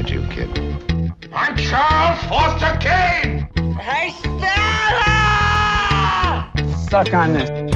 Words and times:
at 0.00 0.10
you, 0.10 0.22
kid. 0.28 0.48
I'm 1.30 1.54
Charles 1.56 2.22
Foster 2.24 2.74
Kane! 2.80 3.48
Hey, 3.78 4.10
Stella! 4.20 4.40
Suck 6.88 7.12
on 7.12 7.34
this. 7.34 7.69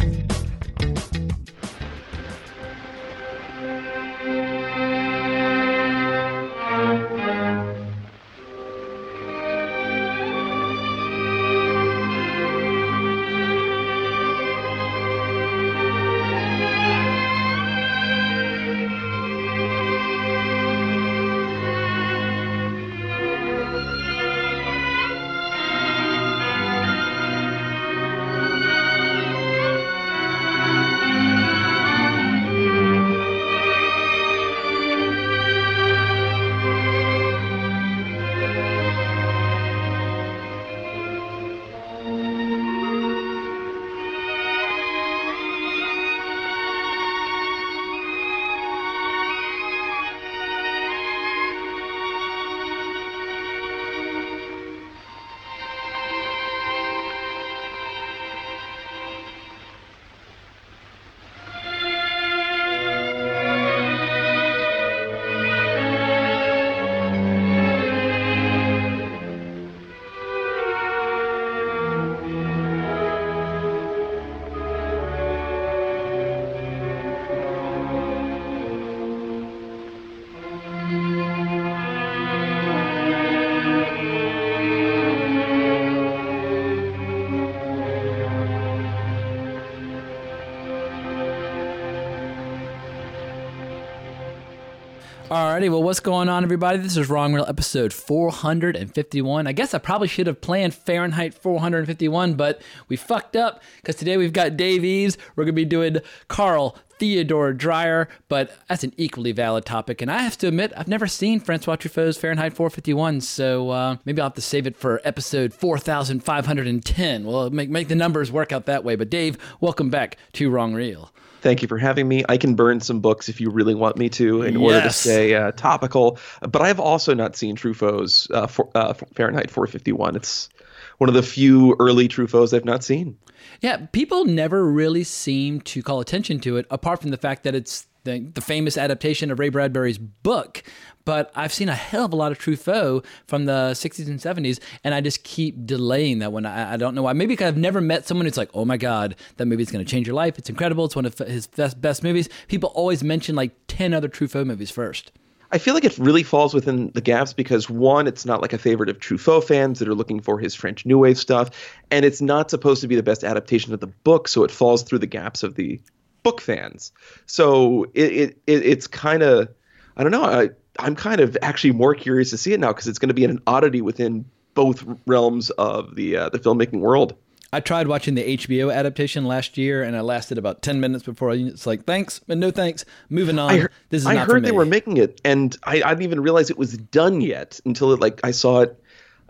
Well, 95.68 95.82
what's 95.82 96.00
going 96.00 96.28
on, 96.28 96.44
everybody? 96.44 96.76
This 96.76 96.98
is 96.98 97.08
Wrong 97.08 97.32
Reel 97.32 97.46
episode 97.48 97.94
451. 97.94 99.46
I 99.46 99.52
guess 99.52 99.72
I 99.72 99.78
probably 99.78 100.08
should 100.08 100.26
have 100.26 100.42
planned 100.42 100.74
Fahrenheit 100.74 101.32
451, 101.32 102.34
but 102.34 102.60
we 102.88 102.96
fucked 102.96 103.34
up 103.34 103.62
because 103.76 103.96
today 103.96 104.18
we've 104.18 104.34
got 104.34 104.58
Dave 104.58 104.84
Eves. 104.84 105.16
We're 105.34 105.44
going 105.44 105.54
to 105.54 105.62
be 105.62 105.64
doing 105.64 105.98
Carl 106.28 106.76
Theodor 106.98 107.54
Dreyer, 107.54 108.08
but 108.28 108.54
that's 108.68 108.84
an 108.84 108.92
equally 108.98 109.32
valid 109.32 109.64
topic. 109.64 110.02
And 110.02 110.10
I 110.10 110.18
have 110.18 110.36
to 110.38 110.48
admit, 110.48 110.74
I've 110.76 110.86
never 110.86 111.06
seen 111.06 111.40
Francois 111.40 111.76
Truffaut's 111.76 112.18
Fahrenheit 112.18 112.52
451, 112.52 113.22
so 113.22 113.70
uh, 113.70 113.96
maybe 114.04 114.20
I'll 114.20 114.26
have 114.26 114.34
to 114.34 114.42
save 114.42 114.66
it 114.66 114.76
for 114.76 115.00
episode 115.02 115.54
4510. 115.54 117.24
Well, 117.24 117.48
make, 117.48 117.70
make 117.70 117.88
the 117.88 117.94
numbers 117.94 118.30
work 118.30 118.52
out 118.52 118.66
that 118.66 118.84
way. 118.84 118.96
But 118.96 119.08
Dave, 119.08 119.38
welcome 119.62 119.88
back 119.88 120.18
to 120.34 120.50
Wrong 120.50 120.74
Reel. 120.74 121.10
Thank 121.44 121.60
you 121.60 121.68
for 121.68 121.76
having 121.76 122.08
me. 122.08 122.24
I 122.26 122.38
can 122.38 122.54
burn 122.54 122.80
some 122.80 123.00
books 123.00 123.28
if 123.28 123.38
you 123.38 123.50
really 123.50 123.74
want 123.74 123.98
me 123.98 124.08
to 124.08 124.40
in 124.40 124.56
order 124.56 124.80
to 124.80 124.90
stay 124.90 125.34
uh, 125.34 125.52
topical. 125.52 126.18
But 126.40 126.62
I 126.62 126.68
have 126.68 126.80
also 126.80 127.12
not 127.12 127.36
seen 127.36 127.54
Truffaut's 127.54 128.30
uh, 128.30 128.46
for, 128.46 128.70
uh, 128.74 128.94
Fahrenheit 129.14 129.50
451. 129.50 130.16
It's 130.16 130.48
one 130.96 131.08
of 131.08 131.14
the 131.14 131.22
few 131.22 131.76
early 131.78 132.08
Truffauts 132.08 132.54
I've 132.54 132.64
not 132.64 132.82
seen. 132.82 133.18
Yeah, 133.60 133.76
people 133.92 134.24
never 134.24 134.64
really 134.64 135.04
seem 135.04 135.60
to 135.60 135.82
call 135.82 136.00
attention 136.00 136.40
to 136.40 136.56
it, 136.56 136.66
apart 136.70 137.02
from 137.02 137.10
the 137.10 137.18
fact 137.18 137.44
that 137.44 137.54
it's 137.54 137.86
the, 138.04 138.20
the 138.34 138.40
famous 138.40 138.78
adaptation 138.78 139.30
of 139.30 139.38
Ray 139.38 139.48
Bradbury's 139.48 139.98
book. 139.98 140.62
But 141.04 141.30
I've 141.34 141.52
seen 141.52 141.68
a 141.68 141.74
hell 141.74 142.06
of 142.06 142.12
a 142.12 142.16
lot 142.16 142.32
of 142.32 142.38
Truffaut 142.38 143.04
from 143.26 143.44
the 143.44 143.72
60s 143.72 144.06
and 144.06 144.18
70s, 144.18 144.58
and 144.82 144.94
I 144.94 145.00
just 145.00 145.22
keep 145.24 145.66
delaying 145.66 146.20
that 146.20 146.32
one. 146.32 146.46
I, 146.46 146.74
I 146.74 146.76
don't 146.76 146.94
know 146.94 147.02
why. 147.02 147.12
Maybe 147.12 147.34
because 147.34 147.48
I've 147.48 147.58
never 147.58 147.80
met 147.80 148.06
someone 148.06 148.24
who's 148.24 148.38
like, 148.38 148.50
oh 148.54 148.64
my 148.64 148.76
God, 148.76 149.16
that 149.36 149.46
movie's 149.46 149.70
going 149.70 149.84
to 149.84 149.90
change 149.90 150.06
your 150.06 150.16
life. 150.16 150.38
It's 150.38 150.48
incredible. 150.48 150.86
It's 150.86 150.96
one 150.96 151.04
of 151.04 151.18
his 151.18 151.46
best, 151.46 151.80
best 151.80 152.02
movies. 152.02 152.28
People 152.48 152.70
always 152.74 153.04
mention 153.04 153.34
like 153.34 153.52
10 153.68 153.92
other 153.92 154.08
Truffaut 154.08 154.46
movies 154.46 154.70
first. 154.70 155.12
I 155.52 155.58
feel 155.58 155.74
like 155.74 155.84
it 155.84 155.96
really 155.98 156.24
falls 156.24 156.52
within 156.52 156.90
the 156.94 157.00
gaps 157.00 157.32
because 157.32 157.70
one, 157.70 158.08
it's 158.08 158.26
not 158.26 158.42
like 158.42 158.52
a 158.52 158.58
favorite 158.58 158.88
of 158.88 158.98
Truffaut 158.98 159.44
fans 159.44 159.78
that 159.78 159.86
are 159.86 159.94
looking 159.94 160.20
for 160.20 160.38
his 160.38 160.52
French 160.52 160.84
New 160.84 160.98
Wave 160.98 161.16
stuff, 161.16 161.50
and 161.92 162.04
it's 162.04 162.20
not 162.20 162.50
supposed 162.50 162.80
to 162.80 162.88
be 162.88 162.96
the 162.96 163.04
best 163.04 163.22
adaptation 163.22 163.72
of 163.72 163.78
the 163.78 163.86
book, 163.86 164.26
so 164.26 164.42
it 164.42 164.50
falls 164.50 164.82
through 164.82 164.98
the 164.98 165.06
gaps 165.06 165.44
of 165.44 165.54
the 165.54 165.80
book 166.24 166.40
fans. 166.40 166.90
So 167.26 167.84
it, 167.94 168.12
it, 168.12 168.38
it 168.48 168.66
it's 168.66 168.88
kind 168.88 169.22
of, 169.22 169.48
I 169.96 170.02
don't 170.02 170.10
know, 170.10 170.24
I, 170.24 170.50
I'm 170.80 170.96
kind 170.96 171.20
of 171.20 171.38
actually 171.40 171.72
more 171.72 171.94
curious 171.94 172.30
to 172.30 172.38
see 172.38 172.52
it 172.52 172.58
now 172.58 172.72
because 172.72 172.88
it's 172.88 172.98
going 172.98 173.08
to 173.10 173.14
be 173.14 173.24
an 173.24 173.40
oddity 173.46 173.80
within 173.80 174.24
both 174.54 174.84
realms 175.06 175.50
of 175.50 175.94
the 175.94 176.16
uh, 176.16 176.28
the 176.30 176.40
filmmaking 176.40 176.80
world. 176.80 177.14
I 177.52 177.60
tried 177.60 177.86
watching 177.86 178.16
the 178.16 178.36
HBO 178.36 178.74
adaptation 178.74 179.26
last 179.26 179.56
year, 179.56 179.84
and 179.84 179.96
I 179.96 180.00
lasted 180.00 180.38
about 180.38 180.60
10 180.60 180.80
minutes 180.80 181.04
before 181.04 181.30
I, 181.30 181.34
it's 181.34 181.68
like, 181.68 181.84
thanks, 181.84 182.18
but 182.26 182.36
no 182.36 182.50
thanks. 182.50 182.84
Moving 183.10 183.38
on. 183.38 183.48
I, 183.48 183.58
heard- 183.58 183.72
this 183.90 184.02
is 184.02 184.06
I 184.08 184.16
heard 184.16 184.44
they 184.44 184.50
were 184.50 184.66
making 184.66 184.96
it, 184.96 185.20
and 185.24 185.56
I, 185.62 185.80
I 185.82 185.90
didn't 185.90 186.02
even 186.02 186.20
realize 186.20 186.50
it 186.50 186.58
was 186.58 186.76
done 186.76 187.20
yet 187.20 187.60
until 187.64 187.92
it, 187.92 188.00
like 188.00 188.20
I 188.24 188.32
saw 188.32 188.62
it 188.62 188.82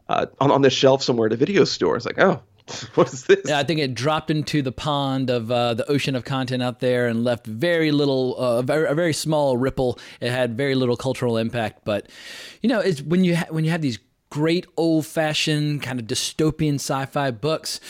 uh, 0.09 0.27
on 0.41 0.51
on 0.51 0.63
the 0.63 0.71
shelf 0.71 1.03
somewhere 1.03 1.27
at 1.27 1.35
a 1.35 1.37
video 1.37 1.65
store. 1.65 1.97
It's 1.97 2.07
like, 2.07 2.19
oh, 2.19 2.43
what 2.95 3.13
is 3.13 3.25
this? 3.25 3.43
Yeah, 3.45 3.59
I 3.59 3.65
think 3.65 3.81
it 3.81 3.95
dropped 3.95 4.31
into 4.31 4.63
the 4.63 4.73
pond 4.73 5.31
of 5.31 5.51
uh, 5.51 5.75
the 5.75 5.89
ocean 5.91 6.15
of 6.17 6.25
content 6.25 6.63
out 6.63 6.81
there 6.81 7.07
and 7.07 7.23
left 7.25 7.47
very 7.47 7.93
little, 7.93 8.37
uh, 8.39 8.59
a, 8.59 8.63
very, 8.63 8.89
a 8.89 8.95
very 8.95 9.13
small 9.13 9.57
ripple. 9.57 9.99
It 10.21 10.31
had 10.31 10.57
very 10.57 10.75
little 10.75 10.97
cultural 10.97 11.37
impact. 11.37 11.85
But 11.85 12.09
you 12.63 12.69
know, 12.69 12.81
it's 12.81 13.03
when 13.03 13.25
you 13.25 13.37
ha- 13.37 13.47
when 13.51 13.65
you 13.65 13.71
have 13.71 13.83
these 13.83 13.99
great 14.31 14.67
old 14.77 15.07
fashioned 15.07 15.83
kind 15.83 16.01
of 16.01 16.07
dystopian 16.07 16.75
sci-fi 16.75 17.31
books, 17.31 17.81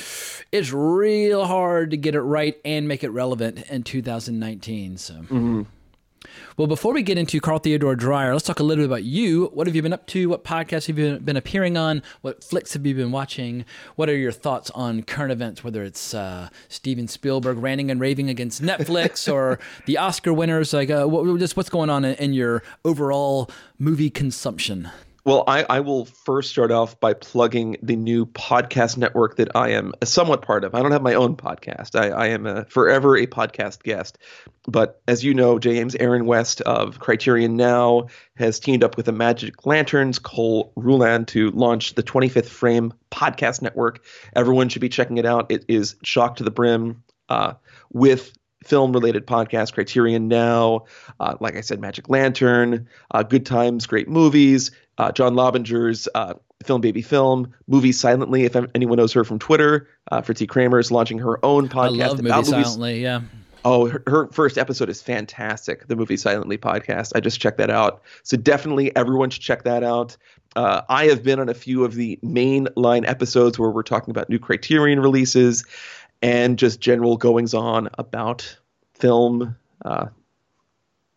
it's 0.53 0.73
real 0.73 1.47
hard 1.47 1.91
to 1.93 1.97
get 1.97 2.15
it 2.15 2.21
right 2.21 2.61
and 2.65 2.89
make 2.89 3.03
it 3.05 3.11
relevant 3.11 3.63
in 3.71 3.83
2019. 3.83 4.97
So. 4.99 5.67
Well, 6.57 6.67
before 6.67 6.93
we 6.93 7.03
get 7.03 7.19
into 7.19 7.41
Carl 7.41 7.59
Theodor 7.59 7.95
Dreyer, 7.95 8.33
let's 8.33 8.47
talk 8.47 8.61
a 8.61 8.63
little 8.63 8.83
bit 8.83 8.91
about 8.91 9.05
you. 9.05 9.47
What 9.55 9.67
have 9.67 9.75
you 9.75 9.83
been 9.83 9.93
up 9.93 10.07
to? 10.09 10.29
What 10.29 10.45
podcasts 10.45 10.87
have 10.87 10.99
you 10.99 11.19
been 11.19 11.37
appearing 11.37 11.77
on? 11.77 12.03
What 12.21 12.45
flicks 12.45 12.75
have 12.75 12.87
you 12.87 12.95
been 12.95 13.13
watching? 13.13 13.65
What 13.97 14.09
are 14.09 14.17
your 14.17 14.33
thoughts 14.33 14.71
on 14.71 15.03
current 15.03 15.33
events, 15.33 15.65
whether 15.65 15.83
it's 15.83 16.15
uh, 16.15 16.49
Steven 16.69 17.09
Spielberg 17.09 17.59
ranting 17.59 17.91
and 17.91 18.01
raving 18.01 18.29
against 18.29 18.63
Netflix 18.63 19.33
or 19.33 19.59
the 19.87 19.99
Oscar 19.99 20.33
winners? 20.33 20.73
Like, 20.73 20.91
uh, 20.91 21.07
what, 21.07 21.39
just 21.39 21.57
what's 21.57 21.71
going 21.71 21.91
on 21.91 22.05
in, 22.05 22.15
in 22.17 22.33
your 22.33 22.63
overall 22.85 23.51
movie 23.79 24.11
consumption? 24.11 24.91
Well, 25.27 25.45
I, 25.47 25.65
I 25.71 25.81
will 25.81 26.05
first 26.05 26.51
start 26.51 26.71
off 26.71 27.01
by 27.01 27.15
plugging 27.15 27.79
the 27.83 27.97
new 27.97 28.27
podcast 28.27 28.99
network 28.99 29.37
that 29.37 29.57
I 29.57 29.71
am 29.71 29.95
somewhat 30.05 30.43
part 30.43 30.65
of. 30.65 30.75
I 30.75 30.83
don't 30.83 30.93
have 30.93 31.01
my 31.01 31.15
own 31.15 31.35
podcast. 31.37 31.99
I, 31.99 32.11
I 32.11 32.27
am 32.27 32.45
a, 32.45 32.67
forever 32.67 33.17
a 33.17 33.27
podcast 33.27 33.83
guest. 33.83 34.19
But 34.69 35.01
as 35.09 35.25
you 35.25 35.33
know, 35.33 35.59
James 35.59 35.95
Aaron 35.95 36.27
West 36.27 36.61
of 36.61 36.99
Criterion 36.99 37.57
Now 37.57 38.09
has 38.37 38.61
teamed 38.61 38.85
up 38.85 38.99
with 38.99 39.07
the 39.07 39.13
Magic 39.13 39.65
Lanterns, 39.65 40.19
Cole 40.19 40.75
Ruland, 40.77 41.29
to 41.29 41.51
launch 41.53 41.95
the 41.95 42.03
25th 42.03 42.49
Frame 42.49 42.93
Podcast 43.11 43.63
Network. 43.63 44.05
Everyone 44.37 44.69
should 44.69 44.83
be 44.83 44.91
checking 44.91 45.17
it 45.17 45.25
out. 45.25 45.51
It 45.51 45.65
is 45.69 45.97
shock 46.03 46.37
to 46.37 46.45
the 46.45 46.51
brim 46.51 47.03
uh, 47.31 47.55
with 47.91 48.37
film 48.63 48.93
related 48.93 49.27
podcasts 49.27 49.73
criterion 49.73 50.27
now 50.27 50.85
uh, 51.21 51.35
like 51.39 51.55
i 51.55 51.61
said 51.61 51.81
magic 51.81 52.09
lantern 52.09 52.89
uh, 53.11 53.23
good 53.23 53.45
times 53.45 53.87
great 53.87 54.09
movies 54.09 54.71
uh, 54.99 55.13
john 55.13 55.35
lobbinger's 55.35 56.09
uh, 56.15 56.35
film 56.65 56.81
baby 56.81 57.03
film 57.03 57.53
Movie 57.67 57.93
silently 57.93 58.45
if 58.45 58.57
anyone 58.75 58.99
knows 58.99 59.13
her 59.13 59.25
from 59.25 59.39
twitter 59.39 59.89
uh, 60.11 60.21
fritzi 60.21 60.49
kramer 60.49 60.79
is 60.79 60.91
launching 60.91 61.19
her 61.19 61.45
own 61.45 61.69
podcast 61.69 62.19
about 62.19 62.47
movies 62.47 62.49
silently. 62.49 63.03
Yeah. 63.03 63.21
Oh, 63.65 63.89
her, 63.89 64.03
her 64.07 64.29
first 64.29 64.59
episode 64.59 64.91
is 64.91 65.01
fantastic. 65.01 65.87
The 65.89 65.97
movie 65.97 66.19
Silently 66.19 66.59
podcast. 66.59 67.13
I 67.15 67.21
just 67.21 67.41
checked 67.41 67.57
that 67.59 67.71
out. 67.71 68.03
So 68.23 68.37
definitely 68.37 68.95
everyone 68.95 69.31
should 69.31 69.43
check 69.43 69.65
that 69.65 69.83
out. 69.83 70.17
Uh, 70.55 70.83
I 70.89 71.07
have 71.07 71.23
been 71.23 71.41
on 71.41 71.49
a 71.49 71.55
few 71.55 71.85
of 71.85 71.95
the 71.95 72.19
main 72.23 72.69
line 72.77 73.07
episodes 73.07 73.59
where 73.59 73.71
we're 73.71 73.83
talking 73.83 74.11
about 74.11 74.29
new 74.29 74.39
Criterion 74.39 75.01
releases 75.01 75.65
and 76.21 76.59
just 76.59 76.81
general 76.81 77.17
goings 77.17 77.55
on 77.55 77.89
about 77.97 78.57
film. 78.93 79.57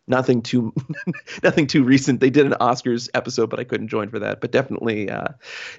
Nothing 0.08 0.42
too 0.42 0.72
nothing 1.42 1.66
too 1.66 1.84
recent. 1.84 2.20
They 2.20 2.30
did 2.30 2.46
an 2.46 2.54
Oscars 2.60 3.08
episode, 3.14 3.50
but 3.50 3.60
I 3.60 3.64
couldn't 3.64 3.88
join 3.88 4.08
for 4.08 4.18
that. 4.18 4.40
But 4.40 4.52
definitely, 4.52 5.10
uh, 5.10 5.28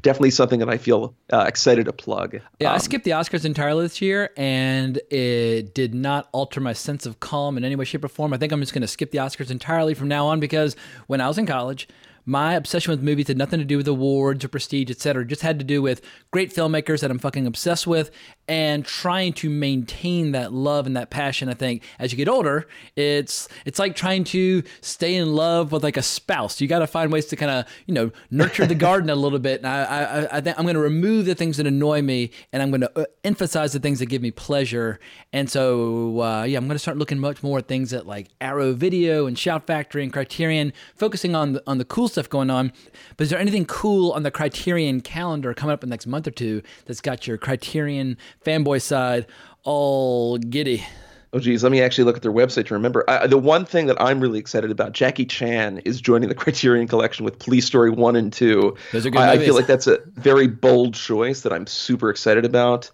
definitely 0.01 0.31
something 0.31 0.59
that 0.59 0.69
I 0.69 0.77
feel 0.77 1.15
uh, 1.33 1.45
excited 1.47 1.85
to 1.85 1.93
plug. 1.93 2.39
Yeah, 2.59 2.69
Um, 2.69 2.75
I 2.75 2.77
skipped 2.77 3.05
the 3.05 3.11
Oscars 3.11 3.45
entirely 3.45 3.83
this 3.85 4.01
year, 4.01 4.29
and 4.37 4.97
it 5.09 5.73
did 5.73 5.93
not 5.95 6.29
alter 6.31 6.59
my 6.61 6.73
sense 6.73 7.05
of 7.05 7.19
calm 7.19 7.57
in 7.57 7.65
any 7.65 7.75
way, 7.75 7.85
shape, 7.85 8.03
or 8.03 8.07
form. 8.07 8.33
I 8.33 8.37
think 8.37 8.51
I'm 8.51 8.59
just 8.59 8.73
going 8.73 8.81
to 8.81 8.87
skip 8.87 9.11
the 9.11 9.17
Oscars 9.17 9.49
entirely 9.51 9.93
from 9.93 10.07
now 10.07 10.27
on 10.27 10.39
because 10.39 10.75
when 11.07 11.21
I 11.21 11.27
was 11.27 11.37
in 11.37 11.45
college, 11.45 11.87
my 12.29 12.53
obsession 12.53 12.91
with 12.91 13.01
movies 13.01 13.27
had 13.27 13.37
nothing 13.37 13.57
to 13.57 13.65
do 13.65 13.75
with 13.75 13.87
awards 13.87 14.45
or 14.45 14.49
prestige, 14.49 14.91
etc. 14.91 15.23
It 15.23 15.29
just 15.29 15.41
had 15.41 15.57
to 15.57 15.65
do 15.65 15.81
with 15.81 16.01
great 16.29 16.53
filmmakers 16.53 17.01
that 17.01 17.09
I'm 17.09 17.17
fucking 17.17 17.47
obsessed 17.47 17.87
with 17.87 18.11
and 18.47 18.85
trying 18.85 19.33
to 19.33 19.49
maintain 19.49 20.31
that 20.33 20.53
love 20.53 20.85
and 20.85 20.95
that 20.95 21.09
passion. 21.09 21.49
I 21.49 21.55
think 21.55 21.83
as 21.97 22.11
you 22.11 22.17
get 22.17 22.29
older, 22.29 22.67
it's 22.95 23.49
it's 23.65 23.79
like 23.79 23.95
trying 23.95 24.25
to 24.25 24.61
stay 24.81 25.15
in 25.15 25.33
love 25.33 25.71
with 25.71 25.83
like 25.83 25.97
a 25.97 26.03
spouse. 26.03 26.61
You 26.61 26.67
got 26.67 26.79
to 26.79 26.87
find 26.87 27.11
ways 27.11 27.25
to 27.27 27.35
kind 27.35 27.49
of 27.51 27.65
you 27.87 27.95
know 27.95 28.11
nurture 28.29 28.67
the 28.67 28.75
garden 28.75 29.09
a 29.09 29.15
little 29.15 29.39
bit. 29.39 29.61
And 29.61 29.67
I 29.67 29.83
I, 29.83 30.37
I 30.37 30.41
think 30.41 30.57
I'm 30.59 30.65
going 30.65 30.75
to 30.75 30.81
remove 30.81 31.25
the 31.25 31.33
things 31.33 31.57
that 31.57 31.65
annoy 31.65 32.03
me, 32.03 32.29
and 32.53 32.61
I'm 32.61 32.69
going 32.69 32.81
to 32.81 32.99
uh, 32.99 33.05
emphasize 33.23 33.73
the 33.73 33.79
things 33.79 33.97
that 33.99 34.05
give 34.05 34.21
me 34.21 34.29
pleasure. 34.29 34.99
And 35.33 35.49
so 35.49 36.21
uh, 36.21 36.43
yeah, 36.43 36.59
I'm 36.59 36.65
going 36.65 36.75
to 36.75 36.79
start 36.79 36.97
looking 36.97 37.17
much 37.17 37.41
more 37.41 37.57
at 37.57 37.67
things 37.67 37.89
that 37.89 38.05
like 38.05 38.27
Arrow 38.39 38.73
Video 38.73 39.25
and 39.25 39.37
Shout 39.37 39.65
Factory 39.65 40.03
and 40.03 40.13
Criterion, 40.13 40.73
focusing 40.95 41.35
on 41.35 41.53
the, 41.53 41.63
on 41.65 41.79
the 41.79 41.85
cool 41.85 42.07
stuff 42.07 42.18
going 42.27 42.49
on. 42.49 42.73
But 43.15 43.25
is 43.25 43.29
there 43.29 43.39
anything 43.39 43.65
cool 43.65 44.11
on 44.11 44.23
the 44.23 44.31
Criterion 44.31 44.99
calendar 45.01 45.53
coming 45.53 45.73
up 45.73 45.83
in 45.83 45.89
the 45.89 45.93
next 45.93 46.07
month 46.07 46.27
or 46.27 46.31
two 46.31 46.63
that's 46.85 46.99
got 46.99 47.27
your 47.27 47.37
Criterion 47.37 48.17
fanboy 48.43 48.81
side 48.81 49.27
all 49.63 50.37
giddy? 50.37 50.85
Oh 51.31 51.39
geez, 51.39 51.61
let 51.61 51.71
me 51.71 51.79
actually 51.79 52.05
look 52.05 52.15
at 52.15 52.23
their 52.23 52.33
website 52.33 52.65
to 52.67 52.73
remember. 52.73 53.07
I, 53.07 53.27
the 53.27 53.37
one 53.37 53.63
thing 53.63 53.85
that 53.85 54.01
I'm 54.01 54.19
really 54.19 54.39
excited 54.39 54.71
about, 54.71 54.93
Jackie 54.93 55.25
Chan 55.25 55.77
is 55.85 56.01
joining 56.01 56.27
the 56.27 56.33
Criterion 56.33 56.87
Collection 56.87 57.23
with 57.23 57.37
Police 57.37 57.65
Story 57.65 57.91
one 57.91 58.15
and 58.15 58.33
two. 58.33 58.75
Those 58.91 59.05
are 59.05 59.11
good 59.11 59.21
I, 59.21 59.33
I 59.33 59.37
feel 59.37 59.53
like 59.53 59.67
that's 59.67 59.85
a 59.85 59.99
very 60.15 60.47
bold 60.47 60.95
choice 60.95 61.41
that 61.41 61.53
I'm 61.53 61.67
super 61.67 62.09
excited 62.09 62.45
about. 62.45 62.89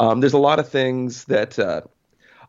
Um, 0.00 0.20
there's 0.20 0.32
a 0.32 0.38
lot 0.38 0.58
of 0.58 0.68
things 0.68 1.26
that 1.26 1.58
uh, 1.60 1.82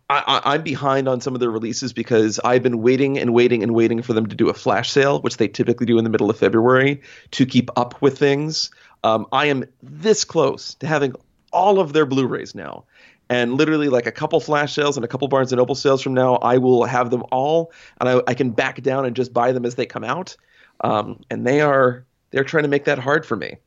I, 0.09 0.41
I'm 0.45 0.63
behind 0.63 1.09
on 1.09 1.19
some 1.19 1.33
of 1.33 1.41
their 1.41 1.51
releases 1.51 1.91
because 1.91 2.39
I've 2.45 2.63
been 2.63 2.81
waiting 2.81 3.17
and 3.17 3.33
waiting 3.33 3.61
and 3.61 3.75
waiting 3.75 4.01
for 4.01 4.13
them 4.13 4.25
to 4.27 4.35
do 4.35 4.47
a 4.47 4.53
flash 4.53 4.89
sale, 4.89 5.21
which 5.21 5.37
they 5.37 5.49
typically 5.49 5.85
do 5.85 5.97
in 5.97 6.05
the 6.05 6.09
middle 6.09 6.29
of 6.29 6.37
February, 6.37 7.01
to 7.31 7.45
keep 7.45 7.69
up 7.77 8.01
with 8.01 8.17
things. 8.17 8.71
Um, 9.03 9.25
I 9.33 9.47
am 9.47 9.65
this 9.83 10.23
close 10.23 10.75
to 10.75 10.87
having 10.87 11.13
all 11.51 11.79
of 11.79 11.91
their 11.91 12.05
Blu-rays 12.05 12.55
now, 12.55 12.85
and 13.29 13.55
literally 13.55 13.89
like 13.89 14.05
a 14.05 14.11
couple 14.11 14.39
flash 14.39 14.73
sales 14.73 14.95
and 14.97 15.03
a 15.03 15.07
couple 15.09 15.27
Barnes 15.27 15.51
and 15.51 15.57
Noble 15.57 15.75
sales 15.75 16.01
from 16.01 16.13
now, 16.13 16.35
I 16.35 16.57
will 16.57 16.85
have 16.85 17.09
them 17.09 17.23
all, 17.31 17.73
and 17.99 18.07
I, 18.07 18.21
I 18.27 18.33
can 18.33 18.51
back 18.51 18.81
down 18.81 19.05
and 19.05 19.15
just 19.15 19.33
buy 19.33 19.51
them 19.51 19.65
as 19.65 19.75
they 19.75 19.85
come 19.85 20.05
out. 20.05 20.37
Um, 20.81 21.21
and 21.29 21.45
they 21.45 21.59
are 21.61 22.05
they're 22.31 22.43
trying 22.43 22.63
to 22.63 22.69
make 22.69 22.85
that 22.85 22.99
hard 22.99 23.25
for 23.25 23.35
me. 23.35 23.57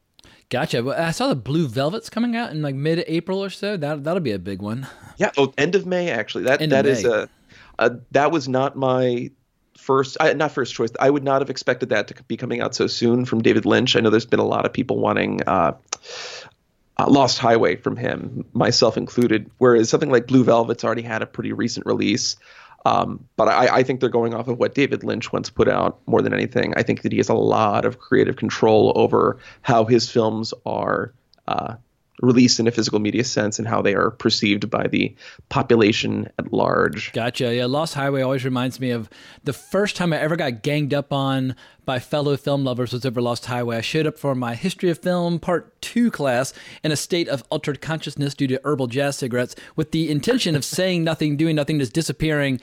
Gotcha. 0.50 0.82
Well, 0.82 1.00
I 1.00 1.12
saw 1.12 1.29
the 1.29 1.37
Blue 1.37 1.69
Velvets 1.69 2.11
coming 2.11 2.35
out 2.35 2.50
in 2.50 2.61
like 2.61 2.75
mid-April 2.75 3.43
or 3.43 3.50
so. 3.50 3.76
That 3.76 4.05
that'll 4.05 4.20
be 4.20 4.32
a 4.32 4.38
big 4.38 4.61
one. 4.61 4.87
Yeah. 5.17 5.31
Oh, 5.38 5.55
end 5.56 5.76
of 5.76 5.87
May 5.87 6.11
actually. 6.11 6.44
That 6.44 6.61
End 6.61 6.73
that 6.73 6.87
is 6.87 7.05
a, 7.05 7.29
a 7.79 7.93
that 8.11 8.32
was 8.32 8.49
not 8.49 8.76
my 8.76 9.31
first 9.79 10.17
I, 10.20 10.32
not 10.32 10.50
first 10.50 10.75
choice. 10.75 10.91
I 10.99 11.08
would 11.08 11.23
not 11.23 11.41
have 11.41 11.50
expected 11.50 11.91
that 11.91 12.08
to 12.08 12.23
be 12.25 12.37
coming 12.37 12.61
out 12.61 12.75
so 12.75 12.88
soon 12.88 13.25
from 13.25 13.43
David 13.43 13.64
Lynch. 13.64 13.94
I 13.94 14.00
know 14.00 14.11
there's 14.11 14.26
been 14.26 14.41
a 14.41 14.47
lot 14.47 14.67
of 14.67 14.73
people 14.73 14.99
wanting 14.99 15.41
uh, 15.47 15.76
uh, 16.99 17.08
Lost 17.08 17.38
Highway 17.38 17.76
from 17.76 17.97
him, 17.97 18.44
myself 18.52 18.97
included. 18.97 19.50
Whereas 19.58 19.88
something 19.88 20.11
like 20.11 20.26
Blue 20.26 20.43
Velvet's 20.43 20.82
already 20.82 21.02
had 21.02 21.23
a 21.23 21.26
pretty 21.26 21.52
recent 21.52 21.87
release. 21.87 22.37
Um, 22.87 23.27
but 23.37 23.49
I, 23.49 23.77
I 23.79 23.82
think 23.82 24.00
they're 24.00 24.09
going 24.09 24.35
off 24.35 24.49
of 24.49 24.59
what 24.59 24.75
David 24.75 25.05
Lynch 25.05 25.32
once 25.32 25.50
put 25.50 25.69
out 25.69 26.00
more 26.06 26.23
than 26.23 26.32
anything. 26.32 26.73
I 26.77 26.82
think 26.82 27.03
that 27.03 27.12
he 27.12 27.19
has 27.19 27.29
a 27.29 27.35
lot 27.35 27.85
of 27.85 27.99
creative 27.99 28.37
control 28.37 28.93
over 28.97 29.38
how 29.62 29.85
his 29.85 30.11
films 30.11 30.55
are 30.65 31.12
uh, 31.47 31.75
released 32.22 32.61
in 32.61 32.67
a 32.67 32.70
physical 32.70 32.99
media 32.99 33.25
sense 33.25 33.58
and 33.58 33.67
how 33.67 33.82
they 33.82 33.94
are 33.94 34.11
perceived 34.11 34.70
by 34.70 34.87
the 34.87 35.14
population 35.49 36.28
at 36.38 36.52
large. 36.52 37.12
Gotcha. 37.12 37.55
Yeah, 37.55 37.67
Lost 37.67 37.94
Highway 37.94 38.22
always 38.22 38.44
reminds 38.44 38.81
me 38.81 38.90
of 38.90 39.08
the 39.44 39.52
first 39.52 39.96
time 39.96 40.12
I 40.12 40.19
ever 40.19 40.37
got 40.37 40.62
ganged 40.62 40.94
up 40.94 41.12
on 41.12 41.55
by 41.84 41.99
fellow 41.99 42.37
film 42.37 42.62
lovers 42.62 42.93
was 42.93 43.05
over 43.05 43.20
Lost 43.20 43.46
Highway. 43.46 43.78
I 43.78 43.81
showed 43.81 44.06
up 44.06 44.19
for 44.19 44.34
my 44.34 44.55
History 44.55 44.90
of 44.90 44.99
Film 44.99 45.38
Part 45.38 45.81
2 45.82 46.11
class 46.11 46.52
in 46.84 46.93
a 46.93 46.96
state 46.96 47.28
of 47.28 47.43
altered 47.50 47.81
consciousness 47.81 48.34
due 48.34 48.46
to 48.46 48.61
herbal 48.64 48.87
jazz 48.87 49.16
cigarettes 49.16 49.56
with 49.75 49.90
the 49.90 50.11
intention 50.11 50.55
of 50.55 50.64
saying 50.64 51.02
nothing, 51.02 51.37
doing 51.37 51.56
nothing, 51.56 51.78
just 51.78 51.93
disappearing. 51.93 52.61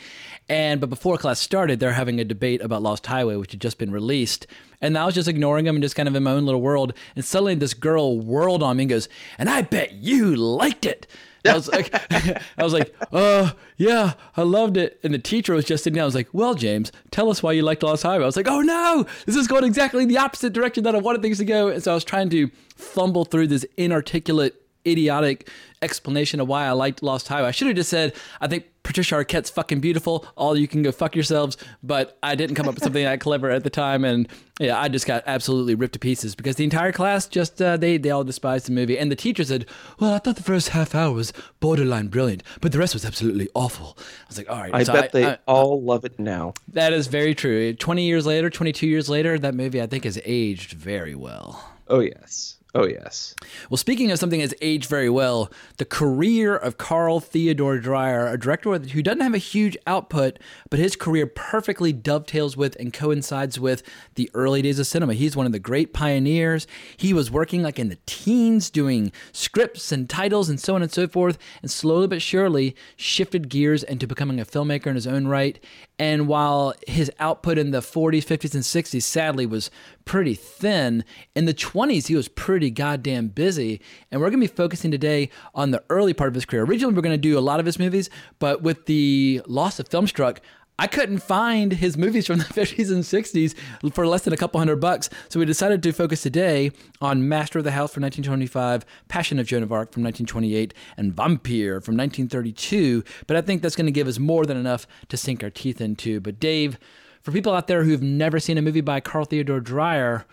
And 0.47 0.79
but 0.79 0.89
before 0.89 1.17
class 1.17 1.39
started, 1.39 1.79
they're 1.79 1.91
having 1.91 2.19
a 2.19 2.25
debate 2.25 2.61
about 2.61 2.83
Lost 2.83 3.05
Highway, 3.05 3.35
which 3.35 3.51
had 3.51 3.61
just 3.61 3.77
been 3.77 3.91
released. 3.91 4.47
And 4.81 4.97
I 4.97 5.05
was 5.05 5.15
just 5.15 5.27
ignoring 5.27 5.65
them 5.65 5.75
and 5.75 5.83
just 5.83 5.95
kind 5.95 6.07
of 6.07 6.15
in 6.15 6.23
my 6.23 6.31
own 6.31 6.45
little 6.45 6.61
world. 6.61 6.93
And 7.15 7.25
suddenly 7.25 7.55
this 7.55 7.73
girl 7.73 8.19
whirled 8.19 8.61
on 8.61 8.77
me 8.77 8.83
and 8.83 8.89
goes, 8.89 9.09
"And 9.37 9.49
I 9.49 9.61
bet 9.61 9.93
you 9.93 10.35
liked 10.35 10.85
it." 10.85 11.07
I 11.45 11.53
was 11.53 11.67
like, 11.67 11.93
I 12.57 12.63
was 12.63 12.73
like, 12.73 12.95
uh, 13.11 13.51
yeah, 13.77 14.13
I 14.35 14.41
loved 14.43 14.77
it. 14.77 14.99
And 15.03 15.13
the 15.13 15.19
teacher 15.19 15.53
was 15.53 15.65
just 15.65 15.83
sitting 15.83 15.95
down. 15.95 16.03
I 16.03 16.05
was 16.05 16.15
like, 16.15 16.29
well, 16.33 16.55
James, 16.55 16.91
tell 17.11 17.29
us 17.29 17.41
why 17.41 17.53
you 17.53 17.61
liked 17.61 17.83
Lost 17.83 18.03
Highway. 18.03 18.23
I 18.23 18.25
was 18.25 18.37
like, 18.37 18.47
oh 18.47 18.61
no, 18.61 19.05
this 19.25 19.35
is 19.35 19.47
going 19.47 19.63
exactly 19.63 20.05
the 20.05 20.17
opposite 20.17 20.53
direction 20.53 20.83
that 20.83 20.95
I 20.95 20.99
wanted 20.99 21.21
things 21.21 21.37
to 21.37 21.45
go. 21.45 21.67
And 21.69 21.83
so 21.83 21.91
I 21.91 21.95
was 21.95 22.03
trying 22.03 22.29
to 22.29 22.49
fumble 22.75 23.25
through 23.25 23.47
this 23.47 23.65
inarticulate, 23.77 24.61
idiotic 24.87 25.49
explanation 25.81 26.39
of 26.39 26.47
why 26.47 26.65
I 26.65 26.71
liked 26.71 27.03
Lost 27.03 27.27
Highway. 27.27 27.49
I 27.49 27.51
should 27.51 27.67
have 27.67 27.75
just 27.75 27.89
said, 27.89 28.15
I 28.41 28.47
think 28.47 28.65
Patricia 28.81 29.15
Arquette's 29.15 29.49
fucking 29.51 29.79
beautiful. 29.79 30.25
All 30.35 30.57
you 30.57 30.67
can 30.67 30.81
go 30.81 30.91
fuck 30.91 31.13
yourselves. 31.15 31.55
But 31.83 32.17
I 32.23 32.33
didn't 32.35 32.55
come 32.55 32.67
up 32.67 32.73
with 32.75 32.83
something 32.83 33.03
that 33.03 33.19
clever 33.19 33.51
at 33.51 33.63
the 33.63 33.69
time, 33.69 34.03
and 34.05 34.27
yeah, 34.59 34.79
I 34.79 34.87
just 34.87 35.05
got 35.05 35.23
absolutely 35.27 35.75
ripped 35.75 35.93
to 35.93 35.99
pieces 35.99 36.33
because 36.35 36.55
the 36.55 36.63
entire 36.63 36.91
class 36.93 37.27
just 37.27 37.61
uh, 37.61 37.75
they 37.77 37.97
they 37.97 38.09
all 38.11 38.23
despised 38.23 38.65
the 38.67 38.71
movie, 38.71 38.97
and 38.97 39.11
the 39.11 39.15
teacher 39.15 39.43
said, 39.43 39.65
"Well, 39.99 40.13
I 40.13 40.19
thought 40.19 40.37
the 40.37 40.41
first 40.43 40.69
half 40.69 40.95
hour 40.95 41.11
was 41.13 41.33
borderline 41.59 42.07
brilliant, 42.07 42.43
but 42.61 42.71
the 42.71 42.79
rest 42.79 42.93
was 42.93 43.03
absolutely 43.05 43.49
awful." 43.53 43.97
I 43.99 44.03
was 44.29 44.37
like, 44.37 44.49
"All 44.49 44.57
right." 44.57 44.73
I 44.73 44.83
so 44.83 44.93
bet 44.93 45.11
they 45.11 45.25
I- 45.25 45.37
all 45.47 45.81
love 45.83 46.05
it 46.05 46.17
now. 46.17 46.53
that 46.69 46.93
is 46.93 47.07
very 47.07 47.35
true. 47.35 47.73
Twenty 47.73 48.03
years 48.07 48.25
later, 48.25 48.49
twenty-two 48.49 48.87
years 48.87 49.09
later, 49.09 49.37
that 49.37 49.53
movie 49.53 49.81
I 49.81 49.87
think 49.87 50.05
has 50.05 50.17
aged 50.25 50.71
very 50.73 51.13
well. 51.13 51.71
Oh 51.89 51.99
yes. 51.99 52.56
Oh 52.75 52.85
yes. 52.85 53.33
Well, 53.69 53.77
speaking 53.77 54.11
of 54.11 54.19
something 54.19 54.41
that's 54.41 54.53
aged 54.61 54.89
very 54.89 55.09
well, 55.09 55.49
the 55.77 55.85
career 55.85 56.55
of 56.55 56.77
Carl 56.77 57.21
Theodor 57.21 57.79
Dreyer, 57.79 58.27
a 58.27 58.37
director 58.37 58.77
who 58.77 59.01
doesn't 59.01 59.21
have 59.21 59.33
a 59.33 59.39
huge 59.39 59.77
output, 59.87 60.37
but 60.69 60.77
his 60.77 60.95
career 60.95 61.25
perfectly 61.27 61.93
dovetails 61.93 62.57
with 62.57 62.75
and 62.75 62.93
coincides 62.93 63.57
with 63.57 63.83
the 64.15 64.29
early 64.33 64.61
days 64.61 64.79
of 64.79 64.87
cinema. 64.87 65.13
He's 65.13 65.35
one 65.35 65.45
of 65.45 65.53
the 65.53 65.59
great 65.59 65.93
pioneers. 65.93 66.67
He 66.97 67.13
was 67.13 67.31
working 67.31 67.63
like 67.63 67.79
in 67.79 67.87
the 67.87 67.99
teens, 68.05 68.69
doing 68.69 69.13
scripts 69.31 69.91
and 69.91 70.09
titles 70.09 70.49
and 70.49 70.59
so 70.59 70.75
on 70.75 70.81
and 70.81 70.91
so 70.91 71.07
forth, 71.07 71.37
and 71.61 71.71
slowly 71.71 72.07
but 72.07 72.21
surely 72.21 72.75
shifted 72.97 73.49
gears 73.49 73.81
into 73.81 74.07
becoming 74.07 74.41
a 74.41 74.45
filmmaker 74.45 74.87
in 74.87 74.95
his 74.95 75.07
own 75.07 75.27
right. 75.27 75.63
And 75.99 76.27
while 76.27 76.75
his 76.87 77.11
output 77.19 77.57
in 77.57 77.71
the 77.71 77.79
40s, 77.79 78.23
50s, 78.23 78.53
and 78.53 78.63
60s 78.63 79.01
sadly 79.01 79.47
was 79.47 79.71
pretty 80.05 80.35
thin, 80.35 81.03
in 81.35 81.45
the 81.45 81.53
20s 81.53 82.07
he 82.07 82.15
was 82.15 82.27
pretty 82.27 82.69
goddamn 82.69 83.29
busy. 83.29 83.81
And 84.11 84.21
we're 84.21 84.29
going 84.29 84.41
to 84.41 84.47
be 84.47 84.55
focusing 84.55 84.91
today 84.91 85.29
on 85.55 85.71
the 85.71 85.83
early 85.89 86.13
part 86.13 86.27
of 86.27 86.35
his 86.35 86.45
career. 86.45 86.63
Originally, 86.63 86.93
we 86.93 86.99
are 86.99 87.01
going 87.01 87.13
to 87.13 87.17
do 87.17 87.37
a 87.37 87.41
lot 87.41 87.59
of 87.59 87.65
his 87.65 87.79
movies, 87.79 88.09
but 88.37 88.61
with 88.61 88.85
the 88.85 89.41
loss 89.47 89.79
of 89.79 89.89
Filmstruck, 89.89 90.37
I 90.79 90.85
couldn't 90.85 91.19
find 91.19 91.73
his 91.73 91.97
movies 91.97 92.27
from 92.27 92.37
the 92.37 92.43
50s 92.45 92.91
and 92.91 93.03
60s 93.03 93.55
for 93.93 94.05
less 94.05 94.23
than 94.23 94.33
a 94.33 94.37
couple 94.37 94.59
hundred 94.59 94.79
bucks. 94.79 95.09
So 95.27 95.39
we 95.39 95.45
decided 95.45 95.81
to 95.83 95.91
focus 95.91 96.21
today 96.21 96.71
on 97.01 97.27
Master 97.27 97.59
of 97.59 97.65
the 97.65 97.71
House 97.71 97.91
from 97.91 98.03
1925, 98.03 98.85
Passion 99.07 99.39
of 99.39 99.47
Joan 99.47 99.63
of 99.63 99.71
Arc 99.71 99.91
from 99.91 100.03
1928, 100.03 100.73
and 100.95 101.13
Vampire 101.13 101.81
from 101.81 101.97
1932. 101.97 103.03
But 103.25 103.37
I 103.37 103.41
think 103.41 103.61
that's 103.61 103.75
going 103.75 103.87
to 103.87 103.91
give 103.91 104.07
us 104.07 104.19
more 104.19 104.45
than 104.45 104.57
enough 104.57 104.85
to 105.09 105.17
sink 105.17 105.43
our 105.43 105.49
teeth 105.49 105.81
into. 105.81 106.19
But 106.19 106.39
Dave, 106.39 106.77
for 107.23 107.31
people 107.31 107.53
out 107.53 107.67
there 107.67 107.83
who've 107.83 108.03
never 108.03 108.39
seen 108.39 108.59
a 108.59 108.61
movie 108.61 108.81
by 108.81 108.99
Carl 108.99 109.25
Theodor 109.25 109.59
Dreyer, 109.59 110.25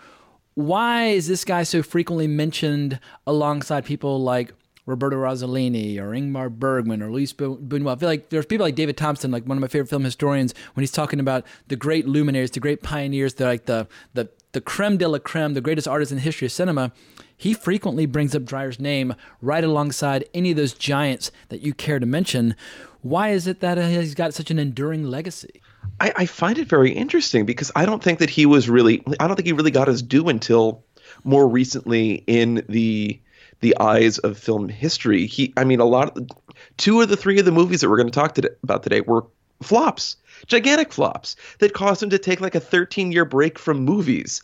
why 0.55 1.07
is 1.07 1.27
this 1.27 1.45
guy 1.45 1.63
so 1.63 1.83
frequently 1.83 2.29
mentioned 2.29 3.01
alongside 3.27 3.85
people 3.85 4.21
like 4.23 4.53
Roberto 4.87 5.17
Rossellini 5.17 5.99
or 5.99 6.11
Ingmar 6.11 6.51
Bergman 6.51 7.03
or 7.03 7.11
Luis 7.11 7.33
Buñuel? 7.33 7.97
I 7.97 7.99
feel 7.99 8.09
like 8.09 8.29
there's 8.31 8.47
people 8.47 8.67
like 8.67 8.75
David 8.75 8.97
Thomson, 8.97 9.31
like 9.31 9.47
one 9.47 9.57
of 9.57 9.63
my 9.63 9.69
favorite 9.69 9.89
film 9.89 10.05
historians, 10.05 10.55
when 10.75 10.83
he's 10.83 10.93
talking 10.93 11.21
about 11.21 11.45
the 11.69 11.77
great 11.77 12.07
luminaries, 12.07 12.51
the 12.51 12.61
great 12.61 12.83
pioneers, 12.83 13.35
the 13.35 13.45
like 13.45 13.67
the 13.67 13.87
the 14.13 14.29
the 14.53 14.61
creme 14.61 14.97
de 14.97 15.09
la 15.09 15.19
creme, 15.19 15.55
the 15.55 15.61
greatest 15.61 15.89
artists 15.89 16.13
in 16.13 16.17
the 16.17 16.23
history 16.23 16.47
of 16.47 16.53
cinema. 16.53 16.93
He 17.37 17.53
frequently 17.53 18.07
brings 18.07 18.35
up 18.35 18.45
Dreyer's 18.45 18.79
name 18.79 19.15
right 19.41 19.65
alongside 19.65 20.29
any 20.33 20.53
of 20.53 20.57
those 20.57 20.73
giants 20.73 21.33
that 21.49 21.61
you 21.61 21.75
care 21.75 21.99
to 21.99 22.07
mention. 22.07 22.55
Why 23.03 23.31
is 23.31 23.47
it 23.47 23.61
that 23.61 23.77
he's 23.77 24.15
got 24.15 24.33
such 24.33 24.51
an 24.51 24.59
enduring 24.59 25.05
legacy? 25.05 25.61
I, 26.01 26.13
I 26.17 26.27
find 26.27 26.59
it 26.59 26.69
very 26.69 26.93
interesting 26.93 27.45
because 27.45 27.71
I 27.77 27.85
don't 27.85 28.03
think 28.03 28.19
that 28.21 28.31
he 28.31 28.47
was 28.47 28.69
really 28.69 29.03
I 29.21 29.27
don't 29.27 29.37
think 29.37 29.47
he 29.47 29.53
really 29.53 29.71
got 29.71 29.89
his 29.89 30.03
due 30.03 30.29
until 30.29 30.85
more 31.23 31.49
recently 31.49 32.25
in 32.27 32.65
the 32.69 33.21
the 33.61 33.77
eyes 33.79 34.19
of 34.19 34.39
film 34.39 34.69
history. 34.69 35.27
He 35.27 35.53
I 35.57 35.65
mean 35.65 35.81
a 35.81 35.85
lot 35.85 36.17
of 36.17 36.29
two 36.77 37.01
of 37.01 37.09
the 37.09 37.17
three 37.17 37.39
of 37.39 37.45
the 37.45 37.53
movies 37.53 37.81
that 37.81 37.89
we're 37.89 37.97
going 37.97 38.11
to 38.11 38.13
talk 38.13 38.35
today, 38.35 38.51
about 38.63 38.83
today 38.83 39.01
were 39.01 39.27
flops. 39.63 40.17
gigantic 40.47 40.93
flops 40.93 41.37
that 41.59 41.73
caused 41.73 42.03
him 42.03 42.11
to 42.11 42.19
take 42.19 42.41
like 42.41 42.55
a 42.55 42.61
13 42.61 43.13
year 43.13 43.25
break 43.25 43.59
from 43.59 43.85
movies. 43.85 44.43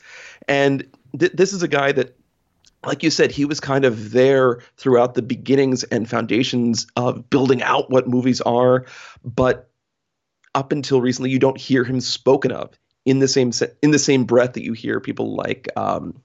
And 0.49 0.87
th- 1.19 1.33
this 1.33 1.53
is 1.53 1.63
a 1.63 1.69
guy 1.69 1.93
that 1.93 2.17
like 2.87 3.03
you 3.03 3.11
said, 3.11 3.31
he 3.31 3.45
was 3.45 3.61
kind 3.61 3.85
of 3.85 4.13
there 4.13 4.61
throughout 4.79 5.15
the 5.15 5.21
beginnings 5.23 5.85
and 5.85 6.09
foundations 6.09 6.87
of 6.97 7.29
building 7.29 7.63
out 7.63 7.91
what 7.91 8.09
movies 8.09 8.41
are, 8.41 8.87
but 9.23 9.71
up 10.55 10.73
until 10.73 11.01
recently, 11.01 11.31
you 11.31 11.39
don't 11.39 11.59
hear 11.59 11.85
him 11.85 12.01
spoken 12.01 12.53
of 12.53 12.71
in 13.05 13.19
the 13.19 13.29
same 13.29 13.51
in 13.83 13.91
the 13.91 13.99
same 13.99 14.25
breath 14.25 14.55
that 14.55 14.65
you 14.65 14.73
hear 14.73 15.01
people 15.01 15.35
like 15.37 15.69
um, 15.77 16.21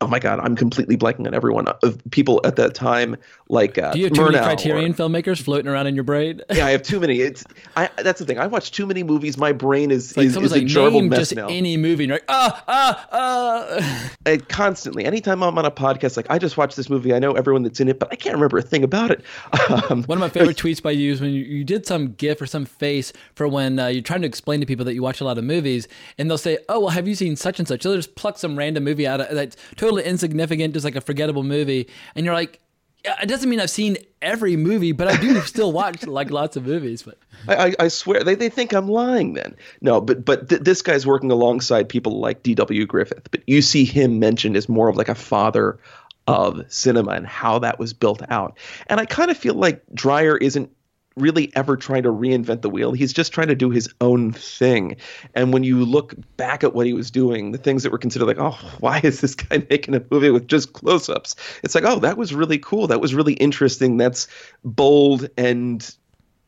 oh 0.00 0.06
my 0.06 0.18
god, 0.18 0.40
I'm 0.40 0.56
completely 0.56 0.96
blanking 0.96 1.26
on 1.26 1.34
everyone 1.34 1.68
of 1.68 2.02
people 2.10 2.40
at 2.44 2.56
that 2.56 2.74
time. 2.74 3.16
Like, 3.48 3.78
uh, 3.78 3.92
do 3.92 3.98
you 3.98 4.06
have 4.06 4.14
too 4.14 4.22
Murnau 4.22 4.32
many 4.32 4.44
Criterion 4.44 4.90
or, 4.90 4.94
filmmakers 4.94 5.40
floating 5.40 5.68
around 5.68 5.86
in 5.86 5.94
your 5.94 6.04
brain? 6.04 6.42
yeah, 6.52 6.66
I 6.66 6.70
have 6.70 6.82
too 6.84 7.00
many. 7.00 7.20
It's 7.20 7.44
I, 7.76 7.88
that's 7.98 8.18
the 8.18 8.26
thing. 8.26 8.38
I 8.38 8.46
watch 8.46 8.72
too 8.72 8.86
many 8.86 9.02
movies. 9.02 9.38
My 9.38 9.52
brain 9.52 9.90
is 9.90 10.16
like, 10.16 10.26
is, 10.26 10.36
is 10.36 10.52
like, 10.52 10.62
a 10.62 10.64
gerbil 10.64 11.08
mess 11.08 11.18
just 11.20 11.36
now. 11.36 11.48
Any 11.48 11.76
movie, 11.76 12.06
like, 12.06 12.24
ah, 12.28 12.64
ah, 12.68 13.08
ah. 13.12 14.10
And 14.26 14.46
constantly, 14.48 15.04
anytime 15.04 15.42
I'm 15.42 15.56
on 15.56 15.64
a 15.64 15.70
podcast, 15.70 16.16
like 16.16 16.26
I 16.28 16.38
just 16.38 16.56
watched 16.56 16.76
this 16.76 16.90
movie. 16.90 17.14
I 17.14 17.18
know 17.18 17.32
everyone 17.32 17.62
that's 17.62 17.80
in 17.80 17.88
it, 17.88 17.98
but 17.98 18.08
I 18.12 18.16
can't 18.16 18.34
remember 18.34 18.58
a 18.58 18.62
thing 18.62 18.84
about 18.84 19.10
it. 19.10 19.22
Um, 19.90 20.04
One 20.04 20.18
of 20.18 20.20
my 20.20 20.28
favorite 20.28 20.56
tweets 20.56 20.80
by 20.80 20.92
you 20.92 21.12
is 21.12 21.20
when 21.20 21.30
you, 21.30 21.42
you, 21.42 21.64
did 21.64 21.86
some 21.86 22.12
GIF 22.12 22.40
or 22.40 22.46
some 22.46 22.64
face 22.64 23.12
for 23.34 23.48
when 23.48 23.80
uh, 23.80 23.88
you're 23.88 24.02
trying 24.02 24.20
to 24.20 24.26
explain 24.26 24.60
to 24.60 24.66
people 24.66 24.84
that 24.84 24.94
you 24.94 25.02
watch 25.02 25.20
a 25.20 25.24
lot 25.24 25.38
of 25.38 25.44
movies, 25.44 25.88
and 26.18 26.30
they'll 26.30 26.38
say, 26.38 26.58
"Oh, 26.68 26.80
well, 26.80 26.90
have 26.90 27.08
you 27.08 27.14
seen 27.16 27.34
such 27.34 27.58
and 27.58 27.66
such?" 27.66 27.82
So 27.82 27.90
they'll 27.90 27.98
just 27.98 28.14
pluck 28.14 28.38
some 28.38 28.56
random 28.56 28.84
movie 28.84 29.06
out 29.06 29.20
of 29.20 29.34
that's 29.34 29.56
totally 29.86 30.04
insignificant 30.04 30.74
just 30.74 30.84
like 30.84 30.96
a 30.96 31.00
forgettable 31.00 31.42
movie, 31.42 31.88
and 32.14 32.24
you're 32.24 32.34
like, 32.34 32.60
it 33.04 33.28
doesn't 33.28 33.48
mean 33.48 33.60
I've 33.60 33.70
seen 33.70 33.96
every 34.20 34.56
movie, 34.56 34.92
but 34.92 35.08
I 35.08 35.16
do 35.16 35.40
still 35.42 35.72
watch 35.72 36.04
like 36.06 36.30
lots 36.30 36.56
of 36.56 36.66
movies. 36.66 37.02
But 37.02 37.18
I, 37.48 37.74
I 37.78 37.88
swear 37.88 38.24
they, 38.24 38.34
they 38.34 38.48
think 38.48 38.72
I'm 38.72 38.88
lying. 38.88 39.34
Then 39.34 39.54
no, 39.80 40.00
but 40.00 40.24
but 40.24 40.48
th- 40.48 40.62
this 40.62 40.82
guy's 40.82 41.06
working 41.06 41.30
alongside 41.30 41.88
people 41.88 42.20
like 42.20 42.42
D.W. 42.42 42.86
Griffith. 42.86 43.30
But 43.30 43.42
you 43.46 43.62
see 43.62 43.84
him 43.84 44.18
mentioned 44.18 44.56
as 44.56 44.68
more 44.68 44.88
of 44.88 44.96
like 44.96 45.08
a 45.08 45.14
father 45.14 45.78
of 46.26 46.64
cinema 46.68 47.12
and 47.12 47.26
how 47.26 47.60
that 47.60 47.78
was 47.78 47.92
built 47.92 48.22
out. 48.30 48.58
And 48.88 48.98
I 48.98 49.04
kind 49.04 49.30
of 49.30 49.36
feel 49.36 49.54
like 49.54 49.82
Dreyer 49.94 50.36
isn't 50.36 50.70
really 51.16 51.50
ever 51.56 51.76
trying 51.76 52.02
to 52.02 52.12
reinvent 52.12 52.60
the 52.60 52.68
wheel. 52.68 52.92
He's 52.92 53.12
just 53.12 53.32
trying 53.32 53.48
to 53.48 53.54
do 53.54 53.70
his 53.70 53.88
own 54.00 54.32
thing. 54.32 54.96
And 55.34 55.52
when 55.52 55.64
you 55.64 55.84
look 55.84 56.14
back 56.36 56.62
at 56.62 56.74
what 56.74 56.86
he 56.86 56.92
was 56.92 57.10
doing, 57.10 57.52
the 57.52 57.58
things 57.58 57.82
that 57.82 57.90
were 57.90 57.98
considered 57.98 58.26
like, 58.26 58.38
oh, 58.38 58.58
why 58.80 59.00
is 59.02 59.20
this 59.20 59.34
guy 59.34 59.66
making 59.70 59.94
a 59.94 60.04
movie 60.10 60.30
with 60.30 60.46
just 60.46 60.74
close 60.74 61.08
ups? 61.08 61.34
It's 61.62 61.74
like, 61.74 61.84
oh, 61.84 61.98
that 62.00 62.18
was 62.18 62.34
really 62.34 62.58
cool. 62.58 62.86
That 62.86 63.00
was 63.00 63.14
really 63.14 63.34
interesting. 63.34 63.96
That's 63.96 64.28
bold 64.64 65.28
and 65.36 65.94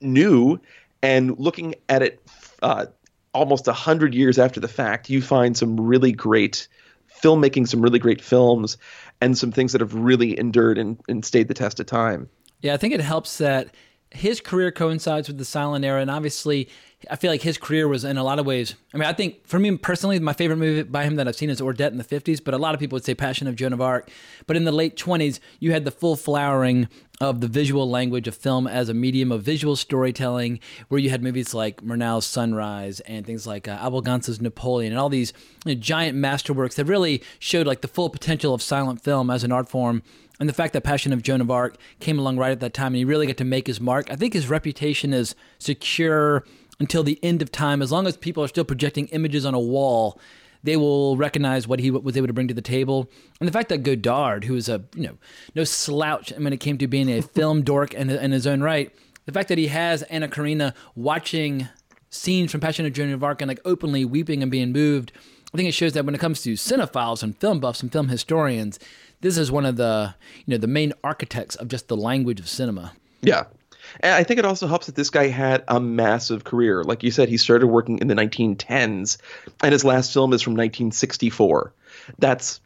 new. 0.00 0.60
And 1.02 1.38
looking 1.38 1.74
at 1.88 2.02
it 2.02 2.20
uh, 2.62 2.86
almost 3.32 3.68
a 3.68 3.72
hundred 3.72 4.14
years 4.14 4.38
after 4.38 4.60
the 4.60 4.68
fact, 4.68 5.08
you 5.08 5.22
find 5.22 5.56
some 5.56 5.80
really 5.80 6.12
great 6.12 6.68
filmmaking, 7.22 7.66
some 7.66 7.80
really 7.80 7.98
great 7.98 8.20
films, 8.20 8.76
and 9.20 9.36
some 9.36 9.50
things 9.50 9.72
that 9.72 9.80
have 9.80 9.94
really 9.94 10.38
endured 10.38 10.78
and, 10.78 11.00
and 11.08 11.24
stayed 11.24 11.48
the 11.48 11.54
test 11.54 11.80
of 11.80 11.86
time. 11.86 12.28
Yeah, 12.60 12.74
I 12.74 12.76
think 12.76 12.94
it 12.94 13.00
helps 13.00 13.38
that 13.38 13.68
his 14.10 14.40
career 14.40 14.72
coincides 14.72 15.28
with 15.28 15.38
the 15.38 15.44
silent 15.44 15.84
era, 15.84 16.00
and 16.00 16.10
obviously, 16.10 16.68
I 17.08 17.14
feel 17.16 17.30
like 17.30 17.42
his 17.42 17.58
career 17.58 17.86
was 17.86 18.04
in 18.04 18.16
a 18.16 18.24
lot 18.24 18.40
of 18.40 18.46
ways. 18.46 18.74
I 18.92 18.98
mean, 18.98 19.08
I 19.08 19.12
think 19.12 19.46
for 19.46 19.60
me 19.60 19.76
personally, 19.76 20.18
my 20.18 20.32
favorite 20.32 20.56
movie 20.56 20.82
by 20.82 21.04
him 21.04 21.14
that 21.16 21.28
I've 21.28 21.36
seen 21.36 21.48
is 21.48 21.60
Ordet 21.60 21.92
in 21.92 21.96
the 21.96 22.04
'50s, 22.04 22.42
but 22.42 22.54
a 22.54 22.58
lot 22.58 22.74
of 22.74 22.80
people 22.80 22.96
would 22.96 23.04
say 23.04 23.14
Passion 23.14 23.46
of 23.46 23.54
Joan 23.54 23.72
of 23.72 23.80
Arc. 23.80 24.10
But 24.46 24.56
in 24.56 24.64
the 24.64 24.72
late 24.72 24.96
'20s, 24.96 25.38
you 25.60 25.70
had 25.70 25.84
the 25.84 25.92
full 25.92 26.16
flowering 26.16 26.88
of 27.20 27.40
the 27.40 27.46
visual 27.46 27.88
language 27.88 28.26
of 28.26 28.34
film 28.34 28.66
as 28.66 28.88
a 28.88 28.94
medium 28.94 29.30
of 29.30 29.42
visual 29.42 29.76
storytelling, 29.76 30.58
where 30.88 31.00
you 31.00 31.10
had 31.10 31.22
movies 31.22 31.54
like 31.54 31.82
Murnau's 31.82 32.26
Sunrise 32.26 32.98
and 33.00 33.24
things 33.24 33.46
like 33.46 33.68
uh, 33.68 33.78
Abel 33.80 34.00
Gance's 34.00 34.40
Napoleon, 34.40 34.92
and 34.92 34.98
all 34.98 35.08
these 35.08 35.32
you 35.66 35.74
know, 35.76 35.80
giant 35.80 36.18
masterworks 36.18 36.74
that 36.74 36.86
really 36.86 37.22
showed 37.38 37.66
like 37.66 37.82
the 37.82 37.88
full 37.88 38.10
potential 38.10 38.52
of 38.52 38.60
silent 38.60 39.00
film 39.00 39.30
as 39.30 39.44
an 39.44 39.52
art 39.52 39.68
form 39.68 40.02
and 40.40 40.48
the 40.48 40.52
fact 40.52 40.72
that 40.72 40.82
Passion 40.82 41.12
of 41.12 41.22
Joan 41.22 41.40
of 41.40 41.50
Arc 41.50 41.76
came 42.00 42.18
along 42.18 42.38
right 42.38 42.52
at 42.52 42.60
that 42.60 42.74
time 42.74 42.88
and 42.88 42.96
he 42.96 43.04
really 43.04 43.26
got 43.26 43.36
to 43.38 43.44
make 43.44 43.66
his 43.66 43.80
mark, 43.80 44.10
I 44.10 44.16
think 44.16 44.34
his 44.34 44.48
reputation 44.48 45.12
is 45.12 45.34
secure 45.58 46.44
until 46.80 47.02
the 47.02 47.18
end 47.22 47.42
of 47.42 47.50
time. 47.50 47.82
As 47.82 47.92
long 47.92 48.06
as 48.06 48.16
people 48.16 48.42
are 48.42 48.48
still 48.48 48.64
projecting 48.64 49.08
images 49.08 49.44
on 49.44 49.54
a 49.54 49.60
wall, 49.60 50.18
they 50.62 50.76
will 50.76 51.16
recognize 51.16 51.68
what 51.68 51.80
he 51.80 51.90
was 51.90 52.16
able 52.16 52.26
to 52.26 52.32
bring 52.32 52.48
to 52.48 52.54
the 52.54 52.62
table. 52.62 53.08
And 53.40 53.48
the 53.48 53.52
fact 53.52 53.68
that 53.68 53.82
Godard, 53.82 54.44
who 54.44 54.54
is 54.54 54.68
a 54.68 54.84
you 54.94 55.02
know 55.04 55.16
no 55.54 55.64
slouch 55.64 56.32
when 56.32 56.52
it 56.52 56.58
came 56.58 56.78
to 56.78 56.86
being 56.86 57.10
a 57.10 57.22
film 57.36 57.62
dork 57.62 57.94
in, 57.94 58.10
in 58.10 58.32
his 58.32 58.46
own 58.46 58.60
right, 58.60 58.94
the 59.26 59.32
fact 59.32 59.48
that 59.48 59.58
he 59.58 59.68
has 59.68 60.02
Anna 60.04 60.28
Karina 60.28 60.74
watching 60.94 61.68
scenes 62.10 62.50
from 62.50 62.60
Passion 62.60 62.86
of 62.86 62.92
Joan 62.92 63.12
of 63.12 63.22
Arc 63.22 63.42
and 63.42 63.48
like 63.48 63.60
openly 63.64 64.04
weeping 64.04 64.42
and 64.42 64.50
being 64.50 64.72
moved, 64.72 65.12
I 65.52 65.56
think 65.56 65.68
it 65.68 65.72
shows 65.72 65.92
that 65.92 66.04
when 66.04 66.14
it 66.14 66.20
comes 66.20 66.42
to 66.42 66.54
cinephiles 66.54 67.22
and 67.22 67.36
film 67.38 67.60
buffs 67.60 67.82
and 67.82 67.92
film 67.92 68.08
historians, 68.08 68.78
this 69.20 69.36
is 69.36 69.52
one 69.52 69.66
of 69.66 69.76
the 69.76 70.14
you 70.44 70.52
know 70.52 70.58
the 70.58 70.66
main 70.66 70.92
architects 71.04 71.54
of 71.56 71.68
just 71.68 71.88
the 71.88 71.96
language 71.96 72.40
of 72.40 72.48
cinema. 72.48 72.92
Yeah. 73.20 73.44
And 74.00 74.14
I 74.14 74.22
think 74.24 74.38
it 74.38 74.44
also 74.44 74.66
helps 74.66 74.86
that 74.86 74.94
this 74.94 75.10
guy 75.10 75.28
had 75.28 75.64
a 75.68 75.80
massive 75.80 76.44
career. 76.44 76.84
Like 76.84 77.02
you 77.02 77.10
said, 77.10 77.28
he 77.28 77.36
started 77.36 77.66
working 77.66 77.98
in 77.98 78.08
the 78.08 78.14
1910s, 78.14 79.18
and 79.62 79.72
his 79.72 79.84
last 79.84 80.12
film 80.12 80.32
is 80.32 80.42
from 80.42 80.52
1964. 80.52 81.72
That's 82.18 82.60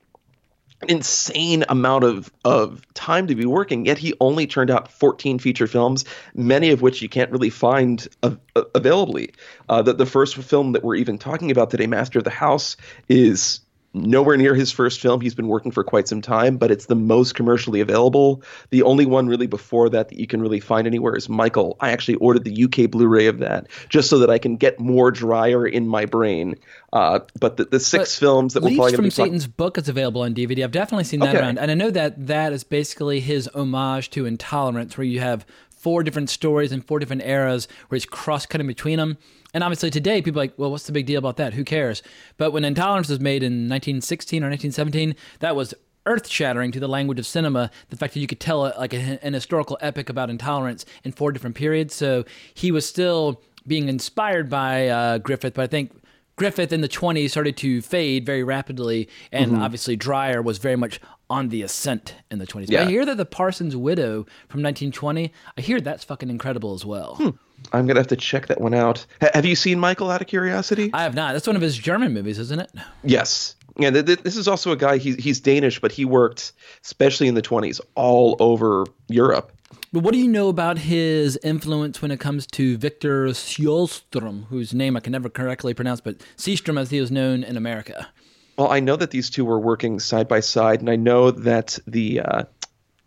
an 0.82 0.90
insane 0.90 1.64
amount 1.68 2.04
of, 2.04 2.32
of 2.44 2.82
time 2.94 3.28
to 3.28 3.34
be 3.34 3.46
working, 3.46 3.86
yet 3.86 3.98
he 3.98 4.14
only 4.20 4.46
turned 4.46 4.70
out 4.70 4.90
14 4.90 5.38
feature 5.38 5.66
films, 5.66 6.04
many 6.34 6.70
of 6.70 6.82
which 6.82 7.02
you 7.02 7.08
can't 7.08 7.30
really 7.30 7.50
find 7.50 8.08
uh, 8.22 8.34
availably. 8.74 9.32
Uh, 9.68 9.82
the, 9.82 9.92
the 9.92 10.06
first 10.06 10.36
film 10.36 10.72
that 10.72 10.82
we're 10.82 10.96
even 10.96 11.18
talking 11.18 11.50
about 11.50 11.70
today, 11.70 11.86
Master 11.86 12.18
of 12.18 12.24
the 12.24 12.30
House, 12.30 12.76
is 13.08 13.60
nowhere 13.94 14.36
near 14.36 14.54
his 14.54 14.72
first 14.72 15.00
film. 15.00 15.20
He's 15.20 15.34
been 15.34 15.48
working 15.48 15.70
for 15.72 15.84
quite 15.84 16.08
some 16.08 16.22
time, 16.22 16.56
but 16.56 16.70
it's 16.70 16.86
the 16.86 16.94
most 16.94 17.34
commercially 17.34 17.80
available. 17.80 18.42
The 18.70 18.82
only 18.82 19.06
one 19.06 19.26
really 19.26 19.46
before 19.46 19.88
that 19.90 20.08
that 20.08 20.18
you 20.18 20.26
can 20.26 20.40
really 20.40 20.60
find 20.60 20.86
anywhere 20.86 21.14
is 21.14 21.28
Michael. 21.28 21.76
I 21.80 21.90
actually 21.90 22.16
ordered 22.16 22.44
the 22.44 22.64
UK 22.64 22.90
Blu-ray 22.90 23.26
of 23.26 23.38
that 23.38 23.68
just 23.88 24.08
so 24.08 24.18
that 24.20 24.30
I 24.30 24.38
can 24.38 24.56
get 24.56 24.80
more 24.80 25.10
Dreyer 25.10 25.66
in 25.66 25.86
my 25.86 26.06
brain. 26.06 26.56
Uh, 26.92 27.20
but 27.38 27.56
the, 27.56 27.64
the 27.64 27.80
six 27.80 28.18
but 28.18 28.20
films 28.20 28.54
that 28.54 28.62
we're 28.62 28.76
probably 28.76 28.96
from 28.96 29.10
Satan's 29.10 29.46
book 29.46 29.78
is 29.78 29.88
available 29.88 30.22
on 30.22 30.34
DVD. 30.34 30.64
I've 30.64 30.72
definitely 30.72 31.04
seen 31.04 31.20
that 31.20 31.34
okay. 31.34 31.38
around, 31.38 31.58
and 31.58 31.70
I 31.70 31.74
know 31.74 31.90
that 31.90 32.26
that 32.26 32.52
is 32.52 32.64
basically 32.64 33.20
his 33.20 33.48
homage 33.54 34.10
to 34.10 34.26
Intolerance, 34.26 34.96
where 34.96 35.06
you 35.06 35.20
have 35.20 35.46
four 35.70 36.02
different 36.02 36.30
stories 36.30 36.70
in 36.70 36.80
four 36.80 36.98
different 36.98 37.22
eras 37.22 37.66
where 37.88 37.96
he's 37.96 38.06
cross-cutting 38.06 38.66
between 38.66 38.98
them. 38.98 39.18
And 39.54 39.62
obviously 39.62 39.90
today, 39.90 40.22
people 40.22 40.40
are 40.40 40.44
like, 40.44 40.54
well, 40.56 40.70
what's 40.70 40.86
the 40.86 40.92
big 40.92 41.06
deal 41.06 41.18
about 41.18 41.36
that? 41.36 41.54
Who 41.54 41.64
cares? 41.64 42.02
But 42.36 42.52
when 42.52 42.64
Intolerance 42.64 43.08
was 43.08 43.20
made 43.20 43.42
in 43.42 43.68
1916 43.68 44.42
or 44.42 44.48
1917, 44.48 45.14
that 45.40 45.54
was 45.54 45.74
earth 46.06 46.28
shattering 46.28 46.72
to 46.72 46.80
the 46.80 46.88
language 46.88 47.18
of 47.18 47.26
cinema. 47.26 47.70
The 47.90 47.96
fact 47.96 48.14
that 48.14 48.20
you 48.20 48.26
could 48.26 48.40
tell 48.40 48.66
a, 48.66 48.74
like 48.78 48.94
a, 48.94 49.18
an 49.24 49.34
historical 49.34 49.78
epic 49.80 50.08
about 50.08 50.30
intolerance 50.30 50.84
in 51.04 51.12
four 51.12 51.32
different 51.32 51.56
periods. 51.56 51.94
So 51.94 52.24
he 52.54 52.72
was 52.72 52.86
still 52.86 53.40
being 53.66 53.88
inspired 53.88 54.50
by 54.50 54.88
uh, 54.88 55.18
Griffith, 55.18 55.54
but 55.54 55.62
I 55.62 55.66
think 55.68 55.92
Griffith 56.36 56.72
in 56.72 56.80
the 56.80 56.88
20s 56.88 57.30
started 57.30 57.56
to 57.58 57.82
fade 57.82 58.26
very 58.26 58.42
rapidly, 58.42 59.08
and 59.30 59.52
mm-hmm. 59.52 59.62
obviously 59.62 59.96
Dreyer 59.96 60.42
was 60.42 60.58
very 60.58 60.76
much 60.76 61.00
on 61.32 61.48
the 61.48 61.62
ascent 61.62 62.14
in 62.30 62.38
the 62.38 62.46
20s. 62.46 62.70
Yeah. 62.70 62.82
I 62.82 62.84
hear 62.84 63.06
that 63.06 63.16
the 63.16 63.24
Parson's 63.24 63.74
Widow 63.74 64.26
from 64.50 64.62
1920, 64.62 65.32
I 65.56 65.60
hear 65.62 65.80
that's 65.80 66.04
fucking 66.04 66.28
incredible 66.28 66.74
as 66.74 66.84
well. 66.84 67.14
Hmm. 67.14 67.30
I'm 67.72 67.86
gonna 67.86 68.00
have 68.00 68.08
to 68.08 68.16
check 68.16 68.48
that 68.48 68.60
one 68.60 68.74
out. 68.74 69.06
H- 69.22 69.30
have 69.32 69.46
you 69.46 69.56
seen 69.56 69.78
Michael? 69.78 70.10
Out 70.10 70.20
of 70.20 70.26
curiosity, 70.26 70.90
I 70.92 71.04
have 71.04 71.14
not. 71.14 71.32
That's 71.32 71.46
one 71.46 71.56
of 71.56 71.62
his 71.62 71.78
German 71.78 72.12
movies, 72.12 72.38
isn't 72.38 72.60
it? 72.60 72.70
Yes. 73.02 73.54
Yeah, 73.78 73.90
th- 73.90 74.04
th- 74.04 74.18
this 74.18 74.36
is 74.36 74.46
also 74.46 74.72
a 74.72 74.76
guy. 74.76 74.98
He's 74.98 75.16
he's 75.16 75.40
Danish, 75.40 75.80
but 75.80 75.90
he 75.92 76.04
worked, 76.04 76.52
especially 76.84 77.28
in 77.28 77.34
the 77.34 77.40
20s, 77.40 77.80
all 77.94 78.36
over 78.38 78.84
Europe. 79.08 79.52
But 79.92 80.02
what 80.02 80.12
do 80.12 80.18
you 80.18 80.28
know 80.28 80.48
about 80.48 80.78
his 80.78 81.38
influence 81.42 82.02
when 82.02 82.10
it 82.10 82.20
comes 82.20 82.46
to 82.48 82.76
Victor 82.76 83.28
Sjöström, 83.28 84.46
whose 84.48 84.74
name 84.74 84.96
I 84.96 85.00
can 85.00 85.12
never 85.12 85.30
correctly 85.30 85.72
pronounce, 85.72 86.00
but 86.02 86.16
Seastrom 86.36 86.78
as 86.78 86.90
he 86.90 87.00
was 87.00 87.10
known 87.10 87.42
in 87.42 87.56
America? 87.56 88.08
Well, 88.56 88.70
I 88.70 88.80
know 88.80 88.96
that 88.96 89.10
these 89.10 89.30
two 89.30 89.44
were 89.44 89.58
working 89.58 89.98
side 89.98 90.28
by 90.28 90.40
side, 90.40 90.80
and 90.80 90.90
I 90.90 90.96
know 90.96 91.30
that 91.30 91.78
the 91.86 92.20
uh, 92.20 92.42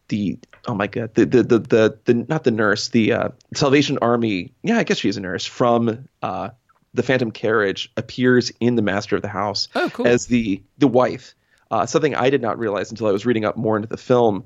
the 0.07 0.39
oh 0.67 0.73
my 0.73 0.87
god 0.87 1.13
the 1.13 1.25
the 1.25 1.43
the 1.43 1.59
the, 1.59 1.99
the 2.05 2.13
not 2.13 2.43
the 2.43 2.51
nurse 2.51 2.89
the 2.89 3.13
uh, 3.13 3.29
Salvation 3.53 3.97
Army 4.01 4.53
yeah 4.63 4.77
I 4.77 4.83
guess 4.83 4.97
she's 4.97 5.17
a 5.17 5.21
nurse 5.21 5.45
from 5.45 6.07
uh, 6.21 6.49
the 6.93 7.03
Phantom 7.03 7.31
Carriage 7.31 7.91
appears 7.97 8.51
in 8.59 8.75
the 8.75 8.81
Master 8.81 9.15
of 9.15 9.21
the 9.21 9.27
House 9.27 9.67
oh, 9.75 9.89
cool. 9.93 10.07
as 10.07 10.27
the 10.27 10.61
the 10.77 10.87
wife. 10.87 11.35
Uh, 11.71 11.85
something 11.85 12.15
I 12.15 12.29
did 12.29 12.41
not 12.41 12.59
realize 12.59 12.91
until 12.91 13.07
I 13.07 13.11
was 13.11 13.25
reading 13.25 13.43
up 13.43 13.57
more 13.57 13.75
into 13.75 13.87
the 13.87 13.97
film. 13.97 14.45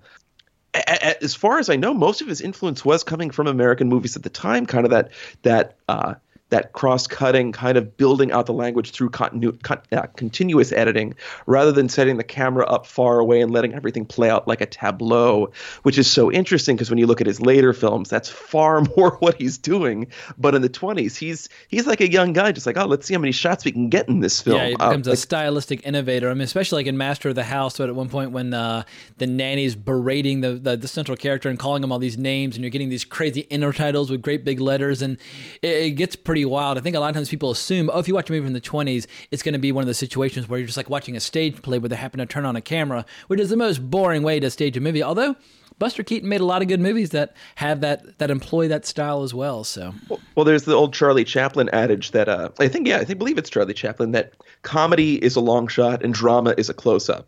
A- 0.74 0.80
a- 0.88 1.24
as 1.24 1.36
far 1.36 1.60
as 1.60 1.70
I 1.70 1.76
know, 1.76 1.94
most 1.94 2.22
of 2.22 2.28
his 2.28 2.42
influence 2.42 2.86
was 2.86 3.04
coming 3.04 3.30
from 3.30 3.48
American 3.48 3.90
movies 3.90 4.16
at 4.16 4.24
the 4.24 4.30
time, 4.30 4.66
kind 4.66 4.86
of 4.86 4.92
that 4.92 5.12
that 5.44 5.78
uh, 5.88 6.16
that 6.50 6.74
cross-cutting 6.74 7.52
kind 7.52 7.78
of 7.78 7.96
building 7.98 8.32
out 8.32 8.46
the 8.48 8.54
language 8.54 8.92
through 8.92 9.10
continu- 9.10 9.62
con- 9.64 9.82
uh, 9.92 10.08
continuous 10.16 10.72
editing 10.72 11.14
rather 11.46 11.72
than 11.72 11.88
setting 11.88 12.18
the 12.18 12.24
camera 12.24 12.66
up 12.66 12.86
far 12.88 13.20
away 13.20 13.40
and 13.42 13.52
letting 13.52 13.74
everything 13.74 14.06
play 14.06 14.30
out 14.30 14.48
like 14.48 14.60
a 14.62 14.66
tableau 14.66 15.52
which 15.84 15.98
is 15.98 16.10
so 16.10 16.32
interesting 16.32 16.76
because 16.76 16.90
when 16.90 16.98
you 16.98 17.06
look 17.06 17.22
at 17.22 17.28
his 17.28 17.40
later 17.40 17.72
films 17.74 18.10
that's 18.10 18.30
far 18.30 18.82
more 18.98 19.12
what 19.20 19.36
he's 19.36 19.58
doing 19.58 20.08
but 20.38 20.56
in 20.56 20.62
the 20.62 20.70
20s 20.70 21.16
he's 21.16 21.50
he's 21.68 21.86
like 21.86 22.02
a 22.02 22.12
young 22.12 22.34
guy 22.34 22.52
just 22.52 22.66
like 22.66 22.78
oh 22.78 22.86
let's 22.86 23.06
see 23.06 23.14
how 23.14 23.20
many 23.20 23.32
shots 23.32 23.64
we 23.64 23.72
can 23.72 23.90
get 23.90 24.08
in 24.10 24.20
this 24.20 24.42
film 24.42 24.58
Yeah, 24.58 24.68
he 24.70 24.76
Uh, 24.76 24.90
becomes 24.90 25.08
a 25.08 25.12
like- 25.12 25.20
stylistic 25.20 25.86
innovator. 25.86 26.30
I 26.30 26.34
mean, 26.34 26.42
especially 26.42 26.78
like 26.80 26.88
in 26.88 26.98
Master 26.98 27.30
of 27.30 27.36
the 27.36 27.44
House, 27.44 27.78
but 27.78 27.90
at 27.90 27.96
one 27.96 28.10
point 28.10 28.32
when 28.32 28.54
uh, 28.54 28.84
the 29.18 29.28
nanny's 29.28 29.76
berating 29.76 30.42
the, 30.42 30.54
the 30.54 30.76
the 30.78 30.88
central 30.88 31.16
character 31.16 31.50
and 31.50 31.60
calling 31.60 31.84
him 31.84 31.92
all 31.92 32.00
these 32.00 32.18
names, 32.18 32.56
and 32.56 32.64
you're 32.64 32.70
getting 32.72 32.90
these 32.90 33.06
crazy 33.06 33.42
inner 33.50 33.72
titles 33.72 34.10
with 34.10 34.22
great 34.22 34.44
big 34.44 34.60
letters, 34.60 35.02
and 35.02 35.18
it, 35.62 35.68
it 35.68 35.92
gets 35.92 36.16
pretty 36.16 36.39
wild. 36.46 36.78
I 36.78 36.82
think 36.82 36.96
a 36.96 37.00
lot 37.00 37.10
of 37.10 37.16
times 37.16 37.30
people 37.30 37.52
assume, 37.52 37.90
oh, 37.94 38.00
if 38.00 38.08
you 38.08 38.14
watch 38.14 38.30
a 38.30 38.34
movie 38.34 38.46
from 38.46 38.54
the 38.54 38.62
20s, 38.62 39.08
it's 39.32 39.44
going 39.44 39.54
to 39.54 39.60
be 39.60 39.72
one 39.72 39.82
of 39.82 39.88
the 39.88 39.94
situations 39.94 40.48
where 40.48 40.60
you're 40.60 40.68
just 40.68 40.78
like 40.78 40.90
watching 40.90 41.16
a 41.16 41.20
stage 41.20 41.62
play 41.62 41.80
where 41.80 41.90
they 41.90 41.96
happen 41.96 42.20
to 42.20 42.26
turn 42.26 42.46
on 42.46 42.56
a 42.56 42.62
camera, 42.62 43.06
which 43.28 43.40
is 43.40 43.50
the 43.50 43.58
most 43.58 43.90
boring 43.90 44.24
way 44.24 44.40
to 44.40 44.50
stage 44.50 44.78
a 44.78 44.82
movie. 44.82 45.04
Although 45.04 45.36
Buster 45.80 46.04
Keaton 46.04 46.28
made 46.28 46.42
a 46.42 46.46
lot 46.46 46.62
of 46.62 46.68
good 46.68 46.82
movies 46.82 47.12
that 47.12 47.34
have 47.56 47.82
that 47.82 48.18
that 48.20 48.30
employ 48.30 48.68
that 48.68 48.86
style 48.86 49.24
as 49.24 49.34
well. 49.34 49.64
So 49.64 49.94
Well, 50.36 50.46
there's 50.46 50.64
the 50.64 50.74
old 50.74 50.94
Charlie 50.94 51.24
Chaplin 51.24 51.70
adage 51.70 52.12
that 52.12 52.28
uh, 52.28 52.50
I 52.60 52.68
think, 52.68 52.88
yeah, 52.88 52.98
I 52.98 53.06
think 53.06 53.18
believe 53.18 53.38
it's 53.38 53.50
Charlie 53.50 53.74
Chaplin 53.74 54.12
that 54.12 54.34
comedy 54.62 55.24
is 55.24 55.36
a 55.36 55.42
long 55.42 55.68
shot 55.68 56.04
and 56.04 56.14
drama 56.14 56.54
is 56.58 56.70
a 56.70 56.74
close 56.74 57.10
up. 57.10 57.28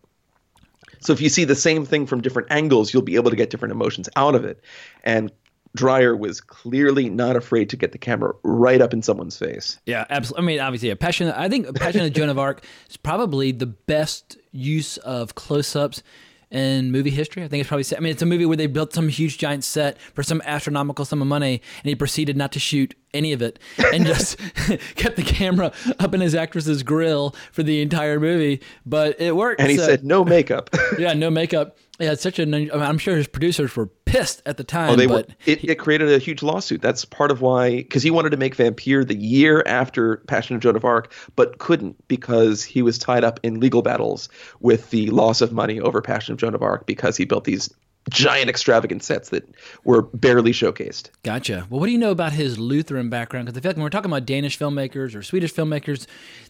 So 1.00 1.14
if 1.14 1.22
you 1.22 1.30
see 1.30 1.46
the 1.46 1.56
same 1.56 1.86
thing 1.86 2.06
from 2.06 2.22
different 2.22 2.52
angles, 2.52 2.94
you'll 2.94 3.02
be 3.02 3.16
able 3.16 3.32
to 3.32 3.36
get 3.36 3.50
different 3.50 3.72
emotions 3.72 4.08
out 4.16 4.36
of 4.36 4.46
it. 4.46 4.62
And 5.04 5.32
Dreyer 5.76 6.16
was 6.16 6.42
clearly 6.42 7.10
not 7.10 7.36
afraid 7.36 7.70
to 7.70 7.78
get 7.78 7.92
the 7.92 7.98
camera 7.98 8.34
right 8.44 8.82
up 8.82 8.94
in 8.94 9.02
someone's 9.02 9.38
face. 9.38 9.80
Yeah, 9.86 10.06
absolutely. 10.10 10.44
I 10.44 10.48
mean, 10.48 10.60
obviously, 10.60 10.90
a 10.90 10.96
passion. 10.96 11.30
I 11.30 11.48
think 11.50 11.74
Passion 11.76 12.02
of 12.02 12.14
Joan 12.14 12.30
of 12.30 12.38
Arc 12.38 12.64
is 12.90 12.98
probably 12.98 13.52
the 13.52 13.68
best 13.68 14.38
use 14.52 14.98
of 14.98 15.36
close-ups 15.36 16.04
in 16.50 16.92
movie 16.92 17.10
history. 17.10 17.44
I 17.44 17.48
think 17.48 17.62
it's 17.62 17.70
probably. 17.70 17.86
I 17.96 18.00
mean, 18.02 18.12
it's 18.12 18.22
a 18.22 18.26
movie 18.26 18.46
where 18.46 18.58
they 18.58 18.68
built 18.68 18.94
some 18.94 19.08
huge 19.08 19.38
giant 19.38 19.64
set 19.64 19.98
for 20.00 20.24
some 20.24 20.42
astronomical 20.46 21.06
sum 21.06 21.22
of 21.22 21.28
money, 21.30 21.62
and 21.84 21.90
he 21.90 21.96
proceeded 21.96 22.36
not 22.36 22.52
to 22.52 22.60
shoot 22.60 22.94
any 23.14 23.32
of 23.34 23.42
it 23.42 23.58
and 23.94 24.06
just 24.06 24.38
kept 24.96 25.16
the 25.16 25.24
camera 25.24 25.72
up 26.00 26.14
in 26.14 26.20
his 26.22 26.36
actress's 26.36 26.84
grill 26.84 27.34
for 27.54 27.64
the 27.64 27.82
entire 27.82 28.20
movie. 28.20 28.62
But 28.86 29.20
it 29.22 29.36
worked. 29.36 29.62
And 29.62 29.72
he 29.72 29.78
so- 29.78 29.86
said, 29.86 30.04
no 30.04 30.26
makeup. 30.26 30.70
"Yeah, 31.00 31.14
no 31.14 31.30
makeup." 31.30 31.78
Yeah, 32.00 32.14
it's 32.14 32.24
such 32.24 32.40
a. 32.40 32.44
I 32.44 32.46
mean, 32.46 32.72
I'm 32.72 32.98
sure 32.98 33.16
his 33.16 33.28
producers 33.28 33.74
were 33.76 33.86
pissed 34.12 34.42
at 34.46 34.58
the 34.58 34.64
time. 34.64 34.92
Oh, 34.92 34.96
they 34.96 35.08
but 35.08 35.28
were, 35.28 35.36
it, 35.46 35.64
it 35.64 35.76
created 35.76 36.12
a 36.12 36.18
huge 36.18 36.44
lawsuit. 36.44 36.82
That's 36.82 37.06
part 37.06 37.32
of 37.32 37.42
why, 37.42 37.78
because 37.78 38.04
he 38.04 38.12
wanted 38.12 38.32
to 38.32 38.38
make 38.38 38.56
Vampire 38.56 39.04
the 39.04 39.16
year 39.16 39.64
after 39.66 40.18
Passion 40.28 40.56
of 40.56 40.62
Joan 40.62 40.76
of 40.76 40.86
Arc, 40.86 41.14
but 41.36 41.58
couldn't 41.60 42.08
because 42.08 42.64
he 42.64 42.82
was 42.82 42.98
tied 42.98 43.24
up 43.24 43.40
in 43.44 43.60
legal 43.60 43.82
battles 43.82 44.30
with 44.60 44.90
the 44.90 45.10
loss 45.10 45.42
of 45.42 45.52
money 45.52 45.80
over 45.80 46.02
Passion 46.02 46.34
of 46.34 46.40
Joan 46.40 46.56
of 46.56 46.62
Arc 46.62 46.86
because 46.86 47.18
he 47.18 47.26
built 47.26 47.46
these 47.46 47.74
giant 48.10 48.50
extravagant 48.50 49.04
sets 49.04 49.30
that 49.30 49.48
were 49.84 50.02
barely 50.02 50.52
showcased. 50.52 51.10
Gotcha. 51.24 51.68
Well, 51.70 51.80
what 51.80 51.86
do 51.86 51.92
you 51.92 51.98
know 51.98 52.12
about 52.12 52.34
his 52.34 52.58
Lutheran 52.58 53.10
background? 53.10 53.46
Because 53.46 53.60
I 53.60 53.62
feel 53.62 53.70
like 53.70 53.78
when 53.78 53.84
we're 53.84 53.90
talking 53.90 54.12
about 54.12 54.26
Danish 54.26 54.58
filmmakers 54.58 55.16
or 55.16 55.22
Swedish 55.22 55.54
filmmakers, 55.54 56.08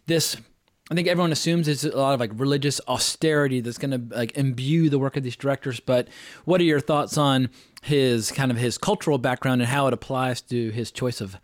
this 0.08 0.38
I 0.92 0.94
think 0.94 1.08
everyone 1.08 1.32
assumes 1.32 1.70
it's 1.70 1.86
a 1.86 1.98
lot 1.98 2.14
of 2.14 2.20
like 2.20 2.32
religious 2.34 2.82
austerity 2.86 3.62
that's 3.62 3.78
going 3.78 3.92
to 3.92 4.14
like 4.14 4.38
imbue 4.38 4.90
the 4.90 5.00
work 5.00 5.16
of 5.16 5.24
these 5.24 5.38
directors. 5.38 5.80
But 5.80 6.10
what 6.44 6.60
are 6.60 6.66
your 6.66 6.82
thoughts 6.82 7.18
on 7.18 7.50
his 7.82 8.30
kind 8.30 8.52
of 8.52 8.58
his 8.58 8.78
cultural 8.78 9.18
background 9.18 9.62
and 9.62 9.70
how 9.70 9.88
it 9.88 9.94
applies 9.94 10.42
to 10.42 10.70
his 10.72 10.92
choice 10.92 11.22
of 11.22 11.38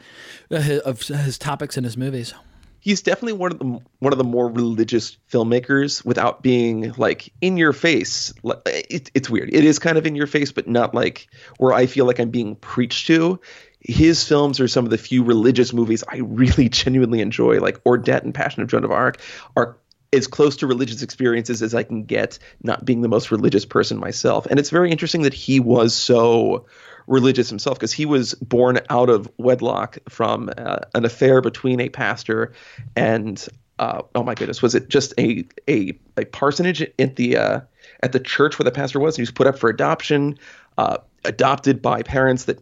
uh, 0.52 0.60
his, 0.60 0.80
of 0.82 1.02
his 1.02 1.38
topics 1.38 1.78
in 1.78 1.86
his 1.86 1.96
movies? 1.96 2.34
He's 2.82 3.02
definitely 3.02 3.34
one 3.34 3.54
of 3.54 3.60
the 3.60 3.80
one 4.00 4.12
of 4.12 4.18
the 4.18 4.26
more 4.26 4.50
religious 4.50 5.18
filmmakers 5.32 6.04
without 6.04 6.44
being 6.44 6.92
like 6.98 7.32
in 7.40 7.56
your 7.56 7.72
face. 7.72 8.34
It, 8.66 9.12
it's 9.14 9.30
weird. 9.30 9.50
It 9.54 9.64
is 9.64 9.80
kind 9.80 9.98
of 9.98 10.06
in 10.06 10.16
your 10.16 10.28
face, 10.28 10.52
but 10.52 10.68
not 10.68 10.94
like 10.94 11.30
where 11.58 11.74
I 11.74 11.86
feel 11.86 12.06
like 12.06 12.20
I'm 12.20 12.32
being 12.32 12.58
preached 12.58 13.08
to. 13.08 13.40
His 13.88 14.24
films 14.24 14.60
are 14.60 14.68
some 14.68 14.86
of 14.86 14.92
the 14.92 14.98
few 14.98 15.24
religious 15.24 15.74
movies 15.74 16.04
I 16.08 16.18
really 16.18 16.70
genuinely 16.84 17.22
enjoy, 17.22 17.60
like 17.60 17.84
Ordet 17.84 18.24
and 18.24 18.34
Passion 18.34 18.62
of 18.62 18.70
Joan 18.70 18.84
of 18.84 18.92
Arc, 18.92 19.20
are 19.56 19.78
as 20.14 20.28
close 20.28 20.56
to 20.58 20.68
religious 20.68 21.02
experiences 21.02 21.62
as 21.62 21.74
I 21.74 21.84
can 21.84 22.04
get, 22.04 22.40
not 22.64 22.86
being 22.86 23.02
the 23.02 23.10
most 23.10 23.32
religious 23.32 23.66
person 23.66 23.98
myself. 23.98 24.46
And 24.46 24.60
it's 24.60 24.70
very 24.70 24.92
interesting 24.92 25.24
that 25.24 25.34
he 25.34 25.60
was 25.60 25.96
so 25.96 26.66
religious 27.08 27.50
himself 27.50 27.78
because 27.78 27.94
he 27.94 28.06
was 28.06 28.34
born 28.36 28.80
out 28.90 29.10
of 29.10 29.30
wedlock 29.38 29.98
from 30.10 30.50
uh, 30.58 30.80
an 30.94 31.06
affair 31.06 31.42
between 31.42 31.80
a 31.80 31.90
pastor 31.90 32.54
and 32.96 33.48
uh, 33.80 34.02
oh 34.16 34.24
my 34.24 34.34
goodness, 34.34 34.62
was 34.62 34.74
it 34.76 34.90
just 34.90 35.14
a 35.20 35.46
a, 35.70 35.98
a 36.18 36.26
parsonage 36.26 36.82
at 36.98 37.16
the 37.16 37.38
uh, 37.38 37.62
at 38.02 38.12
the 38.12 38.20
church 38.20 38.58
where 38.58 38.64
the 38.64 38.72
pastor 38.72 39.00
was? 39.00 39.16
He 39.16 39.22
was 39.22 39.32
put 39.32 39.46
up 39.46 39.58
for 39.58 39.70
adoption, 39.70 40.38
uh, 40.78 40.98
adopted 41.24 41.82
by 41.82 42.02
parents 42.02 42.46
that 42.46 42.60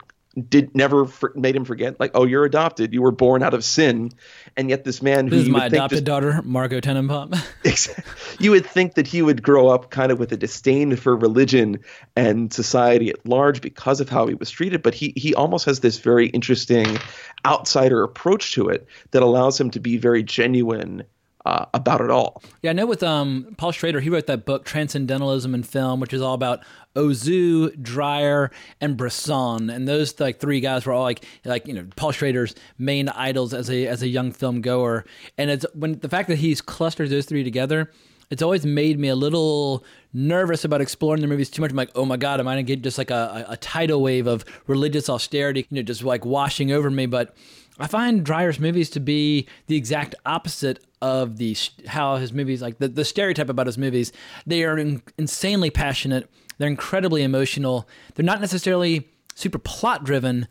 did 0.49 0.75
never 0.75 1.05
for, 1.05 1.31
made 1.35 1.55
him 1.55 1.63
forget 1.63 1.97
like 1.99 2.11
oh 2.13 2.25
you're 2.25 2.43
adopted 2.43 2.93
you 2.93 3.01
were 3.01 3.11
born 3.11 3.41
out 3.41 3.53
of 3.53 3.63
sin 3.63 4.11
and 4.57 4.69
yet 4.69 4.83
this 4.83 5.01
man 5.01 5.25
who 5.27 5.31
This 5.31 5.41
is 5.41 5.47
you 5.47 5.53
my 5.53 5.67
adopted 5.67 5.97
just- 5.97 6.03
daughter, 6.05 6.41
Margot 6.43 6.81
Tenenbaum. 6.81 7.33
you 8.39 8.51
would 8.51 8.65
think 8.65 8.95
that 8.95 9.07
he 9.07 9.21
would 9.21 9.41
grow 9.43 9.67
up 9.69 9.91
kind 9.91 10.11
of 10.11 10.19
with 10.19 10.31
a 10.31 10.37
disdain 10.37 10.95
for 10.95 11.15
religion 11.15 11.79
and 12.15 12.51
society 12.53 13.09
at 13.09 13.25
large 13.25 13.61
because 13.61 14.01
of 14.01 14.09
how 14.09 14.27
he 14.27 14.33
was 14.33 14.49
treated, 14.49 14.81
but 14.81 14.93
he 14.93 15.13
he 15.15 15.33
almost 15.35 15.65
has 15.65 15.79
this 15.81 15.99
very 15.99 16.27
interesting 16.27 16.97
outsider 17.45 18.03
approach 18.03 18.53
to 18.53 18.69
it 18.69 18.87
that 19.11 19.21
allows 19.23 19.59
him 19.59 19.71
to 19.71 19.79
be 19.79 19.97
very 19.97 20.23
genuine 20.23 21.03
uh, 21.45 21.65
about 21.73 22.01
it 22.01 22.09
all. 22.09 22.41
Yeah, 22.61 22.71
I 22.71 22.73
know 22.73 22.85
with 22.85 23.03
um, 23.03 23.53
Paul 23.57 23.71
Schrader, 23.71 23.99
he 23.99 24.09
wrote 24.09 24.27
that 24.27 24.45
book 24.45 24.65
Transcendentalism 24.65 25.53
in 25.53 25.63
Film, 25.63 25.99
which 25.99 26.13
is 26.13 26.21
all 26.21 26.33
about 26.33 26.61
Ozu, 26.95 27.81
Dreyer, 27.81 28.51
and 28.81 28.97
Bresson, 28.97 29.69
and 29.69 29.87
those 29.87 30.19
like 30.19 30.39
three 30.39 30.59
guys 30.59 30.85
were 30.85 30.93
all 30.93 31.03
like 31.03 31.23
like 31.43 31.67
you 31.67 31.73
know 31.73 31.85
Paul 31.95 32.11
Schrader's 32.11 32.55
main 32.77 33.09
idols 33.09 33.53
as 33.53 33.69
a 33.69 33.85
as 33.87 34.01
a 34.01 34.07
young 34.07 34.31
film 34.31 34.61
goer, 34.61 35.05
and 35.37 35.51
it's 35.51 35.65
when 35.73 35.99
the 35.99 36.09
fact 36.09 36.29
that 36.29 36.37
he's 36.37 36.61
clustered 36.61 37.09
those 37.09 37.25
three 37.25 37.43
together. 37.43 37.91
It's 38.31 38.41
always 38.41 38.65
made 38.65 38.97
me 38.97 39.09
a 39.09 39.15
little 39.15 39.85
nervous 40.11 40.65
about 40.65 40.81
exploring 40.81 41.21
the 41.21 41.27
movies 41.27 41.47
too 41.47 41.61
much. 41.61 41.69
I'm 41.69 41.77
like, 41.77 41.91
oh 41.93 42.05
my 42.05 42.17
god, 42.17 42.39
am 42.39 42.47
I 42.47 42.53
gonna 42.53 42.63
get 42.63 42.81
just 42.81 42.97
like 42.97 43.11
a, 43.11 43.45
a, 43.47 43.55
tidal 43.57 44.01
wave 44.01 44.25
of 44.25 44.43
religious 44.65 45.09
austerity, 45.09 45.67
you 45.69 45.75
know, 45.75 45.83
just 45.83 46.03
like 46.03 46.25
washing 46.25 46.71
over 46.71 46.89
me? 46.89 47.05
But 47.05 47.35
I 47.77 47.85
find 47.85 48.25
Dreyer's 48.25 48.59
movies 48.59 48.89
to 48.91 48.99
be 48.99 49.47
the 49.67 49.75
exact 49.75 50.15
opposite 50.25 50.83
of 51.05 51.37
the 51.37 51.55
how 51.85 52.15
his 52.15 52.33
movies 52.33 52.63
like 52.63 52.79
the, 52.79 52.87
the 52.87 53.05
stereotype 53.05 53.47
about 53.47 53.67
his 53.67 53.77
movies. 53.77 54.11
They 54.47 54.63
are 54.63 54.75
in, 54.75 55.03
insanely 55.19 55.69
passionate. 55.69 56.27
They're 56.57 56.67
incredibly 56.67 57.21
emotional. 57.21 57.87
They're 58.15 58.25
not 58.25 58.41
necessarily 58.41 59.07
super 59.35 59.59
plot 59.59 60.03
driven, 60.03 60.47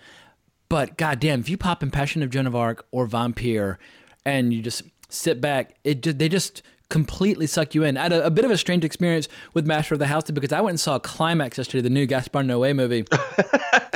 but 0.69 0.97
goddamn, 0.97 1.40
if 1.40 1.49
you 1.49 1.57
pop 1.57 1.83
in 1.83 1.90
Passion 1.90 2.23
of 2.23 2.31
Joan 2.31 2.47
of 2.47 2.55
Arc 2.55 2.87
or 2.93 3.07
Vampire, 3.07 3.81
and 4.25 4.55
you 4.55 4.62
just 4.62 4.83
sit 5.09 5.40
back, 5.40 5.75
it 5.83 6.03
they 6.19 6.29
just 6.29 6.62
completely 6.88 7.49
suck 7.49 7.75
you 7.75 7.83
in. 7.83 7.97
I 7.97 8.05
had 8.05 8.12
a, 8.12 8.27
a 8.27 8.31
bit 8.31 8.45
of 8.45 8.53
a 8.53 8.59
strange 8.59 8.85
experience 8.85 9.27
with 9.55 9.67
Master 9.67 9.95
of 9.95 9.99
the 9.99 10.07
House 10.07 10.31
because 10.31 10.53
I 10.53 10.61
went 10.61 10.75
and 10.75 10.81
saw 10.81 11.01
Climax 11.01 11.59
yesterday, 11.59 11.83
the 11.83 11.90
new 11.90 12.07
Gaspar 12.07 12.43
Noé 12.45 12.77
movie. 12.77 13.05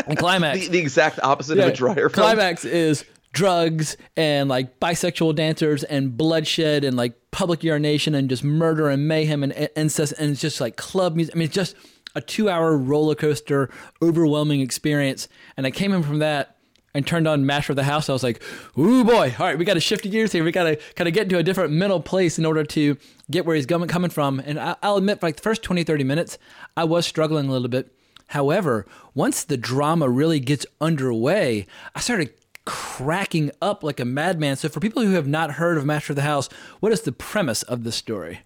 and 0.08 0.18
Climax, 0.18 0.58
The, 0.58 0.68
the 0.68 0.78
exact 0.78 1.20
opposite 1.22 1.58
of 1.58 1.68
a 1.68 1.72
Dreyer 1.72 2.08
film. 2.08 2.24
Climax 2.26 2.64
is 2.64 3.04
drugs 3.32 3.96
and 4.16 4.48
like 4.48 4.80
bisexual 4.80 5.34
dancers 5.34 5.84
and 5.84 6.16
bloodshed 6.16 6.84
and 6.84 6.96
like 6.96 7.14
public 7.30 7.62
urination 7.62 8.14
and 8.14 8.28
just 8.28 8.42
murder 8.42 8.88
and 8.88 9.06
mayhem 9.06 9.42
and 9.42 9.68
incest 9.76 10.14
and 10.18 10.30
it's 10.30 10.40
just 10.40 10.60
like 10.60 10.76
club 10.76 11.14
music. 11.14 11.34
I 11.34 11.38
mean, 11.38 11.46
it's 11.46 11.54
just 11.54 11.76
a 12.14 12.20
two-hour 12.20 12.76
roller 12.76 13.14
coaster, 13.14 13.70
overwhelming 14.02 14.60
experience. 14.60 15.28
And 15.56 15.66
I 15.66 15.70
came 15.70 15.92
in 15.92 16.02
from 16.02 16.18
that 16.18 16.56
and 16.94 17.06
turned 17.06 17.28
on 17.28 17.46
Master 17.46 17.72
of 17.72 17.76
the 17.76 17.84
House. 17.84 18.08
I 18.08 18.12
was 18.12 18.22
like, 18.22 18.42
"Ooh 18.76 19.04
boy! 19.04 19.34
All 19.38 19.46
right, 19.46 19.58
we 19.58 19.64
got 19.64 19.74
to 19.74 19.80
shift 19.80 20.10
gears 20.10 20.32
here. 20.32 20.42
We 20.42 20.52
got 20.52 20.64
to 20.64 20.76
kind 20.96 21.06
of 21.06 21.14
get 21.14 21.24
into 21.24 21.38
a 21.38 21.42
different 21.42 21.72
mental 21.72 22.00
place 22.00 22.38
in 22.38 22.46
order 22.46 22.64
to 22.64 22.96
get 23.30 23.44
where 23.44 23.54
he's 23.54 23.66
coming 23.66 24.10
from." 24.10 24.40
And 24.40 24.58
I'll 24.58 24.96
admit, 24.96 25.20
for 25.20 25.26
like 25.26 25.36
the 25.36 25.42
first 25.42 25.62
20, 25.62 25.84
30 25.84 26.02
minutes, 26.04 26.38
I 26.76 26.84
was 26.84 27.06
struggling 27.06 27.48
a 27.48 27.52
little 27.52 27.68
bit. 27.68 27.92
However, 28.28 28.86
once 29.14 29.44
the 29.44 29.56
drama 29.56 30.08
really 30.08 30.40
gets 30.40 30.66
underway, 30.80 31.66
I 31.94 32.00
started 32.00 32.32
cracking 32.68 33.50
up 33.62 33.82
like 33.82 33.98
a 33.98 34.04
madman. 34.04 34.56
So, 34.56 34.68
for 34.68 34.78
people 34.78 35.02
who 35.02 35.12
have 35.12 35.26
not 35.26 35.52
heard 35.52 35.78
of 35.78 35.86
Master 35.86 36.12
of 36.12 36.16
the 36.16 36.22
House, 36.22 36.50
what 36.80 36.92
is 36.92 37.00
the 37.00 37.12
premise 37.12 37.62
of 37.62 37.82
this 37.82 37.96
story? 37.96 38.40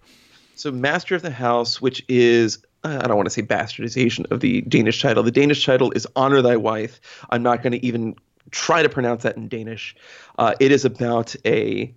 So, 0.55 0.71
Master 0.71 1.13
of 1.13 1.21
the 1.21 1.31
House, 1.31 1.81
which 1.81 2.05
is 2.07 2.59
uh, 2.85 3.01
I 3.03 3.07
don't 3.07 3.17
want 3.17 3.27
to 3.27 3.31
say 3.31 3.41
bastardization 3.41 4.31
of 4.31 4.39
the 4.39 4.61
Danish 4.61 5.01
title. 5.01 5.23
The 5.23 5.31
Danish 5.31 5.65
title 5.65 5.91
is 5.91 6.07
Honor 6.15 6.41
Thy 6.41 6.55
Wife. 6.55 7.01
I'm 7.29 7.43
not 7.43 7.63
going 7.63 7.73
to 7.73 7.85
even 7.85 8.15
try 8.51 8.81
to 8.81 8.89
pronounce 8.89 9.23
that 9.23 9.35
in 9.35 9.49
Danish. 9.49 9.95
Uh, 10.37 10.55
it 10.59 10.71
is 10.71 10.85
about 10.85 11.35
a 11.45 11.93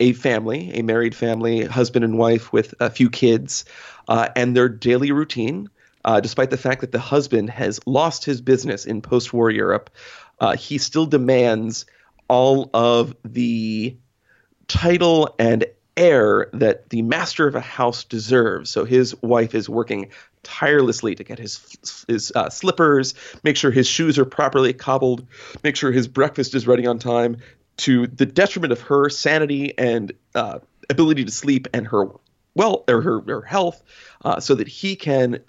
a 0.00 0.12
family, 0.14 0.72
a 0.74 0.82
married 0.82 1.14
family, 1.14 1.64
husband 1.64 2.04
and 2.04 2.18
wife 2.18 2.52
with 2.52 2.74
a 2.80 2.90
few 2.90 3.08
kids, 3.08 3.64
uh, 4.08 4.28
and 4.34 4.56
their 4.56 4.68
daily 4.68 5.12
routine. 5.12 5.70
Uh, 6.04 6.20
despite 6.20 6.50
the 6.50 6.58
fact 6.58 6.82
that 6.82 6.92
the 6.92 6.98
husband 6.98 7.48
has 7.48 7.80
lost 7.86 8.26
his 8.26 8.42
business 8.42 8.84
in 8.84 9.00
post-war 9.00 9.50
Europe, 9.50 9.88
uh, 10.40 10.56
he 10.56 10.78
still 10.78 11.06
demands 11.06 11.86
all 12.28 12.70
of 12.74 13.14
the 13.24 13.96
title 14.68 15.34
and 15.38 15.66
air 15.96 16.48
that 16.52 16.90
the 16.90 17.02
master 17.02 17.46
of 17.46 17.54
a 17.54 17.60
house 17.60 18.04
deserves. 18.04 18.70
So 18.70 18.84
his 18.84 19.20
wife 19.22 19.54
is 19.54 19.68
working 19.68 20.10
tirelessly 20.42 21.14
to 21.14 21.24
get 21.24 21.38
his 21.38 22.04
his 22.08 22.32
uh, 22.34 22.50
slippers, 22.50 23.14
make 23.42 23.56
sure 23.56 23.70
his 23.70 23.88
shoes 23.88 24.18
are 24.18 24.24
properly 24.24 24.72
cobbled, 24.72 25.26
make 25.62 25.76
sure 25.76 25.92
his 25.92 26.08
breakfast 26.08 26.54
is 26.54 26.66
ready 26.66 26.86
on 26.86 26.98
time, 26.98 27.38
to 27.78 28.06
the 28.06 28.26
detriment 28.26 28.72
of 28.72 28.80
her 28.82 29.08
sanity 29.08 29.76
and 29.78 30.12
uh, 30.34 30.58
ability 30.90 31.24
to 31.24 31.32
sleep 31.32 31.68
and 31.72 31.86
her 31.86 32.08
well 32.54 32.84
or 32.88 33.00
her, 33.00 33.20
her 33.22 33.42
health, 33.42 33.82
uh, 34.24 34.40
so 34.40 34.54
that 34.54 34.68
he 34.68 34.96
can 34.96 35.40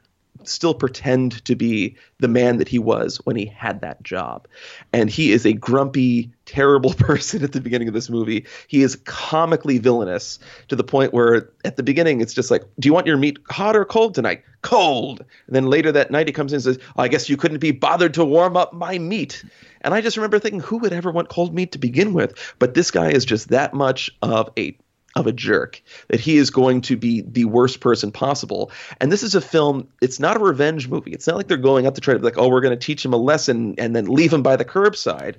still 0.48 0.74
pretend 0.74 1.44
to 1.46 1.56
be 1.56 1.96
the 2.20 2.28
man 2.28 2.58
that 2.58 2.68
he 2.68 2.80
was 2.80 3.18
when 3.26 3.36
he 3.36 3.46
had 3.46 3.82
that 3.82 4.02
job. 4.04 4.48
And 4.94 5.10
he 5.10 5.32
is 5.32 5.46
a 5.46 5.54
grumpy, 5.54 6.32
terrible 6.46 6.94
person 6.98 7.44
at 7.44 7.52
the 7.52 7.62
beginning 7.62 7.88
of 7.88 7.94
this 7.94 8.10
movie. 8.10 8.46
He 8.68 8.84
is 8.84 8.96
comically 9.06 9.78
villainous 9.78 10.40
to 10.70 10.76
the 10.76 10.84
point 10.84 11.14
where 11.14 11.50
at 11.64 11.76
the 11.76 11.84
beginning 11.84 12.22
it's 12.22 12.34
just 12.34 12.52
like, 12.52 12.64
Do 12.80 12.88
you 12.88 12.94
want 12.94 13.08
your 13.08 13.18
meat 13.18 13.40
hot 13.50 13.76
or 13.76 13.86
cold 13.86 14.16
tonight? 14.16 14.44
Cold. 14.62 15.24
And 15.48 15.56
then 15.56 15.68
later 15.68 15.92
that 15.92 16.12
night 16.12 16.28
he 16.28 16.34
comes 16.34 16.52
in 16.52 16.58
and 16.58 16.64
says, 16.64 16.80
oh, 16.98 17.04
I 17.04 17.08
guess 17.08 17.30
you 17.30 17.38
couldn't 17.38 17.60
be 17.60 17.72
bothered 17.72 18.16
to 18.16 18.26
warm 18.26 18.58
up 18.58 18.74
my 18.74 18.98
meat. 18.98 19.44
And 19.82 19.94
I 19.94 20.02
just 20.02 20.18
remember 20.18 20.40
thinking, 20.40 20.62
who 20.62 20.78
would 20.78 20.94
ever 20.94 21.12
want 21.12 21.30
cold 21.30 21.54
meat 21.54 21.74
to 21.74 21.78
begin 21.78 22.14
with? 22.14 22.56
But 22.58 22.74
this 22.74 22.90
guy 22.90 23.12
is 23.12 23.26
just 23.26 23.50
that 23.50 23.74
much 23.74 24.10
of 24.24 24.50
a 24.58 24.76
of 25.16 25.28
a 25.28 25.32
jerk 25.32 25.82
that 26.10 26.20
he 26.20 26.38
is 26.38 26.50
going 26.50 26.82
to 26.82 26.98
be 26.98 27.22
the 27.22 27.46
worst 27.46 27.80
person 27.80 28.12
possible. 28.12 28.72
And 29.00 29.12
this 29.12 29.24
is 29.24 29.34
a 29.34 29.42
film 29.42 29.88
it's 30.02 30.20
not 30.20 30.36
a 30.36 30.40
revenge 30.40 30.88
movie. 30.88 31.12
It's 31.12 31.28
not 31.28 31.38
like 31.38 31.48
they're 31.48 31.58
going 31.58 31.88
up 31.88 31.96
to 31.96 32.02
try 32.02 32.14
to 32.14 32.20
be 32.20 32.26
like 32.26 32.38
oh 32.38 32.50
we're 32.50 32.62
going 32.62 32.78
to 32.78 32.86
teach 32.86 33.04
him 33.04 33.14
a 33.14 33.18
lesson 33.18 33.76
and 33.78 33.96
then 33.96 34.06
leave 34.06 34.34
him 34.34 34.44
by 34.44 34.56
the 34.56 34.66
curbside 34.66 35.36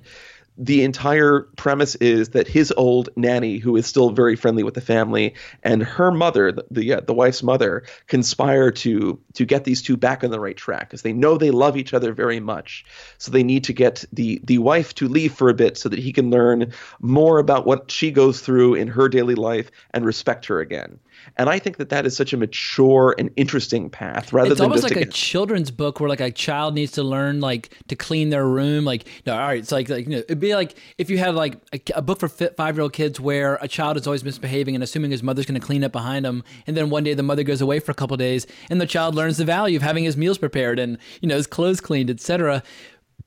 the 0.57 0.83
entire 0.83 1.41
premise 1.55 1.95
is 1.95 2.29
that 2.29 2.47
his 2.47 2.73
old 2.75 3.09
nanny, 3.15 3.57
who 3.57 3.75
is 3.75 3.85
still 3.85 4.09
very 4.09 4.35
friendly 4.35 4.63
with 4.63 4.73
the 4.73 4.81
family, 4.81 5.35
and 5.63 5.83
her 5.83 6.11
mother, 6.11 6.51
the 6.51 6.65
the, 6.71 7.03
the 7.05 7.13
wife's 7.13 7.43
mother, 7.43 7.83
conspire 8.07 8.71
to 8.71 9.19
to 9.33 9.45
get 9.45 9.63
these 9.63 9.81
two 9.81 9.97
back 9.97 10.23
on 10.23 10.31
the 10.31 10.39
right 10.39 10.57
track 10.57 10.89
because 10.89 11.03
they 11.03 11.13
know 11.13 11.37
they 11.37 11.51
love 11.51 11.77
each 11.77 11.93
other 11.93 12.11
very 12.13 12.39
much. 12.39 12.85
So 13.17 13.31
they 13.31 13.43
need 13.43 13.65
to 13.65 13.73
get 13.73 14.03
the 14.11 14.41
the 14.43 14.57
wife 14.57 14.95
to 14.95 15.07
leave 15.07 15.33
for 15.33 15.49
a 15.49 15.53
bit 15.53 15.77
so 15.77 15.89
that 15.89 15.99
he 15.99 16.11
can 16.11 16.31
learn 16.31 16.73
more 16.99 17.37
about 17.37 17.65
what 17.65 17.91
she 17.91 18.11
goes 18.11 18.41
through 18.41 18.75
in 18.75 18.87
her 18.87 19.09
daily 19.09 19.35
life 19.35 19.69
and 19.91 20.05
respect 20.05 20.47
her 20.47 20.59
again. 20.59 20.99
And 21.35 21.49
I 21.49 21.59
think 21.59 21.77
that 21.77 21.89
that 21.89 22.05
is 22.05 22.15
such 22.15 22.33
a 22.33 22.37
mature 22.37 23.15
and 23.17 23.29
interesting 23.35 23.89
path 23.89 24.33
rather 24.33 24.51
it's 24.51 24.59
than 24.59 24.65
almost 24.65 24.83
just 24.83 24.95
like 24.95 25.01
a 25.01 25.05
get- 25.05 25.13
children's 25.13 25.71
book 25.71 25.99
where 25.99 26.09
like 26.09 26.21
a 26.21 26.31
child 26.31 26.73
needs 26.73 26.93
to 26.93 27.03
learn 27.03 27.39
like 27.39 27.69
to 27.87 27.95
clean 27.95 28.29
their 28.29 28.47
room 28.47 28.85
like 28.85 29.05
no 29.25 29.33
all 29.33 29.39
right 29.39 29.59
it's 29.59 29.71
like, 29.71 29.89
like 29.89 30.05
you 30.05 30.11
know 30.11 30.19
it'd 30.19 30.39
be 30.39 30.55
like 30.55 30.75
if 30.97 31.09
you 31.09 31.17
had 31.17 31.35
like 31.35 31.57
a, 31.73 31.79
a 31.95 32.01
book 32.01 32.19
for 32.19 32.27
five 32.27 32.75
year 32.75 32.81
old 32.81 32.93
kids 32.93 33.19
where 33.19 33.55
a 33.61 33.67
child 33.67 33.97
is 33.97 34.07
always 34.07 34.23
misbehaving 34.23 34.75
and 34.75 34.83
assuming 34.83 35.11
his 35.11 35.23
mother's 35.23 35.45
going 35.45 35.59
to 35.59 35.65
clean 35.65 35.83
up 35.83 35.91
behind 35.91 36.25
him 36.25 36.43
and 36.65 36.77
then 36.77 36.89
one 36.89 37.03
day 37.03 37.13
the 37.13 37.23
mother 37.23 37.43
goes 37.43 37.61
away 37.61 37.79
for 37.79 37.91
a 37.91 37.95
couple 37.95 38.15
days 38.17 38.47
and 38.69 38.79
the 38.79 38.85
child 38.85 39.15
learns 39.15 39.37
the 39.37 39.45
value 39.45 39.77
of 39.77 39.83
having 39.83 40.03
his 40.03 40.17
meals 40.17 40.37
prepared 40.37 40.79
and 40.79 40.97
you 41.21 41.27
know 41.27 41.35
his 41.35 41.47
clothes 41.47 41.81
cleaned 41.81 42.09
etc 42.09 42.63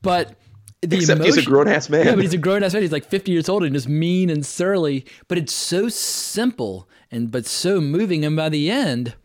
but 0.01 0.35
the 0.81 0.97
Except 0.97 1.23
he's 1.23 1.37
a 1.37 1.43
grown-ass 1.43 1.89
man. 1.89 2.05
Yeah, 2.07 2.15
but 2.15 2.23
he's 2.23 2.33
a 2.33 2.39
grown 2.39 2.63
ass 2.63 2.73
man. 2.73 2.81
He's 2.81 2.91
like 2.91 3.05
50 3.05 3.31
years 3.31 3.47
old 3.47 3.63
and 3.63 3.73
just 3.73 3.87
mean 3.87 4.31
and 4.31 4.43
surly. 4.43 5.05
But 5.27 5.37
it's 5.37 5.53
so 5.53 5.89
simple 5.89 6.89
and 7.11 7.31
but 7.31 7.45
so 7.45 7.81
moving. 7.81 8.23
And 8.25 8.35
by 8.35 8.49
the 8.49 8.69
end, 8.69 9.15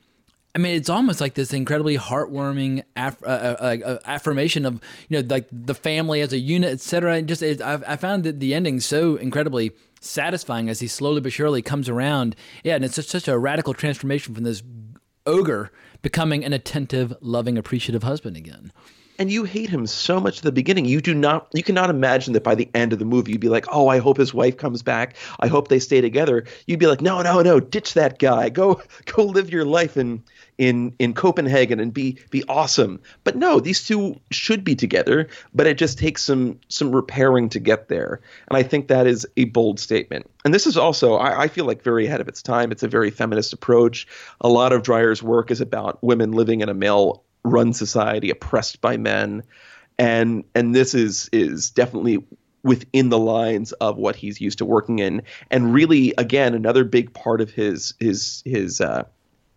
I 0.55 0.59
mean, 0.59 0.75
it's 0.75 0.88
almost 0.88 1.20
like 1.20 1.35
this 1.35 1.53
incredibly 1.53 1.99
heartwarming 1.99 2.83
aff- 2.96 3.22
uh, 3.22 3.27
uh, 3.27 3.77
uh, 3.85 3.99
affirmation 4.07 4.64
of 4.64 4.81
you 5.09 5.20
know 5.20 5.29
like 5.29 5.46
the 5.53 5.75
family 5.75 6.20
as 6.20 6.33
a 6.33 6.38
unit, 6.38 6.72
etc. 6.72 7.22
Just 7.22 7.42
it, 7.42 7.61
I, 7.61 7.81
I 7.87 7.96
found 7.96 8.25
that 8.25 8.40
the 8.40 8.55
ending 8.55 8.81
so 8.81 9.16
incredibly 9.16 9.72
satisfying 10.01 10.68
as 10.68 10.81
he 10.81 10.87
slowly 10.87 11.20
but 11.20 11.33
surely 11.33 11.62
comes 11.62 11.88
around. 11.88 12.37
Yeah, 12.64 12.77
and 12.77 12.85
it's 12.85 12.96
just 12.96 13.11
such 13.11 13.29
a 13.29 13.38
radical 13.38 13.75
transformation 13.75 14.35
from 14.35 14.44
this 14.44 14.62
ogre 15.27 15.70
becoming 16.03 16.44
an 16.44 16.53
attentive, 16.53 17.14
loving, 17.20 17.59
appreciative 17.59 18.03
husband 18.03 18.37
again. 18.37 18.72
And 19.18 19.31
you 19.31 19.44
hate 19.44 19.70
him 19.70 19.87
so 19.87 20.20
much 20.20 20.38
at 20.38 20.44
the 20.44 20.52
beginning. 20.52 20.85
You 20.85 21.00
do 21.00 21.14
not, 21.14 21.48
you 21.52 21.62
cannot 21.62 21.90
imagine 21.90 22.33
that 22.35 22.44
by 22.44 22.55
the 22.55 22.68
end 22.74 22.92
of 22.92 22.98
the 22.98 23.05
movie, 23.05 23.33
you'd 23.33 23.40
be 23.40 23.48
like, 23.48 23.66
oh, 23.70 23.88
I 23.88 23.98
hope 23.98 24.16
his 24.16 24.35
wife 24.35 24.57
comes 24.57 24.83
back. 24.83 25.16
I 25.40 25.46
hope 25.46 25.68
they 25.68 25.79
stay 25.79 26.00
together. 26.00 26.44
You'd 26.66 26.81
be 26.81 26.87
like, 26.87 27.00
no, 27.00 27.22
no, 27.22 27.42
no, 27.42 27.61
ditch 27.61 27.94
that 27.94 28.18
guy. 28.18 28.48
Go, 28.48 28.83
go 29.07 29.24
live 29.24 29.50
your 29.50 29.64
life 29.64 29.96
in 29.96 30.22
in 30.59 30.94
in 30.98 31.12
Copenhagen 31.12 31.79
and 31.81 31.92
be 31.92 32.18
be 32.31 32.42
awesome. 32.48 33.00
But 33.24 33.37
no, 33.37 33.61
these 33.61 33.87
two 33.87 34.18
should 34.31 34.64
be 34.64 34.74
together. 34.74 35.29
But 35.55 35.66
it 35.66 35.76
just 35.76 35.98
takes 35.98 36.22
some 36.22 36.59
some 36.68 36.94
repairing 36.94 37.48
to 37.50 37.61
get 37.61 37.88
there. 37.88 38.20
And 38.48 38.57
I 38.57 38.62
think 38.62 38.88
that 38.88 39.07
is 39.07 39.26
a 39.37 39.44
bold 39.44 39.79
statement. 39.79 40.31
And 40.44 40.55
this 40.55 40.66
is 40.66 40.76
also, 40.76 41.16
I, 41.16 41.42
I 41.42 41.48
feel 41.48 41.64
like, 41.64 41.83
very 41.83 42.07
ahead 42.07 42.20
of 42.20 42.29
its 42.29 42.40
time. 42.40 42.70
It's 42.70 42.85
a 42.85 42.88
very 42.88 43.11
feminist 43.11 43.52
approach. 43.52 44.07
A 44.40 44.48
lot 44.48 44.72
of 44.72 44.83
Dreyer's 44.83 45.22
work 45.22 45.50
is 45.50 45.61
about 45.61 46.02
women 46.02 46.33
living 46.33 46.61
in 46.61 46.68
a 46.68 46.74
male 46.74 47.24
run 47.46 47.72
society 47.72 48.30
oppressed 48.30 48.80
by 48.80 48.96
men. 48.96 49.42
And 49.98 50.44
and 50.54 50.74
this 50.74 50.94
is 50.94 51.28
is 51.32 51.70
definitely 51.70 52.24
within 52.62 53.09
the 53.09 53.18
lines 53.18 53.72
of 53.72 53.96
what 53.96 54.16
he's 54.16 54.40
used 54.40 54.59
to 54.59 54.64
working 54.64 54.98
in. 54.98 55.22
And 55.50 55.72
really 55.72 56.12
again 56.18 56.54
another 56.54 56.85
big 56.85 57.14
part 57.14 57.40
of 57.40 57.50
his 57.50 57.94
his 58.00 58.42
his 58.44 58.80
uh 58.80 59.04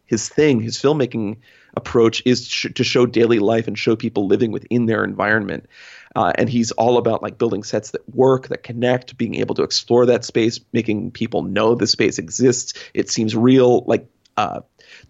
his 0.06 0.30
thing 0.30 0.62
his 0.62 0.78
filmmaking 0.78 1.38
approach 1.75 2.21
is 2.25 2.47
sh- 2.47 2.67
to 2.73 2.84
show 2.84 3.06
daily 3.06 3.39
life 3.39 3.67
and 3.67 3.78
show 3.78 3.95
people 3.95 4.28
living 4.28 4.52
within 4.52 4.86
their 4.86 5.04
environment. 5.04 5.67
Uh, 6.15 6.32
and 6.36 6.49
he's 6.49 6.71
all 6.71 6.97
about 6.97 7.21
like 7.21 7.38
building 7.38 7.63
sets 7.63 7.91
that 7.91 8.15
work 8.15 8.47
that 8.47 8.63
connect 8.63 9.17
being 9.17 9.36
able 9.36 9.54
to 9.54 9.62
explore 9.62 10.08
that 10.08 10.25
space 10.25 10.60
making 10.73 11.12
people 11.12 11.43
know 11.43 11.75
the 11.75 11.86
space 11.86 12.17
exists 12.17 12.73
it 12.95 13.12
seems 13.12 13.36
real 13.36 13.84
like 13.86 14.08
uh, 14.36 14.62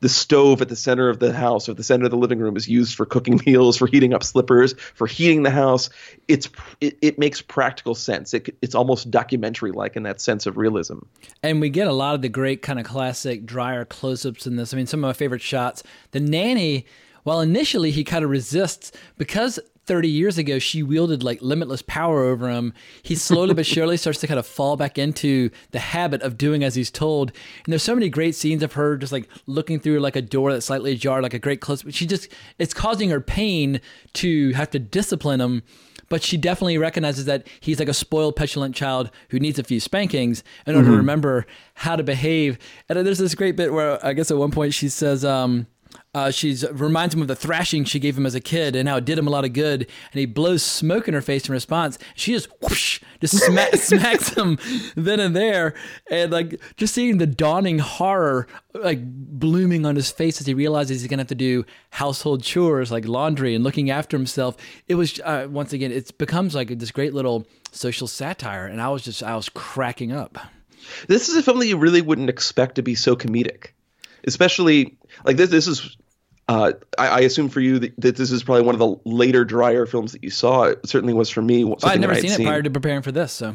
the 0.02 0.10
stove 0.10 0.62
at 0.62 0.70
the 0.70 0.76
center 0.76 1.10
of 1.10 1.20
the 1.20 1.34
house 1.34 1.68
or 1.68 1.74
the 1.74 1.84
center 1.84 2.06
of 2.06 2.12
the 2.12 2.18
living 2.18 2.40
room 2.40 2.56
is 2.56 2.68
used 2.68 2.96
for 2.96 3.06
cooking 3.06 3.42
meals, 3.46 3.78
for 3.78 3.88
heating 3.88 4.14
up 4.14 4.24
slippers, 4.24 4.74
for 4.96 5.08
heating 5.08 5.44
the 5.44 5.52
house. 5.52 5.90
It's 6.28 6.50
it, 6.82 6.98
it 7.02 7.20
makes 7.20 7.42
practical 7.42 7.96
sense. 7.96 8.34
It, 8.34 8.56
it's 8.62 8.76
almost 8.76 9.12
documentary 9.12 9.72
like 9.72 9.96
in 9.96 10.04
that 10.04 10.22
sense 10.22 10.46
of 10.46 10.58
realism. 10.58 11.00
And 11.44 11.62
we 11.62 11.70
get 11.70 11.88
a 11.88 11.94
lot 11.94 12.16
of 12.16 12.22
the 12.22 12.30
great 12.30 12.62
kind 12.62 12.80
of 12.80 12.86
classic 12.86 13.46
Dreyer 13.46 13.86
close 13.86 14.26
ups 14.26 14.48
in 14.48 14.56
this. 14.56 14.74
I 14.74 14.78
mean, 14.78 14.88
some 14.88 15.04
of 15.04 15.08
my 15.08 15.14
favorite 15.14 15.42
shots. 15.42 15.84
The 16.12 16.20
nanny, 16.20 16.86
while 17.24 17.42
initially 17.42 17.92
he 17.92 18.04
kind 18.04 18.24
of 18.24 18.30
resists, 18.30 18.92
because 19.18 19.60
30 19.90 20.08
years 20.08 20.38
ago 20.38 20.60
she 20.60 20.84
wielded 20.84 21.24
like 21.24 21.42
limitless 21.42 21.82
power 21.82 22.24
over 22.24 22.48
him, 22.48 22.74
he 23.02 23.16
slowly 23.16 23.56
but 23.56 23.66
surely 23.66 23.98
starts 23.98 24.20
to 24.20 24.28
kind 24.28 24.40
of 24.40 24.46
fall 24.46 24.78
back 24.78 25.00
into 25.00 25.50
the 25.72 25.80
habit 25.80 26.22
of 26.22 26.38
doing 26.38 26.64
as 26.64 26.76
he's 26.76 26.92
told. 26.92 27.32
And 27.66 27.74
there's 27.74 27.82
so 27.82 27.96
many 27.96 28.08
great 28.08 28.36
scenes 28.36 28.62
of 28.62 28.74
her 28.74 28.98
just 28.98 29.12
like 29.12 29.28
looking 29.48 29.80
through 29.80 30.00
like 30.00 30.16
a 30.16 30.22
door 30.22 30.54
that's 30.54 30.68
slightly 30.68 30.92
ajar, 30.92 31.24
like 31.24 31.34
a 31.34 31.40
great 31.40 31.60
close. 31.60 31.84
She 31.90 32.06
just, 32.06 32.32
it's 32.60 32.72
causing 32.72 33.10
her 33.10 33.20
pain 33.20 33.82
to 34.14 34.54
have 34.54 34.70
to 34.70 34.80
discipline 34.80 35.42
him 35.42 35.64
but 36.08 36.24
she 36.24 36.38
definitely 36.38 36.78
recognizes 36.78 37.26
that 37.26 37.48
he's 37.60 37.80
like 37.80 37.88
a 37.88 37.94
spoiled, 37.94 38.36
petulant 38.36 38.76
child 38.76 39.12
who 39.30 39.40
needs 39.40 39.60
a 39.60 39.64
few 39.64 39.80
spankings 39.80 40.44
in 40.66 40.76
order 40.76 40.90
to 40.90 40.98
remember 40.98 41.46
how 41.76 41.96
to 41.96 42.02
behave. 42.02 42.58
And 42.90 43.06
there's 43.06 43.20
this 43.20 43.36
great 43.36 43.56
bit 43.56 43.72
where 43.72 44.04
I 44.04 44.14
guess 44.14 44.32
at 44.32 44.38
one 44.38 44.50
point 44.50 44.74
she 44.74 44.90
says, 44.90 45.24
um, 45.24 45.68
uh, 46.14 46.32
she's 46.32 46.68
reminds 46.72 47.14
him 47.14 47.22
of 47.22 47.28
the 47.28 47.36
thrashing 47.36 47.84
she 47.84 48.00
gave 48.00 48.18
him 48.18 48.26
as 48.26 48.34
a 48.34 48.40
kid 48.40 48.76
and 48.76 48.90
how 48.90 48.98
it 48.98 49.06
did 49.06 49.18
him 49.18 49.28
a 49.28 49.30
lot 49.30 49.46
of 49.46 49.54
good. 49.54 49.82
And 50.12 50.20
he 50.20 50.26
blows 50.26 50.64
smoke 50.64 51.08
in 51.08 51.14
her 51.14 51.22
face 51.22 51.48
in 51.48 51.54
response. 51.54 52.00
She 52.16 52.32
just 52.34 52.48
whoosh, 52.62 53.00
just 53.22 53.38
sma- 53.38 53.70
smacks 53.78 54.30
him 54.30 54.58
then 54.96 55.20
and 55.20 55.36
there, 55.36 55.76
and 56.10 56.32
like 56.32 56.60
just 56.78 56.96
seeing 56.96 57.20
the 57.20 57.28
dawning 57.28 57.80
horror 57.80 58.48
like 58.74 59.00
blooming 59.04 59.86
on 59.86 59.96
his 59.96 60.12
face 60.12 60.42
as 60.42 60.48
he 60.48 60.54
realizes 60.54 61.02
he's 61.02 61.10
gonna 61.10 61.22
have 61.22 61.28
to 61.28 61.36
do 61.36 61.66
household 61.92 62.44
chores 62.44 62.92
like 62.92 63.08
laundry 63.08 63.54
and 63.54 63.64
looking 63.64 63.90
after 63.90 64.18
himself. 64.18 64.58
It 64.88 64.96
was 64.96 65.20
uh, 65.20 65.48
once 65.50 65.74
again, 65.74 65.92
it 65.92 66.18
becomes 66.18 66.56
like 66.56 66.80
this 66.80 66.92
great 66.92 67.14
little 67.14 67.46
social 67.72 68.08
satire, 68.08 68.66
and 68.66 68.82
I 68.82 68.90
was 68.90 69.04
just 69.04 69.22
I 69.22 69.36
was 69.36 69.50
cracking 69.50 70.12
up. 70.12 70.40
This 71.08 71.30
is 71.30 71.36
a 71.36 71.44
film 71.44 71.60
that 71.60 71.68
you 71.68 71.78
really 71.78 72.02
wouldn't 72.02 72.30
expect 72.30 72.76
to 72.76 72.82
be 72.82 72.96
so 72.96 73.16
comedic, 73.16 73.68
especially 74.26 74.98
like 75.24 75.38
this. 75.38 75.50
This 75.50 75.68
is. 75.68 75.98
Uh, 76.50 76.74
I, 76.98 77.08
I 77.08 77.20
assume 77.20 77.48
for 77.48 77.60
you 77.60 77.78
that, 77.78 77.94
that 78.00 78.16
this 78.16 78.32
is 78.32 78.42
probably 78.42 78.64
one 78.64 78.74
of 78.74 78.80
the 78.80 78.96
later 79.06 79.46
Dreyer 79.46 79.86
films 79.86 80.14
that 80.14 80.24
you 80.24 80.32
saw. 80.32 80.64
It 80.64 80.90
certainly 80.90 81.14
was 81.14 81.30
for 81.30 81.44
me. 81.44 81.64
I'd 81.64 81.80
something 81.80 82.02
never 82.02 82.16
that 82.16 82.22
seen 82.22 82.32
I'd 82.32 82.40
it 82.40 82.44
prior 82.44 82.62
to 82.64 82.72
preparing 82.72 83.04
for 83.04 83.12
this, 83.12 83.32
so 83.32 83.54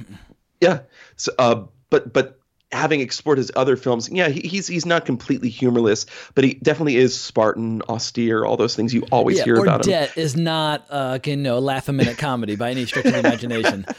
Yeah. 0.61 0.83
So, 1.16 1.33
uh, 1.40 1.64
but 1.90 2.12
but 2.12 2.38
having 2.70 3.00
explored 3.00 3.38
his 3.38 3.50
other 3.57 3.76
films, 3.76 4.09
yeah, 4.12 4.28
he, 4.28 4.46
he's 4.46 4.68
he's 4.68 4.87
not 4.87 5.07
completely 5.07 5.48
humorless, 5.48 6.07
but 6.37 6.44
he 6.44 6.54
definitely 6.54 6.94
is 6.94 7.20
Spartan, 7.20 7.83
austere, 7.88 8.44
all 8.44 8.57
those 8.57 8.76
things 8.76 8.94
you 8.94 9.04
always 9.11 9.38
yeah. 9.38 9.44
hear 9.44 9.57
about 9.57 9.85
him. 9.85 9.90
debt 9.90 10.16
is 10.16 10.37
not 10.37 10.87
uh, 10.88 11.18
you 11.24 11.37
know 11.37 11.59
laugh 11.59 11.88
a 11.88 11.92
minute 11.92 12.16
comedy 12.16 12.54
by 12.54 12.70
any 12.70 12.87
stretch 12.87 13.07
of 13.07 13.12
the 13.12 13.18
imagination. 13.18 13.87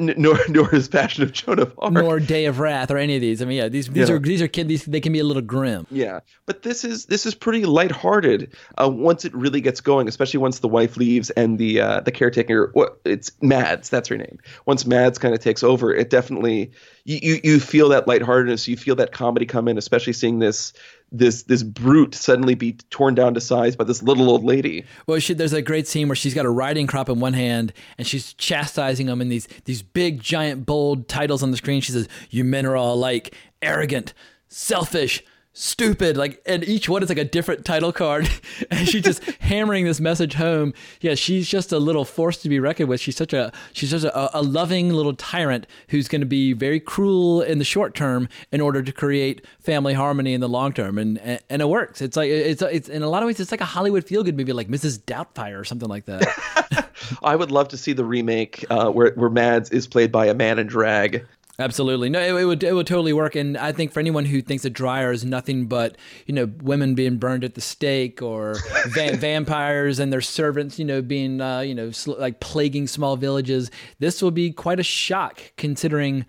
Nor 0.00 0.38
nor 0.48 0.74
is 0.74 0.88
Passion 0.88 1.22
of 1.22 1.32
Joan 1.32 1.58
of 1.58 1.74
Arc. 1.78 1.92
Nor 1.92 2.18
Day 2.18 2.46
of 2.46 2.58
Wrath 2.60 2.90
or 2.90 2.96
any 2.96 3.14
of 3.16 3.20
these. 3.20 3.42
I 3.42 3.44
mean, 3.44 3.58
yeah, 3.58 3.68
these 3.68 3.88
these 3.88 4.08
Yeah. 4.08 4.14
are 4.14 4.18
these 4.18 4.40
are 4.40 4.48
kid 4.48 4.66
these 4.68 4.84
they 4.84 5.00
can 5.00 5.12
be 5.12 5.18
a 5.18 5.24
little 5.24 5.42
grim. 5.42 5.86
Yeah, 5.90 6.20
but 6.46 6.62
this 6.62 6.84
is 6.84 7.06
this 7.06 7.26
is 7.26 7.34
pretty 7.34 7.64
lighthearted 7.64 8.54
uh, 8.80 8.88
once 8.88 9.24
it 9.24 9.34
really 9.34 9.60
gets 9.60 9.80
going, 9.80 10.08
especially 10.08 10.38
once 10.38 10.60
the 10.60 10.68
wife 10.68 10.96
leaves 10.96 11.30
and 11.30 11.58
the 11.58 11.80
uh, 11.80 12.00
the 12.00 12.12
caretaker. 12.12 12.70
What 12.72 13.00
it's 13.04 13.32
Mads, 13.42 13.90
that's 13.90 14.08
her 14.08 14.16
name. 14.16 14.38
Once 14.66 14.86
Mads 14.86 15.18
kind 15.18 15.34
of 15.34 15.40
takes 15.40 15.62
over, 15.62 15.92
it 15.94 16.08
definitely 16.10 16.70
you, 17.04 17.18
you 17.22 17.40
you 17.44 17.60
feel 17.60 17.90
that 17.90 18.06
lightheartedness, 18.08 18.68
you 18.68 18.76
feel 18.76 18.96
that 18.96 19.12
comedy 19.12 19.44
come 19.46 19.68
in, 19.68 19.76
especially 19.76 20.14
seeing 20.14 20.38
this 20.38 20.72
this 21.12 21.44
this 21.44 21.62
brute 21.62 22.14
suddenly 22.14 22.54
be 22.54 22.72
torn 22.90 23.14
down 23.14 23.34
to 23.34 23.40
size 23.40 23.76
by 23.76 23.84
this 23.84 24.02
little 24.02 24.30
old 24.30 24.44
lady. 24.44 24.84
Well, 25.06 25.18
she, 25.18 25.34
there's 25.34 25.52
a 25.52 25.62
great 25.62 25.86
scene 25.86 26.08
where 26.08 26.16
she's 26.16 26.34
got 26.34 26.46
a 26.46 26.50
riding 26.50 26.86
crop 26.86 27.08
in 27.08 27.20
one 27.20 27.34
hand 27.34 27.72
and 27.98 28.06
she's 28.06 28.32
chastising 28.34 29.06
them 29.06 29.20
in 29.20 29.28
these 29.28 29.46
these 29.64 29.82
big, 29.82 30.20
giant, 30.20 30.66
bold 30.66 31.08
titles 31.08 31.42
on 31.42 31.50
the 31.50 31.56
screen. 31.56 31.80
She 31.80 31.92
says, 31.92 32.08
"You 32.30 32.44
men 32.44 32.66
are 32.66 32.76
all 32.76 32.94
alike: 32.94 33.34
arrogant, 33.60 34.14
selfish." 34.48 35.22
Stupid, 35.54 36.16
like, 36.16 36.40
and 36.46 36.64
each 36.64 36.88
one 36.88 37.02
is 37.02 37.10
like 37.10 37.18
a 37.18 37.26
different 37.26 37.66
title 37.66 37.92
card, 37.92 38.26
and 38.70 38.88
she's 38.88 39.02
just 39.02 39.22
hammering 39.40 39.84
this 39.84 40.00
message 40.00 40.32
home. 40.32 40.72
Yeah, 41.02 41.14
she's 41.14 41.46
just 41.46 41.72
a 41.72 41.78
little 41.78 42.06
force 42.06 42.38
to 42.38 42.48
be 42.48 42.58
reckoned 42.58 42.88
with. 42.88 43.02
She's 43.02 43.16
such 43.16 43.34
a 43.34 43.52
she's 43.74 43.90
such 43.90 44.04
a, 44.04 44.38
a 44.38 44.40
loving 44.40 44.88
little 44.88 45.12
tyrant 45.14 45.66
who's 45.88 46.08
going 46.08 46.22
to 46.22 46.26
be 46.26 46.54
very 46.54 46.80
cruel 46.80 47.42
in 47.42 47.58
the 47.58 47.66
short 47.66 47.94
term 47.94 48.30
in 48.50 48.62
order 48.62 48.82
to 48.82 48.92
create 48.92 49.44
family 49.60 49.92
harmony 49.92 50.32
in 50.32 50.40
the 50.40 50.48
long 50.48 50.72
term, 50.72 50.96
and 50.96 51.18
and, 51.18 51.40
and 51.50 51.60
it 51.60 51.68
works. 51.68 52.00
It's 52.00 52.16
like 52.16 52.30
it's 52.30 52.62
it's 52.62 52.88
in 52.88 53.02
a 53.02 53.10
lot 53.10 53.22
of 53.22 53.26
ways 53.26 53.38
it's 53.38 53.50
like 53.50 53.60
a 53.60 53.66
Hollywood 53.66 54.06
feel 54.06 54.22
good 54.22 54.38
movie, 54.38 54.54
like 54.54 54.68
Mrs. 54.68 55.00
Doubtfire 55.00 55.60
or 55.60 55.64
something 55.64 55.88
like 55.88 56.06
that. 56.06 56.88
I 57.22 57.36
would 57.36 57.50
love 57.50 57.68
to 57.68 57.76
see 57.76 57.92
the 57.92 58.06
remake 58.06 58.64
uh, 58.70 58.90
where 58.90 59.12
where 59.16 59.28
Mads 59.28 59.68
is 59.68 59.86
played 59.86 60.10
by 60.10 60.26
a 60.26 60.34
man 60.34 60.58
in 60.58 60.66
drag. 60.66 61.26
Absolutely, 61.62 62.10
no, 62.10 62.20
it, 62.20 62.40
it 62.40 62.44
would 62.44 62.62
it 62.64 62.72
would 62.72 62.88
totally 62.88 63.12
work. 63.12 63.36
And 63.36 63.56
I 63.56 63.70
think 63.70 63.92
for 63.92 64.00
anyone 64.00 64.24
who 64.24 64.42
thinks 64.42 64.64
a 64.64 64.70
Dreyer 64.70 65.12
is 65.12 65.24
nothing 65.24 65.66
but 65.66 65.96
you 66.26 66.34
know 66.34 66.50
women 66.60 66.96
being 66.96 67.18
burned 67.18 67.44
at 67.44 67.54
the 67.54 67.60
stake 67.60 68.20
or 68.20 68.54
va- 68.86 69.16
vampires 69.16 70.00
and 70.00 70.12
their 70.12 70.20
servants, 70.20 70.80
you 70.80 70.84
know, 70.84 71.00
being 71.00 71.40
uh, 71.40 71.60
you 71.60 71.74
know 71.74 71.92
sl- 71.92 72.18
like 72.18 72.40
plaguing 72.40 72.88
small 72.88 73.16
villages, 73.16 73.70
this 74.00 74.20
will 74.20 74.32
be 74.32 74.50
quite 74.50 74.80
a 74.80 74.82
shock 74.82 75.40
considering 75.56 76.26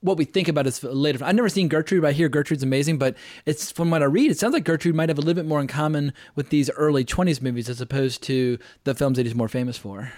what 0.00 0.16
we 0.16 0.24
think 0.24 0.46
about 0.46 0.68
is 0.68 0.80
later. 0.84 1.24
I've 1.24 1.34
never 1.34 1.48
seen 1.48 1.66
Gertrude, 1.66 2.02
but 2.02 2.08
I 2.08 2.12
hear 2.12 2.28
Gertrude's 2.28 2.62
amazing. 2.62 2.98
But 2.98 3.16
it's 3.46 3.72
from 3.72 3.90
what 3.90 4.02
I 4.02 4.06
read, 4.06 4.30
it 4.30 4.38
sounds 4.38 4.52
like 4.52 4.62
Gertrude 4.62 4.94
might 4.94 5.08
have 5.08 5.18
a 5.18 5.22
little 5.22 5.34
bit 5.34 5.48
more 5.48 5.60
in 5.60 5.66
common 5.66 6.12
with 6.36 6.50
these 6.50 6.70
early 6.70 7.04
'20s 7.04 7.42
movies 7.42 7.68
as 7.68 7.80
opposed 7.80 8.22
to 8.24 8.60
the 8.84 8.94
films 8.94 9.16
that 9.16 9.26
he's 9.26 9.34
more 9.34 9.48
famous 9.48 9.76
for. 9.76 10.12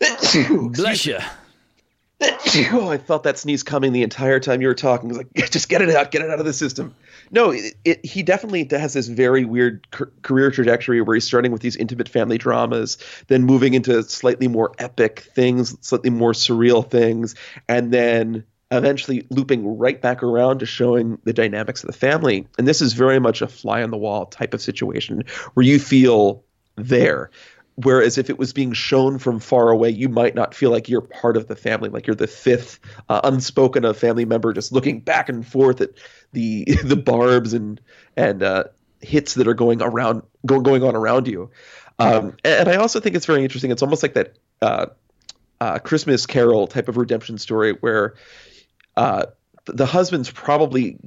Bless 0.72 1.06
you. 1.06 1.18
oh, 2.72 2.88
I 2.88 2.98
felt 2.98 3.24
that 3.24 3.38
sneeze 3.38 3.62
coming 3.62 3.92
the 3.92 4.02
entire 4.02 4.38
time 4.38 4.60
you 4.60 4.68
were 4.68 4.74
talking. 4.74 5.08
I 5.08 5.12
was 5.12 5.18
like, 5.18 5.32
just 5.50 5.68
get 5.68 5.82
it 5.82 5.90
out, 5.90 6.10
get 6.10 6.22
it 6.22 6.30
out 6.30 6.38
of 6.38 6.46
the 6.46 6.52
system. 6.52 6.94
No, 7.30 7.50
it, 7.50 7.74
it, 7.84 8.04
he 8.04 8.22
definitely 8.22 8.68
has 8.70 8.92
this 8.92 9.08
very 9.08 9.44
weird 9.44 9.90
ca- 9.90 10.06
career 10.22 10.50
trajectory 10.50 11.00
where 11.00 11.14
he's 11.14 11.24
starting 11.24 11.50
with 11.50 11.62
these 11.62 11.76
intimate 11.76 12.08
family 12.08 12.38
dramas, 12.38 12.98
then 13.28 13.44
moving 13.44 13.74
into 13.74 14.02
slightly 14.04 14.48
more 14.48 14.72
epic 14.78 15.20
things, 15.34 15.76
slightly 15.80 16.10
more 16.10 16.32
surreal 16.32 16.88
things, 16.88 17.34
and 17.68 17.92
then 17.92 18.44
eventually 18.70 19.26
looping 19.30 19.78
right 19.78 20.00
back 20.00 20.22
around 20.22 20.60
to 20.60 20.66
showing 20.66 21.18
the 21.24 21.32
dynamics 21.32 21.82
of 21.82 21.88
the 21.88 21.92
family. 21.92 22.46
And 22.56 22.66
this 22.66 22.80
is 22.80 22.92
very 22.92 23.18
much 23.18 23.42
a 23.42 23.48
fly 23.48 23.82
on 23.82 23.90
the 23.90 23.98
wall 23.98 24.26
type 24.26 24.54
of 24.54 24.62
situation 24.62 25.24
where 25.54 25.64
you 25.64 25.78
feel 25.78 26.44
there. 26.76 27.30
Whereas 27.76 28.18
if 28.18 28.28
it 28.28 28.38
was 28.38 28.52
being 28.52 28.72
shown 28.74 29.18
from 29.18 29.38
far 29.38 29.70
away, 29.70 29.88
you 29.88 30.08
might 30.08 30.34
not 30.34 30.54
feel 30.54 30.70
like 30.70 30.88
you're 30.88 31.00
part 31.00 31.38
of 31.38 31.48
the 31.48 31.56
family, 31.56 31.88
like 31.88 32.06
you're 32.06 32.14
the 32.14 32.26
fifth 32.26 32.78
uh, 33.08 33.22
unspoken 33.24 33.84
of 33.86 33.96
family 33.96 34.26
member, 34.26 34.52
just 34.52 34.72
looking 34.72 35.00
back 35.00 35.30
and 35.30 35.46
forth 35.46 35.80
at 35.80 35.90
the 36.32 36.64
the 36.84 36.96
barbs 36.96 37.54
and 37.54 37.80
and 38.16 38.42
uh, 38.42 38.64
hits 39.00 39.34
that 39.34 39.48
are 39.48 39.54
going 39.54 39.80
around 39.80 40.22
go, 40.44 40.60
going 40.60 40.82
on 40.82 40.94
around 40.94 41.28
you. 41.28 41.50
Um, 41.98 42.36
and, 42.44 42.68
I 42.68 42.76
also 42.76 43.00
think 43.00 43.16
it's 43.16 43.26
very 43.26 43.42
interesting. 43.42 43.70
It's 43.70 43.82
almost 43.82 44.02
like 44.02 44.14
that 44.14 44.36
uh, 44.60 44.86
uh, 45.60 45.78
Christmas 45.78 46.26
Carol 46.26 46.66
type 46.66 46.88
of 46.88 46.96
redemption 46.96 47.38
story 47.38 47.72
where 47.80 48.14
uh, 48.96 49.26
the 49.66 49.86
husband's 49.86 50.30
probably 50.30 50.98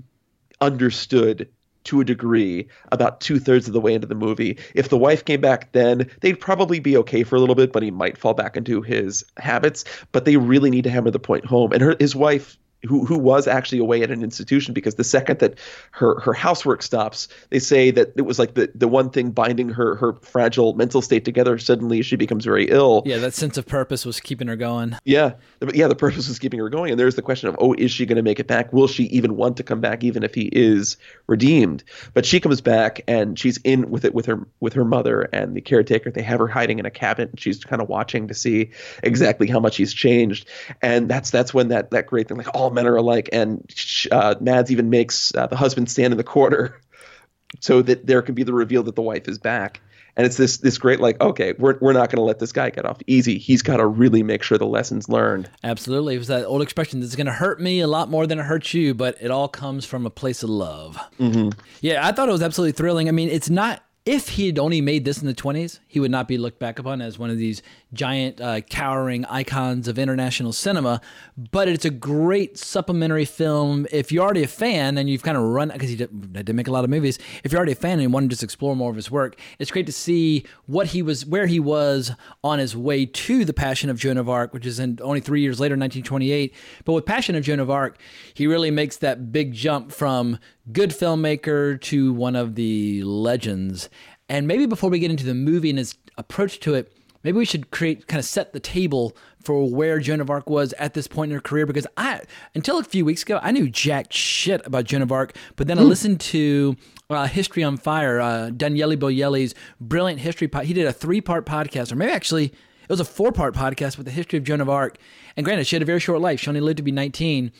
understood 0.61 1.49
to 1.85 2.01
a 2.01 2.05
degree 2.05 2.67
about 2.91 3.21
two 3.21 3.39
thirds 3.39 3.67
of 3.67 3.73
the 3.73 3.81
way 3.81 3.93
into 3.93 4.07
the 4.07 4.15
movie. 4.15 4.57
If 4.73 4.89
the 4.89 4.97
wife 4.97 5.25
came 5.25 5.41
back 5.41 5.71
then, 5.71 6.09
they'd 6.21 6.39
probably 6.39 6.79
be 6.79 6.97
okay 6.97 7.23
for 7.23 7.35
a 7.35 7.39
little 7.39 7.55
bit, 7.55 7.71
but 7.71 7.83
he 7.83 7.91
might 7.91 8.17
fall 8.17 8.33
back 8.33 8.57
into 8.57 8.81
his 8.81 9.23
habits. 9.37 9.85
But 10.11 10.25
they 10.25 10.37
really 10.37 10.69
need 10.69 10.83
to 10.83 10.89
hammer 10.89 11.11
the 11.11 11.19
point 11.19 11.45
home. 11.45 11.71
And 11.71 11.81
her, 11.81 11.95
his 11.99 12.15
wife. 12.15 12.57
Who, 12.83 13.03
who 13.03 13.17
was 13.17 13.47
actually 13.47 13.79
away 13.79 14.03
at 14.03 14.11
an 14.11 14.21
institution 14.23 14.75
because 14.75 14.93
the 14.93 15.03
second 15.03 15.39
that 15.39 15.57
her, 15.91 16.19
her 16.19 16.33
housework 16.33 16.83
stops, 16.83 17.27
they 17.49 17.57
say 17.57 17.89
that 17.89 18.13
it 18.15 18.21
was 18.23 18.37
like 18.37 18.53
the, 18.53 18.69
the 18.75 18.87
one 18.87 19.09
thing 19.09 19.31
binding 19.31 19.69
her, 19.69 19.95
her 19.95 20.13
fragile 20.21 20.73
mental 20.73 21.01
state 21.01 21.25
together. 21.25 21.57
Suddenly 21.57 22.03
she 22.03 22.15
becomes 22.15 22.45
very 22.45 22.69
ill. 22.69 23.01
Yeah, 23.03 23.17
that 23.17 23.33
sense 23.33 23.57
of 23.57 23.65
purpose 23.65 24.05
was 24.05 24.19
keeping 24.19 24.47
her 24.49 24.55
going. 24.55 24.97
Yeah, 25.03 25.33
the- 25.59 25.75
yeah. 25.75 25.87
The 25.87 25.95
purpose 25.95 26.27
was 26.27 26.37
keeping 26.37 26.59
her 26.59 26.69
going, 26.69 26.91
and 26.91 26.99
there's 26.99 27.15
the 27.15 27.23
question 27.23 27.49
of, 27.49 27.55
oh, 27.57 27.73
is 27.73 27.89
she 27.91 28.05
going 28.05 28.17
to 28.17 28.21
make 28.21 28.39
it 28.39 28.45
back? 28.45 28.71
Will 28.71 28.87
she 28.87 29.05
even 29.05 29.35
want 29.35 29.57
to 29.57 29.63
come 29.63 29.81
back, 29.81 30.03
even 30.03 30.21
if 30.21 30.35
he 30.35 30.49
is 30.51 30.95
redeemed? 31.25 31.83
But 32.13 32.23
she 32.25 32.39
comes 32.39 32.61
back, 32.61 33.01
and 33.07 33.39
she's 33.39 33.57
in 33.63 33.89
with 33.89 34.05
it 34.05 34.13
with 34.13 34.27
her 34.27 34.45
with 34.59 34.73
her 34.73 34.85
mother 34.85 35.23
and 35.33 35.55
the 35.55 35.61
caretaker. 35.61 36.11
They 36.11 36.21
have 36.21 36.39
her 36.39 36.47
hiding 36.47 36.77
in 36.77 36.85
a 36.85 36.91
cabinet, 36.91 37.31
and 37.31 37.39
she's 37.39 37.63
kind 37.63 37.81
of 37.81 37.89
watching 37.89 38.27
to 38.27 38.35
see 38.35 38.69
exactly 39.01 39.47
how 39.47 39.59
much 39.59 39.77
he's 39.77 39.91
changed. 39.93 40.47
And 40.83 41.09
that's 41.09 41.31
that's 41.31 41.51
when 41.51 41.69
that 41.69 41.89
that 41.89 42.05
great 42.05 42.27
thing, 42.27 42.37
like 42.37 42.49
oh, 42.53 42.64
all 42.65 42.71
men 42.71 42.87
are 42.87 42.95
alike, 42.95 43.29
and 43.31 43.63
uh, 44.11 44.35
Mads 44.41 44.71
even 44.71 44.89
makes 44.89 45.33
uh, 45.35 45.45
the 45.45 45.55
husband 45.55 45.89
stand 45.89 46.11
in 46.11 46.17
the 46.17 46.23
corner 46.23 46.81
so 47.59 47.81
that 47.83 48.07
there 48.07 48.21
can 48.21 48.33
be 48.33 48.43
the 48.43 48.53
reveal 48.53 48.83
that 48.83 48.95
the 48.95 49.01
wife 49.01 49.27
is 49.27 49.37
back. 49.37 49.81
And 50.17 50.25
it's 50.25 50.37
this 50.37 50.57
this 50.57 50.77
great 50.77 51.01
like 51.01 51.19
okay 51.19 51.53
we're 51.59 51.77
we're 51.81 51.91
not 51.91 52.09
going 52.09 52.19
to 52.19 52.23
let 52.23 52.39
this 52.39 52.53
guy 52.53 52.69
get 52.69 52.85
off 52.85 52.99
easy. 53.05 53.37
He's 53.37 53.61
got 53.61 53.77
to 53.77 53.85
really 53.85 54.23
make 54.23 54.43
sure 54.43 54.57
the 54.57 54.65
lessons 54.65 55.09
learned. 55.09 55.49
Absolutely. 55.61 56.15
It 56.15 56.19
was 56.19 56.27
that 56.27 56.45
old 56.45 56.61
expression 56.61 57.01
that's 57.01 57.17
going 57.17 57.25
to 57.25 57.33
hurt 57.33 57.59
me 57.59 57.81
a 57.81 57.87
lot 57.87 58.09
more 58.09 58.25
than 58.25 58.39
it 58.39 58.43
hurts 58.43 58.73
you, 58.73 58.93
but 58.93 59.17
it 59.19 59.29
all 59.29 59.49
comes 59.49 59.83
from 59.83 60.05
a 60.05 60.09
place 60.09 60.41
of 60.41 60.49
love. 60.49 60.97
Mm-hmm. 61.19 61.49
Yeah, 61.81 62.07
I 62.07 62.13
thought 62.13 62.29
it 62.29 62.31
was 62.31 62.41
absolutely 62.41 62.71
thrilling. 62.71 63.09
I 63.09 63.11
mean, 63.11 63.27
it's 63.27 63.49
not. 63.49 63.83
If 64.05 64.29
he 64.29 64.45
had 64.45 64.59
only 64.59 64.81
made 64.81 65.03
this 65.03 65.19
in 65.19 65.25
the 65.25 65.33
20s, 65.33 65.79
he 65.87 65.99
would 65.99 66.11
not 66.11 66.27
be 66.27 66.37
looked 66.37 66.59
back 66.59 66.77
upon 66.77 67.01
as 67.01 67.17
one 67.17 67.31
of 67.31 67.39
these 67.39 67.63
giant, 67.91 68.39
uh, 68.39 68.61
cowering 68.61 69.25
icons 69.25 69.87
of 69.87 69.97
international 69.97 70.53
cinema. 70.53 71.01
But 71.35 71.67
it's 71.67 71.85
a 71.85 71.89
great 71.89 72.55
supplementary 72.55 73.25
film. 73.25 73.87
If 73.91 74.11
you're 74.11 74.23
already 74.23 74.43
a 74.43 74.47
fan 74.47 74.99
and 74.99 75.09
you've 75.09 75.23
kind 75.23 75.35
of 75.35 75.41
run, 75.41 75.69
because 75.69 75.89
he 75.89 75.95
did, 75.95 76.33
did 76.33 76.55
make 76.55 76.67
a 76.67 76.71
lot 76.71 76.83
of 76.83 76.91
movies, 76.91 77.17
if 77.43 77.51
you're 77.51 77.57
already 77.57 77.71
a 77.71 77.75
fan 77.75 77.93
and 77.93 78.03
you 78.03 78.09
want 78.11 78.25
to 78.25 78.29
just 78.29 78.43
explore 78.43 78.75
more 78.75 78.91
of 78.91 78.95
his 78.95 79.09
work, 79.09 79.39
it's 79.57 79.71
great 79.71 79.87
to 79.87 79.91
see 79.91 80.45
what 80.67 80.85
he 80.85 81.01
was, 81.01 81.25
where 81.25 81.47
he 81.47 81.59
was 81.59 82.11
on 82.43 82.59
his 82.59 82.77
way 82.77 83.07
to 83.07 83.43
The 83.43 83.53
Passion 83.53 83.89
of 83.89 83.97
Joan 83.97 84.19
of 84.19 84.29
Arc, 84.29 84.53
which 84.53 84.67
is 84.67 84.77
in 84.77 84.99
only 85.01 85.19
three 85.19 85.41
years 85.41 85.59
later, 85.59 85.73
1928. 85.73 86.53
But 86.83 86.93
with 86.93 87.07
Passion 87.07 87.33
of 87.33 87.43
Joan 87.43 87.59
of 87.59 87.71
Arc, 87.71 87.97
he 88.35 88.45
really 88.45 88.69
makes 88.69 88.97
that 88.97 89.31
big 89.31 89.51
jump 89.51 89.91
from 89.91 90.37
good 90.71 90.91
filmmaker 90.91 91.79
to 91.81 92.13
one 92.13 92.35
of 92.35 92.55
the 92.55 93.03
legends. 93.03 93.89
And 94.27 94.47
maybe 94.47 94.65
before 94.65 94.89
we 94.89 94.99
get 94.99 95.11
into 95.11 95.25
the 95.25 95.35
movie 95.35 95.69
and 95.69 95.77
his 95.77 95.95
approach 96.17 96.59
to 96.61 96.73
it, 96.73 96.91
maybe 97.23 97.37
we 97.37 97.45
should 97.45 97.71
create 97.71 98.07
kind 98.07 98.19
of 98.19 98.25
set 98.25 98.53
the 98.53 98.59
table 98.59 99.15
for 99.43 99.69
where 99.69 99.99
Joan 99.99 100.21
of 100.21 100.29
Arc 100.29 100.49
was 100.49 100.73
at 100.73 100.95
this 100.95 101.07
point 101.07 101.31
in 101.31 101.35
her 101.35 101.41
career 101.41 101.65
because 101.67 101.85
I 101.97 102.21
until 102.55 102.79
a 102.79 102.83
few 102.83 103.05
weeks 103.05 103.21
ago 103.21 103.39
I 103.43 103.51
knew 103.51 103.69
jack 103.69 104.11
shit 104.11 104.65
about 104.65 104.85
Joan 104.85 105.03
of 105.03 105.11
Arc, 105.11 105.35
but 105.55 105.67
then 105.67 105.77
I 105.77 105.83
listened 105.83 106.19
to 106.21 106.75
uh, 107.09 107.27
History 107.27 107.63
on 107.63 107.77
Fire, 107.77 108.19
uh, 108.19 108.49
Daniele 108.49 108.95
Bolelli's 108.95 109.53
brilliant 109.79 110.19
history. 110.21 110.47
Po- 110.47 110.61
he 110.61 110.73
did 110.73 110.87
a 110.87 110.93
three 110.93 111.21
part 111.21 111.45
podcast, 111.45 111.91
or 111.91 111.95
maybe 111.95 112.11
actually 112.11 112.45
it 112.45 112.89
was 112.89 112.99
a 112.99 113.05
four 113.05 113.31
part 113.31 113.53
podcast 113.53 113.97
with 113.97 114.05
the 114.05 114.11
history 114.11 114.37
of 114.37 114.43
Joan 114.43 114.61
of 114.61 114.69
Arc. 114.69 114.97
And 115.37 115.45
granted, 115.45 115.67
she 115.67 115.75
had 115.75 115.83
a 115.83 115.85
very 115.85 115.99
short 115.99 116.21
life; 116.21 116.39
she 116.39 116.47
only 116.49 116.61
lived 116.61 116.77
to 116.77 116.83
be 116.83 116.91
nineteen. 116.91 117.51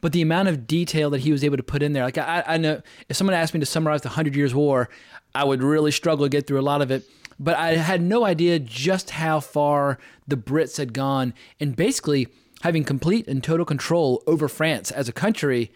But 0.00 0.12
the 0.12 0.22
amount 0.22 0.48
of 0.48 0.66
detail 0.66 1.10
that 1.10 1.20
he 1.20 1.32
was 1.32 1.42
able 1.42 1.56
to 1.56 1.62
put 1.62 1.82
in 1.82 1.92
there, 1.92 2.04
like 2.04 2.18
I, 2.18 2.44
I 2.46 2.56
know, 2.56 2.82
if 3.08 3.16
someone 3.16 3.34
asked 3.34 3.54
me 3.54 3.60
to 3.60 3.66
summarize 3.66 4.02
the 4.02 4.10
Hundred 4.10 4.36
Years' 4.36 4.54
War, 4.54 4.88
I 5.34 5.44
would 5.44 5.62
really 5.62 5.90
struggle 5.90 6.26
to 6.26 6.30
get 6.30 6.46
through 6.46 6.60
a 6.60 6.62
lot 6.62 6.82
of 6.82 6.90
it. 6.90 7.04
But 7.40 7.56
I 7.56 7.76
had 7.76 8.02
no 8.02 8.24
idea 8.24 8.58
just 8.58 9.10
how 9.10 9.40
far 9.40 9.98
the 10.26 10.36
Brits 10.36 10.76
had 10.76 10.92
gone 10.92 11.34
in 11.58 11.72
basically 11.72 12.28
having 12.62 12.84
complete 12.84 13.28
and 13.28 13.42
total 13.42 13.64
control 13.64 14.22
over 14.26 14.48
France 14.48 14.90
as 14.90 15.08
a 15.08 15.12
country. 15.12 15.70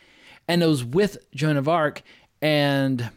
And 0.49 0.63
it 0.63 0.67
was 0.67 0.85
with 0.85 1.19
Joan 1.33 1.57
of 1.57 1.69
Arc 1.69 2.03
and 2.41 3.11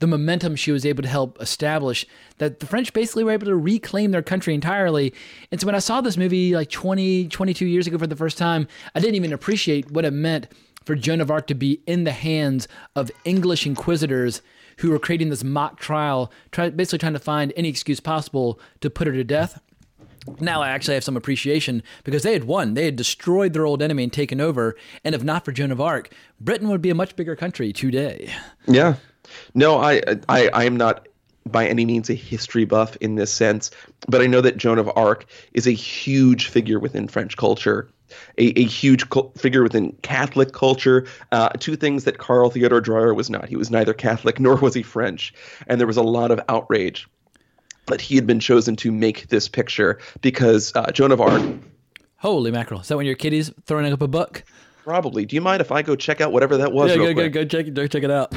the 0.00 0.06
momentum 0.06 0.54
she 0.54 0.72
was 0.72 0.86
able 0.86 1.02
to 1.02 1.08
help 1.08 1.40
establish 1.40 2.06
that 2.38 2.60
the 2.60 2.66
French 2.66 2.92
basically 2.92 3.24
were 3.24 3.32
able 3.32 3.46
to 3.46 3.56
reclaim 3.56 4.12
their 4.12 4.22
country 4.22 4.54
entirely. 4.54 5.12
And 5.50 5.60
so 5.60 5.66
when 5.66 5.74
I 5.74 5.80
saw 5.80 6.00
this 6.00 6.16
movie 6.16 6.54
like 6.54 6.70
20, 6.70 7.28
22 7.28 7.66
years 7.66 7.86
ago 7.86 7.98
for 7.98 8.06
the 8.06 8.16
first 8.16 8.38
time, 8.38 8.68
I 8.94 9.00
didn't 9.00 9.16
even 9.16 9.32
appreciate 9.32 9.90
what 9.90 10.04
it 10.04 10.12
meant 10.12 10.48
for 10.84 10.94
Joan 10.94 11.20
of 11.20 11.30
Arc 11.30 11.46
to 11.48 11.54
be 11.54 11.82
in 11.86 12.04
the 12.04 12.12
hands 12.12 12.68
of 12.94 13.10
English 13.24 13.66
inquisitors 13.66 14.40
who 14.78 14.90
were 14.90 14.98
creating 14.98 15.28
this 15.28 15.44
mock 15.44 15.78
trial, 15.78 16.32
try, 16.52 16.70
basically 16.70 16.98
trying 16.98 17.12
to 17.12 17.18
find 17.18 17.52
any 17.56 17.68
excuse 17.68 18.00
possible 18.00 18.60
to 18.80 18.88
put 18.88 19.06
her 19.06 19.12
to 19.12 19.24
death. 19.24 19.60
now 20.40 20.62
I 20.62 20.70
actually 20.70 20.94
have 20.94 21.04
some 21.04 21.16
appreciation 21.16 21.82
because 22.04 22.22
they 22.22 22.32
had 22.32 22.44
won. 22.44 22.74
They 22.74 22.84
had 22.84 22.96
destroyed 22.96 23.52
their 23.52 23.66
old 23.66 23.82
enemy 23.82 24.04
and 24.04 24.12
taken 24.12 24.40
over. 24.40 24.76
And 25.04 25.14
if 25.14 25.24
not 25.24 25.44
for 25.44 25.52
Joan 25.52 25.72
of 25.72 25.80
Arc, 25.80 26.14
Britain 26.40 26.68
would 26.68 26.82
be 26.82 26.90
a 26.90 26.94
much 26.94 27.16
bigger 27.16 27.34
country 27.34 27.72
today. 27.72 28.32
Yeah. 28.66 28.94
No, 29.54 29.78
I, 29.78 30.02
I, 30.28 30.48
I 30.48 30.64
am 30.64 30.76
not 30.76 31.06
by 31.50 31.66
any 31.66 31.84
means 31.84 32.10
a 32.10 32.14
history 32.14 32.64
buff 32.64 32.96
in 32.96 33.14
this 33.14 33.32
sense, 33.32 33.70
but 34.08 34.20
I 34.20 34.26
know 34.26 34.40
that 34.40 34.56
Joan 34.56 34.78
of 34.78 34.90
Arc 34.96 35.26
is 35.52 35.66
a 35.66 35.72
huge 35.72 36.48
figure 36.48 36.78
within 36.78 37.08
French 37.08 37.36
culture. 37.36 37.88
A, 38.38 38.58
a 38.58 38.64
huge 38.64 39.04
figure 39.36 39.62
within 39.62 39.92
Catholic 40.02 40.52
culture. 40.52 41.06
Uh, 41.30 41.50
two 41.50 41.76
things 41.76 42.04
that 42.04 42.18
Carl 42.18 42.50
Theodor 42.50 42.80
Dreyer 42.80 43.12
was 43.12 43.28
not. 43.28 43.48
He 43.48 43.56
was 43.56 43.70
neither 43.70 43.92
Catholic 43.92 44.40
nor 44.40 44.56
was 44.56 44.74
he 44.74 44.82
French. 44.82 45.34
And 45.66 45.78
there 45.78 45.86
was 45.86 45.98
a 45.98 46.02
lot 46.02 46.30
of 46.30 46.40
outrage 46.48 47.06
that 47.86 48.00
he 48.00 48.14
had 48.14 48.26
been 48.26 48.40
chosen 48.40 48.76
to 48.76 48.92
make 48.92 49.28
this 49.28 49.48
picture 49.48 49.98
because 50.20 50.72
uh, 50.74 50.90
Joan 50.90 51.12
of 51.12 51.20
Arc. 51.20 51.42
Holy 52.16 52.50
mackerel! 52.50 52.80
Is 52.80 52.88
that 52.88 52.96
when 52.96 53.06
your 53.06 53.14
kitty's 53.14 53.52
throwing 53.64 53.90
up 53.92 54.02
a 54.02 54.08
book? 54.08 54.42
Probably. 54.84 55.24
Do 55.24 55.36
you 55.36 55.40
mind 55.40 55.60
if 55.60 55.70
I 55.70 55.82
go 55.82 55.94
check 55.94 56.20
out 56.20 56.32
whatever 56.32 56.56
that 56.56 56.72
was? 56.72 56.90
Yeah, 56.90 56.96
go, 56.96 57.14
go, 57.14 57.28
go 57.28 57.44
check, 57.44 57.72
go 57.72 57.86
check 57.86 58.02
it 58.02 58.10
out. 58.10 58.34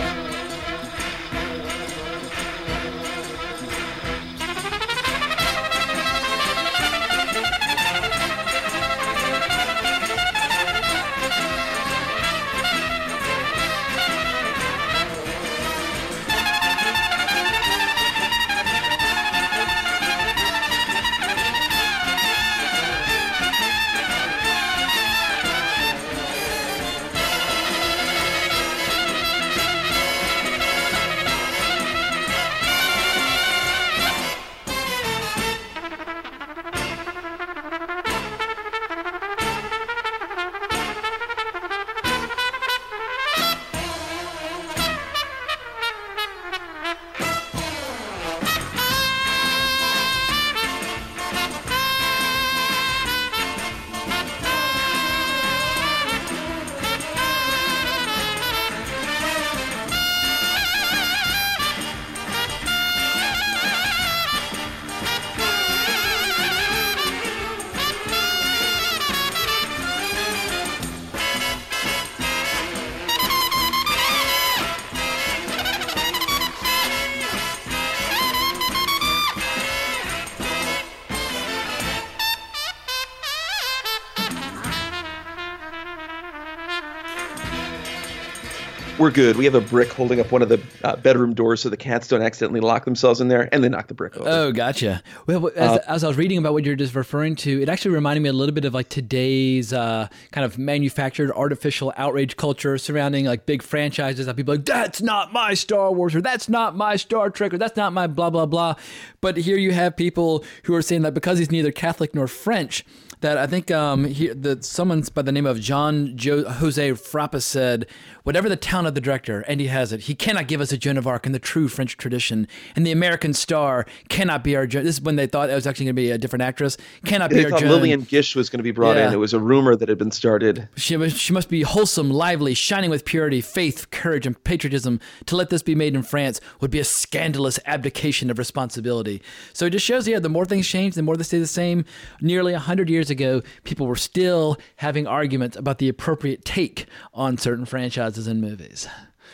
We're 89.01 89.11
good. 89.11 89.35
We 89.35 89.45
have 89.45 89.55
a 89.55 89.61
brick 89.61 89.91
holding 89.91 90.19
up 90.19 90.31
one 90.31 90.43
of 90.43 90.49
the 90.49 90.61
uh, 90.83 90.95
bedroom 90.95 91.33
doors 91.33 91.61
so 91.61 91.69
the 91.69 91.77
cats 91.77 92.07
don't 92.07 92.21
accidentally 92.21 92.59
lock 92.59 92.85
themselves 92.85 93.19
in 93.19 93.29
there, 93.29 93.49
and 93.51 93.63
they 93.63 93.69
knock 93.69 93.87
the 93.87 93.95
brick 93.95 94.15
over. 94.15 94.29
Oh, 94.29 94.51
gotcha. 94.51 95.01
Well, 95.25 95.47
as, 95.55 95.71
uh, 95.71 95.83
as, 95.87 96.03
I 96.03 96.07
was 96.07 96.17
reading 96.17 96.37
about 96.37 96.53
what 96.53 96.65
you're 96.65 96.75
just 96.75 96.93
referring 96.93 97.35
to, 97.37 97.61
it 97.61 97.67
actually 97.67 97.95
reminded 97.95 98.21
me 98.21 98.29
a 98.29 98.33
little 98.33 98.53
bit 98.53 98.63
of 98.63 98.75
like 98.75 98.89
today's 98.89 99.73
uh, 99.73 100.07
kind 100.31 100.45
of 100.45 100.59
manufactured 100.59 101.31
artificial 101.31 101.91
outrage 101.97 102.37
culture 102.37 102.77
surrounding 102.77 103.25
like 103.25 103.47
big 103.47 103.63
franchises 103.63 104.27
that 104.27 104.35
people 104.35 104.53
like, 104.53 104.65
that's 104.65 105.01
not 105.01 105.33
my 105.33 105.55
Star 105.55 105.91
Wars, 105.91 106.13
or 106.13 106.21
that's 106.21 106.47
not 106.47 106.75
my 106.75 106.95
Star 106.95 107.31
Trek, 107.31 107.55
or 107.55 107.57
that's 107.57 107.75
not 107.75 107.93
my 107.93 108.05
blah, 108.05 108.29
blah, 108.29 108.45
blah. 108.45 108.75
But 109.19 109.37
here 109.37 109.57
you 109.57 109.71
have 109.71 109.97
people 109.97 110.45
who 110.63 110.75
are 110.75 110.81
saying 110.83 111.01
that 111.01 111.15
because 111.15 111.39
he's 111.39 111.49
neither 111.49 111.71
Catholic 111.71 112.13
nor 112.13 112.27
French, 112.27 112.85
that 113.21 113.37
I 113.37 113.47
think 113.47 113.71
um, 113.71 114.05
he, 114.05 114.27
that 114.27 114.65
someone 114.65 115.03
by 115.13 115.21
the 115.21 115.31
name 115.31 115.45
of 115.45 115.59
John 115.59 116.17
jo- 116.17 116.47
Jose 116.47 116.91
Frappa 116.91 117.41
said, 117.41 117.87
whatever 118.23 118.49
the 118.49 118.55
talent 118.55 118.87
of 118.87 118.95
the 118.95 119.01
director, 119.01 119.41
and 119.41 119.59
he 119.59 119.67
has 119.67 119.93
it, 119.93 120.01
he 120.01 120.15
cannot 120.15 120.47
give 120.47 120.59
us 120.59 120.71
a 120.71 120.77
Joan 120.77 120.97
of 120.97 121.07
Arc 121.07 121.25
in 121.25 121.31
the 121.31 121.39
true 121.39 121.67
French 121.67 121.97
tradition. 121.97 122.47
And 122.75 122.85
the 122.85 122.91
American 122.91 123.33
star 123.33 123.85
cannot 124.09 124.43
be 124.43 124.55
our 124.55 124.65
Joan. 124.67 124.83
This 124.83 124.95
is 124.97 125.01
when 125.01 125.15
they 125.15 125.27
thought 125.27 125.49
it 125.49 125.55
was 125.55 125.67
actually 125.67 125.85
going 125.85 125.95
to 125.95 126.01
be 126.01 126.11
a 126.11 126.17
different 126.17 126.41
actress. 126.41 126.77
Cannot 127.05 127.29
they 127.29 127.37
be 127.37 127.45
our 127.45 127.51
thought 127.51 127.59
Joan. 127.61 127.69
Lillian 127.69 128.01
Gish 128.01 128.35
was 128.35 128.49
going 128.49 128.59
to 128.59 128.63
be 128.63 128.71
brought 128.71 128.97
yeah. 128.97 129.07
in. 129.07 129.13
It 129.13 129.17
was 129.17 129.33
a 129.33 129.39
rumor 129.39 129.75
that 129.75 129.87
had 129.87 129.99
been 129.99 130.11
started. 130.11 130.67
She, 130.75 131.09
she 131.09 131.31
must 131.31 131.49
be 131.49 131.61
wholesome, 131.61 132.09
lively, 132.09 132.55
shining 132.55 132.89
with 132.89 133.05
purity, 133.05 133.41
faith, 133.41 133.91
courage, 133.91 134.25
and 134.25 134.41
patriotism. 134.43 134.99
To 135.27 135.35
let 135.35 135.49
this 135.49 135.61
be 135.61 135.75
made 135.75 135.93
in 135.95 136.01
France 136.01 136.41
would 136.59 136.71
be 136.71 136.79
a 136.79 136.83
scandalous 136.83 137.59
abdication 137.65 138.31
of 138.31 138.39
responsibility. 138.39 139.21
So 139.53 139.67
it 139.67 139.69
just 139.71 139.85
shows, 139.85 140.07
yeah, 140.07 140.19
the 140.19 140.29
more 140.29 140.45
things 140.45 140.67
change, 140.67 140.95
the 140.95 141.03
more 141.03 141.15
they 141.15 141.23
stay 141.23 141.39
the 141.39 141.47
same. 141.47 141.85
Nearly 142.19 142.53
100 142.53 142.89
years 142.89 143.10
ago, 143.11 143.43
people 143.63 143.85
were 143.85 143.95
still 143.95 144.57
having 144.77 145.05
arguments 145.05 145.55
about 145.55 145.77
the 145.77 145.89
appropriate 145.89 146.43
take 146.43 146.87
on 147.13 147.37
certain 147.37 147.65
franchises 147.65 148.27
and 148.27 148.41
movies. 148.41 148.87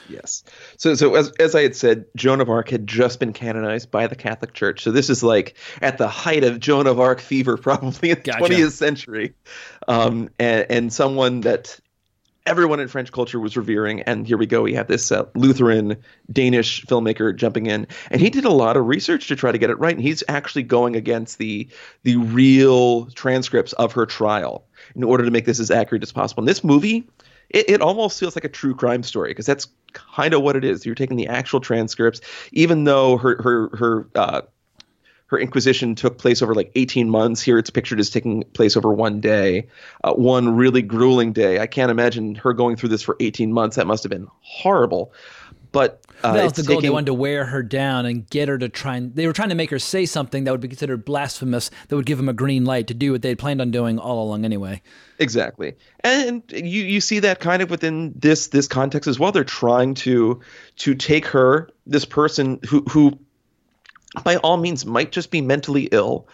Yes. 0.10 0.44
So, 0.78 0.96
so 0.96 1.16
as, 1.16 1.32
as 1.40 1.56
I 1.56 1.64
had 1.64 1.76
said, 1.76 2.06
Joan 2.16 2.42
of 2.42 2.50
Arc 2.50 2.70
had 2.70 2.88
just 2.88 3.20
been 3.20 3.34
canonized 3.34 3.92
by 3.92 4.08
the 4.08 4.16
Catholic 4.16 4.54
Church. 4.54 4.84
So 4.84 4.92
this 4.92 5.10
is 5.10 5.24
like 5.24 5.56
at 5.82 5.98
the 5.98 6.08
height 6.08 6.44
of 6.44 6.60
Joan 6.60 6.88
of 6.88 7.00
Arc 7.00 7.20
fever, 7.20 7.58
probably 7.58 8.12
in 8.12 8.18
the 8.18 8.24
gotcha. 8.24 8.44
20th 8.44 8.72
century, 8.72 9.34
um, 9.88 10.30
and, 10.40 10.66
and 10.70 10.94
someone 10.94 11.42
that 11.42 11.80
everyone 12.48 12.80
in 12.80 12.88
French 12.88 13.12
culture 13.12 13.40
was 13.40 13.56
revering. 13.56 14.02
And 14.02 14.26
here 14.26 14.38
we 14.38 14.46
go. 14.46 14.64
We 14.64 14.74
have 14.74 14.88
this 14.88 15.12
uh, 15.12 15.26
Lutheran 15.36 15.98
Danish 16.32 16.86
filmmaker 16.86 17.36
jumping 17.36 17.68
in, 17.68 17.88
and 18.10 18.22
he 18.22 18.30
did 18.30 18.46
a 18.46 18.52
lot 18.52 18.78
of 18.78 18.88
research 18.88 19.28
to 19.28 19.36
try 19.36 19.52
to 19.52 19.58
get 19.58 19.70
it 19.70 19.78
right. 19.80 19.94
And 19.94 20.02
he's 20.02 20.24
actually 20.28 20.64
going 20.64 20.96
against 20.96 21.38
the 21.38 21.68
the 22.04 22.16
real 22.16 23.08
transcripts 23.08 23.74
of 23.74 23.92
her 23.94 24.06
trial 24.06 24.66
in 24.96 25.04
order 25.04 25.26
to 25.26 25.32
make 25.32 25.46
this 25.46 25.60
as 25.60 25.70
accurate 25.70 26.04
as 26.04 26.12
possible. 26.12 26.42
And 26.42 26.48
this 26.48 26.64
movie 26.64 27.08
it, 27.50 27.70
it 27.70 27.82
almost 27.82 28.20
feels 28.20 28.36
like 28.36 28.44
a 28.44 28.50
true 28.50 28.76
crime 28.76 29.04
story 29.04 29.30
because 29.30 29.46
that's 29.46 29.68
kind 29.94 30.34
of 30.34 30.42
what 30.42 30.56
it 30.56 30.64
is. 30.64 30.86
You're 30.86 30.96
taking 30.96 31.18
the 31.18 31.28
actual 31.28 31.60
transcripts, 31.60 32.22
even 32.52 32.84
though 32.84 33.18
her 33.18 33.42
her 33.42 33.70
her 33.78 34.08
uh, 34.16 34.42
her 35.28 35.40
inquisition 35.40 35.96
took 35.96 36.18
place 36.18 36.42
over 36.42 36.56
like 36.56 36.72
18 36.76 37.10
months. 37.10 37.42
Here 37.42 37.58
it's 37.58 37.70
pictured 37.70 38.00
as 38.00 38.10
taking 38.10 38.44
place 38.54 38.76
over 38.76 38.92
one 38.94 39.20
day, 39.20 39.68
uh, 40.04 40.14
one 40.14 40.56
really 40.56 40.82
grueling 40.82 41.34
day. 41.34 41.60
I 41.60 41.68
can't 41.68 41.92
imagine 41.92 42.36
her 42.36 42.54
going 42.54 42.76
through 42.76 42.90
this 42.90 43.02
for 43.02 43.16
18 43.20 43.54
months. 43.54 43.76
That 43.76 43.88
must 43.88 44.04
have 44.04 44.10
been 44.10 44.28
horrible. 44.40 45.14
But 45.72 46.02
uh, 46.24 46.34
that 46.34 46.44
was 46.44 46.54
the 46.54 46.64
goal. 46.64 46.78
Taking, 46.78 46.90
they 46.90 46.94
wanted 46.94 47.08
to 47.08 47.14
wear 47.14 47.46
her 47.46 47.62
down 47.62 48.06
and 48.06 48.28
get 48.30 48.48
her 48.48 48.58
to 48.58 48.70
try 48.70 48.96
and 48.96 49.14
they 49.16 49.28
were 49.28 49.34
trying 49.34 49.50
to 49.50 49.56
make 49.56 49.70
her 49.70 49.80
say 49.80 50.06
something 50.06 50.46
that 50.46 50.52
would 50.52 50.62
be 50.62 50.68
considered 50.68 51.06
blasphemous 51.06 51.70
that 51.88 51.96
would 51.96 52.06
give 52.06 52.18
them 52.18 52.30
a 52.30 52.34
green 52.34 52.66
light 52.66 52.88
to 52.88 52.94
do 52.94 53.12
what 53.12 53.22
they 53.22 53.30
had 53.30 53.38
planned 53.38 53.62
on 53.62 53.70
doing 53.70 54.00
all 54.00 54.24
along 54.24 54.46
anyway. 54.46 54.82
Exactly, 55.20 55.76
and 56.02 56.42
you 56.52 56.84
you 56.84 57.02
see 57.02 57.20
that 57.20 57.40
kind 57.40 57.62
of 57.62 57.70
within 57.70 58.14
this 58.16 58.48
this 58.48 58.68
context 58.68 59.08
as 59.08 59.20
well. 59.20 59.32
They're 59.32 59.44
trying 59.44 59.94
to 59.96 60.40
to 60.78 60.96
take 60.96 61.26
her, 61.28 61.70
this 61.86 62.06
person 62.06 62.60
who 62.68 62.82
who 62.90 63.20
by 64.24 64.38
all 64.38 64.58
means 64.58 64.86
might 64.86 65.12
just 65.12 65.32
be 65.32 65.42
mentally 65.42 65.90
ill, 65.92 66.28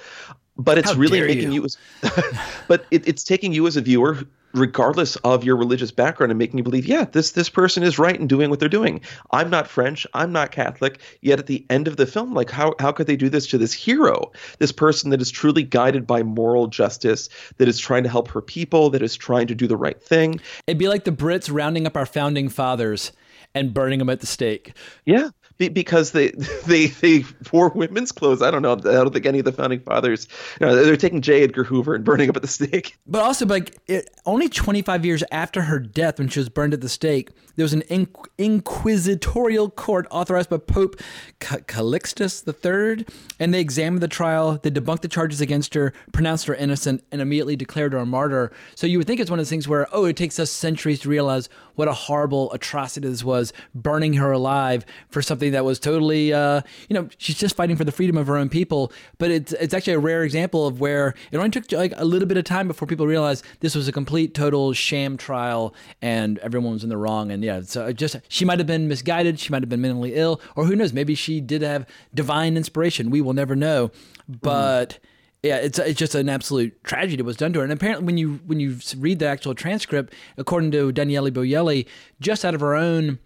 but 0.58 0.78
it's 0.78 0.92
How 0.92 0.98
really 0.98 1.22
making 1.22 1.52
you, 1.52 1.62
you 1.62 1.66
as, 1.66 1.78
but 2.68 2.86
it, 2.92 3.08
it's 3.08 3.24
taking 3.24 3.54
you 3.54 3.68
as 3.68 3.76
a 3.78 3.82
viewer 3.82 4.26
regardless 4.54 5.16
of 5.18 5.44
your 5.44 5.58
religious 5.58 5.92
background 5.92 6.32
and 6.32 6.38
making 6.38 6.58
you 6.58 6.64
believe, 6.64 6.86
yeah, 6.86 7.06
this 7.06 7.32
this 7.32 7.50
person 7.50 7.84
is 7.84 7.98
right 7.98 8.20
in 8.20 8.28
doing 8.28 8.50
what 8.50 8.60
they're 8.60 8.70
doing. 8.70 9.02
I'm 9.32 9.50
not 9.50 9.68
French, 9.68 10.06
I'm 10.14 10.32
not 10.32 10.52
Catholic, 10.52 11.00
yet 11.22 11.40
at 11.40 11.48
the 11.48 11.66
end 11.70 11.88
of 11.88 11.98
the 11.98 12.06
film, 12.06 12.34
like 12.34 12.50
how 12.50 12.76
how 12.80 12.92
could 12.92 13.08
they 13.08 13.16
do 13.16 13.30
this 13.30 13.48
to 13.48 13.58
this 13.58 13.74
hero, 13.74 14.32
this 14.60 14.72
person 14.72 15.10
that 15.10 15.22
is 15.22 15.32
truly 15.32 15.64
guided 15.64 16.06
by 16.06 16.24
moral 16.24 16.68
justice, 16.68 17.30
that 17.58 17.68
is 17.68 17.80
trying 17.80 18.04
to 18.04 18.10
help 18.10 18.28
her 18.30 18.42
people, 18.42 18.90
that 18.92 19.02
is 19.02 19.16
trying 19.16 19.48
to 19.48 19.56
do 19.56 19.68
the 19.68 19.78
right 19.78 20.02
thing. 20.02 20.40
It'd 20.68 20.78
be 20.78 20.88
like 20.88 21.04
the 21.04 21.12
Brits 21.12 21.50
rounding 21.52 21.88
up 21.88 21.98
our 21.98 22.06
founding 22.06 22.50
fathers 22.50 23.12
and 23.56 23.74
burning 23.74 24.00
them 24.00 24.10
at 24.10 24.20
the 24.20 24.26
stake. 24.26 24.74
Yeah, 25.06 25.30
because 25.58 26.12
they 26.12 26.30
they 26.68 26.88
they 26.88 27.26
wore 27.52 27.70
women's 27.70 28.12
clothes. 28.12 28.42
I 28.42 28.52
don't 28.52 28.62
know. 28.62 28.74
I 28.74 28.76
don't 28.76 29.14
think 29.14 29.26
any 29.26 29.40
of 29.40 29.46
the 29.46 29.52
founding 29.52 29.80
fathers. 29.80 30.28
You 30.60 30.68
know, 30.68 30.76
they're 30.76 30.98
taking 30.98 31.22
J. 31.22 31.44
Edgar 31.44 31.64
Hoover 31.64 31.96
and 31.96 32.04
burning 32.04 32.30
up 32.30 32.36
at 32.36 32.42
the 32.42 32.48
stake. 32.48 32.98
But 33.06 33.22
also, 33.22 33.46
like 33.46 33.78
it, 33.88 34.10
only 34.26 34.50
25 34.50 35.06
years 35.06 35.24
after 35.32 35.64
her 35.64 35.78
death, 35.78 36.18
when 36.18 36.30
she 36.30 36.40
was 36.40 36.50
burned 36.50 36.74
at 36.74 36.82
the 36.82 36.90
stake, 36.90 37.30
there 37.56 37.64
was 37.64 37.74
an 37.74 37.84
inquisitorial 38.38 39.70
court 39.70 40.08
authorized 40.10 40.50
by 40.50 40.58
Pope 40.58 40.96
Calixtus 41.40 42.44
III, 42.48 43.06
and 43.40 43.54
they 43.54 43.60
examined 43.60 44.02
the 44.02 44.08
trial, 44.08 44.60
they 44.64 44.72
debunked 44.72 45.02
the 45.02 45.08
charges 45.08 45.42
against 45.42 45.76
her, 45.76 45.94
pronounced 46.12 46.48
her 46.48 46.56
innocent, 46.56 47.04
and 47.12 47.22
immediately 47.22 47.56
declared 47.56 47.94
her 47.94 48.00
a 48.00 48.06
martyr. 48.06 48.52
So 48.74 48.88
you 48.88 48.98
would 48.98 49.06
think 49.06 49.20
it's 49.20 49.30
one 49.30 49.40
of 49.40 49.46
those 49.46 49.52
things 49.52 49.68
where, 49.68 49.88
oh, 49.92 50.06
it 50.06 50.16
takes 50.16 50.40
us 50.40 50.50
centuries 50.50 51.02
to 51.02 51.10
realize 51.10 51.50
what 51.76 51.88
a 51.88 51.94
horrible 51.94 52.52
atrocity 52.54 53.08
this 53.08 53.24
was, 53.24 53.54
burning 53.76 54.14
her 54.14 54.32
alive 54.32 54.86
for 55.10 55.22
something 55.22 55.43
that 55.52 55.66
was 55.66 55.80
totally, 55.80 56.34
uh, 56.34 56.62
you 56.90 56.94
know, 56.94 57.10
she's 57.18 57.38
just 57.38 57.56
fighting 57.56 57.76
for 57.76 57.84
the 57.84 57.92
freedom 57.92 58.18
of 58.18 58.28
her 58.28 58.38
own 58.38 58.50
people. 58.50 58.92
But 59.18 59.32
it's 59.32 59.54
it's 59.54 59.74
actually 59.74 59.94
a 59.94 60.00
rare 60.00 60.24
example 60.24 60.68
of 60.68 60.80
where 60.80 61.14
it 61.32 61.38
only 61.38 61.50
took 61.50 61.72
like 61.72 61.94
a 61.98 62.06
little 62.06 62.28
bit 62.28 62.38
of 62.38 62.44
time 62.44 62.68
before 62.68 62.88
people 62.88 63.08
realized 63.08 63.44
this 63.60 63.76
was 63.76 63.88
a 63.88 63.92
complete, 63.92 64.34
total 64.34 64.74
sham 64.74 65.18
trial, 65.18 65.74
and 66.02 66.40
everyone 66.40 66.74
was 66.74 66.84
in 66.84 66.90
the 66.90 66.98
wrong. 66.98 67.32
And 67.32 67.44
yeah, 67.44 67.62
so 67.62 67.92
just 67.92 68.18
she 68.30 68.46
might 68.46 68.60
have 68.60 68.68
been 68.68 68.88
misguided, 68.88 69.40
she 69.40 69.52
might 69.52 69.62
have 69.62 69.70
been 69.70 69.82
mentally 69.82 70.16
ill, 70.16 70.42
or 70.56 70.66
who 70.66 70.76
knows, 70.76 70.94
maybe 70.94 71.16
she 71.16 71.42
did 71.42 71.62
have 71.62 71.86
divine 72.14 72.58
inspiration. 72.58 73.10
We 73.10 73.22
will 73.22 73.34
never 73.34 73.56
know, 73.56 73.92
but. 74.28 74.90
Mm 74.90 75.10
yeah, 75.44 75.58
it's 75.58 75.78
it's 75.78 76.00
just 76.00 76.16
an 76.16 76.30
absolute 76.30 76.82
tragedy 76.86 77.22
what 77.22 77.28
was 77.28 77.38
done 77.38 77.52
to 77.54 77.60
her. 77.60 77.64
And 77.64 77.74
apparently, 77.74 78.06
when 78.06 78.18
you 78.18 78.40
when 78.46 78.62
you 78.62 78.78
read 78.98 79.20
the 79.20 79.28
actual 79.28 79.54
transcript, 79.54 80.14
according 80.38 80.72
to 80.72 80.94
Daniele 80.94 81.30
Bolelli, 81.30 81.86
just 82.22 82.46
out 82.46 82.56
of 82.56 82.62
her 82.62 82.76
own 82.76 83.20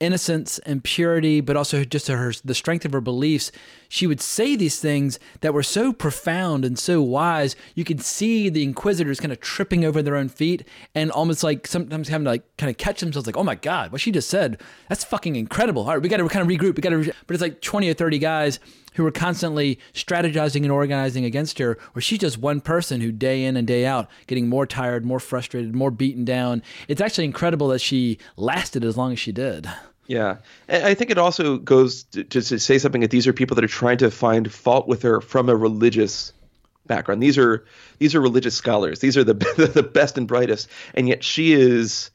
innocence 0.00 0.58
and 0.60 0.82
purity, 0.82 1.40
but 1.40 1.56
also 1.56 1.84
just 1.84 2.08
her 2.08 2.32
the 2.44 2.54
strength 2.54 2.84
of 2.84 2.92
her 2.92 3.00
beliefs, 3.00 3.50
she 3.88 4.06
would 4.06 4.20
say 4.20 4.54
these 4.54 4.78
things 4.78 5.18
that 5.40 5.54
were 5.54 5.62
so 5.62 5.92
profound 5.92 6.64
and 6.64 6.78
so 6.78 7.02
wise. 7.02 7.56
You 7.74 7.84
could 7.84 8.02
see 8.02 8.48
the 8.48 8.62
inquisitors 8.62 9.20
kind 9.20 9.32
of 9.32 9.40
tripping 9.40 9.84
over 9.84 10.02
their 10.02 10.16
own 10.16 10.28
feet 10.28 10.66
and 10.94 11.10
almost 11.10 11.42
like 11.42 11.66
sometimes 11.66 12.08
having 12.08 12.26
to 12.26 12.30
like 12.32 12.56
kind 12.58 12.70
of 12.70 12.76
catch 12.76 13.00
themselves, 13.00 13.26
like, 13.26 13.36
"Oh 13.36 13.44
my 13.44 13.54
God, 13.54 13.90
what 13.90 14.00
she 14.00 14.10
just 14.10 14.28
said, 14.28 14.60
that's 14.88 15.04
fucking 15.04 15.36
incredible." 15.36 15.82
All 15.82 15.94
right, 15.94 16.02
we 16.02 16.08
got 16.08 16.18
to 16.18 16.28
kind 16.28 16.42
of 16.42 16.56
regroup. 16.56 16.76
We 16.76 16.82
got 16.82 16.90
to, 16.90 16.98
re-. 16.98 17.12
but 17.26 17.34
it's 17.34 17.42
like 17.42 17.60
twenty 17.60 17.88
or 17.88 17.94
thirty 17.94 18.18
guys 18.18 18.60
who 18.94 19.04
were 19.04 19.10
constantly 19.12 19.78
strategizing 19.94 20.62
and 20.62 20.72
organizing 20.72 21.24
against 21.24 21.58
her, 21.58 21.78
or 21.94 22.00
she's 22.00 22.18
just 22.18 22.38
one 22.38 22.60
person 22.60 23.00
who 23.00 23.12
day 23.12 23.44
in 23.44 23.56
and 23.56 23.66
day 23.66 23.86
out 23.86 24.08
getting 24.26 24.48
more 24.48 24.66
tired, 24.66 25.04
more 25.04 25.20
frustrated, 25.20 25.74
more 25.74 25.90
beaten 25.90 26.24
down. 26.24 26.62
It's 26.88 27.00
actually 27.00 27.24
incredible 27.24 27.68
that 27.68 27.80
she 27.80 28.18
lasted 28.36 28.84
as 28.84 28.96
long 28.96 29.12
as 29.12 29.18
she 29.18 29.32
did. 29.32 29.68
Yeah, 30.08 30.38
I 30.70 30.94
think 30.94 31.10
it 31.10 31.18
also 31.18 31.58
goes 31.58 32.04
to, 32.04 32.24
to, 32.24 32.40
say 32.40 32.78
something 32.78 33.02
that 33.02 33.10
these 33.10 33.26
are 33.26 33.34
people 33.34 33.54
that 33.56 33.64
are 33.64 33.68
trying 33.68 33.98
to 33.98 34.10
find 34.10 34.50
fault 34.50 34.88
with 34.88 35.02
her 35.02 35.20
from 35.20 35.50
a 35.50 35.54
religious 35.54 36.32
background. 36.86 37.22
These 37.22 37.36
are 37.36 37.66
these 37.98 38.14
are 38.14 38.20
religious 38.20 38.54
scholars. 38.54 39.00
These 39.00 39.18
are 39.18 39.24
the 39.24 39.34
the 39.74 39.82
best 39.82 40.16
and 40.16 40.26
brightest, 40.26 40.66
and 40.94 41.08
yet 41.08 41.22
she 41.22 41.52
is 41.52 42.10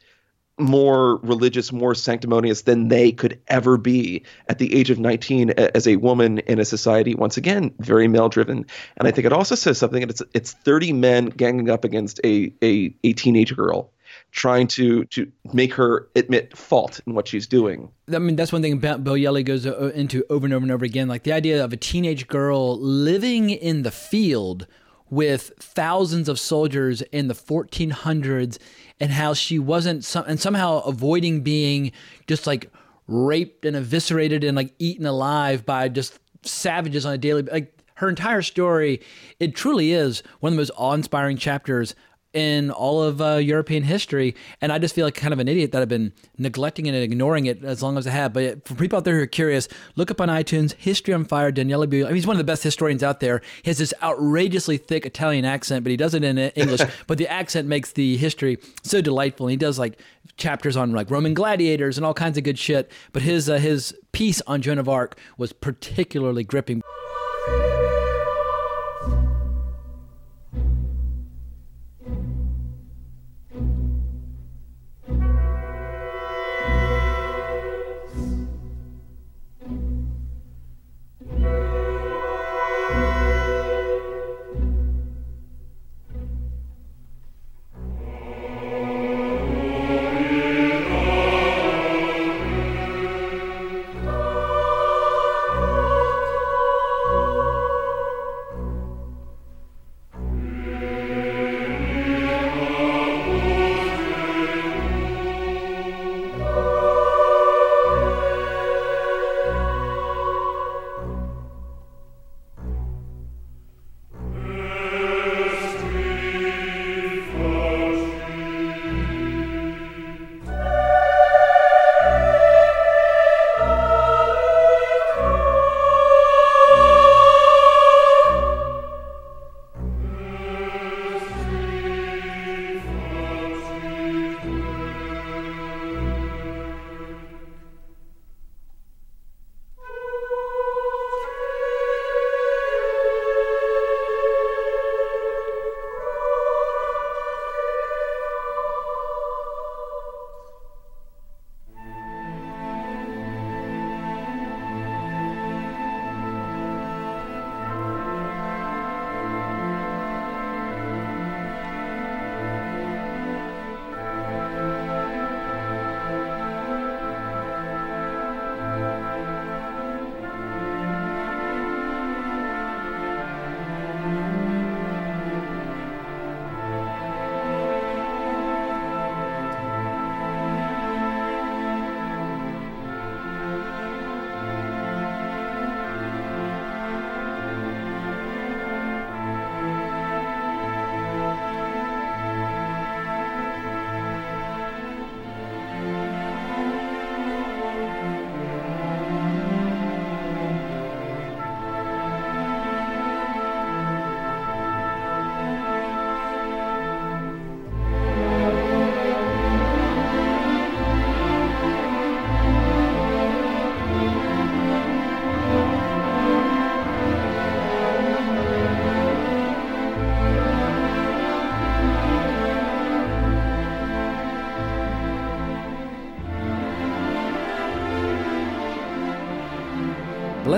more 0.57 1.17
religious, 1.17 1.71
more 1.71 1.93
sanctimonious 1.93 2.63
than 2.63 2.87
they 2.87 3.11
could 3.11 3.39
ever 3.47 3.77
be 3.77 4.23
at 4.47 4.57
the 4.57 4.73
age 4.75 4.89
of 4.89 4.97
19 4.99 5.51
as 5.51 5.87
a 5.87 5.95
woman 5.97 6.39
in 6.39 6.59
a 6.59 6.65
society 6.65 7.15
once 7.15 7.37
again 7.37 7.73
very 7.79 8.07
male 8.07 8.29
driven. 8.29 8.65
And 8.97 9.07
I 9.07 9.11
think 9.11 9.25
it 9.25 9.33
also 9.33 9.53
says 9.53 9.77
something 9.77 10.01
that 10.01 10.09
it's 10.09 10.23
it's 10.33 10.53
30 10.53 10.93
men 10.93 11.25
ganging 11.27 11.69
up 11.69 11.83
against 11.83 12.19
a 12.23 12.51
a, 12.63 12.91
a 13.03 13.13
teenage 13.13 13.55
girl 13.55 13.91
trying 14.33 14.65
to 14.67 15.05
to 15.05 15.31
make 15.53 15.73
her 15.75 16.09
admit 16.15 16.57
fault 16.57 16.99
in 17.05 17.13
what 17.13 17.27
she's 17.27 17.47
doing. 17.47 17.89
I 18.13 18.17
mean, 18.17 18.35
that's 18.35 18.51
one 18.51 18.63
thing 18.63 18.81
Bolelli 18.81 19.45
goes 19.45 19.65
uh, 19.65 19.91
into 19.93 20.25
over 20.29 20.45
and 20.45 20.53
over 20.53 20.63
and 20.63 20.71
over 20.71 20.83
again, 20.83 21.07
like 21.07 21.23
the 21.23 21.31
idea 21.31 21.63
of 21.63 21.71
a 21.71 21.77
teenage 21.77 22.27
girl 22.27 22.77
living 22.79 23.51
in 23.51 23.83
the 23.83 23.91
field 23.91 24.67
with 25.09 25.51
thousands 25.59 26.27
of 26.27 26.39
soldiers 26.39 27.03
in 27.03 27.27
the 27.27 27.35
1400s 27.35 28.57
and 28.99 29.11
how 29.11 29.35
she 29.35 29.59
wasn't 29.59 30.03
some, 30.03 30.25
and 30.27 30.39
somehow 30.39 30.79
avoiding 30.79 31.41
being 31.41 31.91
just 32.25 32.47
like 32.47 32.71
raped 33.07 33.65
and 33.65 33.75
eviscerated 33.75 34.43
and 34.43 34.57
like 34.57 34.73
eaten 34.79 35.05
alive 35.05 35.63
by 35.63 35.87
just 35.87 36.19
savages 36.41 37.05
on 37.05 37.13
a 37.13 37.17
daily 37.17 37.43
like 37.43 37.77
her 37.95 38.09
entire 38.09 38.41
story 38.41 39.01
it 39.39 39.55
truly 39.55 39.91
is 39.91 40.23
one 40.39 40.53
of 40.53 40.55
the 40.55 40.61
most 40.61 40.71
awe-inspiring 40.75 41.37
chapters 41.37 41.95
in 42.33 42.71
all 42.71 43.01
of 43.01 43.21
uh, 43.21 43.35
European 43.35 43.83
history. 43.83 44.35
And 44.61 44.71
I 44.71 44.79
just 44.79 44.95
feel 44.95 45.05
like 45.05 45.15
kind 45.15 45.33
of 45.33 45.39
an 45.39 45.47
idiot 45.47 45.71
that 45.71 45.81
I've 45.81 45.89
been 45.89 46.13
neglecting 46.37 46.87
it 46.87 46.95
and 46.95 47.03
ignoring 47.03 47.45
it 47.45 47.63
as 47.63 47.83
long 47.83 47.97
as 47.97 48.07
I 48.07 48.11
have. 48.11 48.33
But 48.33 48.67
for 48.67 48.75
people 48.75 48.97
out 48.97 49.05
there 49.05 49.15
who 49.15 49.23
are 49.23 49.27
curious, 49.27 49.67
look 49.95 50.09
up 50.11 50.19
on 50.19 50.29
iTunes 50.29 50.73
History 50.73 51.13
on 51.13 51.25
Fire, 51.25 51.51
Daniele 51.51 51.85
Bolelli. 51.85 52.05
I 52.05 52.07
mean, 52.07 52.15
he's 52.15 52.27
one 52.27 52.35
of 52.35 52.39
the 52.39 52.43
best 52.43 52.63
historians 52.63 53.03
out 53.03 53.19
there. 53.19 53.41
He 53.61 53.69
has 53.69 53.77
this 53.77 53.93
outrageously 54.01 54.77
thick 54.77 55.05
Italian 55.05 55.45
accent, 55.45 55.83
but 55.83 55.91
he 55.91 55.97
does 55.97 56.13
it 56.13 56.23
in 56.23 56.37
English. 56.55 56.81
but 57.07 57.17
the 57.17 57.27
accent 57.27 57.67
makes 57.67 57.91
the 57.91 58.17
history 58.17 58.57
so 58.81 59.01
delightful. 59.01 59.47
And 59.47 59.51
he 59.51 59.57
does 59.57 59.77
like 59.77 59.99
chapters 60.37 60.75
on 60.75 60.91
like 60.91 61.11
Roman 61.11 61.33
gladiators 61.33 61.97
and 61.97 62.05
all 62.05 62.13
kinds 62.13 62.37
of 62.37 62.43
good 62.43 62.57
shit. 62.57 62.91
But 63.11 63.21
his 63.21 63.49
uh, 63.49 63.57
his 63.57 63.95
piece 64.11 64.41
on 64.47 64.61
Joan 64.61 64.79
of 64.79 64.89
Arc 64.89 65.17
was 65.37 65.53
particularly 65.53 66.43
gripping. 66.43 66.81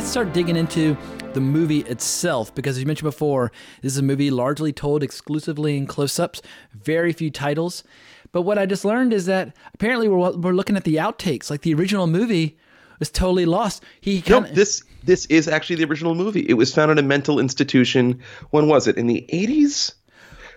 Let's 0.06 0.12
start 0.12 0.34
digging 0.34 0.56
into 0.56 0.96
the 1.34 1.42
movie 1.42 1.80
itself 1.80 2.54
because, 2.54 2.76
as 2.76 2.80
you 2.80 2.86
mentioned 2.86 3.08
before, 3.08 3.52
this 3.82 3.94
is 3.94 3.98
a 3.98 4.04
movie 4.04 4.30
largely 4.30 4.72
told 4.72 5.02
exclusively 5.02 5.78
in 5.78 5.88
close 5.88 6.20
ups, 6.20 6.44
very 6.76 7.12
few 7.12 7.32
titles. 7.32 7.84
But 8.32 8.44
what 8.44 8.60
I 8.60 8.68
just 8.68 8.86
learned 8.86 9.14
is 9.14 9.26
that 9.26 9.58
apparently 9.74 10.08
we're, 10.08 10.38
we're 10.38 10.54
looking 10.54 10.78
at 10.78 10.84
the 10.84 10.98
outtakes. 10.98 11.50
Like 11.50 11.62
the 11.62 11.74
original 11.74 12.06
movie 12.06 12.56
was 13.00 13.10
totally 13.10 13.48
lost. 13.48 13.82
He 14.00 14.18
No, 14.30 14.42
kinda, 14.42 14.54
this 14.54 14.84
this 15.04 15.26
is 15.26 15.48
actually 15.48 15.78
the 15.78 15.86
original 15.86 16.14
movie. 16.14 16.46
It 16.48 16.54
was 16.54 16.72
found 16.72 16.92
in 16.92 17.00
a 17.00 17.04
mental 17.04 17.40
institution. 17.40 18.22
When 18.52 18.68
was 18.68 18.86
it? 18.86 18.98
In 18.98 19.08
the 19.08 19.26
eighties? 19.30 19.92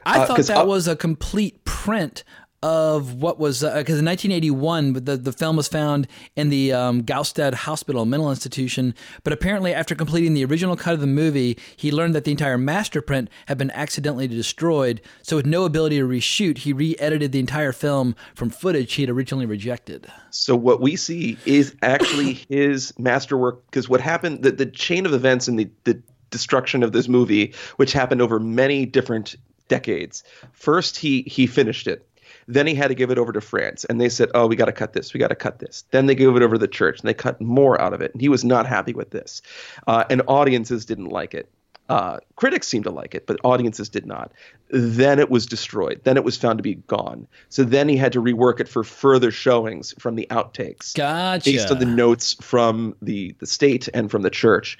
I 0.04 0.18
uh, 0.18 0.26
thought 0.26 0.40
that 0.40 0.58
I- 0.58 0.64
was 0.64 0.86
a 0.86 0.94
complete 0.94 1.64
print 1.64 2.22
of 2.62 3.14
what 3.14 3.38
was 3.38 3.60
because 3.60 3.98
in 3.98 4.04
1981 4.04 4.92
the 5.04 5.16
the 5.16 5.32
film 5.32 5.56
was 5.56 5.68
found 5.68 6.08
in 6.34 6.48
the 6.48 6.72
um, 6.72 7.02
Gaustad 7.02 7.54
Hospital 7.54 8.04
mental 8.04 8.30
institution. 8.30 8.94
But 9.22 9.32
apparently, 9.32 9.72
after 9.72 9.94
completing 9.94 10.34
the 10.34 10.44
original 10.44 10.76
cut 10.76 10.94
of 10.94 11.00
the 11.00 11.06
movie, 11.06 11.58
he 11.76 11.92
learned 11.92 12.14
that 12.14 12.24
the 12.24 12.32
entire 12.32 12.58
master 12.58 13.00
print 13.00 13.30
had 13.46 13.58
been 13.58 13.70
accidentally 13.70 14.26
destroyed. 14.26 15.00
So, 15.22 15.36
with 15.36 15.46
no 15.46 15.64
ability 15.64 15.98
to 15.98 16.06
reshoot, 16.06 16.58
he 16.58 16.72
re-edited 16.72 17.32
the 17.32 17.38
entire 17.38 17.72
film 17.72 18.16
from 18.34 18.50
footage 18.50 18.94
he 18.94 19.02
had 19.02 19.10
originally 19.10 19.46
rejected. 19.46 20.10
So 20.30 20.54
what 20.56 20.80
we 20.80 20.96
see 20.96 21.38
is 21.46 21.74
actually 21.82 22.34
his 22.48 22.92
masterwork. 22.98 23.64
Because 23.66 23.88
what 23.88 24.00
happened, 24.00 24.42
the, 24.42 24.52
the 24.52 24.66
chain 24.66 25.06
of 25.06 25.12
events 25.12 25.48
and 25.48 25.58
the, 25.58 25.68
the 25.84 26.00
destruction 26.30 26.82
of 26.82 26.92
this 26.92 27.08
movie, 27.08 27.54
which 27.76 27.92
happened 27.92 28.20
over 28.20 28.38
many 28.38 28.86
different 28.86 29.36
decades. 29.68 30.24
First, 30.52 30.96
he 30.96 31.22
he 31.22 31.46
finished 31.46 31.86
it. 31.86 32.07
Then 32.48 32.66
he 32.66 32.74
had 32.74 32.88
to 32.88 32.94
give 32.94 33.10
it 33.10 33.18
over 33.18 33.32
to 33.32 33.40
France, 33.40 33.84
and 33.84 34.00
they 34.00 34.08
said, 34.08 34.30
"Oh, 34.34 34.46
we 34.46 34.56
got 34.56 34.64
to 34.64 34.72
cut 34.72 34.94
this. 34.94 35.14
We 35.14 35.20
got 35.20 35.28
to 35.28 35.36
cut 35.36 35.58
this." 35.58 35.84
Then 35.90 36.06
they 36.06 36.14
gave 36.14 36.34
it 36.34 36.42
over 36.42 36.54
to 36.54 36.58
the 36.58 36.66
church, 36.66 36.98
and 36.98 37.08
they 37.08 37.14
cut 37.14 37.40
more 37.40 37.80
out 37.80 37.92
of 37.92 38.00
it. 38.00 38.12
And 38.12 38.20
he 38.20 38.28
was 38.28 38.44
not 38.44 38.66
happy 38.66 38.94
with 38.94 39.10
this, 39.10 39.42
uh, 39.86 40.04
and 40.10 40.22
audiences 40.26 40.84
didn't 40.86 41.08
like 41.08 41.34
it. 41.34 41.48
Uh, 41.88 42.18
critics 42.36 42.68
seemed 42.68 42.84
to 42.84 42.90
like 42.90 43.14
it, 43.14 43.26
but 43.26 43.38
audiences 43.44 43.88
did 43.88 44.04
not. 44.04 44.30
Then 44.68 45.18
it 45.18 45.30
was 45.30 45.46
destroyed. 45.46 46.02
Then 46.04 46.18
it 46.18 46.24
was 46.24 46.36
found 46.36 46.58
to 46.58 46.62
be 46.62 46.74
gone. 46.74 47.26
So 47.48 47.64
then 47.64 47.88
he 47.88 47.96
had 47.96 48.12
to 48.12 48.20
rework 48.20 48.60
it 48.60 48.68
for 48.68 48.84
further 48.84 49.30
showings 49.30 49.94
from 49.98 50.14
the 50.14 50.26
outtakes 50.30 50.94
Gotcha. 50.94 51.50
based 51.50 51.70
on 51.70 51.78
the 51.78 51.86
notes 51.86 52.36
from 52.42 52.94
the 53.00 53.34
the 53.38 53.46
state 53.46 53.88
and 53.94 54.10
from 54.10 54.20
the 54.20 54.30
church. 54.30 54.78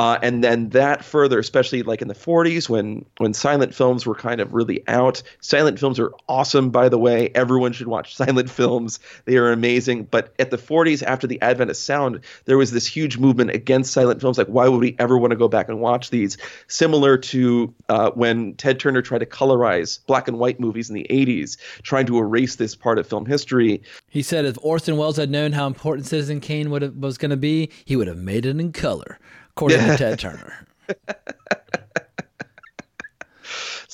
Uh, 0.00 0.18
and 0.22 0.42
then 0.42 0.70
that 0.70 1.04
further, 1.04 1.38
especially 1.38 1.82
like 1.82 2.00
in 2.00 2.08
the 2.08 2.14
40s 2.14 2.70
when 2.70 3.04
when 3.18 3.34
silent 3.34 3.74
films 3.74 4.06
were 4.06 4.14
kind 4.14 4.40
of 4.40 4.54
really 4.54 4.82
out. 4.88 5.22
Silent 5.42 5.78
films 5.78 6.00
are 6.00 6.10
awesome, 6.26 6.70
by 6.70 6.88
the 6.88 6.96
way. 6.96 7.30
Everyone 7.34 7.74
should 7.74 7.86
watch 7.86 8.16
silent 8.22 8.48
films. 8.48 8.98
They 9.26 9.36
are 9.36 9.52
amazing. 9.52 10.04
But 10.04 10.32
at 10.38 10.50
the 10.50 10.56
40s, 10.56 11.02
after 11.02 11.26
the 11.26 11.38
advent 11.42 11.68
of 11.68 11.76
sound, 11.76 12.20
there 12.46 12.56
was 12.56 12.70
this 12.70 12.86
huge 12.86 13.18
movement 13.18 13.50
against 13.50 13.92
silent 13.92 14.22
films. 14.22 14.38
Like, 14.38 14.46
why 14.46 14.68
would 14.68 14.80
we 14.80 14.96
ever 14.98 15.18
want 15.18 15.32
to 15.32 15.36
go 15.36 15.48
back 15.48 15.68
and 15.68 15.80
watch 15.80 16.08
these? 16.08 16.38
Similar 16.66 17.18
to 17.18 17.74
uh, 17.90 18.10
when 18.12 18.54
Ted 18.54 18.80
Turner 18.80 19.02
tried 19.02 19.18
to 19.18 19.26
colorize 19.26 19.98
black 20.06 20.28
and 20.28 20.38
white 20.38 20.58
movies 20.58 20.88
in 20.88 20.94
the 20.94 21.06
80s, 21.10 21.58
trying 21.82 22.06
to 22.06 22.16
erase 22.16 22.56
this 22.56 22.74
part 22.74 22.98
of 22.98 23.06
film 23.06 23.26
history. 23.26 23.82
He 24.08 24.22
said 24.22 24.46
if 24.46 24.56
Orson 24.62 24.96
Welles 24.96 25.18
had 25.18 25.28
known 25.28 25.52
how 25.52 25.66
important 25.66 26.06
Citizen 26.06 26.40
Kane 26.40 26.70
would 26.70 26.80
have, 26.80 26.96
was 26.96 27.18
going 27.18 27.32
to 27.32 27.36
be, 27.36 27.68
he 27.84 27.96
would 27.96 28.06
have 28.06 28.16
made 28.16 28.46
it 28.46 28.58
in 28.58 28.72
color, 28.72 29.18
according 29.60 29.86
to 29.86 29.96
Ted 29.96 30.18
Turner. 30.18 30.66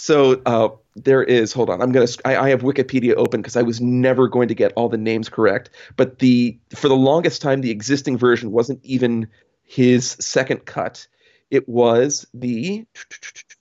So 0.07 0.41
uh, 0.47 0.69
there 0.95 1.25
is. 1.25 1.53
Hold 1.53 1.69
on, 1.69 1.83
I'm 1.83 1.91
gonna. 1.91 2.07
I, 2.25 2.37
I 2.37 2.49
have 2.51 2.63
Wikipedia 2.63 3.15
open 3.17 3.43
because 3.43 3.57
I 3.57 3.63
was 3.63 3.81
never 3.81 4.29
going 4.29 4.47
to 4.47 4.55
get 4.55 4.73
all 4.77 4.89
the 4.89 4.97
names 4.97 5.29
correct. 5.29 5.71
But 5.97 6.21
the 6.21 6.57
for 6.77 6.87
the 6.87 6.95
longest 6.95 7.43
time, 7.43 7.61
the 7.61 7.73
existing 7.73 8.17
version 8.17 8.53
wasn't 8.53 8.85
even 8.85 9.27
his 9.65 10.11
second 10.21 10.65
cut. 10.65 11.09
It 11.51 11.69
was 11.69 12.25
the 12.33 12.87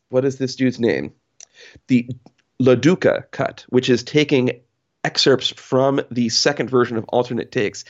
what 0.10 0.24
is 0.24 0.38
this 0.38 0.56
dude's 0.56 0.80
name? 0.80 1.14
The 1.88 2.08
Lo 2.60 2.76
Duca 2.76 3.26
cut, 3.32 3.66
which 3.70 3.90
is 3.90 4.04
taking 4.04 4.62
excerpts 5.04 5.50
from 5.50 6.00
the 6.12 6.30
second 6.30 6.70
version 6.70 6.96
of 6.96 7.06
alternate 7.06 7.52
takes, 7.52 7.86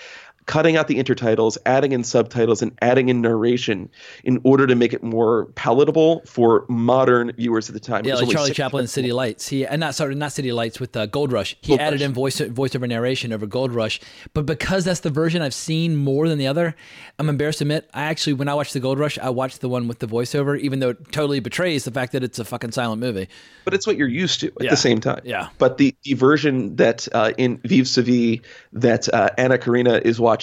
cutting 0.46 0.78
out 0.78 0.88
the 0.88 0.96
intertitles, 0.96 1.58
adding 1.66 1.92
in 1.92 2.04
subtitles, 2.04 2.62
and 2.62 2.72
adding 2.82 3.10
in 3.10 3.22
narration 3.22 3.90
in 4.24 4.40
order 4.44 4.68
to 4.68 4.76
make 4.76 4.94
it 4.94 5.02
more 5.04 5.46
palatable 5.56 6.22
for 6.26 6.66
modern 6.70 7.32
viewers 7.34 7.68
at 7.70 7.74
the 7.74 7.80
time. 7.80 8.06
Yeah, 8.06 8.16
like 8.16 8.30
Charlie 8.30 8.52
Chaplin 8.52 8.84
in 8.84 8.88
City 8.88 9.12
Lights. 9.12 9.48
He 9.48 9.66
and 9.66 9.80
not 9.80 9.96
sorry, 9.96 10.14
not 10.16 10.32
City 10.32 10.52
Lights 10.52 10.80
with 10.80 10.96
uh, 10.96 11.08
Gold 11.08 11.32
Rush. 11.32 11.56
He 11.62 11.70
Gold 11.70 11.80
added 11.82 12.02
Rush. 12.02 12.06
in 12.08 12.14
voice 12.14 12.40
voiceover 12.40 12.88
narration 12.88 13.34
over 13.34 13.46
Gold 13.46 13.74
Rush. 13.74 14.00
But 14.34 14.46
because 14.46 14.86
that's 14.86 15.00
the 15.00 15.10
version 15.10 15.42
I've 15.42 15.54
seen 15.54 15.96
more 15.96 16.30
than 16.30 16.38
the 16.38 16.48
other, 16.48 16.76
I'm 17.18 17.30
embarrassed 17.30 17.60
to 17.60 17.64
admit 17.64 17.90
I 17.94 18.04
actually 18.04 18.34
when 18.34 18.48
I 18.48 18.54
watched 18.54 18.74
the 18.74 18.80
Gold 18.80 19.00
Rush, 19.00 19.18
I 19.18 19.30
watched 19.32 19.62
the 19.62 19.70
one 19.70 19.88
with 19.88 20.00
the 20.00 20.08
voiceover, 20.08 20.60
even 20.60 20.80
though 20.80 20.90
it 20.90 21.12
totally 21.12 21.40
betrays 21.40 21.86
the 21.86 21.92
fact 21.92 22.12
that 22.12 22.24
it's 22.24 22.38
a 22.40 22.46
fucking 22.46 22.72
silent 22.72 23.02
movie. 23.02 23.28
but 23.64 23.74
it's 23.74 23.88
what 23.88 23.98
you're 23.98 24.08
used 24.08 24.42
to 24.42 24.48
at 24.48 24.54
Yeah. 24.66 24.70
the 24.70 24.78
same 24.78 25.00
time. 25.02 25.22
Yeah. 25.24 25.50
But 25.58 25.78
the, 25.80 25.96
the 26.04 26.14
version 26.14 26.76
that 26.76 27.08
uh, 27.14 27.32
in 27.38 27.58
Vivre 27.66 27.86
sa 27.88 28.02
vie 28.04 28.42
that 28.74 29.12
uh, 29.12 29.30
Anna 29.40 29.58
Karina 29.58 30.00
is 30.06 30.20
watching 30.20 30.35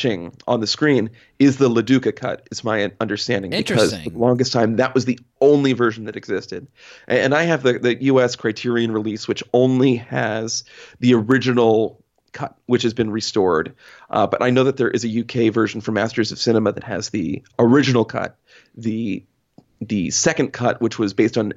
on 0.46 0.60
the 0.60 0.66
screen 0.66 1.10
is 1.38 1.58
the 1.58 1.68
Lo 1.68 1.82
Duca 1.82 2.12
cut, 2.12 2.48
is 2.50 2.64
my 2.64 2.92
understanding. 3.00 3.50
Because 3.50 3.94
for 3.94 4.10
the 4.10 4.18
longest 4.18 4.52
time, 4.52 4.76
that 4.76 4.94
was 4.94 5.04
the 5.04 5.18
only 5.40 5.72
version 5.72 6.04
that 6.04 6.16
existed. 6.16 6.66
And, 7.06 7.18
and 7.18 7.34
I 7.34 7.44
have 7.44 7.62
the, 7.62 7.78
the 7.78 8.02
U.S. 8.04 8.36
Criterion 8.36 8.92
release, 8.92 9.28
which 9.28 9.42
only 9.52 9.96
has 9.96 10.64
the 11.00 11.14
original 11.14 12.02
cut, 12.32 12.56
which 12.66 12.82
has 12.82 12.94
been 12.94 13.10
restored. 13.10 13.74
Uh, 14.10 14.26
but 14.26 14.42
I 14.42 14.50
know 14.50 14.64
that 14.64 14.76
there 14.76 14.90
is 14.90 15.04
a 15.04 15.20
UK 15.20 15.52
version 15.52 15.80
for 15.80 15.92
Masters 15.92 16.32
of 16.32 16.38
Cinema 16.38 16.72
that 16.72 16.84
has 16.84 17.10
the 17.10 17.42
original 17.58 18.04
cut, 18.04 18.36
the 18.74 19.24
the 19.80 20.10
second 20.10 20.52
cut, 20.52 20.80
which 20.80 20.98
was 20.98 21.12
based 21.12 21.36
on 21.36 21.54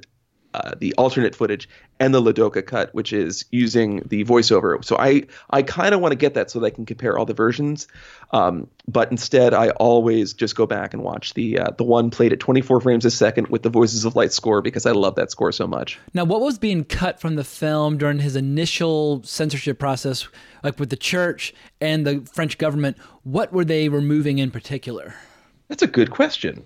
uh, 0.56 0.72
the 0.78 0.94
alternate 0.94 1.34
footage, 1.34 1.68
and 2.00 2.14
the 2.14 2.20
Lo 2.20 2.32
Duca 2.32 2.62
cut, 2.62 2.94
which 2.94 3.12
is 3.12 3.44
using 3.50 4.02
the 4.06 4.24
voiceover. 4.24 4.82
So 4.82 4.96
I 4.96 5.24
I 5.50 5.62
kind 5.62 5.94
of 5.94 6.00
want 6.00 6.12
to 6.12 6.16
get 6.16 6.32
that 6.34 6.50
so 6.50 6.60
that 6.60 6.66
I 6.66 6.70
can 6.70 6.86
compare 6.86 7.18
all 7.18 7.26
the 7.26 7.34
versions. 7.34 7.86
Um, 8.32 8.66
but 8.88 9.10
instead, 9.10 9.52
I 9.52 9.70
always 9.70 10.32
just 10.32 10.56
go 10.56 10.66
back 10.66 10.94
and 10.94 11.02
watch 11.02 11.34
the 11.34 11.58
uh, 11.58 11.70
the 11.76 11.84
one 11.84 12.10
played 12.10 12.32
at 12.32 12.40
24 12.40 12.80
frames 12.80 13.04
a 13.04 13.10
second 13.10 13.48
with 13.48 13.62
the 13.62 13.68
Voices 13.68 14.06
of 14.06 14.16
Light 14.16 14.32
score 14.32 14.62
because 14.62 14.86
I 14.86 14.92
love 14.92 15.14
that 15.16 15.30
score 15.30 15.52
so 15.52 15.66
much. 15.66 15.98
Now, 16.14 16.24
what 16.24 16.40
was 16.40 16.58
being 16.58 16.84
cut 16.84 17.20
from 17.20 17.36
the 17.36 17.44
film 17.44 17.98
during 17.98 18.20
his 18.20 18.34
initial 18.34 19.22
censorship 19.24 19.78
process, 19.78 20.26
like 20.62 20.80
with 20.80 20.88
the 20.88 20.96
church 20.96 21.52
and 21.82 22.06
the 22.06 22.26
French 22.32 22.56
government? 22.56 22.96
What 23.24 23.52
were 23.52 23.64
they 23.64 23.90
removing 23.90 24.38
in 24.38 24.50
particular? 24.50 25.14
That's 25.68 25.82
a 25.82 25.88
good 25.88 26.10
question. 26.10 26.64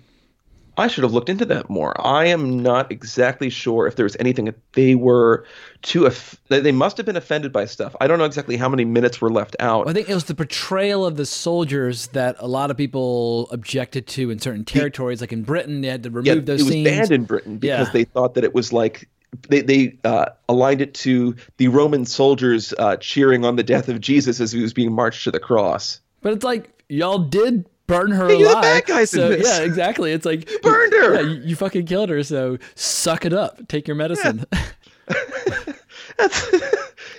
I 0.77 0.87
should 0.87 1.03
have 1.03 1.11
looked 1.13 1.29
into 1.29 1.45
that 1.45 1.69
more. 1.69 1.93
I 2.05 2.25
am 2.27 2.59
not 2.61 2.91
exactly 2.91 3.49
sure 3.49 3.87
if 3.87 3.95
there 3.97 4.05
was 4.05 4.15
anything 4.19 4.45
that 4.45 4.55
they 4.73 4.95
were 4.95 5.45
too. 5.81 6.05
Aff- 6.05 6.39
they 6.47 6.59
they 6.61 6.71
must 6.71 6.97
have 6.97 7.05
been 7.05 7.17
offended 7.17 7.51
by 7.51 7.65
stuff. 7.65 7.95
I 7.99 8.07
don't 8.07 8.17
know 8.19 8.25
exactly 8.25 8.55
how 8.57 8.69
many 8.69 8.85
minutes 8.85 9.19
were 9.19 9.29
left 9.29 9.55
out. 9.59 9.87
I 9.89 9.93
think 9.93 10.09
it 10.09 10.13
was 10.13 10.25
the 10.25 10.35
portrayal 10.35 11.05
of 11.05 11.17
the 11.17 11.25
soldiers 11.25 12.07
that 12.07 12.35
a 12.39 12.47
lot 12.47 12.71
of 12.71 12.77
people 12.77 13.49
objected 13.51 14.07
to 14.07 14.29
in 14.31 14.39
certain 14.39 14.63
territories, 14.65 15.19
like 15.21 15.33
in 15.33 15.43
Britain, 15.43 15.81
they 15.81 15.89
had 15.89 16.03
to 16.03 16.09
remove 16.09 16.25
yeah, 16.25 16.35
those 16.35 16.61
it 16.61 16.63
was 16.63 16.71
scenes. 16.73 16.89
banned 16.89 17.11
in 17.11 17.25
Britain 17.25 17.57
because 17.57 17.87
Yeah. 17.87 17.93
they 17.93 18.03
thought 18.05 18.35
that 18.35 18.43
it 18.45 18.53
was 18.55 18.71
like 18.71 19.09
they 19.49 19.61
they 19.61 19.97
uh, 20.05 20.27
aligned 20.49 20.81
it 20.81 20.93
to 20.93 21.35
the 21.57 21.67
Roman 21.67 22.05
soldiers 22.05 22.73
uh, 22.79 22.95
cheering 22.97 23.43
on 23.45 23.55
the 23.57 23.63
death 23.63 23.89
of 23.89 23.99
Jesus 23.99 24.39
as 24.39 24.51
he 24.51 24.61
was 24.61 24.73
being 24.73 24.93
marched 24.93 25.25
to 25.25 25.31
the 25.31 25.39
cross. 25.39 25.99
But 26.21 26.33
it's 26.33 26.43
like 26.45 26.69
y'all 26.89 27.19
did 27.19 27.65
burn 27.91 28.11
her 28.11 28.27
Hey, 28.27 28.35
you're 28.39 28.47
the 28.49 28.53
alive. 28.53 28.63
bad 28.63 28.85
guys 28.85 29.13
in 29.13 29.29
this. 29.29 29.47
yeah, 29.47 29.63
exactly. 29.63 30.11
It's 30.11 30.25
like 30.25 30.49
you 30.51 30.59
burned 30.59 30.93
her. 30.93 31.13
Yeah, 31.15 31.21
you, 31.21 31.41
you 31.49 31.55
fucking 31.55 31.85
killed 31.85 32.09
her. 32.09 32.23
So 32.23 32.57
suck 32.75 33.25
it 33.25 33.33
up. 33.33 33.67
Take 33.67 33.87
your 33.87 33.95
medicine. 33.95 34.45
That's 36.17 36.51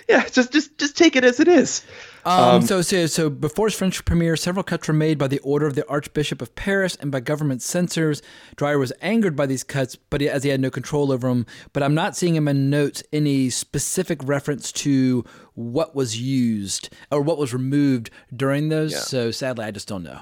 yeah, 0.07 0.27
just 0.29 0.51
just 0.51 0.77
just 0.77 0.97
take 0.97 1.15
it 1.15 1.23
as 1.23 1.39
it 1.39 1.47
is. 1.47 1.83
Um, 2.25 2.61
so, 2.61 2.81
so, 2.81 3.05
so 3.05 3.29
before 3.29 3.67
his 3.67 3.75
French 3.75 4.03
premiere, 4.05 4.37
several 4.37 4.63
cuts 4.63 4.87
were 4.87 4.93
made 4.93 5.17
by 5.17 5.27
the 5.27 5.39
order 5.39 5.67
of 5.67 5.75
the 5.75 5.85
Archbishop 5.89 6.41
of 6.41 6.55
Paris 6.55 6.95
and 6.95 7.11
by 7.11 7.19
government 7.19 7.61
censors. 7.61 8.21
Dreyer 8.55 8.79
was 8.79 8.93
angered 9.01 9.35
by 9.35 9.45
these 9.45 9.63
cuts, 9.65 9.97
but 9.97 10.21
he, 10.21 10.29
as 10.29 10.43
he 10.43 10.49
had 10.49 10.61
no 10.61 10.69
control 10.69 11.11
over 11.11 11.27
them. 11.27 11.45
But 11.73 11.83
I'm 11.83 11.93
not 11.93 12.15
seeing 12.15 12.35
in 12.35 12.45
my 12.45 12.53
notes 12.53 13.03
any 13.11 13.49
specific 13.49 14.21
reference 14.23 14.71
to 14.73 15.25
what 15.55 15.95
was 15.95 16.17
used 16.19 16.89
or 17.11 17.21
what 17.21 17.37
was 17.37 17.53
removed 17.53 18.09
during 18.33 18.69
those. 18.69 19.05
So 19.05 19.29
sadly, 19.31 19.65
I 19.65 19.71
just 19.71 19.89
don't 19.89 20.03
know. 20.03 20.21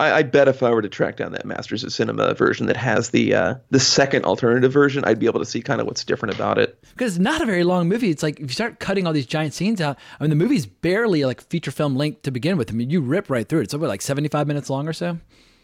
I, 0.00 0.18
I 0.18 0.22
bet 0.22 0.48
if 0.48 0.62
I 0.62 0.70
were 0.70 0.82
to 0.82 0.88
track 0.88 1.16
down 1.16 1.32
that 1.32 1.44
Masters 1.44 1.84
of 1.84 1.92
Cinema 1.92 2.34
version 2.34 2.66
that 2.66 2.76
has 2.76 3.10
the 3.10 3.34
uh, 3.34 3.54
the 3.70 3.78
second 3.80 4.24
alternative 4.24 4.72
version, 4.72 5.04
I'd 5.04 5.18
be 5.18 5.26
able 5.26 5.40
to 5.40 5.46
see 5.46 5.60
kind 5.62 5.80
of 5.80 5.86
what's 5.86 6.04
different 6.04 6.34
about 6.34 6.58
it. 6.58 6.80
Because 6.92 7.16
it's 7.16 7.22
not 7.22 7.42
a 7.42 7.46
very 7.46 7.64
long 7.64 7.88
movie. 7.88 8.10
It's 8.10 8.22
like 8.22 8.36
if 8.40 8.42
you 8.50 8.54
start 8.54 8.80
cutting 8.80 9.06
all 9.06 9.12
these 9.12 9.26
giant 9.26 9.54
scenes 9.54 9.80
out, 9.80 9.98
I 10.18 10.24
mean, 10.24 10.30
the 10.30 10.36
movie's 10.36 10.66
barely 10.66 11.24
like 11.24 11.40
feature 11.42 11.70
film 11.70 11.96
length 11.96 12.22
to 12.22 12.30
begin 12.30 12.56
with. 12.56 12.70
I 12.70 12.74
mean, 12.74 12.90
you 12.90 13.00
rip 13.00 13.30
right 13.30 13.48
through 13.48 13.60
it. 13.60 13.64
It's 13.64 13.74
over 13.74 13.86
like 13.86 14.02
75 14.02 14.46
minutes 14.46 14.70
long 14.70 14.88
or 14.88 14.92
so. 14.92 15.18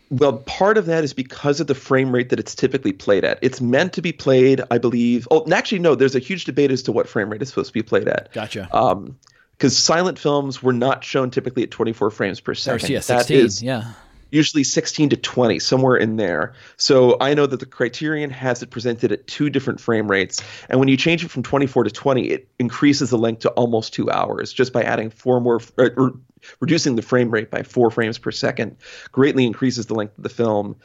Well, 0.08 0.34
part 0.34 0.78
of 0.78 0.86
that 0.86 1.02
is 1.02 1.12
because 1.14 1.58
of 1.58 1.66
the 1.66 1.74
frame 1.74 2.12
rate 2.12 2.28
that 2.28 2.38
it's 2.38 2.54
typically 2.54 2.92
played 2.92 3.24
at. 3.24 3.40
It's 3.42 3.60
meant 3.60 3.94
to 3.94 4.02
be 4.02 4.12
played, 4.12 4.60
I 4.70 4.78
believe. 4.78 5.26
Oh, 5.32 5.42
and 5.42 5.52
actually, 5.52 5.80
no. 5.80 5.96
There's 5.96 6.14
a 6.14 6.20
huge 6.20 6.44
debate 6.44 6.70
as 6.70 6.82
to 6.84 6.92
what 6.92 7.08
frame 7.08 7.28
rate 7.28 7.42
it's 7.42 7.50
supposed 7.50 7.68
to 7.68 7.72
be 7.72 7.82
played 7.82 8.06
at. 8.06 8.32
Gotcha. 8.32 8.68
Um, 8.76 9.18
because 9.56 9.76
silent 9.76 10.18
films 10.18 10.62
were 10.62 10.74
not 10.74 11.02
shown 11.02 11.30
typically 11.30 11.62
at 11.62 11.70
24 11.72 12.10
frames 12.10 12.38
per 12.40 12.52
Or, 12.52 12.54
second. 12.54 12.90
yeah, 12.90 13.00
16. 13.00 13.36
is- 13.38 13.62
yeah. 13.62 13.94
Usually 14.30 14.64
16 14.64 15.10
to 15.10 15.16
20, 15.16 15.58
somewhere 15.58 15.96
in 15.96 16.16
there. 16.16 16.54
So 16.76 17.16
I 17.20 17.34
know 17.34 17.46
that 17.46 17.60
the 17.60 17.66
Criterion 17.66 18.30
has 18.30 18.62
it 18.62 18.70
presented 18.70 19.12
at 19.12 19.26
two 19.26 19.50
different 19.50 19.80
frame 19.80 20.10
rates. 20.10 20.42
And 20.68 20.78
when 20.80 20.88
you 20.88 20.96
change 20.96 21.24
it 21.24 21.30
from 21.30 21.42
24 21.42 21.84
to 21.84 21.90
20, 21.90 22.28
it 22.28 22.48
increases 22.58 23.10
the 23.10 23.18
length 23.18 23.40
to 23.40 23.50
almost 23.50 23.94
two 23.94 24.10
hours 24.10 24.52
just 24.52 24.72
by 24.72 24.82
adding 24.82 25.10
four 25.10 25.40
more, 25.40 25.60
or, 25.78 25.92
or 25.96 26.12
reducing 26.60 26.96
the 26.96 27.02
frame 27.02 27.30
rate 27.30 27.50
by 27.50 27.62
four 27.62 27.90
frames 27.90 28.18
per 28.18 28.30
second, 28.30 28.76
greatly 29.12 29.46
increases 29.46 29.86
the 29.86 29.94
length 29.94 30.16
of 30.18 30.24
the 30.24 30.30
film. 30.30 30.76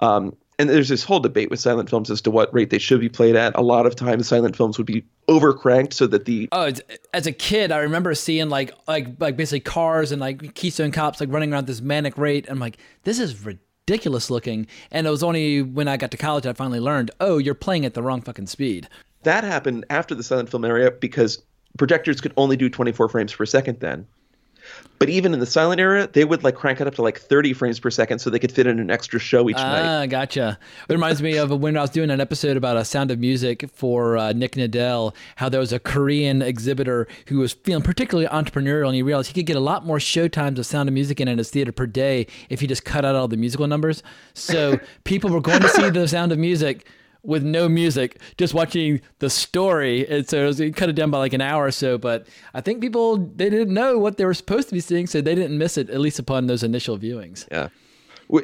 Um, 0.00 0.36
and 0.58 0.70
there's 0.70 0.88
this 0.88 1.04
whole 1.04 1.20
debate 1.20 1.50
with 1.50 1.60
silent 1.60 1.90
films 1.90 2.10
as 2.10 2.20
to 2.22 2.30
what 2.30 2.52
rate 2.54 2.70
they 2.70 2.78
should 2.78 3.00
be 3.00 3.08
played 3.08 3.36
at. 3.36 3.54
A 3.56 3.60
lot 3.60 3.84
of 3.84 3.94
times, 3.94 4.28
silent 4.28 4.56
films 4.56 4.78
would 4.78 4.86
be 4.86 5.04
overcranked 5.28 5.92
so 5.92 6.06
that 6.06 6.24
the 6.24 6.48
oh, 6.52 6.72
as 7.12 7.26
a 7.26 7.32
kid, 7.32 7.72
I 7.72 7.78
remember 7.78 8.14
seeing 8.14 8.48
like 8.48 8.72
like 8.88 9.08
like 9.20 9.36
basically 9.36 9.60
cars 9.60 10.12
and 10.12 10.20
like 10.20 10.54
Keystone 10.54 10.92
Cops 10.92 11.20
like 11.20 11.32
running 11.32 11.52
around 11.52 11.66
this 11.66 11.80
manic 11.80 12.16
rate. 12.16 12.46
I'm 12.48 12.58
like, 12.58 12.78
this 13.04 13.18
is 13.18 13.44
ridiculous 13.44 14.30
looking. 14.30 14.66
And 14.90 15.06
it 15.06 15.10
was 15.10 15.22
only 15.22 15.62
when 15.62 15.88
I 15.88 15.96
got 15.96 16.10
to 16.12 16.16
college 16.16 16.46
I 16.46 16.52
finally 16.52 16.80
learned, 16.80 17.10
oh, 17.20 17.38
you're 17.38 17.54
playing 17.54 17.84
at 17.84 17.94
the 17.94 18.02
wrong 18.02 18.22
fucking 18.22 18.46
speed. 18.46 18.88
That 19.22 19.44
happened 19.44 19.84
after 19.90 20.14
the 20.14 20.22
silent 20.22 20.48
film 20.48 20.64
era 20.64 20.90
because 20.90 21.42
projectors 21.78 22.20
could 22.20 22.32
only 22.36 22.56
do 22.56 22.70
24 22.70 23.08
frames 23.08 23.34
per 23.34 23.44
second 23.44 23.80
then. 23.80 24.06
But 24.98 25.10
even 25.10 25.34
in 25.34 25.40
the 25.40 25.46
silent 25.46 25.80
era, 25.80 26.08
they 26.10 26.24
would 26.24 26.42
like 26.42 26.54
crank 26.54 26.80
it 26.80 26.86
up 26.86 26.94
to 26.94 27.02
like 27.02 27.18
30 27.18 27.52
frames 27.52 27.78
per 27.78 27.90
second 27.90 28.18
so 28.18 28.30
they 28.30 28.38
could 28.38 28.52
fit 28.52 28.66
in 28.66 28.78
an 28.78 28.90
extra 28.90 29.20
show 29.20 29.48
each 29.50 29.56
ah, 29.56 29.62
night. 29.62 29.84
Ah, 29.84 30.06
gotcha. 30.06 30.58
It 30.88 30.92
reminds 30.92 31.20
me 31.20 31.36
of 31.36 31.50
when 31.50 31.76
I 31.76 31.82
was 31.82 31.90
doing 31.90 32.10
an 32.10 32.20
episode 32.20 32.56
about 32.56 32.78
a 32.78 32.84
Sound 32.84 33.10
of 33.10 33.18
Music 33.18 33.68
for 33.74 34.16
uh, 34.16 34.32
Nick 34.32 34.52
Nadell, 34.52 35.14
how 35.36 35.48
there 35.48 35.60
was 35.60 35.72
a 35.72 35.78
Korean 35.78 36.40
exhibitor 36.40 37.06
who 37.26 37.38
was 37.38 37.52
feeling 37.52 37.82
particularly 37.82 38.28
entrepreneurial 38.28 38.86
and 38.86 38.94
he 38.94 39.02
realized 39.02 39.28
he 39.28 39.34
could 39.34 39.46
get 39.46 39.56
a 39.56 39.60
lot 39.60 39.84
more 39.84 40.00
show 40.00 40.28
times 40.28 40.58
of 40.58 40.64
Sound 40.64 40.88
of 40.88 40.94
Music 40.94 41.20
in 41.20 41.36
his 41.36 41.50
theater 41.50 41.72
per 41.72 41.86
day 41.86 42.26
if 42.48 42.60
he 42.60 42.66
just 42.66 42.84
cut 42.84 43.04
out 43.04 43.14
all 43.14 43.28
the 43.28 43.36
musical 43.36 43.66
numbers. 43.66 44.02
So 44.32 44.80
people 45.04 45.28
were 45.30 45.40
going 45.42 45.60
to 45.60 45.68
see 45.68 45.90
the 45.90 46.08
Sound 46.08 46.32
of 46.32 46.38
Music 46.38 46.86
with 47.26 47.42
no 47.42 47.68
music, 47.68 48.20
just 48.38 48.54
watching 48.54 49.00
the 49.18 49.28
story. 49.28 50.08
And 50.08 50.28
so 50.28 50.44
it 50.44 50.46
was 50.46 50.62
cut 50.74 50.88
it 50.88 50.94
down 50.94 51.10
by 51.10 51.18
like 51.18 51.32
an 51.32 51.40
hour 51.40 51.64
or 51.64 51.70
so. 51.70 51.98
But 51.98 52.26
I 52.54 52.60
think 52.60 52.80
people 52.80 53.16
they 53.18 53.50
didn't 53.50 53.74
know 53.74 53.98
what 53.98 54.16
they 54.16 54.24
were 54.24 54.34
supposed 54.34 54.68
to 54.68 54.74
be 54.74 54.80
seeing, 54.80 55.06
so 55.06 55.20
they 55.20 55.34
didn't 55.34 55.58
miss 55.58 55.76
it 55.76 55.90
at 55.90 56.00
least 56.00 56.18
upon 56.18 56.46
those 56.46 56.62
initial 56.62 56.98
viewings. 56.98 57.46
Yeah. 57.50 57.68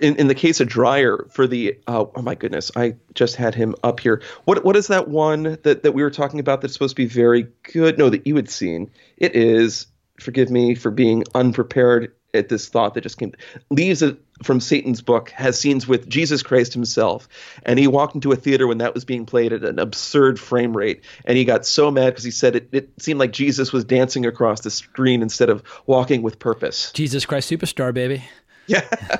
In, 0.00 0.14
in 0.14 0.28
the 0.28 0.34
case 0.34 0.60
of 0.60 0.68
Dreyer, 0.68 1.26
for 1.32 1.48
the 1.48 1.76
uh, 1.88 2.04
oh 2.14 2.22
my 2.22 2.36
goodness, 2.36 2.70
I 2.76 2.94
just 3.14 3.34
had 3.34 3.54
him 3.54 3.74
up 3.82 3.98
here. 4.00 4.22
What 4.44 4.64
what 4.64 4.76
is 4.76 4.86
that 4.88 5.08
one 5.08 5.58
that, 5.62 5.82
that 5.82 5.92
we 5.92 6.02
were 6.02 6.10
talking 6.10 6.38
about 6.38 6.60
that's 6.60 6.72
supposed 6.72 6.96
to 6.96 7.02
be 7.02 7.06
very 7.06 7.48
good? 7.72 7.98
No, 7.98 8.08
that 8.10 8.26
you 8.26 8.36
had 8.36 8.48
seen. 8.48 8.90
It 9.16 9.34
is. 9.34 9.86
Forgive 10.20 10.50
me 10.50 10.76
for 10.76 10.92
being 10.92 11.24
unprepared 11.34 12.12
at 12.34 12.48
this 12.48 12.68
thought 12.68 12.94
that 12.94 13.02
just 13.02 13.18
came. 13.18 13.32
Leaves 13.70 14.02
it 14.02 14.18
from 14.42 14.60
Satan's 14.60 15.02
book 15.02 15.30
has 15.30 15.58
scenes 15.58 15.86
with 15.86 16.08
Jesus 16.08 16.42
Christ 16.42 16.72
himself. 16.72 17.28
And 17.64 17.78
he 17.78 17.86
walked 17.86 18.14
into 18.14 18.32
a 18.32 18.36
theater 18.36 18.66
when 18.66 18.78
that 18.78 18.94
was 18.94 19.04
being 19.04 19.26
played 19.26 19.52
at 19.52 19.64
an 19.64 19.78
absurd 19.78 20.40
frame 20.40 20.76
rate. 20.76 21.02
And 21.24 21.36
he 21.36 21.44
got 21.44 21.66
so 21.66 21.90
mad 21.90 22.10
because 22.10 22.24
he 22.24 22.30
said 22.30 22.56
it, 22.56 22.68
it 22.72 22.90
seemed 22.98 23.20
like 23.20 23.32
Jesus 23.32 23.72
was 23.72 23.84
dancing 23.84 24.26
across 24.26 24.60
the 24.60 24.70
screen 24.70 25.22
instead 25.22 25.50
of 25.50 25.62
walking 25.86 26.22
with 26.22 26.38
purpose. 26.38 26.90
Jesus 26.92 27.26
Christ 27.26 27.50
Superstar, 27.50 27.92
baby. 27.92 28.24
Yeah. 28.72 29.18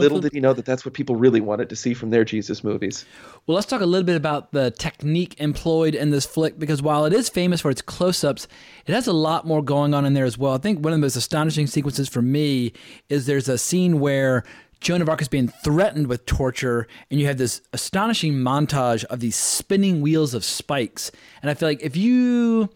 Little 0.00 0.20
did 0.20 0.32
he 0.32 0.40
know 0.40 0.52
that 0.52 0.64
that's 0.64 0.84
what 0.84 0.94
people 0.94 1.16
really 1.16 1.40
wanted 1.40 1.68
to 1.70 1.76
see 1.76 1.94
from 1.94 2.10
their 2.10 2.24
Jesus 2.24 2.62
movies. 2.62 3.04
Well, 3.46 3.56
let's 3.56 3.66
talk 3.66 3.80
a 3.80 3.86
little 3.86 4.06
bit 4.06 4.16
about 4.16 4.52
the 4.52 4.70
technique 4.70 5.34
employed 5.38 5.94
in 5.94 6.10
this 6.10 6.24
flick 6.24 6.58
because 6.58 6.80
while 6.80 7.04
it 7.04 7.12
is 7.12 7.28
famous 7.28 7.60
for 7.60 7.70
its 7.70 7.82
close 7.82 8.22
ups, 8.22 8.46
it 8.86 8.94
has 8.94 9.06
a 9.06 9.12
lot 9.12 9.46
more 9.46 9.62
going 9.62 9.94
on 9.94 10.04
in 10.04 10.14
there 10.14 10.24
as 10.24 10.38
well. 10.38 10.54
I 10.54 10.58
think 10.58 10.78
one 10.78 10.92
of 10.92 10.98
the 10.98 11.04
most 11.04 11.16
astonishing 11.16 11.66
sequences 11.66 12.08
for 12.08 12.22
me 12.22 12.72
is 13.08 13.26
there's 13.26 13.48
a 13.48 13.58
scene 13.58 13.98
where 13.98 14.44
Joan 14.80 15.00
of 15.00 15.08
Arc 15.08 15.22
is 15.22 15.28
being 15.28 15.48
threatened 15.48 16.08
with 16.08 16.26
torture, 16.26 16.88
and 17.10 17.20
you 17.20 17.26
have 17.26 17.38
this 17.38 17.62
astonishing 17.72 18.34
montage 18.34 19.04
of 19.04 19.20
these 19.20 19.36
spinning 19.36 20.00
wheels 20.00 20.34
of 20.34 20.44
spikes. 20.44 21.12
And 21.40 21.50
I 21.50 21.54
feel 21.54 21.68
like 21.68 21.82
if 21.82 21.96
you 21.96 22.68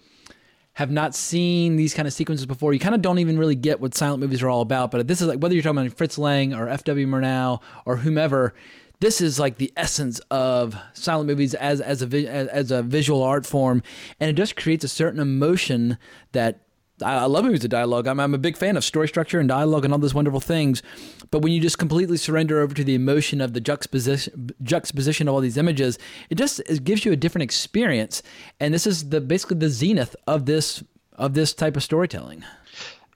have 0.77 0.91
not 0.91 1.15
seen 1.15 1.77
these 1.77 1.95
kind 1.95 2.07
of 2.07 2.13
sequences 2.13 2.45
before, 2.45 2.75
you 2.75 2.79
kind 2.79 2.95
of 2.95 3.01
don't 3.01 3.19
even 3.19 3.39
really 3.39 3.55
get 3.55 3.81
what 3.81 3.95
silent 3.95 4.21
movies 4.21 4.43
are 4.43 4.51
all 4.51 4.61
about. 4.61 4.91
But 4.91 5.09
this 5.09 5.23
is 5.23 5.27
like 5.27 5.39
whether 5.39 5.55
you're 5.55 5.63
talking 5.63 5.79
about 5.79 5.97
Fritz 5.97 6.19
Lang 6.19 6.53
or 6.53 6.69
F.W. 6.69 7.07
Murnau 7.07 7.63
or 7.87 7.97
whomever, 7.97 8.53
this 9.01 9.23
is 9.23 9.41
like 9.41 9.57
the 9.57 9.73
essence 9.75 10.19
of 10.31 10.77
silent 10.93 11.29
movies 11.29 11.55
as 11.55 11.81
as 11.81 12.03
a 12.03 12.27
as 12.27 12.71
a 12.71 12.83
visual 12.83 13.23
art 13.23 13.47
form, 13.47 13.83
and 14.21 14.29
it 14.29 14.35
just 14.35 14.55
creates 14.55 14.85
a 14.85 14.89
certain 14.89 15.19
emotion 15.19 15.97
that 16.33 16.61
I 17.03 17.27
love 17.27 17.45
movies 17.45 17.65
of 17.65 17.71
dialogue. 17.71 18.07
I'm, 18.07 18.19
I'm 18.19 18.33
a 18.33 18.39
big 18.39 18.57
fan 18.57 18.77
of 18.77 18.85
story 18.85 19.07
structure 19.07 19.39
and 19.39 19.49
dialogue 19.49 19.85
and 19.85 19.93
all 19.93 19.99
those 19.99 20.15
wonderful 20.15 20.41
things. 20.41 20.83
But 21.31 21.41
when 21.41 21.53
you 21.53 21.61
just 21.61 21.79
completely 21.79 22.17
surrender 22.17 22.61
over 22.61 22.75
to 22.75 22.85
the 22.85 22.95
emotion 22.95 23.41
of 23.41 23.53
the 23.53 23.61
juxtaposition, 23.61 24.51
juxtaposition 24.63 25.29
of 25.29 25.35
all 25.35 25.41
these 25.41 25.59
images, 25.59 25.99
it 26.31 26.37
just 26.37 26.61
it 26.61 26.85
gives 26.85 27.05
you 27.05 27.13
a 27.13 27.17
different 27.17 27.43
experience. 27.43 28.23
And 28.61 28.73
this 28.73 28.87
is 28.87 29.11
the 29.11 29.21
basically 29.21 29.59
the 29.59 29.69
zenith 29.69 30.17
of 30.27 30.47
this 30.47 30.83
of 31.13 31.35
this 31.35 31.53
type 31.53 31.77
of 31.77 31.83
storytelling. 31.83 32.45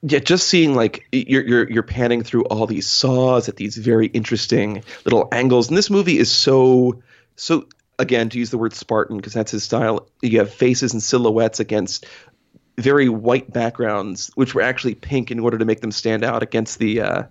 Yeah, 0.03 0.19
just 0.19 0.49
seeing 0.49 0.75
like 0.75 1.07
you're 1.13 1.47
you're 1.47 1.71
you're 1.71 1.83
panning 1.83 2.23
through 2.23 2.45
all 2.45 2.67
these 2.67 2.87
saws 2.87 3.49
at 3.49 3.57
these 3.57 3.77
very 3.77 4.07
interesting 4.09 4.83
little 5.05 5.29
angles, 5.33 5.69
and 5.69 5.77
this 5.77 5.91
movie 5.91 6.19
is 6.19 6.31
so 6.31 7.03
so 7.37 7.67
again 7.99 8.31
to 8.31 8.39
use 8.39 8.51
the 8.51 8.59
word 8.59 8.73
Spartan 8.73 9.19
because 9.19 9.35
that's 9.35 9.53
his 9.53 9.63
style. 9.63 10.09
You 10.23 10.39
have 10.39 10.53
faces 10.53 10.95
and 10.95 11.03
silhouettes 11.03 11.61
against 11.61 12.07
very 12.81 13.09
white 13.09 13.53
backgrounds, 13.53 14.31
which 14.35 14.55
were 14.55 14.63
actually 14.63 14.95
pink 14.95 15.31
in 15.31 15.39
order 15.39 15.59
to 15.59 15.65
make 15.65 15.81
them 15.81 15.93
stand 15.93 16.25
out 16.25 16.43
against 16.43 16.79
the 16.79 17.01
uh, 17.01 17.23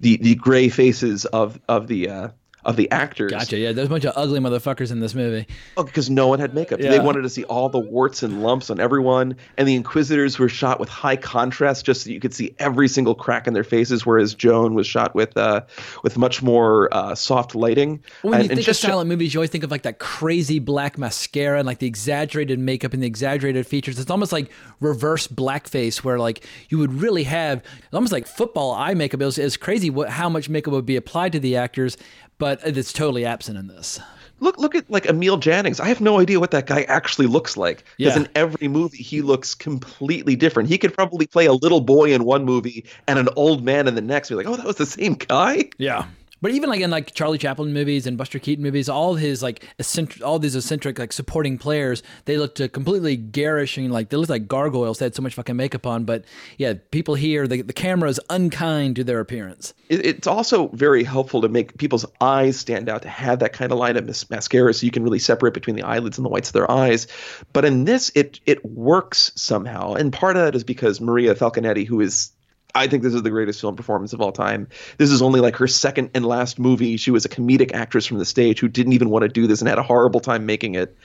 the 0.00 0.16
the 0.18 0.34
gray 0.34 0.68
faces 0.68 1.24
of 1.26 1.60
of 1.68 1.88
the 1.88 2.08
uh, 2.08 2.28
of 2.66 2.76
the 2.76 2.90
actors. 2.90 3.30
Gotcha. 3.30 3.56
Yeah, 3.56 3.72
there's 3.72 3.86
a 3.86 3.90
bunch 3.90 4.04
of 4.04 4.12
ugly 4.16 4.40
motherfuckers 4.40 4.90
in 4.90 4.98
this 4.98 5.14
movie. 5.14 5.46
Oh, 5.76 5.84
because 5.84 6.10
no 6.10 6.26
one 6.26 6.40
had 6.40 6.52
makeup. 6.52 6.80
Yeah. 6.80 6.90
They 6.90 6.98
wanted 6.98 7.22
to 7.22 7.30
see 7.30 7.44
all 7.44 7.68
the 7.68 7.78
warts 7.78 8.24
and 8.24 8.42
lumps 8.42 8.70
on 8.70 8.80
everyone, 8.80 9.36
and 9.56 9.68
the 9.68 9.76
Inquisitors 9.76 10.38
were 10.38 10.48
shot 10.48 10.80
with 10.80 10.88
high 10.88 11.16
contrast, 11.16 11.86
just 11.86 12.02
so 12.02 12.10
you 12.10 12.18
could 12.18 12.34
see 12.34 12.54
every 12.58 12.88
single 12.88 13.14
crack 13.14 13.46
in 13.46 13.54
their 13.54 13.64
faces. 13.64 14.04
Whereas 14.04 14.34
Joan 14.34 14.74
was 14.74 14.86
shot 14.86 15.14
with 15.14 15.36
uh, 15.36 15.62
with 16.02 16.18
much 16.18 16.42
more 16.42 16.92
uh, 16.92 17.14
soft 17.14 17.54
lighting. 17.54 18.02
Well, 18.22 18.32
when 18.32 18.40
and, 18.40 18.50
you 18.50 18.56
think 18.56 18.68
of 18.68 18.76
silent 18.76 19.08
movies, 19.08 19.32
you 19.32 19.38
always 19.38 19.50
think 19.50 19.62
of 19.62 19.70
like 19.70 19.82
that 19.82 20.00
crazy 20.00 20.58
black 20.58 20.98
mascara 20.98 21.58
and 21.58 21.66
like 21.66 21.78
the 21.78 21.86
exaggerated 21.86 22.58
makeup 22.58 22.92
and 22.92 23.02
the 23.02 23.06
exaggerated 23.06 23.64
features. 23.64 24.00
It's 24.00 24.10
almost 24.10 24.32
like 24.32 24.50
reverse 24.80 25.28
blackface, 25.28 25.98
where 25.98 26.18
like 26.18 26.44
you 26.68 26.78
would 26.78 26.92
really 26.92 27.24
have 27.24 27.62
almost 27.92 28.12
like 28.12 28.26
football 28.26 28.72
eye 28.72 28.94
makeup. 28.94 29.22
It 29.22 29.24
was, 29.24 29.38
it 29.38 29.44
was 29.44 29.56
crazy 29.56 29.88
what 29.88 30.08
how 30.10 30.28
much 30.28 30.48
makeup 30.48 30.72
would 30.72 30.84
be 30.84 30.96
applied 30.96 31.30
to 31.32 31.38
the 31.38 31.54
actors 31.54 31.96
but 32.38 32.60
it's 32.64 32.92
totally 32.92 33.24
absent 33.24 33.58
in 33.58 33.66
this. 33.66 34.00
Look, 34.38 34.58
look 34.58 34.74
at 34.74 34.90
like 34.90 35.06
Emil 35.06 35.38
Jannings. 35.38 35.80
I 35.80 35.88
have 35.88 36.00
no 36.00 36.20
idea 36.20 36.38
what 36.38 36.50
that 36.50 36.66
guy 36.66 36.82
actually 36.82 37.26
looks 37.26 37.56
like 37.56 37.84
because 37.96 38.16
yeah. 38.16 38.22
in 38.22 38.28
every 38.34 38.68
movie 38.68 39.02
he 39.02 39.22
looks 39.22 39.54
completely 39.54 40.36
different. 40.36 40.68
He 40.68 40.76
could 40.76 40.92
probably 40.92 41.26
play 41.26 41.46
a 41.46 41.54
little 41.54 41.80
boy 41.80 42.12
in 42.12 42.24
one 42.24 42.44
movie 42.44 42.84
and 43.06 43.18
an 43.18 43.30
old 43.36 43.64
man 43.64 43.88
in 43.88 43.94
the 43.94 44.02
next. 44.02 44.28
Be 44.28 44.34
like, 44.34 44.46
oh, 44.46 44.56
that 44.56 44.66
was 44.66 44.76
the 44.76 44.84
same 44.84 45.14
guy. 45.14 45.70
Yeah. 45.78 46.06
But 46.42 46.52
even 46.52 46.68
like 46.68 46.80
in 46.80 46.90
like 46.90 47.14
Charlie 47.14 47.38
Chaplin 47.38 47.72
movies 47.72 48.06
and 48.06 48.18
Buster 48.18 48.38
Keaton 48.38 48.62
movies, 48.62 48.88
all 48.88 49.14
his 49.14 49.42
like 49.42 49.64
eccentric, 49.78 50.24
all 50.24 50.38
these 50.38 50.54
eccentric 50.54 50.98
like 50.98 51.12
supporting 51.12 51.56
players, 51.56 52.02
they 52.26 52.36
looked 52.36 52.60
completely 52.72 53.16
garish 53.16 53.78
and 53.78 53.92
like 53.92 54.10
they 54.10 54.16
looked 54.16 54.30
like 54.30 54.46
gargoyles. 54.46 54.98
They 54.98 55.06
had 55.06 55.14
so 55.14 55.22
much 55.22 55.34
fucking 55.34 55.56
makeup 55.56 55.86
on. 55.86 56.04
But 56.04 56.24
yeah, 56.58 56.74
people 56.90 57.14
here, 57.14 57.46
the, 57.46 57.62
the 57.62 57.72
camera 57.72 58.10
is 58.10 58.20
unkind 58.28 58.96
to 58.96 59.04
their 59.04 59.20
appearance. 59.20 59.72
It's 59.88 60.26
also 60.26 60.68
very 60.68 61.04
helpful 61.04 61.40
to 61.42 61.48
make 61.48 61.78
people's 61.78 62.04
eyes 62.20 62.58
stand 62.58 62.88
out 62.88 63.02
to 63.02 63.08
have 63.08 63.38
that 63.38 63.52
kind 63.52 63.72
of 63.72 63.78
line 63.78 63.96
of 63.96 64.04
mas- 64.04 64.28
mascara, 64.28 64.74
so 64.74 64.84
you 64.84 64.90
can 64.90 65.04
really 65.04 65.18
separate 65.18 65.54
between 65.54 65.76
the 65.76 65.84
eyelids 65.84 66.18
and 66.18 66.24
the 66.24 66.28
whites 66.28 66.50
of 66.50 66.54
their 66.54 66.70
eyes. 66.70 67.06
But 67.52 67.64
in 67.64 67.84
this, 67.84 68.10
it 68.14 68.40
it 68.46 68.64
works 68.64 69.32
somehow, 69.36 69.94
and 69.94 70.12
part 70.12 70.36
of 70.36 70.42
that 70.42 70.54
is 70.54 70.64
because 70.64 71.00
Maria 71.00 71.34
Falconetti, 71.34 71.86
who 71.86 72.00
is 72.00 72.32
I 72.76 72.88
think 72.88 73.02
this 73.02 73.14
is 73.14 73.22
the 73.22 73.30
greatest 73.30 73.60
film 73.60 73.74
performance 73.74 74.12
of 74.12 74.20
all 74.20 74.32
time. 74.32 74.68
This 74.98 75.10
is 75.10 75.22
only 75.22 75.40
like 75.40 75.56
her 75.56 75.66
second 75.66 76.10
and 76.14 76.24
last 76.24 76.58
movie. 76.58 76.96
She 76.96 77.10
was 77.10 77.24
a 77.24 77.28
comedic 77.28 77.72
actress 77.72 78.06
from 78.06 78.18
the 78.18 78.24
stage 78.24 78.60
who 78.60 78.68
didn't 78.68 78.92
even 78.92 79.10
want 79.10 79.22
to 79.22 79.28
do 79.28 79.46
this 79.46 79.60
and 79.60 79.68
had 79.68 79.78
a 79.78 79.82
horrible 79.82 80.20
time 80.20 80.46
making 80.46 80.74
it. 80.74 80.96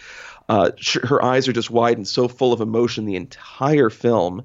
Uh, 0.49 0.71
her 1.03 1.23
eyes 1.23 1.47
are 1.47 1.53
just 1.53 1.69
wide 1.69 1.97
and 1.97 2.07
so 2.07 2.27
full 2.27 2.51
of 2.51 2.61
emotion 2.61 3.05
the 3.05 3.15
entire 3.15 3.89
film. 3.89 4.43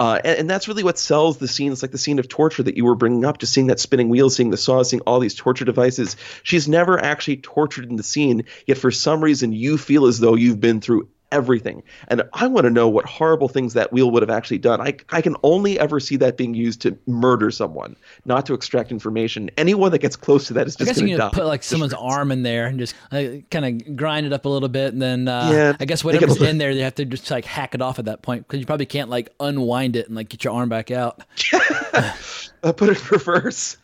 Uh, 0.00 0.20
and, 0.24 0.38
and, 0.38 0.50
that's 0.50 0.68
really 0.68 0.84
what 0.84 0.96
sells 0.96 1.38
the 1.38 1.48
scenes, 1.48 1.82
like 1.82 1.90
the 1.90 1.98
scene 1.98 2.20
of 2.20 2.28
torture 2.28 2.62
that 2.62 2.76
you 2.76 2.84
were 2.84 2.94
bringing 2.94 3.24
up, 3.24 3.38
just 3.38 3.52
seeing 3.52 3.66
that 3.66 3.80
spinning 3.80 4.08
wheel, 4.08 4.30
seeing 4.30 4.50
the 4.50 4.56
saw, 4.56 4.82
seeing 4.84 5.00
all 5.02 5.18
these 5.18 5.34
torture 5.34 5.64
devices. 5.64 6.16
She's 6.44 6.68
never 6.68 7.02
actually 7.02 7.38
tortured 7.38 7.90
in 7.90 7.96
the 7.96 8.04
scene, 8.04 8.44
yet 8.64 8.78
for 8.78 8.92
some 8.92 9.22
reason 9.22 9.52
you 9.52 9.76
feel 9.76 10.06
as 10.06 10.20
though 10.20 10.36
you've 10.36 10.60
been 10.60 10.80
through 10.80 11.08
everything. 11.32 11.82
And 12.08 12.22
I 12.32 12.46
want 12.46 12.64
to 12.64 12.70
know 12.70 12.88
what 12.88 13.06
horrible 13.06 13.48
things 13.48 13.74
that 13.74 13.92
wheel 13.92 14.10
would 14.10 14.22
have 14.22 14.30
actually 14.30 14.58
done. 14.58 14.80
I, 14.80 14.96
I 15.10 15.20
can 15.20 15.36
only 15.42 15.78
ever 15.78 16.00
see 16.00 16.16
that 16.16 16.36
being 16.36 16.54
used 16.54 16.80
to 16.82 16.96
murder 17.06 17.50
someone, 17.50 17.96
not 18.24 18.46
to 18.46 18.54
extract 18.54 18.90
information. 18.90 19.50
Anyone 19.56 19.92
that 19.92 19.98
gets 19.98 20.16
close 20.16 20.46
to 20.48 20.54
that 20.54 20.66
is 20.66 20.76
just 20.76 20.94
going 20.94 21.10
to 21.10 21.16
die. 21.16 21.30
Put 21.32 21.46
like 21.46 21.62
someone's 21.62 21.94
arm 21.94 22.32
in 22.32 22.42
there 22.42 22.66
and 22.66 22.78
just 22.78 22.94
uh, 23.12 23.24
kind 23.50 23.64
of 23.64 23.96
grind 23.96 24.26
it 24.26 24.32
up 24.32 24.44
a 24.44 24.48
little 24.48 24.68
bit, 24.68 24.92
and 24.92 25.02
then 25.02 25.28
uh, 25.28 25.50
yeah, 25.52 25.76
I 25.78 25.84
guess 25.84 26.04
whatever's 26.04 26.40
in 26.40 26.58
there, 26.58 26.74
they 26.74 26.80
have 26.80 26.94
to 26.96 27.04
just 27.04 27.30
like 27.30 27.44
hack 27.44 27.74
it 27.74 27.82
off 27.82 27.98
at 27.98 28.06
that 28.06 28.22
point 28.22 28.46
because 28.46 28.60
you 28.60 28.66
probably 28.66 28.86
can't 28.86 29.10
like 29.10 29.32
unwind 29.40 29.96
it 29.96 30.06
and 30.06 30.16
like 30.16 30.28
get 30.28 30.44
your 30.44 30.54
arm 30.54 30.68
back 30.68 30.90
out. 30.90 31.22
Uh, 32.62 32.72
put 32.72 32.88
it 32.88 33.00
in 33.00 33.06
reverse. 33.10 33.76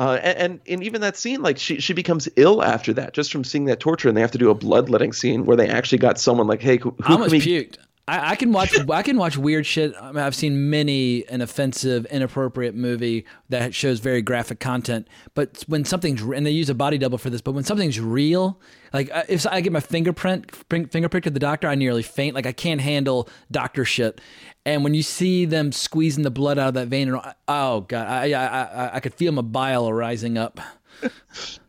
Uh, 0.00 0.14
and, 0.22 0.60
and 0.66 0.82
even 0.82 1.02
that 1.02 1.14
scene, 1.14 1.42
like 1.42 1.58
she 1.58 1.78
she 1.78 1.92
becomes 1.92 2.26
ill 2.36 2.64
after 2.64 2.94
that, 2.94 3.12
just 3.12 3.30
from 3.30 3.44
seeing 3.44 3.66
that 3.66 3.80
torture, 3.80 4.08
and 4.08 4.16
they 4.16 4.22
have 4.22 4.30
to 4.30 4.38
do 4.38 4.48
a 4.48 4.54
bloodletting 4.54 5.12
scene 5.12 5.44
where 5.44 5.58
they 5.58 5.68
actually 5.68 5.98
got 5.98 6.18
someone 6.18 6.46
like, 6.46 6.62
hey, 6.62 6.78
who, 6.78 6.88
who 6.92 6.96
I 7.00 7.06
can 7.06 7.12
almost 7.12 7.32
we 7.32 7.40
puked. 7.40 7.76
I, 8.10 8.30
I 8.30 8.36
can 8.36 8.50
watch. 8.50 8.76
I 8.90 9.02
can 9.02 9.16
watch 9.16 9.36
weird 9.36 9.64
shit. 9.64 9.94
I 10.00 10.10
mean, 10.10 10.22
I've 10.22 10.34
seen 10.34 10.68
many 10.68 11.26
an 11.28 11.40
offensive, 11.40 12.06
inappropriate 12.06 12.74
movie 12.74 13.24
that 13.48 13.74
shows 13.74 14.00
very 14.00 14.20
graphic 14.20 14.58
content. 14.58 15.06
But 15.34 15.64
when 15.68 15.84
something's 15.84 16.20
and 16.22 16.44
they 16.44 16.50
use 16.50 16.68
a 16.68 16.74
body 16.74 16.98
double 16.98 17.18
for 17.18 17.30
this, 17.30 17.40
but 17.40 17.52
when 17.52 17.64
something's 17.64 18.00
real, 18.00 18.60
like 18.92 19.10
uh, 19.12 19.22
if 19.28 19.46
I 19.46 19.60
get 19.60 19.72
my 19.72 19.80
fingerprint 19.80 20.54
finger 20.68 21.08
pricked 21.08 21.32
the 21.32 21.40
doctor, 21.40 21.68
I 21.68 21.76
nearly 21.76 22.02
faint. 22.02 22.34
Like 22.34 22.46
I 22.46 22.52
can't 22.52 22.80
handle 22.80 23.28
doctor 23.50 23.84
shit. 23.84 24.20
And 24.66 24.84
when 24.84 24.92
you 24.92 25.02
see 25.02 25.44
them 25.44 25.72
squeezing 25.72 26.24
the 26.24 26.30
blood 26.30 26.58
out 26.58 26.68
of 26.68 26.74
that 26.74 26.88
vein, 26.88 27.12
and 27.12 27.20
oh 27.46 27.82
god, 27.82 28.06
I 28.08 28.32
I 28.32 28.62
I, 28.62 28.96
I 28.96 29.00
could 29.00 29.14
feel 29.14 29.32
my 29.32 29.42
bile 29.42 29.92
rising 29.92 30.36
up. 30.36 30.60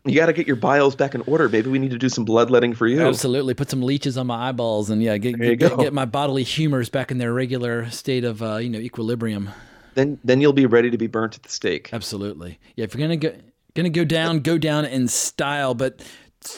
You 0.04 0.16
got 0.16 0.26
to 0.26 0.32
get 0.32 0.48
your 0.48 0.56
biles 0.56 0.96
back 0.96 1.14
in 1.14 1.20
order. 1.22 1.48
Maybe 1.48 1.70
we 1.70 1.78
need 1.78 1.92
to 1.92 1.98
do 1.98 2.08
some 2.08 2.24
bloodletting 2.24 2.74
for 2.74 2.88
you. 2.88 3.00
Absolutely, 3.02 3.54
put 3.54 3.70
some 3.70 3.82
leeches 3.82 4.18
on 4.18 4.26
my 4.26 4.48
eyeballs, 4.48 4.90
and 4.90 5.00
yeah, 5.02 5.16
get 5.16 5.38
you 5.38 5.56
get, 5.56 5.78
get 5.78 5.92
my 5.92 6.04
bodily 6.04 6.42
humors 6.42 6.88
back 6.88 7.10
in 7.10 7.18
their 7.18 7.32
regular 7.32 7.88
state 7.90 8.24
of 8.24 8.42
uh, 8.42 8.56
you 8.56 8.68
know 8.68 8.80
equilibrium. 8.80 9.50
Then 9.94 10.18
then 10.24 10.40
you'll 10.40 10.52
be 10.52 10.66
ready 10.66 10.90
to 10.90 10.98
be 10.98 11.06
burnt 11.06 11.36
at 11.36 11.44
the 11.44 11.48
stake. 11.48 11.90
Absolutely. 11.92 12.58
Yeah, 12.74 12.84
if 12.84 12.94
you're 12.94 13.00
gonna 13.00 13.16
go 13.16 13.32
gonna 13.74 13.90
go 13.90 14.04
down, 14.04 14.40
go 14.40 14.58
down 14.58 14.84
in 14.86 15.06
style. 15.06 15.74
But 15.74 16.02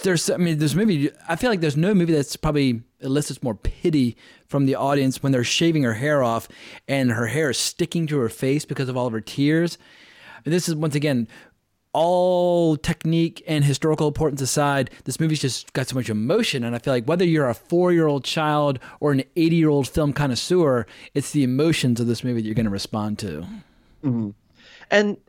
there's 0.03 0.31
I 0.31 0.37
mean 0.37 0.59
there's 0.59 0.75
movie 0.75 1.11
I 1.29 1.37
feel 1.37 1.51
like 1.51 1.61
there's 1.61 1.77
no 1.77 1.95
movie 1.95 2.12
that's 2.12 2.37
probably 2.37 2.83
elicits 3.01 3.43
more 3.43 3.55
pity 3.55 4.16
from 4.49 4.66
the 4.66 4.75
audience 4.75 5.22
when 5.22 5.33
they're 5.33 5.45
shaving 5.45 5.83
her 5.83 5.95
hair 5.95 6.22
off 6.22 6.49
and 6.89 7.11
her 7.11 7.27
hair 7.27 7.51
is 7.51 7.59
sticking 7.59 8.07
to 8.07 8.18
her 8.18 8.29
face 8.29 8.64
because 8.64 8.89
of 8.89 8.97
all 8.97 9.07
of 9.07 9.12
her 9.12 9.20
tears. 9.20 9.77
And 10.45 10.53
this 10.53 10.68
is 10.68 10.75
once 10.75 10.95
again 10.95 11.29
all 11.95 12.76
technique 12.76 13.42
and 13.47 13.64
historical 13.64 14.09
importance 14.09 14.42
aside, 14.42 14.90
this 15.05 15.18
movie's 15.18 15.40
just 15.40 15.72
got 15.72 15.88
so 15.88 15.95
much 15.95 16.11
emotion. 16.11 16.64
And 16.64 16.74
I 16.74 16.78
feel 16.78 16.92
like 16.92 17.07
whether 17.07 17.24
you're 17.24 17.49
a 17.49 17.55
four 17.55 17.92
year 17.92 18.07
old 18.07 18.24
child 18.24 18.78
or 19.01 19.12
an 19.12 19.22
80 19.36 19.57
year 19.57 19.70
old 19.70 19.88
film 19.88 20.12
connoisseur, 20.12 20.86
it's 21.14 21.30
the 21.30 21.45
emotions 21.45 22.01
of 22.01 22.07
this 22.07 22.22
movie 22.22 22.42
that 22.42 22.47
you're 22.47 22.55
going 22.55 22.66
to 22.66 22.70
respond 22.70 23.18
to. 23.20 23.47
and 24.90 25.16
uh, 25.16 25.20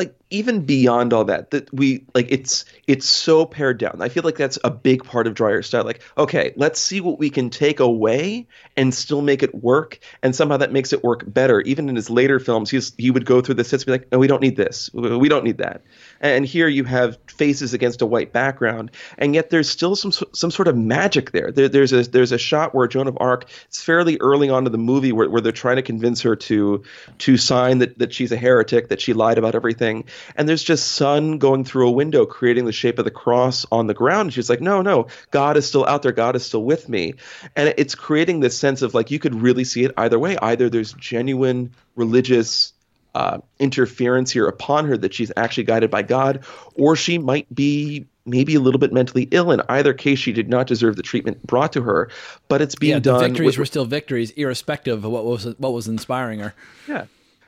like 0.00 0.14
even 0.30 0.64
beyond 0.64 1.12
all 1.12 1.26
that 1.26 1.50
that 1.50 1.72
we 1.74 2.06
like 2.14 2.26
it's 2.30 2.64
it's 2.86 3.06
so 3.06 3.44
pared 3.44 3.78
down. 3.78 3.98
I 4.00 4.08
feel 4.08 4.22
like 4.22 4.38
that's 4.38 4.58
a 4.64 4.70
big 4.70 5.04
part 5.04 5.26
of 5.26 5.34
Dreyer 5.34 5.60
style. 5.60 5.84
Like 5.84 6.00
okay 6.16 6.54
let's 6.56 6.80
see 6.80 7.02
what 7.02 7.18
we 7.18 7.28
can 7.28 7.50
take 7.50 7.80
away 7.80 8.46
and 8.78 8.94
still 8.94 9.20
make 9.20 9.42
it 9.42 9.54
work 9.54 9.98
and 10.22 10.34
somehow 10.34 10.56
that 10.56 10.72
makes 10.72 10.94
it 10.94 11.04
work 11.04 11.24
better. 11.26 11.60
Even 11.60 11.90
in 11.90 11.96
his 11.96 12.08
later 12.08 12.40
films 12.40 12.70
he's 12.70 12.94
he 12.96 13.10
would 13.10 13.26
go 13.26 13.42
through 13.42 13.56
the 13.56 13.64
sets 13.64 13.82
and 13.82 13.86
be 13.88 13.92
like 13.92 14.10
no 14.10 14.18
we 14.18 14.26
don't 14.26 14.40
need 14.40 14.56
this. 14.56 14.88
We 14.94 15.28
don't 15.28 15.44
need 15.44 15.58
that 15.58 15.82
and 16.20 16.46
here 16.46 16.68
you 16.68 16.84
have 16.84 17.18
faces 17.26 17.74
against 17.74 18.02
a 18.02 18.06
white 18.06 18.32
background 18.32 18.90
and 19.18 19.34
yet 19.34 19.50
there's 19.50 19.68
still 19.68 19.96
some 19.96 20.12
some 20.12 20.50
sort 20.50 20.68
of 20.68 20.76
magic 20.76 21.30
there, 21.32 21.50
there 21.50 21.68
there's 21.68 21.92
a 21.92 22.02
there's 22.02 22.32
a 22.32 22.38
shot 22.38 22.74
where 22.74 22.86
joan 22.86 23.08
of 23.08 23.16
arc 23.20 23.48
it's 23.66 23.82
fairly 23.82 24.18
early 24.20 24.50
on 24.50 24.66
in 24.66 24.72
the 24.72 24.78
movie 24.78 25.12
where, 25.12 25.28
where 25.28 25.40
they're 25.40 25.52
trying 25.52 25.76
to 25.76 25.82
convince 25.82 26.22
her 26.22 26.36
to 26.36 26.82
to 27.18 27.36
sign 27.36 27.78
that, 27.78 27.98
that 27.98 28.12
she's 28.12 28.32
a 28.32 28.36
heretic 28.36 28.88
that 28.88 29.00
she 29.00 29.12
lied 29.12 29.38
about 29.38 29.54
everything. 29.54 30.04
And 30.36 30.48
there's 30.48 30.62
just 30.62 30.92
sun 30.92 31.38
going 31.38 31.64
through 31.64 31.88
a 31.88 31.92
window 31.92 32.26
creating 32.26 32.64
the 32.64 32.72
shape 32.72 32.98
of 32.98 33.04
the 33.04 33.10
cross 33.10 33.66
on 33.70 33.86
the 33.86 33.94
ground. 33.94 34.26
And 34.26 34.32
she's 34.32 34.50
like 34.50 34.60
no 34.60 34.82
no 34.82 35.06
god 35.30 35.56
is 35.56 35.66
still 35.66 35.86
out 35.86 36.02
there. 36.02 36.12
God 36.12 36.36
is 36.36 36.44
still 36.44 36.64
with 36.64 36.88
me. 36.88 37.14
And 37.56 37.74
it's 37.76 37.94
creating 37.94 38.40
this 38.40 38.58
sense 38.58 38.82
of 38.82 38.94
like 38.94 39.10
you 39.10 39.18
could 39.18 39.34
really 39.34 39.64
see 39.64 39.84
it 39.84 39.92
either 39.96 40.18
way. 40.18 40.36
Either 40.36 40.68
there's 40.68 40.92
genuine 40.94 41.72
religious 41.96 42.72
uh, 43.14 43.38
interference 43.58 44.30
here 44.30 44.46
upon 44.46 44.86
her 44.86 44.96
that 44.96 45.12
she's 45.14 45.32
actually 45.36 45.64
guided 45.64 45.90
by 45.90 46.02
God, 46.02 46.44
or 46.74 46.96
she 46.96 47.18
might 47.18 47.52
be 47.54 48.06
maybe 48.26 48.54
a 48.54 48.60
little 48.60 48.78
bit 48.78 48.92
mentally 48.92 49.26
ill. 49.30 49.50
In 49.50 49.60
either 49.68 49.92
case, 49.92 50.18
she 50.18 50.32
did 50.32 50.48
not 50.48 50.66
deserve 50.66 50.96
the 50.96 51.02
treatment 51.02 51.44
brought 51.46 51.72
to 51.72 51.82
her. 51.82 52.10
But 52.48 52.62
it's 52.62 52.74
being 52.74 52.92
yeah, 52.92 52.98
the 52.98 53.12
done. 53.12 53.20
victories 53.20 53.46
with- 53.48 53.58
were 53.58 53.66
still 53.66 53.84
victories, 53.84 54.30
irrespective 54.32 55.04
of 55.04 55.10
what 55.10 55.24
was 55.24 55.44
what 55.58 55.72
was 55.72 55.88
inspiring 55.88 56.40
her. 56.40 56.54
yeah. 56.86 57.06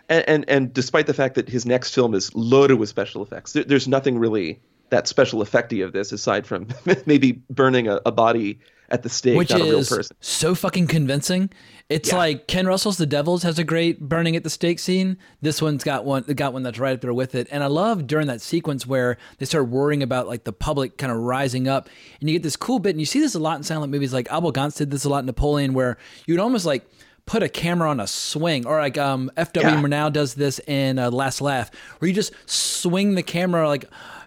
And, 0.08 0.24
and 0.28 0.44
and 0.48 0.74
despite 0.74 1.06
the 1.06 1.14
fact 1.14 1.36
that 1.36 1.48
his 1.48 1.64
next 1.64 1.94
film 1.94 2.14
is 2.14 2.34
loaded 2.34 2.74
with 2.78 2.88
special 2.88 3.22
effects, 3.22 3.52
there, 3.52 3.64
there's 3.64 3.86
nothing 3.88 4.18
really 4.18 4.60
that 4.90 5.08
special 5.08 5.40
effecty 5.42 5.82
of 5.82 5.92
this 5.92 6.12
aside 6.12 6.46
from 6.46 6.66
maybe 7.06 7.40
burning 7.48 7.88
a, 7.88 8.00
a 8.04 8.12
body 8.12 8.58
at 8.90 9.02
the 9.04 9.08
stake, 9.08 9.38
Which 9.38 9.50
not 9.50 9.60
a 9.60 9.64
real 9.64 9.78
is 9.78 9.88
person. 9.88 10.16
so 10.20 10.54
fucking 10.54 10.86
convincing. 10.88 11.48
It's 11.92 12.10
Yeah. 12.10 12.16
like 12.16 12.46
Ken 12.46 12.66
Russell's 12.66 12.96
The 12.96 13.06
Devils 13.06 13.42
has 13.42 13.58
a 13.58 13.64
great 13.64 14.00
burning 14.00 14.34
at 14.36 14.44
the 14.44 14.50
stake 14.50 14.78
scene. 14.78 15.16
This 15.40 15.60
one's 15.62 15.84
got 15.84 16.04
one 16.04 16.22
got 16.34 16.52
one 16.52 16.62
that's 16.62 16.78
right 16.78 16.94
up 16.94 17.00
there 17.00 17.14
with 17.14 17.34
it. 17.34 17.48
And 17.50 17.62
I 17.62 17.66
love 17.66 18.06
during 18.06 18.26
that 18.28 18.40
sequence 18.40 18.86
where 18.86 19.18
they 19.38 19.46
start 19.46 19.68
worrying 19.68 20.02
about 20.02 20.26
like 20.26 20.44
the 20.44 20.52
public 20.52 20.96
kind 20.98 21.12
of 21.12 21.18
rising 21.18 21.68
up 21.68 21.88
and 22.20 22.28
you 22.28 22.34
get 22.36 22.42
this 22.42 22.56
cool 22.56 22.78
bit 22.78 22.90
and 22.90 23.00
you 23.00 23.06
see 23.06 23.20
this 23.20 23.34
a 23.34 23.38
lot 23.38 23.56
in 23.58 23.62
silent 23.62 23.92
movies 23.92 24.12
like 24.12 24.26
Abel 24.32 24.52
Gance 24.52 24.76
did 24.76 24.90
this 24.90 25.04
a 25.04 25.08
lot 25.08 25.20
in 25.20 25.26
Napoleon 25.26 25.74
where 25.74 25.98
you'd 26.26 26.40
almost 26.40 26.64
like 26.66 26.86
put 27.24 27.42
a 27.42 27.48
camera 27.48 27.88
on 27.88 28.00
a 28.00 28.06
swing 28.06 28.66
or 28.66 28.80
like 28.80 28.98
um 28.98 29.30
FW 29.36 29.62
Yeah. 29.62 29.76
Murnau 29.80 30.12
does 30.12 30.34
this 30.34 30.58
in 30.66 30.98
uh, 30.98 31.10
Last 31.10 31.40
Laugh 31.40 31.70
where 31.98 32.08
you 32.08 32.14
just 32.14 32.32
swing 32.46 33.14
the 33.14 33.22
camera 33.22 33.68
like 33.68 33.84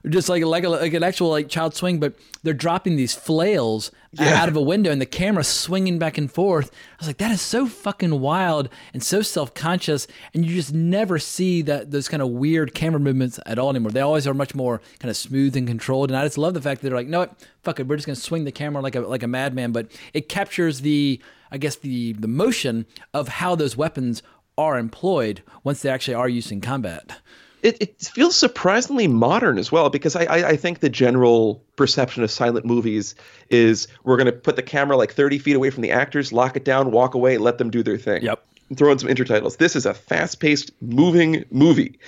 just 0.09 0.29
like 0.29 0.43
like, 0.43 0.63
a, 0.63 0.69
like 0.69 0.93
an 0.93 1.03
actual 1.03 1.29
like 1.29 1.49
child 1.49 1.75
swing 1.75 1.99
but 1.99 2.13
they're 2.43 2.53
dropping 2.53 2.95
these 2.95 3.13
flails 3.13 3.91
out 4.19 4.47
of 4.47 4.55
a 4.55 4.61
window 4.61 4.91
and 4.91 5.01
the 5.01 5.05
camera 5.05 5.43
swinging 5.43 5.99
back 5.99 6.17
and 6.17 6.31
forth. 6.31 6.71
I 6.71 6.95
was 6.99 7.07
like 7.07 7.17
that 7.17 7.31
is 7.31 7.41
so 7.41 7.67
fucking 7.67 8.19
wild 8.19 8.69
and 8.93 9.03
so 9.03 9.21
self-conscious. 9.21 10.07
And 10.33 10.45
you 10.45 10.55
just 10.55 10.73
never 10.73 11.19
see 11.19 11.61
that 11.63 11.91
those 11.91 12.07
kind 12.07 12.21
of 12.21 12.29
weird 12.29 12.73
camera 12.73 12.99
movements 12.99 13.39
at 13.45 13.59
all 13.59 13.69
anymore. 13.69 13.91
They 13.91 14.01
always 14.01 14.27
are 14.27 14.33
much 14.33 14.55
more 14.55 14.81
kind 14.99 15.09
of 15.09 15.17
smooth 15.17 15.55
and 15.57 15.67
controlled. 15.67 16.11
And 16.11 16.17
I 16.17 16.23
just 16.23 16.37
love 16.37 16.53
the 16.53 16.61
fact 16.61 16.81
that 16.81 16.89
they're 16.89 16.97
like 16.97 17.07
no 17.07 17.27
fuck 17.63 17.79
it. 17.79 17.87
We're 17.87 17.97
just 17.97 18.05
going 18.05 18.15
to 18.15 18.21
swing 18.21 18.45
the 18.45 18.51
camera 18.51 18.81
like 18.81 18.95
a 18.95 19.01
like 19.01 19.23
a 19.23 19.27
madman. 19.27 19.71
But 19.71 19.91
it 20.13 20.29
captures 20.29 20.81
the 20.81 21.21
I 21.51 21.57
guess 21.57 21.75
the 21.75 22.13
the 22.13 22.27
motion 22.27 22.85
of 23.13 23.27
how 23.27 23.55
those 23.55 23.75
weapons 23.75 24.23
are 24.57 24.77
employed 24.77 25.43
once 25.63 25.81
they 25.81 25.89
actually 25.89 26.13
are 26.13 26.29
used 26.29 26.51
in 26.51 26.61
combat. 26.61 27.19
It, 27.65 27.77
it 27.81 27.99
feels 28.01 28.35
surprisingly 28.35 29.07
modern 29.07 29.57
as 29.57 29.71
well 29.71 29.89
because 29.89 30.15
I, 30.15 30.25
I, 30.25 30.49
I 30.49 30.55
think 30.55 30.79
the 30.79 30.89
general 30.89 31.63
perception 31.75 32.23
of 32.23 32.29
silent 32.29 32.63
movies 32.63 33.15
is 33.49 33.87
we're 34.03 34.17
going 34.17 34.27
to 34.27 34.31
put 34.31 34.55
the 34.55 34.63
camera 34.63 34.95
like 34.95 35.13
30 35.13 35.39
feet 35.39 35.55
away 35.55 35.71
from 35.71 35.81
the 35.81 35.91
actors, 35.91 36.31
lock 36.31 36.55
it 36.55 36.63
down, 36.63 36.91
walk 36.91 37.15
away, 37.15 37.39
let 37.39 37.57
them 37.57 37.71
do 37.71 37.81
their 37.81 37.97
thing. 37.97 38.21
Yep. 38.21 38.45
Throw 38.75 38.91
in 38.91 38.99
some 38.99 39.09
intertitles. 39.09 39.57
This 39.57 39.75
is 39.75 39.87
a 39.87 39.95
fast 39.95 40.39
paced, 40.39 40.71
moving 40.79 41.43
movie. 41.49 41.99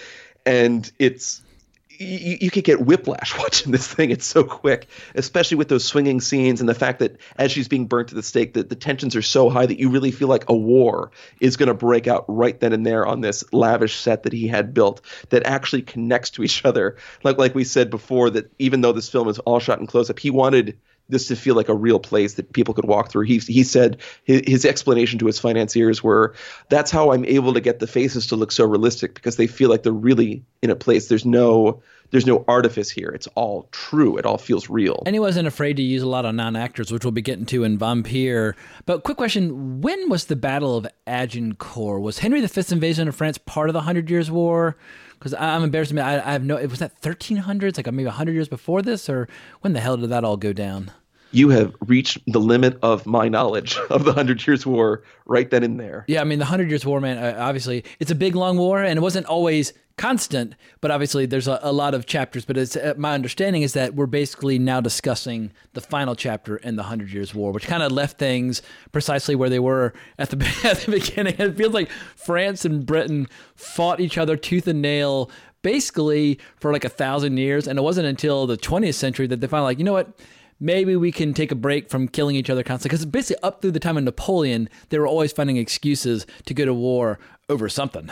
And 0.46 0.90
it's. 1.00 1.42
You, 2.00 2.38
you 2.42 2.52
could 2.52 2.64
get 2.64 2.82
whiplash 2.82 3.38
watching 3.40 3.72
this 3.72 3.88
thing. 3.88 4.12
It's 4.12 4.26
so 4.26 4.44
quick, 4.44 4.88
especially 5.16 5.58
with 5.58 5.68
those 5.68 5.86
swinging 5.86 6.22
scenes 6.22 6.60
and 6.60 6.70
the 6.70 6.74
fact 6.74 7.00
that 7.00 7.18
as 7.38 7.52
she's 7.52 7.68
being 7.68 7.88
burnt 7.88 8.10
to 8.10 8.16
the 8.16 8.24
stake, 8.24 8.54
that 8.54 8.70
the 8.70 8.76
tensions 8.76 9.16
are 9.16 9.22
so 9.22 9.50
high 9.50 9.66
that 9.66 9.80
you 9.80 9.90
really 9.90 10.12
feel 10.12 10.28
like 10.28 10.50
a 10.50 10.56
war 10.56 11.12
is 11.40 11.58
going 11.58 11.68
to 11.68 11.74
break 11.74 12.08
out 12.08 12.26
right 12.28 12.60
then 12.60 12.74
and 12.74 12.86
there 12.86 13.06
on 13.06 13.22
this 13.22 13.44
lavish 13.52 13.96
set 13.96 14.24
that 14.24 14.34
he 14.34 14.48
had 14.48 14.74
built 14.74 15.02
that 15.30 15.46
actually 15.46 15.82
connects 15.82 16.32
to 16.32 16.44
each 16.44 16.64
other. 16.66 16.98
Like 17.24 17.38
like 17.38 17.56
we 17.56 17.64
said 17.64 17.90
before, 17.90 18.30
that 18.32 18.52
even 18.60 18.82
though 18.82 18.94
this 18.94 19.10
film 19.10 19.28
is 19.28 19.40
all 19.40 19.60
shot 19.60 19.80
in 19.80 19.88
close 19.88 20.10
up, 20.10 20.20
he 20.20 20.30
wanted 20.30 20.78
this 21.10 21.28
to 21.28 21.36
feel 21.36 21.56
like 21.56 21.70
a 21.70 21.76
real 21.76 22.00
place 22.00 22.34
that 22.36 22.54
people 22.54 22.74
could 22.74 22.86
walk 22.86 23.12
through. 23.12 23.26
He 23.26 23.38
he 23.40 23.64
said 23.64 23.98
his, 24.24 24.66
explanation 24.66 25.20
to 25.20 25.28
his 25.28 25.40
financiers 25.40 26.04
were 26.04 26.34
that's 26.70 26.92
how 26.92 27.12
I'm 27.12 27.26
able 27.26 27.54
to 27.54 27.62
get 27.62 27.80
the 27.80 27.88
faces 27.88 28.28
to 28.28 28.36
look 28.36 28.52
so 28.52 28.66
realistic 28.66 29.14
because 29.14 29.38
they 29.38 29.48
feel 29.48 29.70
like 29.70 29.84
they're 29.84 29.94
really 29.94 30.44
in 30.62 30.70
a 30.70 30.76
place. 30.76 31.08
There's 31.08 31.26
no 31.26 31.82
there's 32.12 32.26
no 32.26 32.44
artifice 32.48 32.90
here. 32.90 33.10
It's 33.10 33.28
all 33.36 33.68
true. 33.72 34.18
It 34.18 34.26
all 34.26 34.38
feels 34.38 34.70
real. 34.70 35.04
And 35.06 35.14
he 35.16 35.20
wasn't 35.20 35.48
afraid 35.48 35.76
to 35.78 35.84
use 35.84 36.02
a 36.02 36.08
lot 36.08 36.26
of 36.26 36.36
non-actors, 36.36 36.92
which 36.92 37.04
we'll 37.04 37.12
be 37.12 37.22
getting 37.22 37.46
to 37.48 37.64
in 37.64 37.78
Vampyr. 37.78 38.54
But 38.86 39.04
quick 39.04 39.18
question: 39.18 39.82
When 39.82 40.10
was 40.10 40.26
the 40.26 40.36
Battle 40.36 40.78
of 40.78 40.88
Agincourt? 41.06 42.02
Was 42.02 42.20
Henry 42.20 42.42
V's 42.46 42.72
invasion 42.72 43.08
of 43.08 43.16
France 43.16 43.38
part 43.38 43.70
of 43.70 43.74
the 43.74 43.82
Hundred 43.82 44.10
Years' 44.10 44.32
War? 44.32 44.78
Because 45.18 45.34
I'm 45.34 45.64
embarrassed 45.64 45.90
to 45.90 46.00
admit, 46.00 46.06
I, 46.06 46.30
I 46.30 46.34
have 46.34 46.44
no. 46.44 46.58
It 46.58 46.70
was 46.70 46.80
that 46.80 47.02
1300s? 47.02 47.78
Like 47.78 47.86
maybe 47.88 48.06
100 48.06 48.34
years 48.34 48.48
before 48.48 48.82
this, 48.82 49.10
or 49.10 49.28
when 49.62 49.74
the 49.74 49.80
hell 49.80 49.98
did 49.98 50.10
that 50.10 50.24
all 50.24 50.38
go 50.38 50.54
down? 50.54 50.92
You 51.32 51.50
have 51.50 51.76
reached 51.86 52.20
the 52.28 52.40
limit 52.40 52.78
of 52.82 53.06
my 53.06 53.28
knowledge 53.28 53.78
of 53.90 54.06
the 54.06 54.14
Hundred 54.14 54.46
Years' 54.46 54.66
War 54.66 55.04
right 55.26 55.50
then 55.50 55.64
and 55.64 55.80
there. 55.80 56.06
Yeah, 56.08 56.22
I 56.22 56.24
mean, 56.24 56.40
the 56.40 56.46
Hundred 56.46 56.70
Years' 56.70 56.86
War, 56.86 57.02
man, 57.02 57.18
obviously, 57.38 57.84
it's 58.00 58.12
a 58.12 58.16
big, 58.16 58.36
long 58.36 58.58
war, 58.58 58.82
and 58.82 58.98
it 58.98 59.02
wasn't 59.02 59.26
always 59.26 59.74
constant, 59.98 60.54
but 60.80 60.92
obviously, 60.92 61.26
there's 61.26 61.48
a, 61.48 61.60
a 61.64 61.72
lot 61.72 61.94
of 61.94 62.06
chapters. 62.06 62.46
But 62.46 62.58
it's, 62.58 62.76
uh, 62.76 62.94
my 62.98 63.14
understanding 63.14 63.64
is 63.64 63.74
that 63.74 63.96
we're 63.96 64.06
basically 64.06 64.60
now 64.60 64.80
discussing 64.80 65.52
the 65.74 65.82
final 65.82 66.16
chapter 66.16 66.58
in 66.58 66.76
the 66.76 66.84
Hundred 66.84 67.12
Years' 67.12 67.34
War, 67.34 67.52
which 67.52 67.68
kind 67.68 67.84
of 67.84 67.92
left 67.92 68.20
things 68.20 68.62
precisely 68.92 69.36
where 69.36 69.50
they 69.50 69.60
were 69.60 69.94
at 70.18 70.30
the, 70.30 70.38
at 70.64 70.82
the 70.82 70.92
beginning. 70.92 71.36
It 71.38 71.58
feels 71.58 71.74
like 71.74 71.90
France 72.16 72.64
and 72.64 72.86
Britain 72.86 73.28
fought 73.56 74.00
each 74.00 74.18
other 74.18 74.38
tooth 74.38 74.68
and 74.68 74.82
nail 74.82 75.30
basically 75.64 76.40
for 76.58 76.72
like 76.72 76.86
a 76.86 76.90
thousand 76.90 77.38
years, 77.38 77.68
and 77.68 77.78
it 77.78 77.82
wasn't 77.82 78.08
until 78.08 78.48
the 78.48 78.58
20th 78.58 78.94
century 78.94 79.28
that 79.28 79.42
they 79.42 79.48
finally 79.48 79.72
like, 79.72 79.80
you 79.80 79.84
know 79.84 79.94
what? 79.94 80.18
Maybe 80.60 80.96
we 80.96 81.12
can 81.12 81.34
take 81.34 81.52
a 81.52 81.56
break 81.56 81.90
from 81.90 82.08
killing 82.08 82.36
each 82.36 82.50
other 82.50 82.64
constantly. 82.64 82.96
Because 82.98 83.06
basically, 83.06 83.42
up 83.44 83.62
through 83.62 83.72
the 83.72 83.80
time 83.80 83.98
of 83.98 84.04
Napoleon, 84.04 84.70
they 84.90 85.00
were 85.00 85.08
always 85.08 85.32
finding 85.32 85.58
excuses 85.58 86.26
to 86.46 86.54
go 86.54 86.66
to 86.66 86.74
war 86.74 87.20
over 87.50 87.70
something. 87.70 88.10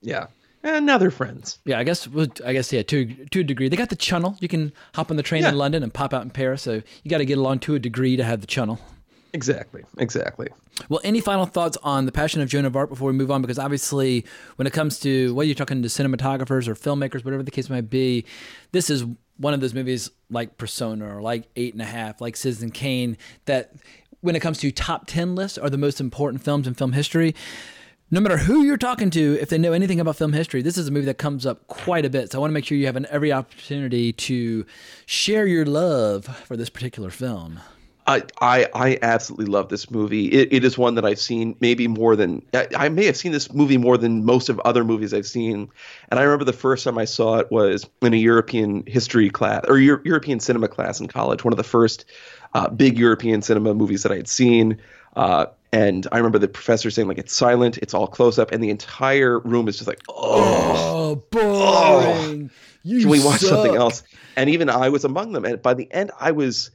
Yeah. 0.00 0.26
and 0.62 0.84
now 0.86 0.98
they're 0.98 1.10
friends. 1.10 1.58
Yeah, 1.64 1.78
I 1.78 1.84
guess. 1.84 2.08
I 2.44 2.52
guess 2.52 2.72
yeah. 2.72 2.82
To 2.82 3.06
to 3.30 3.40
a 3.40 3.44
degree, 3.44 3.68
they 3.68 3.76
got 3.76 3.88
the 3.90 3.96
channel. 3.96 4.36
You 4.40 4.48
can 4.48 4.72
hop 4.94 5.10
on 5.10 5.16
the 5.16 5.22
train 5.22 5.42
Yeah. 5.42 5.50
in 5.50 5.58
London 5.58 5.82
and 5.82 5.92
pop 5.94 6.12
out 6.12 6.22
in 6.22 6.30
Paris. 6.30 6.62
So 6.62 6.82
you 7.02 7.10
got 7.10 7.18
to 7.18 7.24
get 7.24 7.38
along 7.38 7.60
to 7.60 7.74
a 7.74 7.78
degree 7.78 8.16
to 8.16 8.24
have 8.24 8.40
the 8.40 8.46
channel. 8.46 8.78
Exactly, 9.32 9.82
exactly. 9.98 10.48
Well, 10.88 11.00
any 11.04 11.20
final 11.20 11.44
thoughts 11.46 11.76
on 11.82 12.06
the 12.06 12.12
Passion 12.12 12.40
of 12.40 12.48
Joan 12.48 12.64
of 12.64 12.74
Arc 12.74 12.88
before 12.88 13.08
we 13.08 13.12
move 13.12 13.30
on? 13.30 13.42
Because 13.42 13.58
obviously, 13.58 14.24
when 14.56 14.66
it 14.66 14.72
comes 14.72 14.98
to 15.00 15.34
whether 15.34 15.46
you're 15.46 15.54
talking 15.54 15.82
to 15.82 15.88
cinematographers 15.88 16.68
or 16.68 16.74
filmmakers, 16.74 17.22
whatever 17.24 17.42
the 17.42 17.50
case 17.50 17.68
might 17.68 17.90
be, 17.90 18.24
this 18.72 18.88
is 18.88 19.04
one 19.38 19.54
of 19.54 19.60
those 19.60 19.74
movies 19.74 20.10
like 20.30 20.58
Persona 20.58 21.16
or 21.16 21.22
like 21.22 21.44
Eight 21.56 21.72
and 21.72 21.82
a 21.82 21.86
Half, 21.86 22.20
like 22.20 22.36
Citizen 22.36 22.70
Kane, 22.70 23.16
that 23.44 23.72
when 24.20 24.34
it 24.34 24.40
comes 24.40 24.58
to 24.58 24.70
top 24.70 25.06
10 25.06 25.34
lists 25.34 25.58
are 25.58 25.70
the 25.70 25.78
most 25.78 26.00
important 26.00 26.42
films 26.42 26.66
in 26.66 26.74
film 26.74 26.92
history. 26.92 27.34
No 28.10 28.20
matter 28.20 28.36
who 28.36 28.62
you're 28.62 28.76
talking 28.76 29.10
to, 29.10 29.38
if 29.40 29.48
they 29.48 29.58
know 29.58 29.72
anything 29.72 29.98
about 29.98 30.16
film 30.16 30.32
history, 30.32 30.62
this 30.62 30.78
is 30.78 30.88
a 30.88 30.92
movie 30.92 31.06
that 31.06 31.18
comes 31.18 31.44
up 31.44 31.66
quite 31.66 32.04
a 32.04 32.10
bit. 32.10 32.30
So 32.30 32.38
I 32.38 32.40
want 32.40 32.50
to 32.50 32.54
make 32.54 32.64
sure 32.64 32.78
you 32.78 32.86
have 32.86 32.96
an, 32.96 33.06
every 33.10 33.32
opportunity 33.32 34.12
to 34.12 34.64
share 35.06 35.46
your 35.46 35.66
love 35.66 36.24
for 36.46 36.56
this 36.56 36.70
particular 36.70 37.10
film. 37.10 37.60
I, 38.08 38.22
I 38.40 38.68
I 38.72 38.98
absolutely 39.02 39.46
love 39.46 39.68
this 39.68 39.90
movie. 39.90 40.26
It, 40.26 40.52
it 40.52 40.64
is 40.64 40.78
one 40.78 40.94
that 40.94 41.04
I've 41.04 41.18
seen 41.18 41.56
maybe 41.60 41.88
more 41.88 42.14
than 42.14 42.42
I, 42.54 42.68
I 42.76 42.88
may 42.88 43.04
have 43.06 43.16
seen 43.16 43.32
this 43.32 43.52
movie 43.52 43.78
more 43.78 43.98
than 43.98 44.24
most 44.24 44.48
of 44.48 44.60
other 44.60 44.84
movies 44.84 45.12
I've 45.12 45.26
seen. 45.26 45.68
And 46.10 46.20
I 46.20 46.22
remember 46.22 46.44
the 46.44 46.52
first 46.52 46.84
time 46.84 46.98
I 46.98 47.04
saw 47.04 47.38
it 47.38 47.50
was 47.50 47.88
in 48.02 48.14
a 48.14 48.16
European 48.16 48.84
history 48.86 49.28
class 49.30 49.64
or 49.68 49.78
Euro- 49.78 50.02
European 50.04 50.38
cinema 50.40 50.68
class 50.68 51.00
in 51.00 51.08
college. 51.08 51.44
One 51.44 51.52
of 51.52 51.56
the 51.56 51.64
first 51.64 52.04
uh, 52.54 52.68
big 52.68 52.98
European 52.98 53.42
cinema 53.42 53.74
movies 53.74 54.02
that 54.04 54.12
I 54.12 54.16
had 54.16 54.28
seen. 54.28 54.80
Uh, 55.16 55.46
and 55.72 56.06
I 56.12 56.18
remember 56.18 56.38
the 56.38 56.48
professor 56.48 56.90
saying 56.90 57.08
like 57.08 57.18
it's 57.18 57.34
silent, 57.34 57.78
it's 57.78 57.92
all 57.92 58.06
close 58.06 58.38
up, 58.38 58.52
and 58.52 58.62
the 58.62 58.70
entire 58.70 59.40
room 59.40 59.66
is 59.66 59.76
just 59.76 59.88
like, 59.88 60.00
oh, 60.08 60.76
Oh, 60.78 61.16
boring. 61.30 62.50
You 62.82 63.00
can 63.00 63.10
we 63.10 63.20
watch 63.20 63.40
something 63.40 63.74
else? 63.74 64.04
And 64.36 64.48
even 64.50 64.70
I 64.70 64.90
was 64.90 65.04
among 65.04 65.32
them. 65.32 65.44
And 65.44 65.60
by 65.60 65.74
the 65.74 65.90
end, 65.92 66.12
I 66.20 66.30
was 66.30 66.70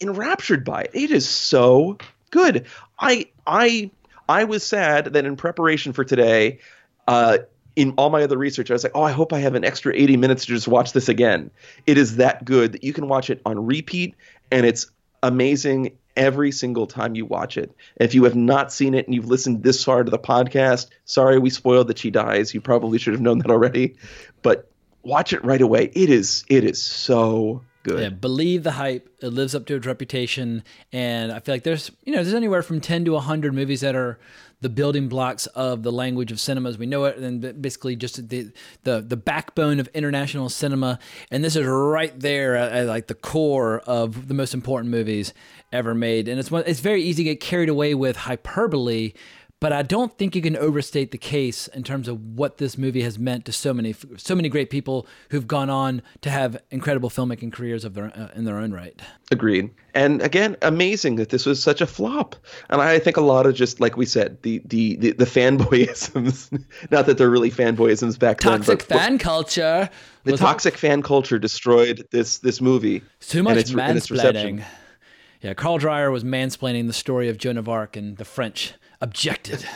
enraptured 0.00 0.64
by 0.64 0.82
it. 0.82 0.90
It 0.94 1.10
is 1.10 1.28
so 1.28 1.98
good. 2.30 2.66
I 2.98 3.26
I 3.46 3.90
I 4.28 4.44
was 4.44 4.64
sad 4.64 5.06
that 5.06 5.24
in 5.24 5.36
preparation 5.36 5.92
for 5.92 6.04
today, 6.04 6.58
uh, 7.06 7.38
in 7.76 7.92
all 7.92 8.10
my 8.10 8.22
other 8.22 8.38
research, 8.38 8.70
I 8.70 8.74
was 8.74 8.82
like, 8.82 8.92
oh, 8.94 9.02
I 9.02 9.12
hope 9.12 9.32
I 9.32 9.38
have 9.40 9.54
an 9.54 9.64
extra 9.64 9.94
80 9.94 10.16
minutes 10.16 10.46
to 10.46 10.52
just 10.52 10.66
watch 10.66 10.92
this 10.92 11.08
again. 11.08 11.50
It 11.86 11.98
is 11.98 12.16
that 12.16 12.44
good 12.44 12.72
that 12.72 12.84
you 12.84 12.92
can 12.92 13.06
watch 13.06 13.30
it 13.30 13.40
on 13.44 13.64
repeat, 13.66 14.14
and 14.50 14.66
it's 14.66 14.90
amazing 15.22 15.96
every 16.16 16.50
single 16.50 16.86
time 16.86 17.14
you 17.14 17.26
watch 17.26 17.58
it. 17.58 17.74
If 17.96 18.14
you 18.14 18.24
have 18.24 18.34
not 18.34 18.72
seen 18.72 18.94
it 18.94 19.06
and 19.06 19.14
you've 19.14 19.28
listened 19.28 19.62
this 19.62 19.84
far 19.84 20.02
to 20.02 20.10
the 20.10 20.18
podcast, 20.18 20.88
sorry 21.04 21.38
we 21.38 21.50
spoiled 21.50 21.88
that 21.88 21.98
she 21.98 22.10
dies. 22.10 22.54
You 22.54 22.60
probably 22.60 22.98
should 22.98 23.12
have 23.12 23.20
known 23.20 23.38
that 23.38 23.50
already, 23.50 23.96
but 24.42 24.70
watch 25.02 25.32
it 25.32 25.44
right 25.44 25.60
away. 25.60 25.90
It 25.94 26.10
is 26.10 26.44
it 26.48 26.64
is 26.64 26.82
so 26.82 27.62
good. 27.86 28.02
Yeah, 28.02 28.08
believe 28.10 28.64
the 28.64 28.72
hype. 28.72 29.08
It 29.20 29.28
lives 29.28 29.54
up 29.54 29.66
to 29.66 29.76
its 29.76 29.86
reputation, 29.86 30.64
and 30.92 31.32
I 31.32 31.38
feel 31.38 31.54
like 31.54 31.62
there's 31.62 31.90
you 32.04 32.12
know 32.12 32.22
there's 32.22 32.34
anywhere 32.34 32.62
from 32.62 32.80
ten 32.80 33.04
to 33.04 33.16
hundred 33.18 33.54
movies 33.54 33.80
that 33.80 33.94
are 33.94 34.18
the 34.60 34.68
building 34.68 35.08
blocks 35.08 35.46
of 35.48 35.82
the 35.82 35.92
language 35.92 36.32
of 36.32 36.40
cinema 36.40 36.68
as 36.68 36.78
we 36.78 36.86
know 36.86 37.04
it, 37.04 37.16
and 37.16 37.62
basically 37.62 37.94
just 37.94 38.28
the 38.28 38.50
the 38.82 39.00
the 39.00 39.16
backbone 39.16 39.78
of 39.78 39.88
international 39.94 40.48
cinema. 40.48 40.98
And 41.30 41.44
this 41.44 41.56
is 41.56 41.64
right 41.64 42.18
there 42.18 42.56
at, 42.56 42.72
at 42.72 42.86
like 42.86 43.06
the 43.06 43.14
core 43.14 43.80
of 43.80 44.28
the 44.28 44.34
most 44.34 44.52
important 44.52 44.90
movies 44.90 45.32
ever 45.72 45.94
made. 45.94 46.28
And 46.28 46.40
it's 46.40 46.50
one, 46.50 46.64
it's 46.66 46.80
very 46.80 47.02
easy 47.02 47.24
to 47.24 47.30
get 47.30 47.40
carried 47.40 47.68
away 47.68 47.94
with 47.94 48.16
hyperbole. 48.16 49.12
But 49.58 49.72
I 49.72 49.80
don't 49.80 50.16
think 50.18 50.36
you 50.36 50.42
can 50.42 50.54
overstate 50.54 51.12
the 51.12 51.18
case 51.18 51.66
in 51.68 51.82
terms 51.82 52.08
of 52.08 52.20
what 52.36 52.58
this 52.58 52.76
movie 52.76 53.00
has 53.02 53.18
meant 53.18 53.46
to 53.46 53.52
so 53.52 53.72
many, 53.72 53.94
so 54.18 54.34
many 54.34 54.50
great 54.50 54.68
people 54.68 55.06
who've 55.30 55.46
gone 55.46 55.70
on 55.70 56.02
to 56.20 56.28
have 56.28 56.58
incredible 56.70 57.08
filmmaking 57.08 57.54
careers 57.54 57.82
of 57.82 57.94
their 57.94 58.06
uh, 58.14 58.28
in 58.36 58.44
their 58.44 58.58
own 58.58 58.72
right. 58.72 59.00
Agreed. 59.30 59.70
And 59.94 60.20
again, 60.20 60.58
amazing 60.60 61.16
that 61.16 61.30
this 61.30 61.46
was 61.46 61.62
such 61.62 61.80
a 61.80 61.86
flop. 61.86 62.36
And 62.68 62.82
I 62.82 62.98
think 62.98 63.16
a 63.16 63.22
lot 63.22 63.46
of 63.46 63.54
just 63.54 63.80
like 63.80 63.96
we 63.96 64.04
said, 64.04 64.42
the 64.42 64.60
the 64.66 64.96
the, 64.96 65.12
the 65.12 65.24
fanboyisms. 65.24 66.52
Not 66.90 67.06
that 67.06 67.16
they're 67.16 67.30
really 67.30 67.50
fanboyisms 67.50 68.18
back 68.18 68.40
Toxic 68.40 68.86
then, 68.86 68.98
toxic 68.98 69.00
fan 69.00 69.18
culture. 69.18 69.90
the 70.24 70.36
toxic 70.36 70.76
fan 70.76 71.00
culture 71.02 71.38
destroyed 71.38 72.06
this 72.10 72.38
this 72.38 72.60
movie. 72.60 73.02
too 73.20 73.38
and 73.38 73.44
much 73.44 73.56
its- 73.56 73.70
and 73.70 73.96
its 73.96 74.10
mansplaining. 74.10 74.64
Yeah, 75.40 75.54
Carl 75.54 75.78
Dreyer 75.78 76.10
was 76.10 76.24
mansplaining 76.24 76.88
the 76.88 76.92
story 76.92 77.28
of 77.28 77.38
Joan 77.38 77.56
of 77.56 77.68
Arc, 77.68 77.96
and 77.96 78.16
the 78.16 78.24
French 78.24 78.74
objected. 79.00 79.66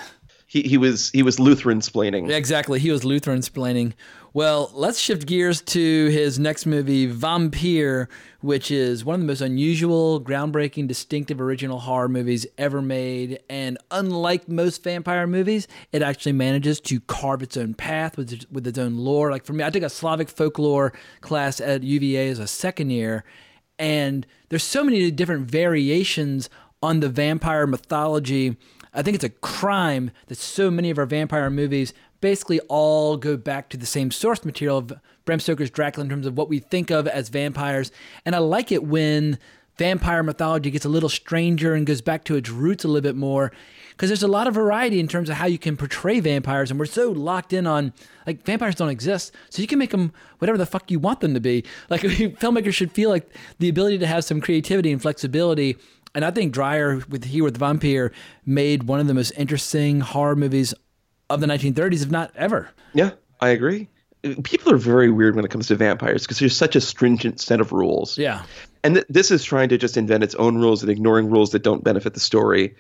He 0.51 0.63
he 0.63 0.79
was 0.79 1.11
he 1.11 1.23
was 1.23 1.39
Lutheran 1.39 1.79
splaining. 1.79 2.29
Exactly. 2.29 2.81
He 2.81 2.91
was 2.91 3.05
Lutheran 3.05 3.41
splaining. 3.41 3.93
Well, 4.33 4.73
let's 4.75 4.99
shift 4.99 5.27
gears 5.27 5.61
to 5.63 6.07
his 6.09 6.41
next 6.41 6.67
movie, 6.67 7.13
Vampyr, 7.13 8.09
which 8.41 8.71
is 8.71 9.05
one 9.05 9.15
of 9.15 9.21
the 9.21 9.27
most 9.29 9.41
unusual, 9.41 10.21
groundbreaking, 10.21 10.89
distinctive 10.89 11.41
original 11.41 11.81
horror 11.81 12.09
movies 12.09 12.47
ever 12.59 12.83
made. 12.83 13.41
And 13.49 13.79
unlike 13.93 14.49
most 14.49 14.83
vampire 14.83 15.29
movies, 15.29 15.69
it 15.93 16.03
actually 16.03 16.33
manages 16.33 16.81
to 16.83 17.01
carve 17.01 17.43
its 17.43 17.57
own 17.57 17.75
path 17.75 18.17
with 18.17 18.45
with 18.51 18.67
its 18.67 18.79
own 18.79 18.97
lore. 18.97 19.31
Like 19.31 19.45
for 19.45 19.53
me, 19.53 19.63
I 19.63 19.71
took 19.71 19.85
a 19.85 19.89
Slavic 19.89 20.29
folklore 20.29 20.93
class 21.21 21.61
at 21.61 21.85
UVA 21.85 22.29
as 22.29 22.41
a 22.41 22.49
second 22.49 22.91
year, 22.91 23.23
and 23.79 24.27
there's 24.49 24.65
so 24.65 24.83
many 24.83 25.13
different 25.13 25.49
variations 25.49 26.51
on 26.83 26.99
the 26.99 27.09
vampire 27.09 27.69
mythology. 27.69 28.57
I 28.93 29.03
think 29.03 29.15
it's 29.15 29.25
a 29.25 29.31
crime 29.31 30.11
that 30.27 30.39
so 30.39 30.71
many 30.71 30.91
of 30.91 30.99
our 30.99 31.07
vampire 31.07 31.51
movies 31.51 31.93
basically 32.21 32.61
all 32.69 33.17
go 33.17 33.37
back 33.37 33.69
to 33.71 33.77
the 33.77 33.87
same 33.87 34.11
source 34.11 34.45
material 34.45 34.79
of 34.79 34.93
Bram 35.25 35.41
Stoker's 35.41 35.71
Dracula 35.71 36.05
in 36.05 36.11
terms 36.11 36.27
of 36.27 36.37
what 36.37 36.49
we 36.49 36.59
think 36.59 36.91
of 36.91 37.07
as 37.07 37.29
vampires. 37.29 37.93
And 38.25 38.35
I 38.35 38.39
like 38.39 38.73
it 38.73 38.85
when 38.85 39.39
vampire 39.81 40.23
mythology 40.23 40.71
gets 40.71 40.85
a 40.85 40.89
little 40.91 41.09
stranger 41.09 41.75
and 41.75 41.87
goes 41.87 42.03
back 42.03 42.23
to 42.25 42.37
its 42.37 42.51
roots 42.51 42.85
a 42.85 42.89
little 42.89 43.01
bit 43.01 43.17
more 43.17 43.51
because 43.93 44.11
there's 44.11 44.23
a 44.23 44.29
lot 44.29 44.47
of 44.47 44.53
variety 44.53 45.01
in 45.01 45.09
terms 45.09 45.31
of 45.31 45.37
how 45.37 45.47
you 45.47 45.59
can 45.59 45.75
portray 45.75 46.21
vampires 46.21 46.71
and 46.71 46.79
we're 46.79 46.85
so 46.85 47.11
locked 47.11 47.55
in 47.55 47.67
on 47.67 47.91
like 48.27 48.43
vampires 48.45 48.75
don't 48.75 48.91
exist 48.91 49.35
so 49.49 49.63
you 49.63 49.67
can 49.67 49.79
make 49.79 49.91
them 49.91 50.13
whatever 50.39 50.59
the 50.59 50.67
fuck 50.67 50.91
you 50.91 50.99
want 50.99 51.21
them 51.21 51.33
to 51.33 51.41
be 51.41 51.65
like 51.89 52.01
filmmakers 52.03 52.75
should 52.75 52.93
feel 52.93 53.09
like 53.09 53.35
the 53.59 53.71
ability 53.71 53.97
to 53.97 54.07
have 54.07 54.23
some 54.23 54.39
creativity 54.39 54.93
and 54.93 55.01
flexibility 55.01 55.79
and 56.15 56.25
I 56.25 56.31
think 56.31 56.53
Dreyer 56.53 57.03
with 57.09 57.25
He 57.25 57.41
with 57.43 57.59
Vampyr 57.59 58.11
made 58.47 58.85
one 58.85 59.01
of 59.01 59.07
the 59.07 59.15
most 59.15 59.33
interesting 59.37 60.01
horror 60.01 60.37
movies 60.37 60.75
of 61.29 61.41
the 61.41 61.47
1930s, 61.47 62.03
if 62.03 62.11
not 62.11 62.33
ever. 62.37 62.71
Yeah, 62.95 63.11
I 63.41 63.51
agree. 63.51 63.89
People 64.43 64.73
are 64.73 64.77
very 64.77 65.11
weird 65.11 65.35
when 65.37 65.45
it 65.45 65.51
comes 65.51 65.69
to 65.69 65.77
vampires 65.77 66.23
because 66.25 66.39
there's 66.39 66.57
such 66.57 66.77
a 66.77 66.81
stringent 66.81 67.41
set 67.41 67.61
of 67.61 67.73
rules. 67.73 68.19
Yeah. 68.19 68.43
And 68.85 68.97
th- 68.97 69.07
this 69.09 69.31
is 69.31 69.45
trying 69.45 69.69
to 69.71 69.79
just 69.79 69.97
invent 69.97 70.23
its 70.25 70.35
own 70.35 70.59
rules 70.59 70.83
and 70.83 70.91
ignoring 70.91 71.31
rules 71.31 71.53
that 71.53 71.63
don't 71.63 71.83
benefit 71.85 72.13
the 72.15 72.21
story. 72.21 72.75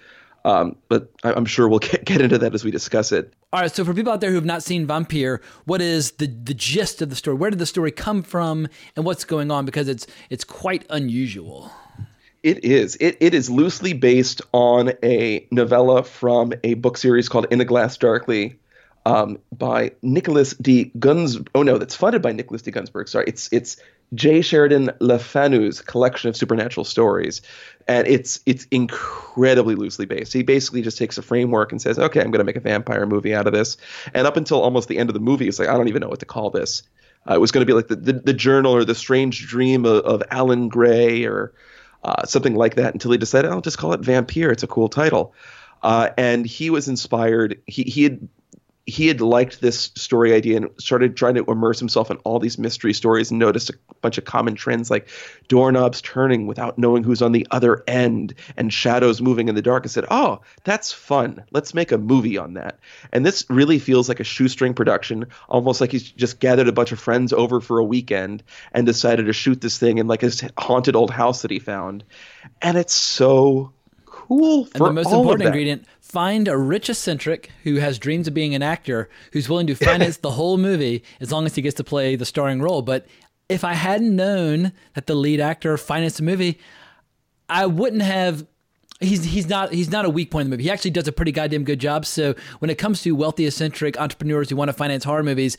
Um, 0.45 0.77
but 0.89 1.11
I- 1.23 1.33
I'm 1.33 1.45
sure 1.47 1.69
we'll 1.69 1.79
get, 1.79 2.05
get 2.05 2.21
into 2.21 2.37
that 2.39 2.55
as 2.55 2.65
we 2.65 2.71
discuss 2.71 3.13
it. 3.13 3.33
All 3.53 3.61
right, 3.61 3.75
so 3.75 3.85
for 3.85 3.95
people 3.95 4.13
out 4.13 4.21
there 4.21 4.31
who 4.31 4.37
have 4.37 4.45
not 4.45 4.63
seen 4.63 4.87
Vampyr, 4.87 5.43
what 5.65 5.81
is 5.81 6.13
the 6.13 6.27
the 6.27 6.55
gist 6.55 7.01
of 7.03 7.09
the 7.11 7.17
story? 7.17 7.37
Where 7.37 7.51
did 7.51 7.59
the 7.59 7.67
story 7.67 7.91
come 7.91 8.23
from, 8.23 8.67
and 8.97 9.05
what's 9.05 9.25
going 9.25 9.51
on? 9.51 9.65
Because 9.65 9.89
it's 9.89 10.07
it's 10.31 10.45
quite 10.45 10.85
unusual. 10.91 11.71
It 12.43 12.65
is. 12.65 12.97
It, 13.01 13.19
it 13.21 13.35
is 13.35 13.51
loosely 13.51 13.93
based 13.93 14.41
on 14.53 14.93
a 15.03 15.47
novella 15.51 16.03
from 16.03 16.55
a 16.65 16.75
book 16.75 16.97
series 16.97 17.29
called 17.29 17.47
In 17.51 17.59
the 17.59 17.67
Glass 17.67 17.99
Darkly 17.99 18.59
um, 19.05 19.39
by 19.53 19.93
Nicholas 20.03 20.55
D. 20.55 20.91
Guns. 20.99 21.39
Oh 21.55 21.63
no, 21.63 21.77
that's 21.77 21.95
funded 21.95 22.23
by 22.23 22.33
Nicolas 22.33 22.63
de 22.63 22.73
Gunzburg. 22.73 23.09
Sorry, 23.09 23.25
it's 23.27 23.53
it's 23.53 23.77
J. 24.15 24.41
Sheridan 24.41 24.91
Le 25.01 25.19
Fanu's 25.19 25.83
collection 25.83 26.31
of 26.31 26.37
supernatural 26.37 26.85
stories, 26.85 27.43
and 27.87 28.07
it's 28.07 28.41
it's 28.47 28.67
incredibly 28.71 29.75
loosely 29.75 30.07
based. 30.07 30.33
He 30.33 30.43
basically 30.43 30.81
just 30.81 30.97
takes 30.97 31.19
a 31.19 31.23
framework 31.23 31.73
and 31.73 31.81
says, 31.81 31.99
"Okay, 31.99 32.21
I'm 32.21 32.31
going 32.31 32.41
to 32.41 32.45
make 32.45 32.57
a 32.57 32.61
vampire 32.61 33.05
movie 33.05 33.35
out 33.35 33.47
of 33.47 33.53
this." 33.53 33.77
And 34.15 34.27
up 34.27 34.39
until 34.39 34.63
almost 34.63 34.89
the 34.89 34.99
end 34.99 35.11
of 35.11 35.15
the 35.15 35.21
movie, 35.21 35.47
it's 35.47 35.59
like 35.59 35.69
I 35.69 35.77
don't 35.77 35.89
even 35.89 36.01
know 36.01 36.09
what 36.09 36.21
to 36.21 36.27
call 36.27 36.51
this. 36.51 36.83
Uh, 37.29 37.35
it 37.35 37.41
was 37.41 37.53
going 37.53 37.61
to 37.61 37.67
be 37.67 37.75
like 37.75 37.89
the, 37.89 37.97
the 37.97 38.15
the 38.15 38.33
journal 38.33 38.75
or 38.75 38.85
the 38.85 38.95
strange 38.95 39.47
dream 39.47 39.85
of, 39.85 40.05
of 40.05 40.23
Alan 40.31 40.69
Gray 40.69 41.25
or 41.25 41.53
uh, 42.03 42.27
something 42.27 42.55
like 42.55 42.77
that 42.77 42.95
until 42.95 43.11
he 43.11 43.19
decided 43.19 43.51
I'll 43.51 43.61
just 43.61 43.79
call 43.79 43.93
it 43.93 44.01
Vampyr. 44.01 44.51
It's 44.51 44.63
a 44.63 44.67
cool 44.67 44.89
title. 44.89 45.35
Uh, 45.83 46.11
and 46.19 46.45
he 46.45 46.71
was 46.71 46.89
inspired. 46.89 47.61
He 47.67 47.85
he 47.85 48.03
had 48.03 48.29
he 48.87 49.07
had 49.07 49.21
liked 49.21 49.61
this 49.61 49.91
story 49.95 50.33
idea 50.33 50.57
and 50.57 50.71
started 50.79 51.17
trying 51.17 51.35
to 51.35 51.45
immerse 51.45 51.79
himself 51.79 52.11
in 52.11 52.17
all 52.19 52.39
these 52.39 52.59
mystery 52.59 52.93
stories 52.93 53.31
and 53.31 53.39
noticed 53.39 53.71
a 53.71 53.75
bunch 54.01 54.19
of 54.19 54.25
common 54.25 54.55
trends 54.55 54.91
like 54.91 55.09
doorknobs 55.49 56.01
turning 56.01 56.47
without 56.47 56.79
knowing 56.79 57.05
who's 57.05 57.23
on 57.23 57.33
the 57.33 57.47
other 57.51 57.85
end 57.87 58.35
and 58.57 58.73
shadows 58.73 59.21
moving 59.21 59.49
in 59.49 59.55
the 59.55 59.63
dark 59.63 59.85
and 59.85 59.91
said, 59.91 60.07
"Oh, 60.11 60.41
that's 60.65 60.93
fun. 60.93 61.43
Let's 61.51 61.75
make 61.75 61.93
a 61.93 61.99
movie 61.99 62.39
on 62.39 62.55
that." 62.55 62.79
And 63.13 63.25
this 63.25 63.45
really 63.49 63.79
feels 63.79 64.09
like 64.09 64.21
a 64.21 64.25
shoestring 64.25 64.75
production, 64.75 65.27
almost 65.49 65.81
like 65.81 65.93
he's 65.93 66.11
just 66.11 66.41
gathered 66.41 66.69
a 66.69 66.73
bunch 66.73 66.93
of 66.93 66.99
friends 66.99 67.33
over 67.33 67.61
for 67.61 67.79
a 67.79 67.85
weekend 67.85 68.43
and 68.73 68.87
decided 68.87 69.27
to 69.27 69.33
shoot 69.33 69.61
this 69.61 69.79
thing 69.79 69.99
in 69.99 70.09
like 70.09 70.23
his 70.23 70.43
haunted 70.59 70.97
old 70.97 71.11
house 71.11 71.43
that 71.43 71.51
he 71.51 71.59
found. 71.59 72.03
And 72.63 72.79
it's 72.79 72.95
so 72.95 73.73
cool. 74.31 74.69
and 74.75 74.85
the 74.85 74.93
most 74.93 75.13
important 75.13 75.47
ingredient: 75.47 75.85
find 76.11 76.49
a 76.49 76.57
rich 76.57 76.91
eccentric 76.91 77.51
who 77.63 77.77
has 77.77 77.99
dreams 77.99 78.27
of 78.27 78.35
being 78.35 78.55
an 78.55 78.63
actor, 78.63 79.09
who's 79.33 79.49
willing 79.49 79.69
to 79.69 79.77
finance 79.77 80.17
the 80.23 80.33
whole 80.33 80.59
movie 80.59 81.05
as 81.21 81.31
long 81.31 81.47
as 81.47 81.55
he 81.55 81.63
gets 81.63 81.77
to 81.77 81.85
play 81.85 82.17
the 82.17 82.25
starring 82.25 82.61
role. 82.61 82.83
But 82.83 83.07
if 83.49 83.63
I 83.63 83.75
hadn't 83.75 84.15
known 84.15 84.73
that 84.95 85.07
the 85.07 85.15
lead 85.15 85.41
actor 85.41 85.77
financed 85.77 86.17
the 86.17 86.25
movie, 86.25 86.59
I 87.49 87.67
wouldn't 87.67 88.03
have 88.03 88.47
he's 89.01 89.25
he's 89.25 89.49
not 89.49 89.73
he's 89.73 89.91
not 89.91 90.05
a 90.05 90.11
weak 90.11 90.31
point 90.31 90.47
in 90.47 90.51
the 90.51 90.57
movie. 90.57 90.65
He 90.65 90.71
actually 90.71 90.91
does 90.91 91.07
a 91.07 91.13
pretty 91.13 91.33
goddamn 91.33 91.65
good 91.65 91.81
job. 91.81 92.05
So 92.07 92.35
when 92.59 92.71
it 92.71 92.79
comes 92.79 93.03
to 93.03 93.13
wealthy 93.13 93.47
eccentric 93.47 93.99
entrepreneurs 94.01 94.51
who 94.51 94.57
want 94.57 94.69
to 94.69 94.73
finance 94.73 95.05
horror 95.05 95.23
movies, 95.23 95.57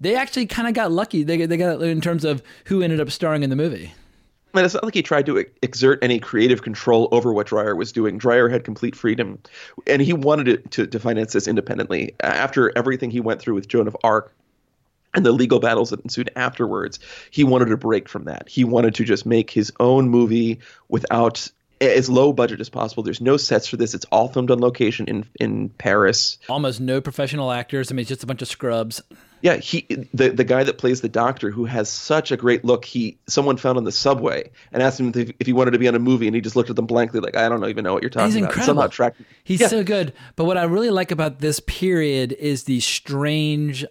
they 0.00 0.14
actually 0.16 0.46
kind 0.46 0.68
of 0.68 0.74
got 0.74 0.92
lucky. 0.92 1.24
They 1.24 1.46
they 1.46 1.56
got 1.56 1.82
in 1.82 2.00
terms 2.00 2.24
of 2.24 2.42
who 2.66 2.82
ended 2.82 3.00
up 3.00 3.10
starring 3.10 3.42
in 3.42 3.50
the 3.50 3.56
movie. 3.56 3.92
It's 4.54 4.74
not 4.74 4.84
like 4.84 4.94
he 4.94 5.02
tried 5.02 5.26
to 5.26 5.44
exert 5.62 6.02
any 6.02 6.18
creative 6.18 6.62
control 6.62 7.08
over 7.12 7.32
what 7.32 7.46
Dreyer 7.46 7.76
was 7.76 7.92
doing. 7.92 8.18
Dreyer 8.18 8.48
had 8.48 8.64
complete 8.64 8.96
freedom, 8.96 9.38
and 9.86 10.02
he 10.02 10.12
wanted 10.12 10.48
it 10.48 10.70
to, 10.72 10.86
to 10.86 10.98
finance 10.98 11.32
this 11.32 11.46
independently. 11.46 12.14
After 12.20 12.76
everything 12.76 13.10
he 13.10 13.20
went 13.20 13.40
through 13.40 13.54
with 13.54 13.68
Joan 13.68 13.86
of 13.86 13.96
Arc, 14.02 14.34
and 15.14 15.26
the 15.26 15.32
legal 15.32 15.58
battles 15.58 15.90
that 15.90 16.00
ensued 16.00 16.30
afterwards, 16.36 16.98
he 17.30 17.42
wanted 17.44 17.72
a 17.72 17.76
break 17.76 18.08
from 18.08 18.24
that. 18.24 18.48
He 18.48 18.64
wanted 18.64 18.94
to 18.96 19.04
just 19.04 19.26
make 19.26 19.50
his 19.50 19.72
own 19.80 20.08
movie 20.08 20.60
without 20.88 21.50
as 21.80 22.10
low 22.10 22.32
budget 22.32 22.60
as 22.60 22.68
possible. 22.68 23.02
There's 23.02 23.20
no 23.20 23.36
sets 23.36 23.66
for 23.66 23.76
this. 23.76 23.94
It's 23.94 24.04
all 24.06 24.28
filmed 24.28 24.50
on 24.50 24.60
location 24.60 25.06
in 25.06 25.24
in 25.38 25.70
Paris. 25.70 26.38
Almost 26.48 26.80
no 26.80 27.00
professional 27.00 27.50
actors. 27.50 27.90
I 27.90 27.94
mean, 27.94 28.00
it's 28.00 28.08
just 28.08 28.22
a 28.22 28.26
bunch 28.26 28.42
of 28.42 28.48
scrubs. 28.48 29.02
Yeah, 29.42 29.56
he 29.56 29.86
the 30.12 30.28
the 30.28 30.44
guy 30.44 30.64
that 30.64 30.76
plays 30.76 31.00
the 31.00 31.08
doctor 31.08 31.50
who 31.50 31.64
has 31.64 31.88
such 31.88 32.30
a 32.30 32.36
great 32.36 32.64
look. 32.64 32.84
He 32.84 33.18
someone 33.26 33.56
found 33.56 33.78
on 33.78 33.84
the 33.84 33.92
subway 33.92 34.50
and 34.72 34.82
asked 34.82 35.00
him 35.00 35.12
if, 35.14 35.30
if 35.40 35.46
he 35.46 35.54
wanted 35.54 35.70
to 35.70 35.78
be 35.78 35.88
on 35.88 35.94
a 35.94 35.98
movie, 35.98 36.26
and 36.26 36.34
he 36.34 36.42
just 36.42 36.56
looked 36.56 36.68
at 36.68 36.76
them 36.76 36.86
blankly, 36.86 37.20
like 37.20 37.36
I 37.36 37.48
don't 37.48 37.64
even 37.64 37.84
know 37.84 37.94
what 37.94 38.02
you're 38.02 38.10
talking 38.10 38.26
He's 38.26 38.36
about. 38.36 38.50
Incredible. 38.50 38.66
Somehow 38.66 38.86
tracked. 38.88 39.22
He's 39.42 39.60
yeah. 39.60 39.68
so 39.68 39.82
good. 39.82 40.12
But 40.36 40.44
what 40.44 40.58
I 40.58 40.64
really 40.64 40.90
like 40.90 41.10
about 41.10 41.38
this 41.38 41.60
period 41.60 42.32
is 42.32 42.64
the 42.64 42.80
strange 42.80 43.86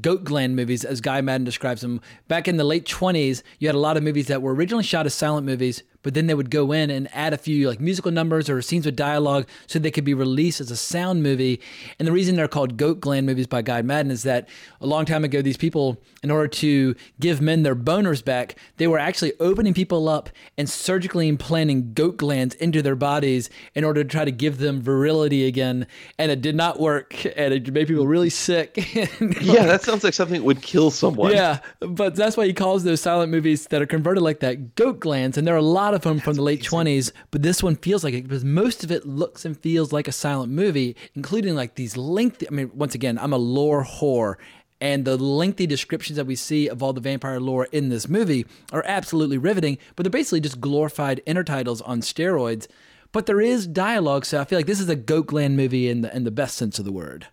goat 0.00 0.24
gland 0.24 0.56
movies, 0.56 0.84
as 0.84 1.00
Guy 1.00 1.20
Maddin 1.20 1.44
describes 1.44 1.82
them. 1.82 2.00
Back 2.28 2.48
in 2.48 2.56
the 2.56 2.64
late 2.64 2.86
20s, 2.86 3.42
you 3.58 3.68
had 3.68 3.74
a 3.74 3.80
lot 3.80 3.96
of 3.96 4.02
movies 4.02 4.28
that 4.28 4.40
were 4.40 4.54
originally 4.54 4.84
shot 4.84 5.04
as 5.06 5.14
silent 5.14 5.46
movies, 5.46 5.82
but 6.02 6.14
then 6.14 6.26
they 6.26 6.34
would 6.34 6.50
go 6.50 6.72
in 6.72 6.90
and 6.90 7.08
add 7.12 7.32
a 7.32 7.38
few 7.38 7.68
like 7.68 7.80
musical 7.80 8.10
numbers 8.10 8.48
or 8.48 8.60
scenes 8.62 8.86
with 8.86 8.96
dialogue 8.96 9.46
so 9.66 9.78
they 9.78 9.90
could 9.90 10.04
be 10.04 10.14
released 10.14 10.60
as 10.60 10.70
a 10.70 10.76
sound 10.76 11.22
movie. 11.22 11.60
And 11.98 12.06
the 12.06 12.12
reason 12.12 12.36
they're 12.36 12.48
called 12.48 12.76
goat 12.76 13.00
gland 13.00 13.26
movies 13.26 13.46
by 13.46 13.62
Guy 13.62 13.82
Maddin 13.82 14.10
is 14.10 14.22
that 14.24 14.48
a 14.80 14.86
long 14.86 15.04
time 15.04 15.24
ago, 15.24 15.42
these 15.42 15.56
people, 15.56 16.02
in 16.22 16.30
order 16.30 16.48
to 16.48 16.94
give 17.20 17.40
men 17.40 17.62
their 17.62 17.76
boners 17.76 18.24
back, 18.24 18.56
they 18.76 18.86
were 18.86 18.98
actually 18.98 19.32
opening 19.40 19.74
people 19.74 20.08
up 20.08 20.30
and 20.58 20.68
surgically 20.68 21.28
implanting 21.28 21.92
goat 21.92 22.16
glands 22.16 22.54
into 22.56 22.82
their 22.82 22.96
bodies 22.96 23.50
in 23.74 23.84
order 23.84 24.02
to 24.02 24.08
try 24.08 24.24
to 24.24 24.32
give 24.32 24.58
them 24.58 24.80
virility 24.80 25.46
again. 25.46 25.86
And 26.18 26.30
it 26.30 26.40
did 26.40 26.54
not 26.54 26.80
work, 26.80 27.24
and 27.36 27.54
it 27.54 27.72
made 27.72 27.88
people 27.88 28.06
really 28.06 28.30
sick. 28.30 28.76
yeah, 29.40 29.66
that 29.66 29.82
sounds 29.82 30.04
like 30.04 30.14
something 30.14 30.40
that 30.40 30.46
would 30.46 30.62
kill 30.62 30.90
someone. 30.90 31.32
Yeah, 31.32 31.60
but 31.80 32.14
that's 32.14 32.36
why 32.36 32.46
he 32.46 32.52
calls 32.52 32.84
those 32.84 33.00
silent 33.00 33.30
movies 33.30 33.66
that 33.66 33.82
are 33.82 33.86
converted 33.86 34.22
like 34.22 34.40
that 34.40 34.74
goat 34.74 35.00
glands, 35.00 35.38
and 35.38 35.46
there 35.46 35.54
are 35.54 35.58
a 35.58 35.62
lot 35.62 35.91
lot 35.92 35.96
of 35.96 36.02
them 36.02 36.20
from 36.20 36.34
the 36.34 36.42
late 36.42 36.62
twenties, 36.62 37.12
but 37.30 37.42
this 37.42 37.62
one 37.62 37.76
feels 37.76 38.02
like 38.02 38.14
it 38.14 38.22
because 38.22 38.44
most 38.44 38.82
of 38.82 38.90
it 38.90 39.06
looks 39.06 39.44
and 39.44 39.58
feels 39.58 39.92
like 39.92 40.08
a 40.08 40.12
silent 40.12 40.50
movie, 40.50 40.96
including 41.14 41.54
like 41.54 41.74
these 41.74 41.96
lengthy. 41.96 42.48
I 42.48 42.50
mean, 42.50 42.70
once 42.74 42.94
again, 42.94 43.18
I'm 43.18 43.32
a 43.32 43.38
lore 43.38 43.84
whore, 43.84 44.36
and 44.80 45.04
the 45.04 45.18
lengthy 45.18 45.66
descriptions 45.66 46.16
that 46.16 46.26
we 46.26 46.34
see 46.34 46.68
of 46.68 46.82
all 46.82 46.94
the 46.94 47.00
vampire 47.00 47.40
lore 47.40 47.68
in 47.72 47.90
this 47.90 48.08
movie 48.08 48.46
are 48.72 48.84
absolutely 48.86 49.36
riveting. 49.36 49.76
But 49.94 50.04
they're 50.04 50.10
basically 50.10 50.40
just 50.40 50.60
glorified 50.60 51.20
intertitles 51.26 51.82
on 51.86 52.00
steroids. 52.00 52.68
But 53.12 53.26
there 53.26 53.42
is 53.42 53.66
dialogue, 53.66 54.24
so 54.24 54.40
I 54.40 54.44
feel 54.44 54.58
like 54.58 54.66
this 54.66 54.80
is 54.80 54.88
a 54.88 54.96
goat 54.96 55.26
gland 55.26 55.58
movie 55.58 55.90
in 55.90 56.00
the 56.00 56.16
in 56.16 56.24
the 56.24 56.30
best 56.30 56.56
sense 56.56 56.78
of 56.78 56.86
the 56.86 56.92
word 56.92 57.26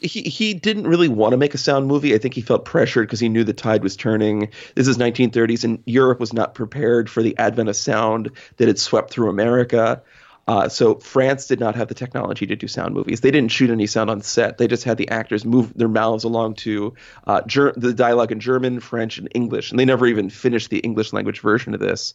he 0.00 0.22
he 0.22 0.54
didn't 0.54 0.86
really 0.86 1.08
want 1.08 1.32
to 1.32 1.36
make 1.36 1.54
a 1.54 1.58
sound 1.58 1.86
movie. 1.86 2.14
I 2.14 2.18
think 2.18 2.34
he 2.34 2.40
felt 2.40 2.64
pressured 2.64 3.06
because 3.06 3.20
he 3.20 3.28
knew 3.28 3.44
the 3.44 3.52
tide 3.52 3.82
was 3.82 3.96
turning. 3.96 4.50
This 4.74 4.88
is 4.88 4.98
1930s, 4.98 5.64
and 5.64 5.82
Europe 5.86 6.20
was 6.20 6.32
not 6.32 6.54
prepared 6.54 7.10
for 7.10 7.22
the 7.22 7.36
advent 7.38 7.68
of 7.68 7.76
sound 7.76 8.30
that 8.56 8.68
had 8.68 8.78
swept 8.78 9.10
through 9.10 9.28
America. 9.28 10.02
Uh, 10.48 10.68
so 10.68 10.96
France 10.96 11.46
did 11.46 11.60
not 11.60 11.76
have 11.76 11.86
the 11.88 11.94
technology 11.94 12.46
to 12.46 12.56
do 12.56 12.66
sound 12.66 12.94
movies. 12.94 13.20
They 13.20 13.30
didn't 13.30 13.52
shoot 13.52 13.70
any 13.70 13.86
sound 13.86 14.10
on 14.10 14.20
set. 14.20 14.58
They 14.58 14.66
just 14.66 14.82
had 14.82 14.96
the 14.96 15.08
actors 15.08 15.44
move 15.44 15.72
their 15.74 15.86
mouths 15.86 16.24
along 16.24 16.54
to 16.54 16.94
uh, 17.26 17.42
ger- 17.42 17.74
the 17.76 17.92
dialogue 17.92 18.32
in 18.32 18.40
German, 18.40 18.80
French, 18.80 19.18
and 19.18 19.28
English, 19.32 19.70
and 19.70 19.78
they 19.78 19.84
never 19.84 20.06
even 20.06 20.28
finished 20.28 20.70
the 20.70 20.78
English 20.78 21.12
language 21.12 21.40
version 21.40 21.72
of 21.74 21.80
this. 21.80 22.14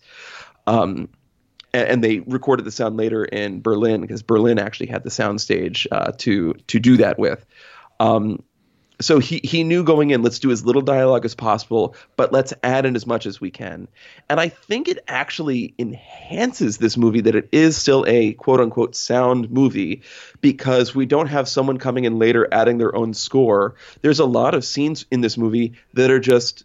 Um, 0.67 1.09
and, 1.71 2.03
they 2.03 2.19
recorded 2.19 2.65
the 2.65 2.71
sound 2.71 2.97
later 2.97 3.23
in 3.23 3.61
Berlin 3.61 4.01
because 4.01 4.23
Berlin 4.23 4.59
actually 4.59 4.87
had 4.87 5.03
the 5.03 5.11
sound 5.11 5.41
stage 5.41 5.87
uh, 5.91 6.11
to 6.19 6.53
to 6.67 6.79
do 6.79 6.97
that 6.97 7.19
with. 7.19 7.45
Um, 7.99 8.43
so 9.01 9.19
he 9.19 9.41
he 9.43 9.63
knew 9.63 9.83
going 9.83 10.11
in, 10.11 10.21
let's 10.21 10.39
do 10.39 10.51
as 10.51 10.65
little 10.65 10.81
dialogue 10.81 11.25
as 11.25 11.35
possible, 11.35 11.95
but 12.15 12.31
let's 12.31 12.53
add 12.63 12.85
in 12.85 12.95
as 12.95 13.05
much 13.05 13.25
as 13.25 13.41
we 13.41 13.51
can. 13.51 13.87
And 14.29 14.39
I 14.39 14.49
think 14.49 14.87
it 14.87 14.99
actually 15.07 15.73
enhances 15.77 16.77
this 16.77 16.95
movie 16.95 17.21
that 17.21 17.35
it 17.35 17.49
is 17.51 17.75
still 17.75 18.05
a 18.07 18.33
quote 18.33 18.61
unquote 18.61 18.95
sound 18.95 19.51
movie 19.51 20.03
because 20.39 20.95
we 20.95 21.05
don't 21.05 21.27
have 21.27 21.49
someone 21.49 21.77
coming 21.77 22.05
in 22.05 22.19
later 22.19 22.47
adding 22.51 22.77
their 22.77 22.95
own 22.95 23.13
score. 23.13 23.75
There's 24.01 24.19
a 24.19 24.25
lot 24.25 24.55
of 24.55 24.63
scenes 24.63 25.05
in 25.11 25.21
this 25.21 25.37
movie 25.37 25.73
that 25.93 26.09
are 26.09 26.19
just 26.19 26.63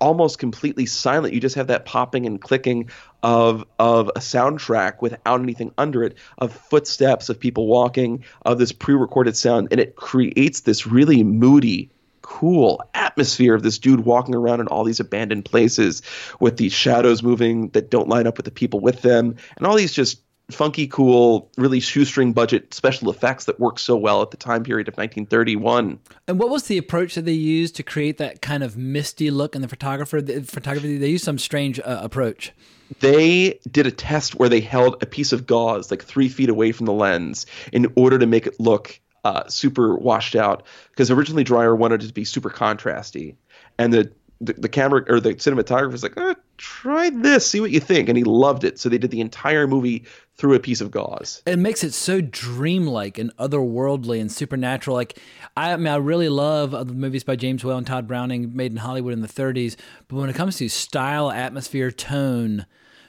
almost 0.00 0.38
completely 0.38 0.86
silent. 0.86 1.34
You 1.34 1.40
just 1.40 1.54
have 1.56 1.68
that 1.68 1.84
popping 1.84 2.26
and 2.26 2.40
clicking 2.40 2.90
of 3.22 3.64
of 3.78 4.08
a 4.08 4.20
soundtrack 4.20 5.02
without 5.02 5.40
anything 5.40 5.72
under 5.78 6.02
it, 6.02 6.16
of 6.38 6.52
footsteps, 6.52 7.28
of 7.28 7.38
people 7.38 7.66
walking, 7.66 8.24
of 8.42 8.58
this 8.58 8.72
pre-recorded 8.72 9.36
sound, 9.36 9.68
and 9.70 9.80
it 9.80 9.96
creates 9.96 10.60
this 10.60 10.86
really 10.86 11.22
moody 11.22 11.90
cool 12.22 12.80
atmosphere 12.94 13.54
of 13.54 13.62
this 13.64 13.78
dude 13.78 14.04
walking 14.04 14.36
around 14.36 14.60
in 14.60 14.68
all 14.68 14.84
these 14.84 15.00
abandoned 15.00 15.44
places 15.44 16.00
with 16.38 16.56
these 16.58 16.72
shadows 16.72 17.24
moving 17.24 17.68
that 17.70 17.90
don't 17.90 18.08
line 18.08 18.26
up 18.26 18.36
with 18.36 18.44
the 18.44 18.52
people 18.52 18.78
with 18.78 19.02
them 19.02 19.34
and 19.56 19.66
all 19.66 19.74
these 19.74 19.92
just 19.92 20.20
funky, 20.54 20.86
cool, 20.86 21.50
really 21.56 21.80
shoestring 21.80 22.32
budget 22.32 22.72
special 22.74 23.10
effects 23.10 23.44
that 23.46 23.58
worked 23.60 23.80
so 23.80 23.96
well 23.96 24.22
at 24.22 24.30
the 24.30 24.36
time 24.36 24.62
period 24.62 24.88
of 24.88 24.94
1931. 24.94 25.98
And 26.28 26.38
what 26.38 26.50
was 26.50 26.64
the 26.64 26.78
approach 26.78 27.14
that 27.14 27.24
they 27.24 27.32
used 27.32 27.76
to 27.76 27.82
create 27.82 28.18
that 28.18 28.42
kind 28.42 28.62
of 28.62 28.76
misty 28.76 29.30
look 29.30 29.54
in 29.54 29.62
the 29.62 29.68
photographer? 29.68 30.20
The 30.20 30.42
photography 30.42 30.98
they 30.98 31.08
used 31.08 31.24
some 31.24 31.38
strange 31.38 31.80
uh, 31.80 32.00
approach. 32.02 32.52
They 33.00 33.60
did 33.70 33.86
a 33.86 33.92
test 33.92 34.34
where 34.34 34.48
they 34.48 34.60
held 34.60 35.02
a 35.02 35.06
piece 35.06 35.32
of 35.32 35.46
gauze 35.46 35.90
like 35.90 36.02
three 36.02 36.28
feet 36.28 36.48
away 36.48 36.72
from 36.72 36.86
the 36.86 36.92
lens 36.92 37.46
in 37.72 37.92
order 37.94 38.18
to 38.18 38.26
make 38.26 38.46
it 38.46 38.58
look 38.58 39.00
uh, 39.24 39.46
super 39.48 39.96
washed 39.96 40.34
out. 40.34 40.64
Because 40.90 41.10
originally 41.10 41.44
Dreyer 41.44 41.74
wanted 41.76 42.02
it 42.02 42.08
to 42.08 42.12
be 42.12 42.24
super 42.24 42.50
contrasty, 42.50 43.36
and 43.78 43.92
the 43.92 44.12
the, 44.40 44.54
the 44.54 44.68
camera 44.68 45.04
or 45.08 45.20
the 45.20 45.34
cinematographer 45.34 45.92
was 45.92 46.02
like, 46.02 46.14
oh, 46.16 46.34
try 46.60 47.10
this, 47.10 47.50
see 47.50 47.60
what 47.60 47.70
you 47.70 47.80
think, 47.80 48.08
and 48.08 48.18
he 48.18 48.22
loved 48.22 48.64
it. 48.64 48.78
So 48.78 48.88
they 48.88 48.98
did 48.98 49.10
the 49.10 49.20
entire 49.20 49.66
movie 49.66 50.04
through 50.36 50.54
a 50.54 50.60
piece 50.60 50.80
of 50.80 50.90
gauze. 50.90 51.42
It 51.46 51.58
makes 51.58 51.82
it 51.82 51.92
so 51.92 52.20
dreamlike 52.20 53.18
and 53.18 53.34
otherworldly 53.36 54.20
and 54.20 54.30
supernatural. 54.30 54.94
Like 54.94 55.18
I, 55.56 55.72
I 55.72 55.76
mean, 55.76 55.88
I 55.88 55.96
really 55.96 56.28
love 56.28 56.72
the 56.72 56.94
movies 56.94 57.24
by 57.24 57.36
James 57.36 57.64
Whale 57.64 57.78
and 57.78 57.86
Tod 57.86 58.06
Browning 58.06 58.54
made 58.54 58.72
in 58.72 58.78
Hollywood 58.78 59.14
in 59.14 59.22
the 59.22 59.28
30s, 59.28 59.76
but 60.06 60.16
when 60.16 60.30
it 60.30 60.36
comes 60.36 60.56
to 60.58 60.68
style, 60.68 61.30
atmosphere, 61.30 61.90
tone. 61.90 62.66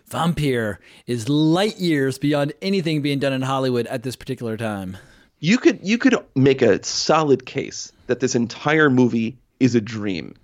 Vampyr 0.09 0.77
is 1.07 1.29
light 1.29 1.77
years 1.77 2.17
beyond 2.17 2.51
anything 2.61 3.01
being 3.01 3.19
done 3.19 3.31
in 3.31 3.43
Hollywood 3.43 3.87
at 3.87 4.03
this 4.03 4.17
particular 4.17 4.57
time. 4.57 4.97
You 5.39 5.57
could 5.57 5.79
you 5.83 5.97
could 5.97 6.17
make 6.35 6.61
a 6.61 6.83
solid 6.83 7.45
case 7.45 7.93
that 8.07 8.19
this 8.19 8.35
entire 8.35 8.89
movie 8.89 9.37
is 9.61 9.73
a 9.73 9.79
dream 9.79 10.35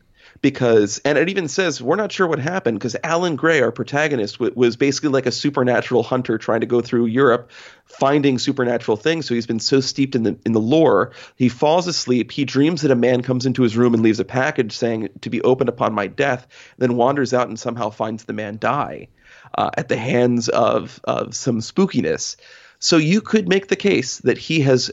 because 0.42 1.00
and 1.00 1.18
it 1.18 1.30
even 1.30 1.48
says 1.48 1.82
we're 1.82 1.96
not 1.96 2.12
sure 2.12 2.28
what 2.28 2.40
happened 2.40 2.80
because 2.80 2.96
Allan 3.04 3.36
Gray, 3.36 3.62
our 3.62 3.72
protagonist, 3.72 4.36
w- 4.36 4.54
was 4.56 4.76
basically 4.76 5.10
like 5.10 5.26
a 5.26 5.32
supernatural 5.32 6.04
hunter 6.04 6.38
trying 6.38 6.62
to 6.62 6.66
go 6.66 6.82
through 6.82 7.06
Europe 7.06 7.52
finding 7.86 8.38
supernatural 8.38 8.98
things. 8.98 9.26
So 9.26 9.34
he's 9.34 9.48
been 9.48 9.60
so 9.60 9.80
steeped 9.80 10.16
in 10.16 10.24
the 10.24 10.38
in 10.46 10.52
the 10.52 10.60
lore, 10.60 11.12
he 11.36 11.50
falls 11.50 11.88
asleep. 11.88 12.32
He 12.32 12.46
dreams 12.46 12.82
that 12.82 12.92
a 12.92 12.96
man 12.96 13.22
comes 13.22 13.46
into 13.46 13.64
his 13.64 13.78
room 13.78 13.94
and 13.94 14.04
leaves 14.04 14.20
a 14.20 14.26
package 14.26 14.74
saying 14.74 15.10
to 15.22 15.30
be 15.30 15.42
opened 15.42 15.70
upon 15.70 15.94
my 15.94 16.08
death. 16.08 16.48
Then 16.78 16.96
wanders 16.98 17.34
out 17.34 17.48
and 17.48 17.60
somehow 17.60 17.90
finds 17.90 18.26
the 18.26 18.34
man 18.34 18.58
die 18.60 19.08
uh, 19.56 19.72
at 19.78 19.88
the 19.88 19.98
hands 19.98 20.50
of 20.50 21.00
of 21.04 21.36
some 21.36 21.60
spookiness. 21.60 22.36
So 22.80 22.98
you 22.98 23.22
could 23.22 23.50
make 23.50 23.68
the 23.68 23.76
case 23.76 24.20
that 24.20 24.38
he 24.38 24.62
has 24.62 24.92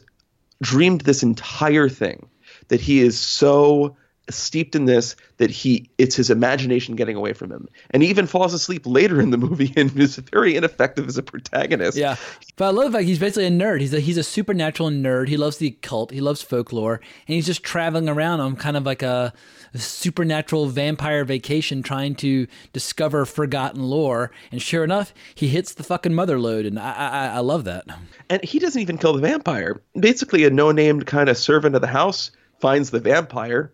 dreamed 0.62 1.02
this 1.02 1.22
entire 1.22 1.88
thing, 1.88 2.28
that 2.68 2.80
he 2.80 3.00
is 3.00 3.18
so 3.18 3.96
steeped 4.30 4.74
in 4.74 4.86
this 4.86 5.16
that 5.36 5.50
he 5.50 5.90
it's 5.98 6.16
his 6.16 6.30
imagination 6.30 6.96
getting 6.96 7.14
away 7.16 7.32
from 7.34 7.50
him 7.52 7.68
and 7.90 8.02
he 8.02 8.08
even 8.08 8.26
falls 8.26 8.54
asleep 8.54 8.86
later 8.86 9.20
in 9.20 9.30
the 9.30 9.36
movie 9.36 9.72
and 9.76 9.94
is 10.00 10.16
very 10.16 10.56
ineffective 10.56 11.06
as 11.06 11.18
a 11.18 11.22
protagonist 11.22 11.98
Yeah, 11.98 12.16
but 12.56 12.66
I 12.66 12.70
love 12.70 12.92
the 12.92 12.98
fact 12.98 13.06
he's 13.08 13.18
basically 13.18 13.46
a 13.46 13.50
nerd. 13.50 13.80
He's 13.80 13.92
a 13.92 14.00
he's 14.00 14.16
a 14.16 14.22
supernatural 14.22 14.88
nerd. 14.90 15.28
He 15.28 15.36
loves 15.36 15.58
the 15.58 15.66
occult. 15.68 16.10
He 16.10 16.20
loves 16.20 16.40
folklore, 16.42 17.00
and 17.28 17.34
he's 17.34 17.46
just 17.46 17.62
traveling 17.62 18.08
around 18.08 18.40
on 18.40 18.56
kind 18.56 18.76
of 18.76 18.86
like 18.86 19.02
a, 19.02 19.32
a 19.74 19.78
supernatural 19.78 20.66
vampire 20.66 21.24
vacation, 21.24 21.82
trying 21.82 22.14
to 22.16 22.46
discover 22.72 23.24
forgotten 23.26 23.82
lore. 23.82 24.30
And 24.52 24.62
sure 24.62 24.84
enough, 24.84 25.12
he 25.34 25.48
hits 25.48 25.74
the 25.74 25.82
fucking 25.82 26.14
mother 26.14 26.38
load, 26.38 26.64
and 26.66 26.78
I 26.78 26.92
I, 26.92 27.26
I 27.26 27.38
love 27.40 27.64
that. 27.64 27.84
and 28.30 28.42
he 28.42 28.58
doesn't 28.58 28.80
even 28.80 28.96
kill 28.98 29.12
the 29.12 29.20
vampire 29.20 29.82
basically 29.98 30.44
a 30.44 30.50
no-named 30.50 31.06
kind 31.06 31.28
of 31.28 31.36
servant 31.36 31.74
of 31.74 31.80
the 31.80 31.86
house 31.88 32.30
finds 32.60 32.90
the 32.90 33.00
vampire 33.00 33.72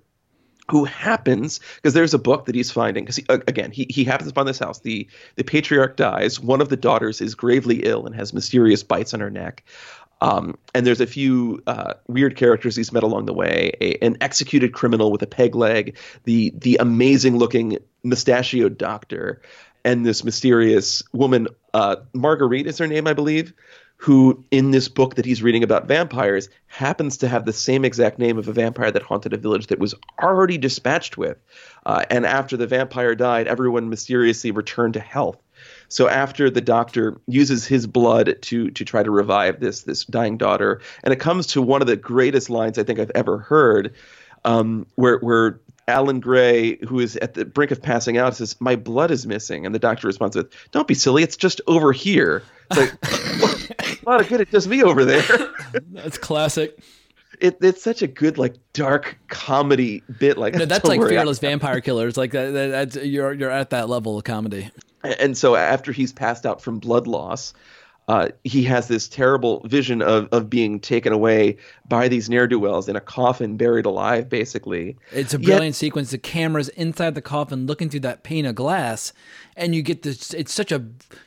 who 0.70 0.84
happens 0.84 1.60
because 1.76 1.94
there's 1.94 2.14
a 2.14 2.18
book 2.18 2.46
that 2.46 2.54
he's 2.54 2.70
finding 2.70 3.04
because 3.04 3.20
again 3.28 3.70
he, 3.70 3.86
he 3.88 4.04
happens 4.04 4.30
upon 4.30 4.46
this 4.46 4.58
house. 4.58 4.80
The 4.80 5.08
the 5.36 5.44
patriarch 5.44 5.96
dies. 5.96 6.40
One 6.40 6.60
of 6.60 6.68
the 6.68 6.76
daughters 6.76 7.20
is 7.20 7.34
gravely 7.34 7.84
ill 7.84 8.06
and 8.06 8.14
has 8.14 8.32
mysterious 8.32 8.82
bites 8.82 9.14
on 9.14 9.20
her 9.20 9.30
neck. 9.30 9.64
Um, 10.22 10.58
and 10.74 10.86
there's 10.86 11.00
a 11.00 11.06
few 11.06 11.62
uh, 11.66 11.94
weird 12.06 12.36
characters 12.36 12.76
he's 12.76 12.92
met 12.92 13.02
along 13.02 13.24
the 13.24 13.32
way 13.32 13.72
a, 13.80 13.96
an 14.04 14.18
executed 14.20 14.74
criminal 14.74 15.10
with 15.10 15.22
a 15.22 15.26
peg 15.26 15.54
leg 15.54 15.96
the 16.24 16.52
the 16.56 16.76
amazing 16.78 17.36
looking 17.36 17.78
mustachioed 18.02 18.76
doctor 18.76 19.40
and 19.82 20.04
this 20.04 20.22
mysterious 20.22 21.02
woman 21.12 21.48
uh, 21.72 21.96
marguerite 22.12 22.66
is 22.66 22.76
her 22.76 22.86
name 22.86 23.06
i 23.06 23.14
believe 23.14 23.54
who 24.00 24.42
in 24.50 24.70
this 24.70 24.88
book 24.88 25.16
that 25.16 25.26
he's 25.26 25.42
reading 25.42 25.62
about 25.62 25.86
vampires 25.86 26.48
happens 26.68 27.18
to 27.18 27.28
have 27.28 27.44
the 27.44 27.52
same 27.52 27.84
exact 27.84 28.18
name 28.18 28.38
of 28.38 28.48
a 28.48 28.52
vampire 28.52 28.90
that 28.90 29.02
haunted 29.02 29.34
a 29.34 29.36
village 29.36 29.66
that 29.66 29.78
was 29.78 29.94
already 30.22 30.56
dispatched 30.56 31.18
with. 31.18 31.36
Uh, 31.84 32.02
and 32.08 32.24
after 32.24 32.56
the 32.56 32.66
vampire 32.66 33.14
died, 33.14 33.46
everyone 33.46 33.90
mysteriously 33.90 34.52
returned 34.52 34.94
to 34.94 35.00
health. 35.00 35.36
So 35.88 36.08
after 36.08 36.48
the 36.48 36.62
doctor 36.62 37.20
uses 37.26 37.66
his 37.66 37.86
blood 37.86 38.38
to 38.40 38.70
to 38.70 38.84
try 38.86 39.02
to 39.02 39.10
revive 39.10 39.60
this 39.60 39.82
this 39.82 40.06
dying 40.06 40.38
daughter, 40.38 40.80
and 41.04 41.12
it 41.12 41.20
comes 41.20 41.48
to 41.48 41.60
one 41.60 41.82
of 41.82 41.86
the 41.86 41.96
greatest 41.96 42.48
lines 42.48 42.78
I 42.78 42.84
think 42.84 43.00
I've 43.00 43.12
ever 43.14 43.36
heard, 43.36 43.92
um, 44.46 44.86
where 44.94 45.18
where 45.18 45.60
Allan 45.86 46.20
Gray, 46.20 46.76
who 46.76 47.00
is 47.00 47.16
at 47.16 47.34
the 47.34 47.44
brink 47.44 47.70
of 47.70 47.82
passing 47.82 48.16
out, 48.16 48.36
says, 48.36 48.56
"My 48.60 48.76
blood 48.76 49.10
is 49.10 49.26
missing," 49.26 49.66
and 49.66 49.74
the 49.74 49.78
doctor 49.78 50.06
responds 50.06 50.36
with, 50.36 50.50
"Don't 50.70 50.88
be 50.88 50.94
silly, 50.94 51.22
it's 51.22 51.36
just 51.36 51.60
over 51.66 51.92
here." 51.92 52.42
It's 52.70 52.80
like, 52.80 53.59
lot 54.10 54.20
of 54.20 54.28
good 54.28 54.40
it 54.40 54.50
just 54.50 54.66
me 54.66 54.82
over 54.82 55.04
there. 55.04 55.22
That's 55.92 56.18
classic. 56.18 56.78
It, 57.40 57.56
it's 57.62 57.82
such 57.82 58.02
a 58.02 58.06
good 58.06 58.36
like 58.36 58.56
dark 58.74 59.18
comedy 59.28 60.02
bit. 60.18 60.36
Like 60.36 60.54
No, 60.54 60.64
that's 60.66 60.84
like 60.84 61.00
fearless 61.00 61.38
vampire 61.38 61.80
killers. 61.80 62.18
Like 62.18 62.32
that, 62.32 62.52
that, 62.52 62.66
that's 62.66 62.96
you're 62.96 63.32
you're 63.32 63.50
at 63.50 63.70
that 63.70 63.88
level 63.88 64.18
of 64.18 64.24
comedy. 64.24 64.70
And 65.02 65.38
so 65.38 65.56
after 65.56 65.90
he's 65.90 66.12
passed 66.12 66.44
out 66.44 66.60
from 66.60 66.80
blood 66.80 67.06
loss, 67.06 67.54
uh, 68.10 68.28
he 68.42 68.64
has 68.64 68.88
this 68.88 69.06
terrible 69.06 69.60
vision 69.66 70.02
of, 70.02 70.28
of 70.32 70.50
being 70.50 70.80
taken 70.80 71.12
away 71.12 71.56
by 71.88 72.08
these 72.08 72.28
ne'er 72.28 72.48
do 72.48 72.58
wells 72.58 72.88
in 72.88 72.96
a 72.96 73.00
coffin, 73.00 73.56
buried 73.56 73.86
alive, 73.86 74.28
basically. 74.28 74.96
It's 75.12 75.32
a 75.32 75.38
Yet- 75.38 75.46
brilliant 75.46 75.76
sequence. 75.76 76.10
The 76.10 76.18
camera's 76.18 76.70
inside 76.70 77.14
the 77.14 77.22
coffin, 77.22 77.66
looking 77.66 77.88
through 77.88 78.00
that 78.00 78.24
pane 78.24 78.46
of 78.46 78.56
glass, 78.56 79.12
and 79.56 79.76
you 79.76 79.82
get 79.82 80.02
this. 80.02 80.34
It's 80.34 80.52
such 80.52 80.72
a 80.72 80.86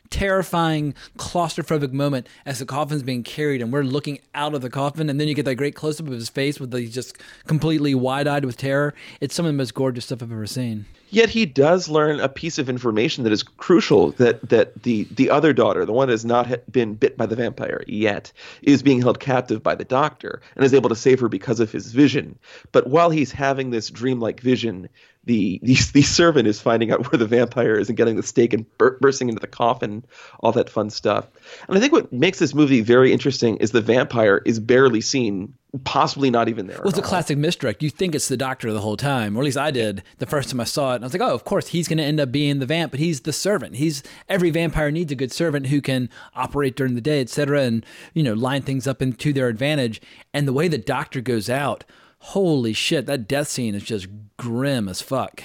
terrifying, 0.09 0.93
claustrophobic 1.17 1.93
moment 1.93 2.27
as 2.45 2.59
the 2.59 2.65
coffin's 2.65 3.01
being 3.01 3.23
carried, 3.23 3.61
and 3.61 3.71
we're 3.71 3.83
looking 3.83 4.19
out 4.35 4.53
of 4.53 4.61
the 4.61 4.69
coffin, 4.69 5.09
and 5.09 5.21
then 5.21 5.29
you 5.29 5.35
get 5.35 5.45
that 5.45 5.55
great 5.55 5.75
close 5.75 6.01
up 6.01 6.07
of 6.07 6.11
his 6.11 6.27
face 6.27 6.59
with 6.59 6.71
the 6.71 6.85
just 6.89 7.17
completely 7.47 7.95
wide 7.95 8.27
eyed 8.27 8.43
with 8.43 8.57
terror. 8.57 8.93
It's 9.21 9.33
some 9.33 9.45
of 9.45 9.53
the 9.53 9.57
most 9.57 9.73
gorgeous 9.73 10.03
stuff 10.03 10.21
I've 10.21 10.33
ever 10.33 10.47
seen. 10.47 10.85
Yet 11.13 11.29
he 11.29 11.45
does 11.45 11.89
learn 11.89 12.19
a 12.19 12.27
piece 12.27 12.57
of 12.57 12.69
information 12.69 13.23
that 13.23 13.31
is 13.31 13.43
crucial 13.43 14.13
that 14.13 14.49
that 14.49 14.81
the 14.81 15.03
the 15.11 15.29
other 15.29 15.53
daughter, 15.53 15.85
the 15.85 15.93
one 15.93 16.07
that 16.07 16.13
has 16.13 16.25
not 16.25 16.71
been 16.71 16.95
bit 16.95 17.17
by 17.17 17.27
the 17.27 17.35
vampire 17.35 17.83
yet, 17.87 18.31
is 18.63 18.81
being 18.81 18.99
held 18.99 19.19
captive 19.19 19.61
by 19.61 19.75
the 19.75 19.85
doctor 19.85 20.41
and 20.55 20.65
is 20.65 20.73
able 20.73 20.89
to 20.89 20.95
save 20.95 21.19
her 21.19 21.29
because 21.29 21.59
of 21.59 21.71
his 21.71 21.91
vision. 21.91 22.39
But 22.71 22.87
while 22.87 23.11
he's 23.11 23.31
having 23.31 23.69
this 23.69 23.91
dreamlike 23.91 24.39
vision, 24.39 24.89
the 25.25 25.59
the, 25.61 25.75
the 25.93 26.01
servant 26.01 26.47
is 26.47 26.59
finding 26.59 26.91
out 26.91 27.11
where 27.11 27.19
the 27.19 27.27
vampire 27.27 27.75
is 27.77 27.89
and 27.89 27.97
getting 27.97 28.15
the 28.15 28.23
stake 28.23 28.53
and 28.53 28.65
bur- 28.79 28.97
bursting 28.99 29.29
into 29.29 29.39
the 29.39 29.45
coffin, 29.45 30.03
all 30.39 30.53
that 30.53 30.69
fun 30.69 30.89
stuff. 30.89 31.27
And 31.67 31.77
I 31.77 31.79
think 31.79 31.93
what 31.93 32.11
makes 32.11 32.39
this 32.39 32.55
movie 32.55 32.81
very 32.81 33.13
interesting 33.13 33.57
is 33.57 33.69
the 33.69 33.81
vampire 33.81 34.41
is 34.43 34.59
barely 34.59 35.01
seen, 35.01 35.53
possibly 35.83 36.29
not 36.29 36.49
even 36.49 36.67
there. 36.67 36.77
Well, 36.77 36.89
it's 36.89 36.97
a 36.97 37.01
all. 37.01 37.07
classic 37.07 37.37
misdirect. 37.37 37.81
You 37.81 37.89
think 37.89 38.13
it's 38.13 38.27
the 38.27 38.37
doctor 38.37 38.71
the 38.71 38.81
whole 38.81 38.97
time, 38.97 39.35
or 39.35 39.41
at 39.41 39.45
least 39.45 39.57
I 39.57 39.71
did 39.71 40.03
the 40.19 40.25
first 40.25 40.49
time 40.49 40.59
I 40.59 40.65
saw 40.65 40.93
it. 40.93 40.95
And 40.97 41.03
I 41.03 41.07
was 41.07 41.13
like, 41.13 41.21
oh, 41.21 41.33
of 41.33 41.43
course 41.43 41.69
he's 41.69 41.87
going 41.87 41.97
to 41.97 42.03
end 42.03 42.19
up 42.19 42.31
being 42.31 42.59
the 42.59 42.65
vamp, 42.65 42.91
but 42.91 42.99
he's 42.99 43.21
the 43.21 43.33
servant. 43.33 43.75
He's 43.75 44.03
every 44.29 44.51
vampire 44.51 44.91
needs 44.91 45.11
a 45.11 45.15
good 45.15 45.31
servant 45.31 45.67
who 45.67 45.81
can 45.81 46.09
operate 46.35 46.75
during 46.75 46.95
the 46.95 47.01
day, 47.01 47.21
etc., 47.21 47.61
and 47.63 47.85
you 48.13 48.23
know 48.23 48.33
line 48.33 48.61
things 48.61 48.87
up 48.87 49.01
into 49.01 49.33
their 49.33 49.47
advantage. 49.47 50.01
And 50.33 50.47
the 50.47 50.53
way 50.53 50.67
the 50.67 50.77
doctor 50.77 51.21
goes 51.21 51.49
out, 51.49 51.83
holy 52.19 52.73
shit, 52.73 53.05
that 53.07 53.27
death 53.27 53.47
scene 53.47 53.73
is 53.73 53.83
just 53.83 54.07
grim 54.37 54.87
as 54.87 55.01
fuck. 55.01 55.43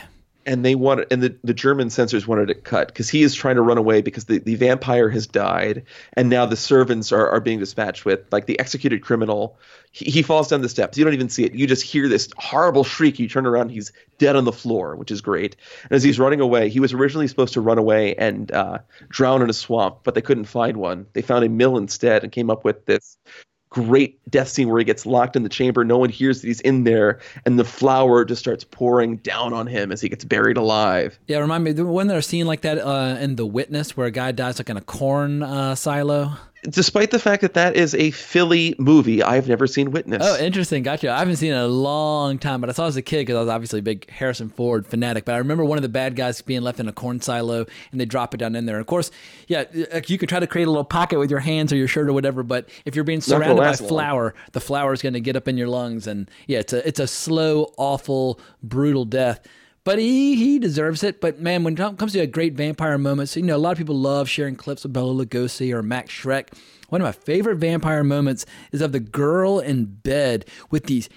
And 0.48 0.64
they 0.64 0.74
wanted 0.74 1.06
and 1.10 1.22
the, 1.22 1.36
the 1.44 1.52
german 1.52 1.90
censors 1.90 2.26
wanted 2.26 2.48
it 2.48 2.64
cut 2.64 2.88
because 2.88 3.10
he 3.10 3.22
is 3.22 3.34
trying 3.34 3.56
to 3.56 3.62
run 3.62 3.76
away 3.76 4.00
because 4.00 4.24
the, 4.24 4.38
the 4.38 4.54
vampire 4.54 5.10
has 5.10 5.26
died 5.26 5.84
and 6.14 6.30
now 6.30 6.46
the 6.46 6.56
servants 6.56 7.12
are, 7.12 7.28
are 7.28 7.40
being 7.40 7.58
dispatched 7.58 8.06
with 8.06 8.20
like 8.32 8.46
the 8.46 8.58
executed 8.58 9.02
criminal. 9.02 9.58
He, 9.92 10.10
he 10.10 10.22
falls 10.22 10.48
down 10.48 10.62
the 10.62 10.68
steps. 10.68 10.96
You 10.96 11.04
don't 11.04 11.12
even 11.12 11.28
see 11.28 11.44
it. 11.44 11.54
You 11.54 11.66
just 11.66 11.82
hear 11.82 12.08
this 12.08 12.30
horrible 12.36 12.84
shriek. 12.84 13.18
You 13.18 13.28
turn 13.28 13.46
around. 13.46 13.70
He's 13.70 13.92
dead 14.16 14.36
on 14.36 14.44
the 14.44 14.52
floor 14.52 14.96
which 14.96 15.10
is 15.10 15.20
great. 15.20 15.56
And 15.82 15.92
as 15.92 16.02
he's 16.02 16.18
running 16.18 16.40
away 16.40 16.70
he 16.70 16.80
was 16.80 16.94
originally 16.94 17.28
supposed 17.28 17.52
to 17.52 17.60
run 17.60 17.76
away 17.76 18.14
and 18.14 18.50
uh, 18.50 18.78
drown 19.10 19.42
in 19.42 19.50
a 19.50 19.54
swamp 19.54 19.98
but 20.02 20.14
they 20.14 20.22
couldn't 20.22 20.46
find 20.46 20.78
one. 20.78 21.06
They 21.12 21.20
found 21.20 21.44
a 21.44 21.50
mill 21.50 21.76
instead 21.76 22.22
and 22.22 22.32
came 22.32 22.48
up 22.48 22.64
with 22.64 22.86
this 22.86 23.18
great 23.70 24.18
death 24.30 24.48
scene 24.48 24.68
where 24.68 24.78
he 24.78 24.84
gets 24.84 25.06
locked 25.06 25.36
in 25.36 25.42
the 25.42 25.48
chamber. 25.48 25.84
No 25.84 25.98
one 25.98 26.08
hears 26.08 26.40
that 26.40 26.46
he's 26.46 26.60
in 26.60 26.84
there, 26.84 27.18
and 27.44 27.58
the 27.58 27.64
flour 27.64 28.24
just 28.24 28.40
starts 28.40 28.64
pouring 28.64 29.16
down 29.18 29.52
on 29.52 29.66
him 29.66 29.92
as 29.92 30.00
he 30.00 30.08
gets 30.08 30.24
buried 30.24 30.56
alive. 30.56 31.18
Yeah, 31.26 31.38
remind 31.38 31.64
me, 31.64 31.72
wasn't 31.72 32.08
there 32.08 32.18
a 32.18 32.22
scene 32.22 32.46
like 32.46 32.62
that 32.62 32.78
uh, 32.78 33.18
in 33.20 33.36
The 33.36 33.46
Witness 33.46 33.96
where 33.96 34.06
a 34.06 34.10
guy 34.10 34.32
dies 34.32 34.58
like 34.58 34.70
in 34.70 34.76
a 34.76 34.82
corn 34.82 35.42
uh, 35.42 35.74
silo? 35.74 36.36
Despite 36.68 37.10
the 37.10 37.18
fact 37.18 37.42
that 37.42 37.54
that 37.54 37.76
is 37.76 37.94
a 37.94 38.10
Philly 38.10 38.74
movie, 38.78 39.22
I 39.22 39.36
have 39.36 39.48
never 39.48 39.66
seen 39.66 39.90
Witness. 39.90 40.22
Oh, 40.22 40.38
interesting. 40.38 40.82
Gotcha. 40.82 41.10
I 41.10 41.18
haven't 41.20 41.36
seen 41.36 41.52
it 41.52 41.56
in 41.56 41.60
a 41.60 41.68
long 41.68 42.38
time, 42.38 42.60
but 42.60 42.68
I 42.68 42.72
saw 42.72 42.84
it 42.84 42.88
as 42.88 42.96
a 42.96 43.02
kid 43.02 43.20
because 43.20 43.36
I 43.36 43.40
was 43.40 43.48
obviously 43.48 43.78
a 43.78 43.82
big 43.82 44.10
Harrison 44.10 44.48
Ford 44.48 44.86
fanatic. 44.86 45.24
But 45.24 45.34
I 45.34 45.38
remember 45.38 45.64
one 45.64 45.78
of 45.78 45.82
the 45.82 45.88
bad 45.88 46.16
guys 46.16 46.42
being 46.42 46.62
left 46.62 46.80
in 46.80 46.88
a 46.88 46.92
corn 46.92 47.20
silo 47.20 47.64
and 47.92 48.00
they 48.00 48.04
drop 48.04 48.34
it 48.34 48.38
down 48.38 48.54
in 48.54 48.66
there. 48.66 48.76
And 48.76 48.80
Of 48.80 48.86
course, 48.86 49.10
yeah, 49.46 49.64
you 50.06 50.18
can 50.18 50.28
try 50.28 50.40
to 50.40 50.46
create 50.46 50.66
a 50.66 50.70
little 50.70 50.84
pocket 50.84 51.18
with 51.18 51.30
your 51.30 51.40
hands 51.40 51.72
or 51.72 51.76
your 51.76 51.88
shirt 51.88 52.08
or 52.08 52.12
whatever, 52.12 52.42
but 52.42 52.68
if 52.84 52.94
you're 52.94 53.04
being 53.04 53.20
surrounded 53.20 53.56
by 53.56 53.64
last 53.66 53.80
long. 53.82 53.88
flour, 53.88 54.34
the 54.52 54.60
flour 54.60 54.92
is 54.92 55.00
going 55.00 55.14
to 55.14 55.20
get 55.20 55.36
up 55.36 55.48
in 55.48 55.56
your 55.56 55.68
lungs. 55.68 56.06
And 56.06 56.30
yeah, 56.46 56.58
it's 56.58 56.72
a, 56.72 56.86
it's 56.86 57.00
a 57.00 57.06
slow, 57.06 57.72
awful, 57.76 58.40
brutal 58.62 59.04
death. 59.04 59.40
But 59.84 59.98
he, 59.98 60.36
he 60.36 60.58
deserves 60.58 61.02
it. 61.02 61.20
But 61.20 61.40
man, 61.40 61.64
when 61.64 61.74
it 61.74 61.98
comes 61.98 62.12
to 62.12 62.20
a 62.20 62.26
great 62.26 62.54
vampire 62.54 62.98
moments, 62.98 63.36
you 63.36 63.42
know, 63.42 63.56
a 63.56 63.58
lot 63.58 63.72
of 63.72 63.78
people 63.78 63.96
love 63.96 64.28
sharing 64.28 64.56
clips 64.56 64.84
of 64.84 64.92
Bela 64.92 65.12
Lugosi 65.12 65.72
or 65.72 65.82
Max 65.82 66.12
Schreck. 66.12 66.48
One 66.88 67.00
of 67.00 67.06
my 67.06 67.12
favorite 67.12 67.56
vampire 67.56 68.04
moments 68.04 68.46
is 68.72 68.80
of 68.80 68.92
the 68.92 69.00
girl 69.00 69.60
in 69.60 69.84
bed 69.84 70.46
with 70.70 70.86
these 70.86 71.08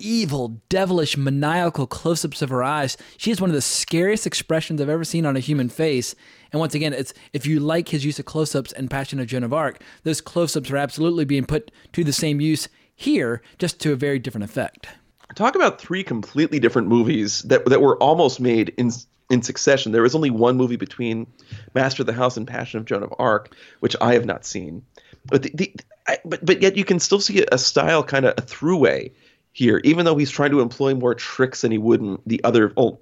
evil, 0.00 0.60
devilish, 0.68 1.16
maniacal 1.16 1.86
close 1.86 2.24
ups 2.24 2.42
of 2.42 2.50
her 2.50 2.64
eyes. 2.64 2.96
She 3.16 3.30
has 3.30 3.40
one 3.40 3.50
of 3.50 3.54
the 3.54 3.60
scariest 3.60 4.26
expressions 4.26 4.80
I've 4.80 4.88
ever 4.88 5.04
seen 5.04 5.26
on 5.26 5.36
a 5.36 5.40
human 5.40 5.68
face. 5.68 6.14
And 6.52 6.58
once 6.58 6.74
again, 6.74 6.92
it's 6.92 7.14
if 7.32 7.46
you 7.46 7.60
like 7.60 7.88
his 7.88 8.04
use 8.04 8.18
of 8.18 8.24
close 8.24 8.54
ups 8.54 8.72
in 8.72 8.88
Passion 8.88 9.20
of 9.20 9.26
Joan 9.26 9.44
of 9.44 9.52
Arc, 9.52 9.82
those 10.02 10.20
close 10.20 10.56
ups 10.56 10.70
are 10.70 10.76
absolutely 10.76 11.24
being 11.24 11.44
put 11.44 11.70
to 11.92 12.02
the 12.02 12.12
same 12.12 12.40
use 12.40 12.68
here, 12.94 13.40
just 13.58 13.80
to 13.80 13.92
a 13.92 13.96
very 13.96 14.18
different 14.18 14.44
effect. 14.44 14.88
Talk 15.34 15.54
about 15.54 15.80
three 15.80 16.02
completely 16.02 16.58
different 16.58 16.88
movies 16.88 17.42
that 17.42 17.64
that 17.66 17.80
were 17.80 17.96
almost 17.98 18.40
made 18.40 18.74
in 18.76 18.90
in 19.30 19.42
succession. 19.42 19.92
There 19.92 20.02
was 20.02 20.14
only 20.14 20.30
one 20.30 20.56
movie 20.56 20.76
between 20.76 21.26
Master 21.74 22.02
of 22.02 22.06
the 22.06 22.12
House 22.12 22.36
and 22.36 22.46
Passion 22.46 22.80
of 22.80 22.84
Joan 22.84 23.02
of 23.02 23.14
Arc, 23.18 23.54
which 23.78 23.94
I 24.00 24.14
have 24.14 24.26
not 24.26 24.44
seen. 24.44 24.82
But 25.26 25.42
the, 25.42 25.50
the 25.54 25.74
I, 26.08 26.18
but 26.24 26.44
but 26.44 26.60
yet 26.60 26.76
you 26.76 26.84
can 26.84 26.98
still 26.98 27.20
see 27.20 27.44
a 27.50 27.58
style 27.58 28.02
kind 28.02 28.24
of 28.26 28.34
a 28.36 28.42
throughway 28.42 29.12
here, 29.52 29.80
even 29.84 30.04
though 30.04 30.16
he's 30.16 30.30
trying 30.30 30.50
to 30.50 30.60
employ 30.60 30.94
more 30.94 31.14
tricks 31.14 31.62
than 31.62 31.72
he 31.72 31.78
would 31.78 32.00
in 32.00 32.18
the 32.26 32.42
other 32.44 32.72
oh, 32.76 32.98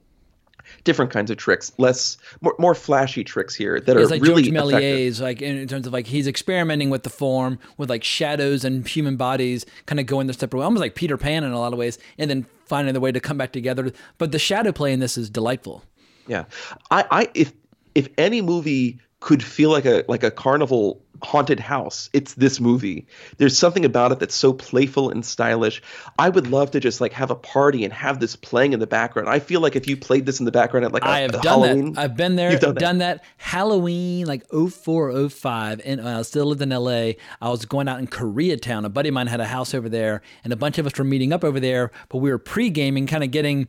different 0.89 1.11
kinds 1.11 1.31
of 1.31 1.37
tricks, 1.37 1.71
less 1.77 2.17
more, 2.41 2.55
more 2.59 2.75
flashy 2.75 3.23
tricks 3.23 3.55
here 3.55 3.79
that 3.79 3.95
It's 3.95 4.07
are 4.07 4.15
like 4.15 4.23
really 4.23 4.45
George. 4.45 4.73
Méliès, 4.73 5.21
like 5.21 5.43
in, 5.43 5.59
in 5.59 5.69
terms 5.69 5.87
of 5.87 5.93
like 5.93 6.07
he's 6.07 6.27
experimenting 6.27 6.89
with 6.89 7.03
the 7.03 7.11
form, 7.11 7.59
with 7.77 7.91
like 7.91 8.03
shadows 8.03 8.65
and 8.65 8.89
human 8.89 9.17
bodies, 9.17 9.67
kind 9.85 10.01
of 10.01 10.07
going 10.07 10.29
their 10.29 10.33
separate 10.33 10.61
way, 10.61 10.65
almost 10.65 10.81
like 10.81 10.95
Peter 10.95 11.19
Pan 11.19 11.45
in 11.45 11.53
a 11.53 11.59
lot 11.59 11.75
of 11.75 11.79
ways, 11.79 11.99
and 12.17 12.31
then 12.31 12.47
finding 12.65 12.95
the 12.95 13.01
way 13.01 13.13
to 13.13 13.21
come 13.21 13.37
back 13.37 13.53
together. 13.53 13.93
But 14.17 14.33
the 14.33 14.39
shadow 14.39 14.73
play 14.73 14.95
in 14.95 15.01
this 15.01 15.19
is 15.19 15.29
delightful. 15.29 15.85
Yeah, 16.27 16.45
I, 16.91 17.05
I 17.11 17.31
if 17.35 17.53
if 17.95 18.09
any 18.17 18.41
movie 18.41 18.99
could 19.21 19.43
feel 19.43 19.71
like 19.71 19.85
a 19.85 20.07
like 20.09 20.23
a 20.23 20.31
carnival 20.31 21.03
haunted 21.23 21.61
house. 21.61 22.11
It's 22.13 22.35
this 22.35 22.61
movie. 22.61 23.07
There's 23.39 23.59
something 23.59 23.85
about 23.85 24.13
it 24.13 24.19
that's 24.19 24.35
so 24.35 24.53
playful 24.53 25.11
and 25.11 25.25
stylish. 25.25 25.83
I 26.19 26.29
would 26.29 26.47
love 26.47 26.71
to 26.73 26.81
just 26.81 27.01
like 27.01 27.13
have 27.13 27.31
a 27.31 27.35
party 27.35 27.85
and 27.85 27.93
have 27.93 28.21
this 28.21 28.37
playing 28.37 28.73
in 28.73 28.81
the 28.81 28.87
background. 28.87 29.29
I 29.29 29.39
feel 29.39 29.61
like 29.61 29.77
if 29.77 29.89
you 29.89 29.97
played 29.97 30.27
this 30.27 30.39
in 30.39 30.45
the 30.45 30.53
background 30.53 30.85
at 30.87 30.93
like 30.93 31.05
a, 31.05 31.09
I 31.09 31.21
have 31.21 31.33
done 31.33 31.43
Halloween, 31.43 31.93
that. 31.93 32.01
I've 32.01 32.17
been 32.17 32.37
there, 32.37 32.53
You've 32.53 32.61
done 32.61 32.75
done, 32.75 32.99
that. 32.99 33.23
that. 33.23 33.25
Halloween, 33.37 34.27
like 34.27 34.45
04, 34.51 35.29
05, 35.29 35.81
and 35.85 36.01
I 36.01 36.23
still 36.23 36.47
lived 36.47 36.63
in 36.63 36.71
LA. 36.71 37.13
I 37.41 37.49
was 37.49 37.65
going 37.65 37.89
out 37.89 37.99
in 37.99 38.07
Koreatown. 38.07 38.85
A 38.85 38.89
buddy 38.89 39.09
of 39.09 39.15
mine 39.15 39.27
had 39.27 39.41
a 39.41 39.47
house 39.47 39.75
over 39.75 39.89
there, 39.89 40.23
and 40.45 40.53
a 40.53 40.57
bunch 40.57 40.79
of 40.79 40.87
us 40.87 40.97
were 40.97 41.05
meeting 41.05 41.33
up 41.33 41.45
over 41.45 41.61
there, 41.61 41.91
but 42.09 42.19
we 42.19 42.31
were 42.31 42.39
pre 42.39 42.71
gaming, 42.71 43.07
kind 43.07 43.25
of 43.25 43.31
getting. 43.31 43.69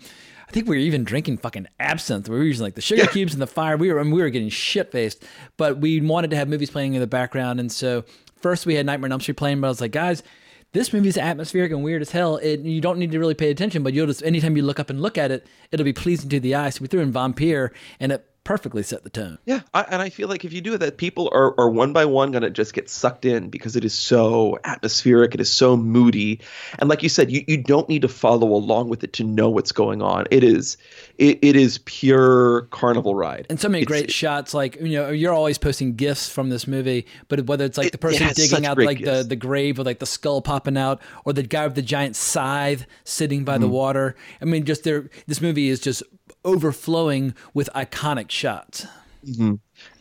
I 0.49 0.51
think 0.51 0.67
we 0.67 0.77
were 0.77 0.81
even 0.81 1.03
drinking 1.03 1.37
fucking 1.37 1.67
absinthe. 1.79 2.27
We 2.27 2.35
were 2.35 2.43
using 2.43 2.63
like 2.63 2.73
the 2.73 2.81
sugar 2.81 3.05
cubes 3.05 3.33
and 3.33 3.41
the 3.41 3.47
fire. 3.47 3.77
We 3.77 3.93
were 3.93 3.99
I 3.99 4.03
mean, 4.03 4.13
we 4.13 4.21
were 4.21 4.31
getting 4.31 4.49
shit 4.49 4.91
faced, 4.91 5.23
but 5.57 5.77
we 5.77 6.01
wanted 6.01 6.31
to 6.31 6.37
have 6.37 6.49
movies 6.49 6.71
playing 6.71 6.95
in 6.95 7.01
the 7.01 7.07
background, 7.07 7.59
and 7.59 7.71
so 7.71 8.03
first 8.41 8.65
we 8.65 8.73
had 8.73 8.85
Nightmare 8.85 9.07
on 9.07 9.11
Elm 9.11 9.21
Street 9.21 9.37
playing, 9.37 9.61
but 9.61 9.67
I 9.67 9.69
was 9.69 9.79
like, 9.79 9.91
guys, 9.91 10.23
this 10.71 10.91
movie's 10.91 11.17
atmospheric 11.17 11.71
and 11.71 11.83
weird 11.83 12.01
as 12.01 12.11
hell. 12.11 12.37
It, 12.37 12.61
you 12.61 12.81
don't 12.81 12.99
need 12.99 13.11
to 13.11 13.19
really 13.19 13.33
pay 13.33 13.51
attention, 13.51 13.83
but 13.83 13.93
you'll 13.93 14.07
just 14.07 14.23
anytime 14.23 14.57
you 14.57 14.63
look 14.63 14.79
up 14.79 14.89
and 14.89 15.01
look 15.01 15.17
at 15.17 15.31
it, 15.31 15.45
it'll 15.71 15.83
be 15.83 15.93
pleasing 15.93 16.29
to 16.29 16.39
the 16.39 16.55
eye. 16.55 16.69
So 16.71 16.81
we 16.81 16.87
threw 16.87 17.01
in 17.01 17.13
Vampyr, 17.13 17.69
and 17.99 18.11
it 18.11 18.28
perfectly 18.49 18.81
set 18.81 19.03
the 19.03 19.11
tone. 19.11 19.37
Yeah, 19.45 19.61
I, 19.75 19.83
and 19.83 20.01
I 20.01 20.09
feel 20.09 20.27
like 20.27 20.43
if 20.43 20.51
you 20.51 20.59
do 20.59 20.75
that, 20.75 20.97
people 20.97 21.29
are, 21.31 21.53
are 21.59 21.69
one 21.69 21.93
by 21.93 22.05
one 22.05 22.31
going 22.31 22.41
to 22.41 22.49
just 22.49 22.73
get 22.73 22.89
sucked 22.89 23.23
in 23.23 23.49
because 23.51 23.75
it 23.75 23.85
is 23.85 23.93
so 23.93 24.57
atmospheric, 24.63 25.35
it 25.35 25.39
is 25.39 25.51
so 25.51 25.77
moody, 25.77 26.39
and 26.79 26.89
like 26.89 27.03
you 27.03 27.09
said, 27.09 27.29
you, 27.29 27.43
you 27.47 27.57
don't 27.57 27.87
need 27.87 28.01
to 28.01 28.07
follow 28.07 28.47
along 28.51 28.89
with 28.89 29.03
it 29.03 29.13
to 29.13 29.23
know 29.23 29.51
what's 29.51 29.71
going 29.71 30.01
on. 30.01 30.25
It 30.31 30.43
is 30.43 30.77
it, 31.19 31.37
it 31.43 31.55
is 31.55 31.77
pure 31.85 32.61
carnival 32.71 33.13
ride, 33.13 33.45
And 33.51 33.59
so 33.59 33.69
many 33.69 33.83
It's- 33.83 33.87
great 33.99 34.11
shots. 34.11 34.55
Like 34.55 34.77
you 34.81 34.97
know, 34.97 35.11
you're 35.11 35.33
always 35.33 35.59
posting 35.59 35.95
gifs 35.95 36.27
from 36.27 36.49
this 36.49 36.65
movie, 36.65 37.05
but 37.27 37.45
whether 37.45 37.65
it's 37.65 37.77
like 37.77 37.91
the 37.91 37.99
person 37.99 38.27
digging 38.33 38.65
out 38.65 38.79
like 38.79 39.03
the, 39.03 39.21
the 39.21 39.35
grave 39.35 39.77
with 39.77 39.85
like 39.85 39.99
the 39.99 40.07
skull 40.07 40.41
popping 40.41 40.75
out, 40.75 40.99
or 41.23 41.33
the 41.33 41.43
guy 41.43 41.65
with 41.67 41.75
the 41.75 41.83
giant 41.83 42.15
scythe 42.15 42.87
sitting 43.03 43.43
by 43.45 43.59
the 43.59 43.65
Mm-hmm. 43.67 43.75
water. 43.75 44.15
I 44.41 44.45
mean, 44.45 44.63
just 44.65 44.83
there. 44.85 45.07
This 45.27 45.39
movie 45.39 45.69
is 45.69 45.79
just 45.79 46.01
overflowing 46.45 47.33
with 47.53 47.69
iconic 47.75 48.31
shots. 48.31 48.85
Mm-hmm. 49.25 49.55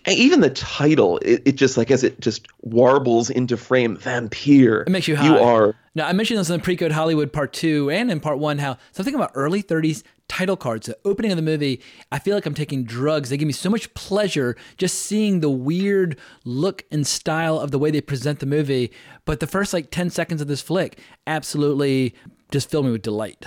And 0.05 0.17
even 0.19 0.41
the 0.41 0.51
title, 0.51 1.19
it, 1.19 1.43
it 1.45 1.53
just 1.57 1.77
like 1.77 1.91
as 1.91 2.05
it 2.05 2.21
just 2.21 2.47
warbles 2.63 3.31
into 3.31 3.57
frame, 3.57 3.97
Vampyr. 3.97 4.87
It 4.87 4.91
makes 4.91 5.09
you 5.09 5.17
high. 5.17 5.27
You 5.27 5.39
are 5.39 5.75
Now, 5.95 6.07
I 6.07 6.13
mentioned 6.13 6.39
this 6.39 6.51
in 6.51 6.61
Pre-Code 6.61 6.93
Hollywood 6.93 7.33
Part 7.33 7.53
2 7.53 7.91
and 7.91 8.11
in 8.11 8.21
Part 8.21 8.39
1 8.39 8.59
how 8.59 8.79
something 8.93 9.15
about 9.15 9.33
early 9.35 9.63
30s 9.63 10.03
title 10.29 10.57
cards, 10.57 10.87
the 10.87 10.97
opening 11.05 11.33
of 11.33 11.37
the 11.37 11.43
movie, 11.43 11.83
I 12.13 12.19
feel 12.19 12.35
like 12.35 12.47
I'm 12.47 12.55
taking 12.55 12.85
drugs. 12.85 13.31
They 13.31 13.37
give 13.37 13.47
me 13.47 13.53
so 13.53 13.71
much 13.71 13.93
pleasure 13.95 14.57
just 14.77 14.99
seeing 14.99 15.41
the 15.41 15.51
weird 15.51 16.19
look 16.45 16.85
and 16.93 17.07
style 17.07 17.59
of 17.59 17.71
the 17.71 17.79
way 17.79 17.91
they 17.91 18.01
present 18.01 18.39
the 18.39 18.47
movie. 18.47 18.93
But 19.25 19.41
the 19.41 19.47
first 19.47 19.73
like 19.73 19.91
10 19.91 20.11
seconds 20.11 20.41
of 20.41 20.49
this 20.49 20.63
flick 20.63 21.01
absolutely 21.27 22.15
just 22.51 22.71
fill 22.71 22.83
me 22.83 22.91
with 22.93 23.03
delight. 23.03 23.45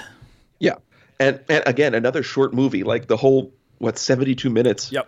yeah. 0.60 0.76
And 1.22 1.40
and 1.48 1.64
again, 1.68 1.94
another 1.94 2.24
short 2.24 2.52
movie, 2.52 2.84
like 2.84 3.08
the 3.08 3.16
whole 3.16 3.54
what 3.78 4.00
seventy 4.00 4.34
two 4.34 4.50
minutes. 4.50 4.92
Yep. 4.92 5.08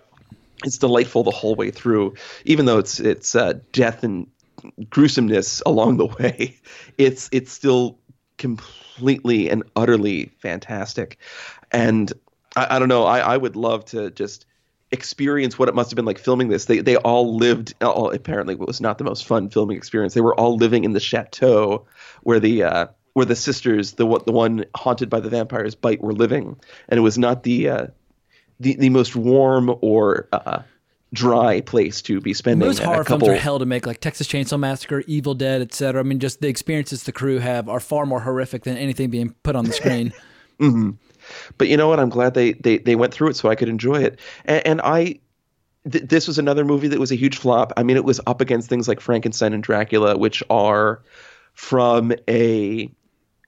it's 0.63 0.77
delightful 0.77 1.23
the 1.23 1.31
whole 1.31 1.55
way 1.55 1.71
through, 1.71 2.13
even 2.45 2.65
though 2.67 2.77
it's 2.77 2.99
it's 2.99 3.35
uh, 3.35 3.53
death 3.71 4.03
and 4.03 4.27
gruesomeness 4.91 5.63
along 5.65 5.97
the 5.97 6.05
way. 6.19 6.59
It's 6.99 7.29
it's 7.31 7.51
still 7.51 7.97
completely 8.37 9.49
and 9.49 9.63
utterly 9.75 10.31
fantastic, 10.37 11.17
and 11.71 12.13
I, 12.55 12.75
I 12.75 12.79
don't 12.79 12.89
know. 12.89 13.05
I, 13.05 13.19
I 13.19 13.37
would 13.37 13.55
love 13.55 13.85
to 13.85 14.11
just 14.11 14.45
experience 14.91 15.57
what 15.57 15.67
it 15.67 15.73
must 15.73 15.89
have 15.89 15.95
been 15.95 16.05
like 16.05 16.19
filming 16.19 16.49
this. 16.49 16.65
They 16.65 16.79
they 16.81 16.97
all 16.97 17.35
lived. 17.35 17.73
All, 17.81 18.11
apparently, 18.11 18.53
it 18.53 18.59
was 18.59 18.79
not 18.79 18.99
the 18.99 19.03
most 19.03 19.25
fun 19.25 19.49
filming 19.49 19.77
experience. 19.77 20.13
They 20.13 20.21
were 20.21 20.39
all 20.39 20.57
living 20.57 20.83
in 20.83 20.93
the 20.93 20.99
chateau 20.99 21.87
where 22.21 22.39
the 22.39 22.61
uh, 22.61 22.87
where 23.13 23.25
the 23.25 23.35
sisters, 23.35 23.93
the 23.93 24.05
one- 24.05 24.21
the 24.25 24.31
one 24.31 24.65
haunted 24.75 25.09
by 25.09 25.19
the 25.19 25.29
vampire's 25.29 25.75
bite, 25.75 26.01
were 26.01 26.13
living, 26.13 26.55
and 26.89 26.97
it 26.97 27.01
was 27.01 27.17
not 27.17 27.43
the 27.43 27.69
uh, 27.69 27.87
the 28.59 28.75
the 28.75 28.89
most 28.89 29.15
warm 29.15 29.73
or 29.81 30.27
uh, 30.31 30.61
dry 31.13 31.61
place 31.61 32.01
to 32.01 32.19
be 32.19 32.33
spending 32.33 32.67
Most 32.67 32.79
horror 32.79 33.03
couple. 33.03 33.27
films 33.27 33.37
are 33.37 33.41
hell 33.41 33.59
to 33.59 33.65
make, 33.65 33.85
like 33.85 33.99
Texas 34.01 34.27
Chainsaw 34.27 34.59
Massacre, 34.59 35.03
Evil 35.05 35.35
Dead, 35.35 35.61
etc. 35.61 35.99
I 36.01 36.03
mean, 36.03 36.19
just 36.19 36.41
the 36.41 36.47
experiences 36.47 37.03
the 37.03 37.11
crew 37.11 37.37
have 37.39 37.69
are 37.69 37.79
far 37.79 38.05
more 38.07 38.19
horrific 38.21 38.63
than 38.63 38.77
anything 38.77 39.09
being 39.11 39.35
put 39.43 39.55
on 39.55 39.65
the 39.65 39.73
screen. 39.73 40.11
but 41.57 41.67
you 41.67 41.77
know 41.77 41.87
what? 41.87 41.99
I'm 41.99 42.09
glad 42.09 42.33
they 42.33 42.53
they 42.53 42.77
they 42.79 42.95
went 42.95 43.13
through 43.13 43.29
it 43.29 43.35
so 43.35 43.49
I 43.49 43.55
could 43.55 43.69
enjoy 43.69 44.01
it. 44.01 44.19
And, 44.45 44.65
and 44.67 44.81
I, 44.81 45.19
th- 45.89 46.05
this 46.05 46.27
was 46.27 46.39
another 46.39 46.65
movie 46.65 46.87
that 46.87 46.99
was 46.99 47.11
a 47.11 47.15
huge 47.15 47.37
flop. 47.37 47.73
I 47.77 47.83
mean, 47.83 47.97
it 47.97 48.05
was 48.05 48.19
up 48.25 48.41
against 48.41 48.69
things 48.69 48.87
like 48.87 48.99
Frankenstein 48.99 49.53
and 49.53 49.61
Dracula, 49.61 50.17
which 50.17 50.41
are 50.49 51.01
from 51.53 52.13
a 52.27 52.91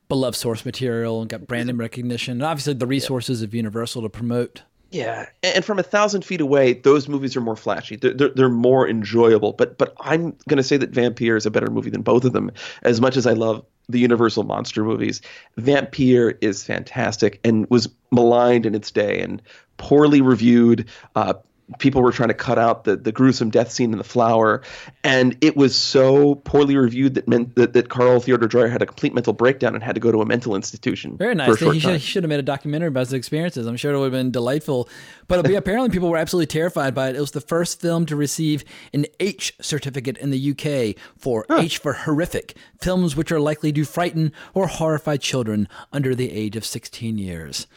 Beloved 0.08 0.38
source 0.38 0.66
material 0.66 1.22
and 1.22 1.30
got 1.30 1.48
brand 1.48 1.68
name 1.68 1.80
recognition, 1.80 2.34
and 2.34 2.44
obviously 2.44 2.74
the 2.74 2.88
resources 2.88 3.42
of 3.42 3.54
Universal 3.54 4.04
to 4.04 4.10
promote. 4.10 4.64
Yeah, 4.92 5.26
and 5.44 5.66
from 5.66 5.80
a 5.80 5.84
thousand 5.84 6.24
feet 6.24 6.40
away, 6.40 6.74
those 6.74 7.10
movies 7.10 7.36
are 7.36 7.42
more 7.42 7.56
flashy. 7.56 7.96
They're, 7.96 8.14
they're, 8.14 8.30
they're 8.30 8.50
more 8.50 8.88
enjoyable. 8.88 9.54
But 9.54 9.78
but 9.78 9.94
I'm 10.00 10.32
going 10.48 10.58
to 10.58 10.64
say 10.64 10.78
that 10.78 10.92
Vampyr 10.92 11.36
is 11.36 11.46
a 11.46 11.52
better 11.52 11.70
movie 11.70 11.90
than 11.90 12.02
both 12.02 12.24
of 12.24 12.34
them. 12.34 12.52
As 12.84 13.02
much 13.02 13.18
as 13.18 13.28
I 13.28 13.34
love 13.34 13.66
the 13.90 14.00
Universal 14.00 14.44
monster 14.44 14.84
movies, 14.84 15.22
Vampyr 15.60 16.38
is 16.42 16.64
fantastic 16.64 17.40
and 17.44 17.68
was 17.70 17.90
maligned 18.12 18.66
in 18.66 18.74
its 18.76 18.92
day 18.92 19.20
and 19.22 19.42
poorly 19.78 20.22
reviewed. 20.22 20.88
Uh, 21.16 21.34
people 21.80 22.02
were 22.02 22.12
trying 22.12 22.30
to 22.30 22.36
cut 22.36 22.60
out 22.60 22.84
the, 22.84 22.96
the 22.96 23.12
gruesome 23.12 23.50
death 23.50 23.72
scene 23.72 23.92
in 23.92 23.98
the 23.98 24.04
flour, 24.04 24.62
and 25.04 25.36
it 25.42 25.58
was 25.58 25.76
so 25.76 26.36
poorly 26.36 26.76
reviewed 26.78 27.16
that 27.16 27.28
meant 27.28 27.56
that, 27.56 27.74
that 27.74 27.90
Carl 27.90 28.20
Theodor 28.20 28.48
Dreyer 28.48 28.68
had 28.68 28.82
a 28.82 28.86
complete 28.86 29.14
mental 29.14 29.34
breakdown 29.34 29.74
and 29.74 29.84
had 29.84 29.96
to 29.96 30.02
go 30.02 30.12
to 30.12 30.22
a 30.22 30.26
mental 30.26 30.56
institution. 30.56 31.18
Very 31.18 31.36
nice. 31.36 31.60
He 31.60 31.80
should, 31.80 31.94
he 31.94 32.00
should 32.00 32.24
have 32.24 32.30
made 32.30 32.40
a 32.40 32.44
documentary 32.44 32.90
about 32.90 33.02
his 33.02 33.14
experiences. 33.14 33.66
I'm 33.66 33.78
sure 33.78 33.94
it 33.94 33.98
would 33.98 34.06
have 34.06 34.12
been 34.14 34.32
delightful. 34.32 34.90
But 35.28 35.50
apparently, 35.50 35.90
people 35.90 36.10
were 36.10 36.18
absolutely 36.18 36.48
terrified 36.48 36.94
by 36.94 37.10
it. 37.10 37.16
It 37.16 37.20
was 37.20 37.32
the 37.32 37.42
first 37.42 37.82
film 37.82 38.06
to 38.08 38.16
receive 38.16 38.64
an 38.94 39.06
H 39.20 39.56
certificate 39.60 40.18
in 40.18 40.30
the 40.30 40.52
UK 40.52 41.02
for 41.18 41.46
H 41.50 41.80
for 41.80 41.94
horrific 41.94 42.56
films 42.80 43.16
which 43.16 43.32
are 43.32 43.40
likely 43.40 43.72
to 43.74 43.86
frighten 43.86 44.32
or 44.54 44.68
horrify 44.68 45.18
children 45.18 45.68
under 45.92 46.14
the 46.14 46.32
age 46.32 46.56
of 46.56 46.66
16 46.66 47.18
years. 47.18 47.68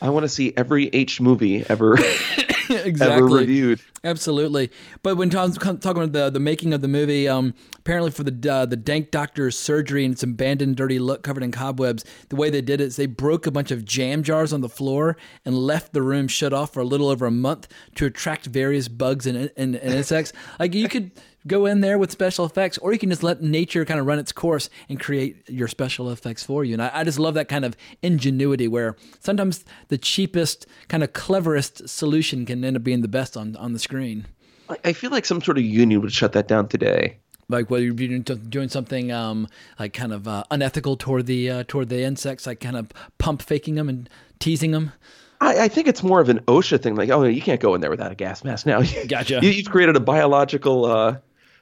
I 0.00 0.10
want 0.10 0.24
to 0.24 0.28
see 0.28 0.52
every 0.56 0.88
H 0.88 1.20
movie 1.20 1.64
ever. 1.68 1.98
exactly. 2.84 3.16
ever 3.16 3.26
reviewed. 3.26 3.80
Absolutely. 4.04 4.70
But 5.02 5.16
when 5.16 5.30
Tom's 5.30 5.58
talking 5.58 6.02
about 6.02 6.12
the, 6.12 6.30
the 6.30 6.40
making 6.40 6.72
of 6.72 6.82
the 6.82 6.88
movie, 6.88 7.28
um, 7.28 7.54
apparently 7.78 8.10
for 8.10 8.22
the 8.22 8.52
uh, 8.52 8.66
the 8.66 8.76
dank 8.76 9.10
doctor's 9.10 9.58
surgery 9.58 10.04
and 10.04 10.12
its 10.12 10.22
abandoned, 10.22 10.76
dirty 10.76 10.98
look 10.98 11.22
covered 11.22 11.42
in 11.42 11.50
cobwebs, 11.50 12.04
the 12.28 12.36
way 12.36 12.50
they 12.50 12.62
did 12.62 12.80
it 12.80 12.84
is 12.84 12.96
they 12.96 13.06
broke 13.06 13.46
a 13.46 13.50
bunch 13.50 13.70
of 13.70 13.84
jam 13.84 14.22
jars 14.22 14.52
on 14.52 14.60
the 14.60 14.68
floor 14.68 15.16
and 15.44 15.56
left 15.56 15.92
the 15.92 16.02
room 16.02 16.28
shut 16.28 16.52
off 16.52 16.72
for 16.72 16.80
a 16.80 16.84
little 16.84 17.08
over 17.08 17.26
a 17.26 17.30
month 17.30 17.68
to 17.96 18.06
attract 18.06 18.46
various 18.46 18.88
bugs 18.88 19.26
and, 19.26 19.50
and, 19.56 19.74
and 19.74 19.94
insects. 19.94 20.32
like 20.58 20.74
you 20.74 20.88
could 20.88 21.10
go 21.48 21.66
in 21.66 21.80
there 21.80 21.98
with 21.98 22.12
special 22.12 22.44
effects, 22.44 22.78
or 22.78 22.92
you 22.92 22.98
can 22.98 23.10
just 23.10 23.22
let 23.22 23.42
nature 23.42 23.84
kind 23.84 23.98
of 23.98 24.06
run 24.06 24.18
its 24.18 24.32
course 24.32 24.70
and 24.88 25.00
create 25.00 25.48
your 25.48 25.68
special 25.68 26.10
effects 26.10 26.44
for 26.44 26.64
you. 26.64 26.74
And 26.74 26.82
I, 26.82 26.90
I 26.94 27.04
just 27.04 27.18
love 27.18 27.34
that 27.34 27.48
kind 27.48 27.64
of 27.64 27.76
ingenuity 28.02 28.68
where 28.68 28.96
sometimes 29.20 29.64
the 29.88 29.98
cheapest, 29.98 30.66
kind 30.88 31.02
of 31.02 31.12
cleverest 31.12 31.88
solution 31.88 32.46
can 32.46 32.64
end 32.64 32.76
up 32.76 32.84
being 32.84 33.00
the 33.02 33.08
best 33.08 33.36
on, 33.36 33.56
on 33.56 33.72
the 33.72 33.78
screen. 33.78 34.26
I- 34.84 34.92
feel 34.92 35.10
like 35.10 35.24
some 35.24 35.40
sort 35.40 35.56
of 35.56 35.64
union 35.64 36.00
would 36.02 36.12
shut 36.12 36.32
that 36.32 36.46
down 36.48 36.68
today. 36.68 37.18
Like 37.48 37.70
whether 37.70 37.84
you're 37.84 37.94
doing, 37.94 38.22
doing 38.22 38.68
something 38.68 39.10
um, 39.10 39.48
like 39.78 39.94
kind 39.94 40.12
of 40.12 40.28
uh, 40.28 40.44
unethical 40.50 40.96
toward 40.98 41.24
the 41.24 41.50
uh, 41.50 41.64
toward 41.66 41.88
the 41.88 42.02
insects, 42.02 42.46
like 42.46 42.60
kind 42.60 42.76
of 42.76 42.90
pump 43.16 43.40
faking 43.40 43.76
them 43.76 43.88
and 43.88 44.10
teasing 44.38 44.72
them. 44.72 44.92
I, 45.40 45.64
I 45.64 45.68
think 45.68 45.86
it's 45.86 46.02
more 46.02 46.20
of 46.20 46.28
an 46.28 46.40
OSHA 46.40 46.82
thing. 46.82 46.96
Like, 46.96 47.10
oh, 47.10 47.22
you 47.24 47.40
can't 47.40 47.60
go 47.60 47.74
in 47.74 47.80
there 47.80 47.90
without 47.90 48.12
a 48.12 48.14
gas 48.14 48.44
mask 48.44 48.66
now. 48.66 48.82
Gotcha. 49.08 49.38
You, 49.40 49.50
you've 49.50 49.70
created 49.70 49.96
a 49.96 50.00
biological 50.00 50.84
uh, 50.84 51.16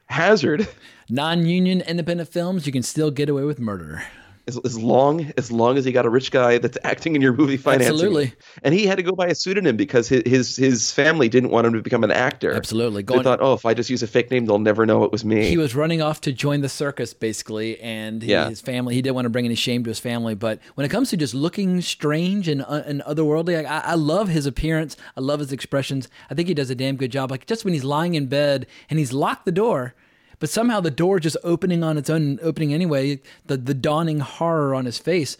hazard. 0.06 0.68
Non-union 1.08 1.82
independent 1.82 2.28
films, 2.28 2.66
you 2.66 2.72
can 2.72 2.82
still 2.82 3.10
get 3.10 3.28
away 3.28 3.44
with 3.44 3.58
murder. 3.60 4.02
As, 4.48 4.56
as 4.64 4.78
long 4.78 5.32
as 5.36 5.50
long 5.50 5.76
as 5.76 5.84
you 5.86 5.90
got 5.92 6.06
a 6.06 6.08
rich 6.08 6.30
guy 6.30 6.58
that's 6.58 6.78
acting 6.84 7.16
in 7.16 7.20
your 7.20 7.32
movie 7.32 7.56
financing, 7.56 7.92
Absolutely. 7.94 8.32
and 8.62 8.72
he 8.72 8.86
had 8.86 8.96
to 8.96 9.02
go 9.02 9.10
by 9.12 9.26
a 9.26 9.34
pseudonym 9.34 9.76
because 9.76 10.08
his 10.08 10.22
his, 10.24 10.56
his 10.56 10.92
family 10.92 11.28
didn't 11.28 11.50
want 11.50 11.66
him 11.66 11.72
to 11.72 11.82
become 11.82 12.04
an 12.04 12.12
actor. 12.12 12.52
Absolutely. 12.52 13.02
They 13.02 13.22
thought, 13.24 13.40
oh, 13.42 13.54
if 13.54 13.66
I 13.66 13.74
just 13.74 13.90
use 13.90 14.04
a 14.04 14.06
fake 14.06 14.30
name, 14.30 14.46
they'll 14.46 14.60
never 14.60 14.86
know 14.86 15.02
it 15.02 15.10
was 15.10 15.24
me. 15.24 15.48
he 15.48 15.56
was 15.56 15.74
running 15.74 16.00
off 16.00 16.20
to 16.20 16.32
join 16.32 16.60
the 16.60 16.68
circus 16.68 17.12
basically 17.12 17.80
and 17.80 18.22
he, 18.22 18.30
Yeah. 18.30 18.48
his 18.48 18.60
family 18.60 18.94
he 18.94 19.02
didn't 19.02 19.16
want 19.16 19.24
to 19.24 19.30
bring 19.30 19.46
any 19.46 19.56
shame 19.56 19.82
to 19.82 19.90
his 19.90 19.98
family 19.98 20.36
but 20.36 20.60
when 20.76 20.84
it 20.84 20.90
comes 20.90 21.10
to 21.10 21.16
just 21.16 21.34
looking 21.34 21.80
strange 21.80 22.46
and, 22.46 22.62
uh, 22.62 22.82
and 22.86 23.02
otherworldly 23.02 23.66
I, 23.66 23.80
I 23.80 23.94
love 23.94 24.28
his 24.28 24.46
appearance 24.46 24.96
i 25.16 25.20
love 25.20 25.40
his 25.40 25.50
expressions 25.52 26.08
i 26.30 26.34
think 26.34 26.46
he 26.48 26.54
does 26.54 26.70
a 26.70 26.74
damn 26.74 26.96
good 26.96 27.10
job 27.10 27.30
like 27.32 27.46
just 27.46 27.64
when 27.64 27.74
he's 27.74 27.84
lying 27.84 28.14
in 28.14 28.26
bed 28.28 28.66
and 28.88 28.98
he's 28.98 29.12
locked 29.12 29.44
the 29.44 29.52
door 29.52 29.94
but 30.38 30.50
somehow 30.50 30.80
the 30.80 30.90
door 30.90 31.20
just 31.20 31.36
opening 31.44 31.82
on 31.82 31.98
its 31.98 32.10
own 32.10 32.38
opening 32.42 32.72
anyway 32.72 33.20
the, 33.46 33.56
the 33.56 33.74
dawning 33.74 34.20
horror 34.20 34.74
on 34.74 34.84
his 34.84 34.98
face 34.98 35.36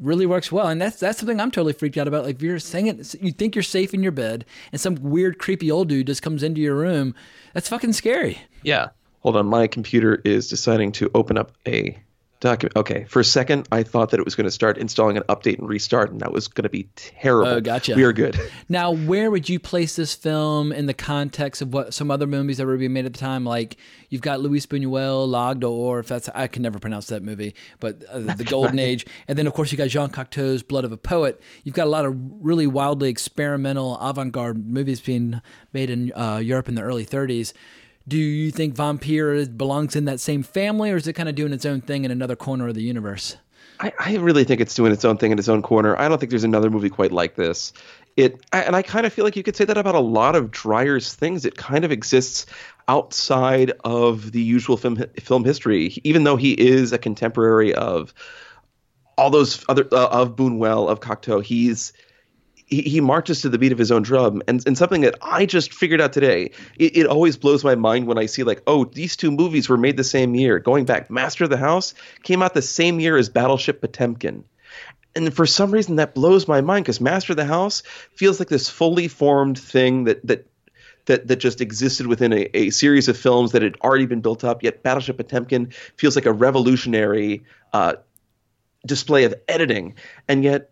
really 0.00 0.26
works 0.26 0.50
well. 0.50 0.68
And 0.68 0.80
that's 0.80 0.98
that's 0.98 1.18
something 1.18 1.40
i'm 1.40 1.50
totally 1.50 1.72
freaked 1.72 1.98
out 1.98 2.08
about. 2.08 2.24
Like 2.24 2.36
if 2.36 2.42
you're 2.42 2.58
saying 2.58 2.86
it 2.86 3.14
you 3.20 3.32
think 3.32 3.54
you're 3.54 3.62
safe 3.62 3.94
in 3.94 4.02
your 4.02 4.12
bed 4.12 4.44
and 4.72 4.80
some 4.80 4.96
weird 4.96 5.38
creepy 5.38 5.70
old 5.70 5.88
dude 5.88 6.06
just 6.06 6.22
comes 6.22 6.42
into 6.42 6.60
your 6.60 6.74
room 6.74 7.14
that's 7.52 7.68
fucking 7.68 7.92
scary. 7.92 8.38
Yeah. 8.62 8.88
Hold 9.20 9.36
on, 9.36 9.46
my 9.46 9.68
computer 9.68 10.20
is 10.24 10.48
deciding 10.48 10.92
to 10.92 11.10
open 11.14 11.38
up 11.38 11.52
a 11.66 11.96
document. 12.42 12.76
Okay, 12.76 13.04
for 13.04 13.20
a 13.20 13.24
second, 13.24 13.66
I 13.72 13.82
thought 13.82 14.10
that 14.10 14.20
it 14.20 14.24
was 14.26 14.34
going 14.34 14.44
to 14.44 14.50
start 14.50 14.76
installing 14.76 15.16
an 15.16 15.22
update 15.28 15.58
and 15.58 15.68
restart, 15.68 16.10
and 16.10 16.20
that 16.20 16.32
was 16.32 16.48
going 16.48 16.64
to 16.64 16.68
be 16.68 16.88
terrible. 16.94 17.52
Oh, 17.52 17.60
gotcha. 17.60 17.94
We 17.94 18.02
are 18.04 18.12
good. 18.12 18.38
Now, 18.68 18.90
where 18.90 19.30
would 19.30 19.48
you 19.48 19.58
place 19.58 19.96
this 19.96 20.14
film 20.14 20.72
in 20.72 20.86
the 20.86 20.94
context 20.94 21.62
of 21.62 21.72
what 21.72 21.94
some 21.94 22.10
other 22.10 22.26
movies 22.26 22.58
that 22.58 22.66
were 22.66 22.76
being 22.76 22.92
made 22.92 23.06
at 23.06 23.14
the 23.14 23.18
time? 23.18 23.44
Like 23.44 23.78
you've 24.10 24.20
got 24.20 24.40
Luis 24.40 24.66
Buñuel, 24.66 25.26
L'Aigle 25.28 25.60
d'Or, 25.60 26.00
if 26.00 26.08
that's 26.08 26.28
I 26.34 26.48
can 26.48 26.62
never 26.62 26.78
pronounce 26.78 27.06
that 27.06 27.22
movie, 27.22 27.54
but 27.80 28.04
uh, 28.10 28.18
the 28.18 28.44
Golden 28.44 28.78
Age, 28.90 29.06
and 29.28 29.38
then 29.38 29.46
of 29.46 29.54
course 29.54 29.72
you 29.72 29.78
got 29.78 29.88
Jean 29.88 30.10
Cocteau's 30.10 30.62
Blood 30.62 30.84
of 30.84 30.92
a 30.92 30.98
Poet. 30.98 31.40
You've 31.64 31.74
got 31.74 31.86
a 31.86 31.90
lot 31.90 32.04
of 32.04 32.14
really 32.40 32.66
wildly 32.66 33.08
experimental 33.08 33.96
avant-garde 33.98 34.66
movies 34.66 35.00
being 35.00 35.40
made 35.72 35.88
in 35.88 36.12
uh, 36.12 36.38
Europe 36.38 36.68
in 36.68 36.74
the 36.74 36.82
early 36.82 37.06
30s. 37.06 37.52
Do 38.08 38.18
you 38.18 38.50
think 38.50 38.74
Vampyr 38.74 39.56
belongs 39.56 39.94
in 39.94 40.06
that 40.06 40.20
same 40.20 40.42
family, 40.42 40.90
or 40.90 40.96
is 40.96 41.06
it 41.06 41.12
kind 41.12 41.28
of 41.28 41.34
doing 41.34 41.52
its 41.52 41.64
own 41.64 41.80
thing 41.80 42.04
in 42.04 42.10
another 42.10 42.36
corner 42.36 42.68
of 42.68 42.74
the 42.74 42.82
universe? 42.82 43.36
I, 43.80 43.92
I 43.98 44.16
really 44.16 44.44
think 44.44 44.60
it's 44.60 44.74
doing 44.74 44.92
its 44.92 45.04
own 45.04 45.18
thing 45.18 45.32
in 45.32 45.38
its 45.38 45.48
own 45.48 45.62
corner. 45.62 45.98
I 45.98 46.08
don't 46.08 46.18
think 46.18 46.30
there's 46.30 46.44
another 46.44 46.70
movie 46.70 46.90
quite 46.90 47.12
like 47.12 47.34
this. 47.34 47.72
It 48.16 48.44
and 48.52 48.76
I 48.76 48.82
kind 48.82 49.06
of 49.06 49.12
feel 49.12 49.24
like 49.24 49.36
you 49.36 49.42
could 49.42 49.56
say 49.56 49.64
that 49.64 49.78
about 49.78 49.94
a 49.94 50.00
lot 50.00 50.36
of 50.36 50.50
Dreyer's 50.50 51.14
things. 51.14 51.44
It 51.44 51.56
kind 51.56 51.84
of 51.84 51.90
exists 51.90 52.46
outside 52.88 53.72
of 53.84 54.32
the 54.32 54.42
usual 54.42 54.76
film 54.76 55.02
film 55.18 55.44
history, 55.44 55.98
even 56.04 56.24
though 56.24 56.36
he 56.36 56.52
is 56.52 56.92
a 56.92 56.98
contemporary 56.98 57.74
of 57.74 58.12
all 59.16 59.30
those 59.30 59.64
other 59.68 59.88
uh, 59.92 60.08
of 60.08 60.36
Buñuel 60.36 60.88
of 60.88 61.00
Cocteau. 61.00 61.42
He's 61.42 61.92
he, 62.72 62.82
he 62.82 63.00
marches 63.00 63.42
to 63.42 63.50
the 63.50 63.58
beat 63.58 63.72
of 63.72 63.78
his 63.78 63.92
own 63.92 64.02
drum. 64.02 64.42
And, 64.48 64.66
and 64.66 64.76
something 64.76 65.02
that 65.02 65.16
i 65.20 65.44
just 65.46 65.72
figured 65.72 66.00
out 66.00 66.12
today 66.12 66.50
it, 66.78 66.96
it 66.96 67.06
always 67.06 67.36
blows 67.36 67.62
my 67.62 67.74
mind 67.74 68.06
when 68.06 68.18
i 68.18 68.26
see 68.26 68.42
like 68.42 68.62
oh 68.66 68.84
these 68.84 69.16
two 69.16 69.30
movies 69.30 69.68
were 69.68 69.76
made 69.76 69.96
the 69.96 70.04
same 70.04 70.34
year. 70.34 70.58
Going 70.58 70.84
back 70.84 71.10
master 71.10 71.44
of 71.44 71.50
the 71.50 71.56
house 71.56 71.94
came 72.22 72.42
out 72.42 72.54
the 72.54 72.62
same 72.62 72.98
year 72.98 73.16
as 73.16 73.28
battleship 73.28 73.80
potemkin. 73.80 74.44
And 75.14 75.34
for 75.34 75.44
some 75.44 75.70
reason 75.70 75.96
that 75.96 76.14
blows 76.14 76.48
my 76.48 76.62
mind 76.62 76.84
because 76.84 77.00
master 77.00 77.34
of 77.34 77.36
the 77.36 77.44
house 77.44 77.82
feels 78.16 78.38
like 78.38 78.48
this 78.48 78.68
fully 78.68 79.08
formed 79.08 79.58
thing 79.58 80.04
that 80.04 80.26
that 80.26 80.46
that 81.06 81.28
that 81.28 81.36
just 81.36 81.60
existed 81.60 82.06
within 82.06 82.32
a, 82.32 82.48
a 82.54 82.70
series 82.70 83.08
of 83.08 83.16
films 83.16 83.52
that 83.52 83.62
had 83.62 83.76
already 83.82 84.06
been 84.06 84.20
built 84.20 84.44
up. 84.44 84.62
Yet 84.62 84.82
battleship 84.82 85.18
potemkin 85.18 85.72
feels 85.96 86.16
like 86.16 86.26
a 86.26 86.32
revolutionary 86.32 87.42
uh, 87.72 87.94
display 88.86 89.24
of 89.24 89.34
editing. 89.48 89.96
And 90.28 90.44
yet 90.44 90.70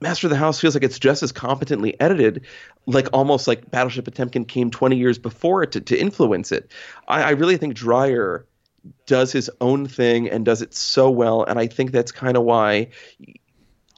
Master 0.00 0.26
of 0.26 0.30
the 0.30 0.36
House 0.36 0.60
feels 0.60 0.74
like 0.74 0.84
it's 0.84 0.98
just 0.98 1.22
as 1.22 1.32
competently 1.32 1.98
edited, 2.00 2.46
like 2.86 3.08
almost 3.12 3.48
like 3.48 3.70
Battleship 3.70 4.04
Potemkin 4.04 4.44
came 4.44 4.70
20 4.70 4.96
years 4.96 5.18
before 5.18 5.62
it 5.62 5.72
to, 5.72 5.80
to 5.80 5.98
influence 5.98 6.52
it. 6.52 6.70
I, 7.08 7.22
I 7.22 7.30
really 7.30 7.56
think 7.56 7.74
Dreyer 7.74 8.46
does 9.06 9.32
his 9.32 9.50
own 9.60 9.86
thing 9.86 10.28
and 10.30 10.44
does 10.44 10.62
it 10.62 10.72
so 10.74 11.10
well, 11.10 11.42
and 11.42 11.58
I 11.58 11.66
think 11.66 11.90
that's 11.92 12.12
kind 12.12 12.36
of 12.36 12.44
why 12.44 12.88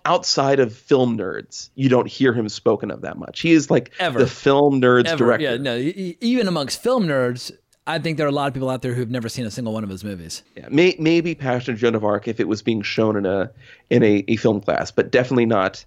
outside 0.04 0.60
of 0.60 0.74
film 0.74 1.18
nerds, 1.18 1.70
you 1.74 1.88
don't 1.88 2.08
hear 2.08 2.32
him 2.32 2.48
spoken 2.48 2.90
of 2.90 3.02
that 3.02 3.18
much. 3.18 3.40
He 3.40 3.52
is 3.52 3.70
like 3.70 3.92
Ever. 3.98 4.18
the 4.18 4.26
film 4.26 4.80
nerds 4.80 5.06
Ever. 5.06 5.16
director. 5.24 5.44
Yeah, 5.44 5.56
no, 5.56 5.76
even 5.76 6.48
amongst 6.48 6.82
film 6.82 7.06
nerds, 7.06 7.52
I 7.90 7.98
think 7.98 8.16
there 8.16 8.26
are 8.26 8.30
a 8.30 8.32
lot 8.32 8.48
of 8.48 8.54
people 8.54 8.70
out 8.70 8.82
there 8.82 8.94
who've 8.94 9.10
never 9.10 9.28
seen 9.28 9.46
a 9.46 9.50
single 9.50 9.72
one 9.72 9.84
of 9.84 9.90
his 9.90 10.04
movies. 10.04 10.42
Yeah, 10.56 10.68
may, 10.70 10.96
maybe 10.98 11.34
Passion 11.34 11.74
of 11.74 11.80
Joan 11.80 11.94
of 11.94 12.04
Arc 12.04 12.28
if 12.28 12.40
it 12.40 12.48
was 12.48 12.62
being 12.62 12.82
shown 12.82 13.16
in 13.16 13.26
a 13.26 13.50
in 13.90 14.02
a, 14.02 14.24
a 14.28 14.36
film 14.36 14.60
class, 14.60 14.90
but 14.90 15.10
definitely 15.10 15.46
not 15.46 15.84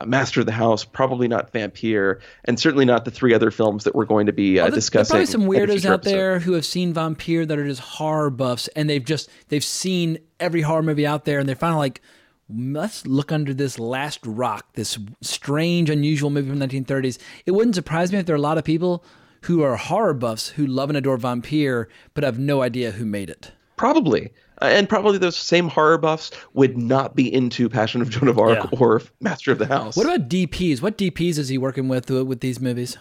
uh, 0.00 0.06
Master 0.06 0.40
of 0.40 0.46
the 0.46 0.52
House, 0.52 0.84
probably 0.84 1.28
not 1.28 1.52
Vampyr, 1.52 2.20
and 2.44 2.58
certainly 2.58 2.84
not 2.84 3.04
the 3.04 3.10
three 3.10 3.34
other 3.34 3.50
films 3.50 3.84
that 3.84 3.94
we're 3.94 4.04
going 4.04 4.26
to 4.26 4.32
be 4.32 4.58
uh, 4.58 4.62
Oh, 4.62 4.66
there- 4.66 4.74
discussing. 4.76 5.14
There 5.14 5.22
are 5.22 5.26
probably 5.26 5.66
some 5.66 5.82
weirdos 5.82 5.84
out 5.90 6.02
there 6.04 6.38
who 6.38 6.52
have 6.52 6.64
seen 6.64 6.94
Vampyr 6.94 7.46
that 7.48 7.58
are 7.58 7.66
just 7.66 7.80
horror 7.80 8.30
buffs, 8.30 8.68
and 8.68 8.88
they've 8.88 9.04
just 9.04 9.28
they've 9.48 9.64
seen 9.64 10.18
every 10.38 10.62
horror 10.62 10.82
movie 10.82 11.06
out 11.06 11.24
there, 11.24 11.38
and 11.38 11.48
they're 11.48 11.56
finally 11.56 11.80
like, 11.80 12.00
let's 12.48 13.06
look 13.06 13.30
under 13.32 13.52
this 13.54 13.78
last 13.78 14.20
rock, 14.26 14.72
this 14.74 14.98
strange, 15.20 15.88
unusual 15.90 16.30
movie 16.30 16.48
from 16.50 16.58
the 16.58 16.66
1930s. 16.66 17.18
It 17.46 17.52
wouldn't 17.52 17.74
surprise 17.74 18.10
me 18.12 18.18
if 18.18 18.26
there 18.26 18.34
are 18.34 18.38
a 18.38 18.40
lot 18.40 18.58
of 18.58 18.64
people 18.64 19.04
who 19.42 19.62
are 19.62 19.76
horror 19.76 20.14
buffs 20.14 20.48
who 20.50 20.66
love 20.66 20.90
and 20.90 20.96
adore 20.96 21.18
Vampyr, 21.18 21.86
but 22.14 22.24
have 22.24 22.38
no 22.38 22.62
idea 22.62 22.90
who 22.92 23.04
made 23.04 23.30
it. 23.30 23.52
Probably. 23.76 24.30
Uh, 24.62 24.66
and 24.66 24.88
probably 24.88 25.16
those 25.16 25.36
same 25.36 25.68
horror 25.68 25.96
buffs 25.96 26.30
would 26.52 26.76
not 26.76 27.16
be 27.16 27.32
into 27.32 27.68
Passion 27.68 28.02
of 28.02 28.10
Joan 28.10 28.28
of 28.28 28.38
Arc 28.38 28.58
Yeah. 28.70 28.78
or 28.78 29.00
Master 29.20 29.52
of 29.52 29.58
the 29.58 29.66
House. 29.66 29.96
What 29.96 30.04
about 30.06 30.28
DPs? 30.28 30.82
What 30.82 30.98
DPs 30.98 31.38
is 31.38 31.48
he 31.48 31.56
working 31.56 31.88
with 31.88 32.10
uh, 32.10 32.24
with 32.24 32.40
these 32.40 32.60
movies? 32.60 32.98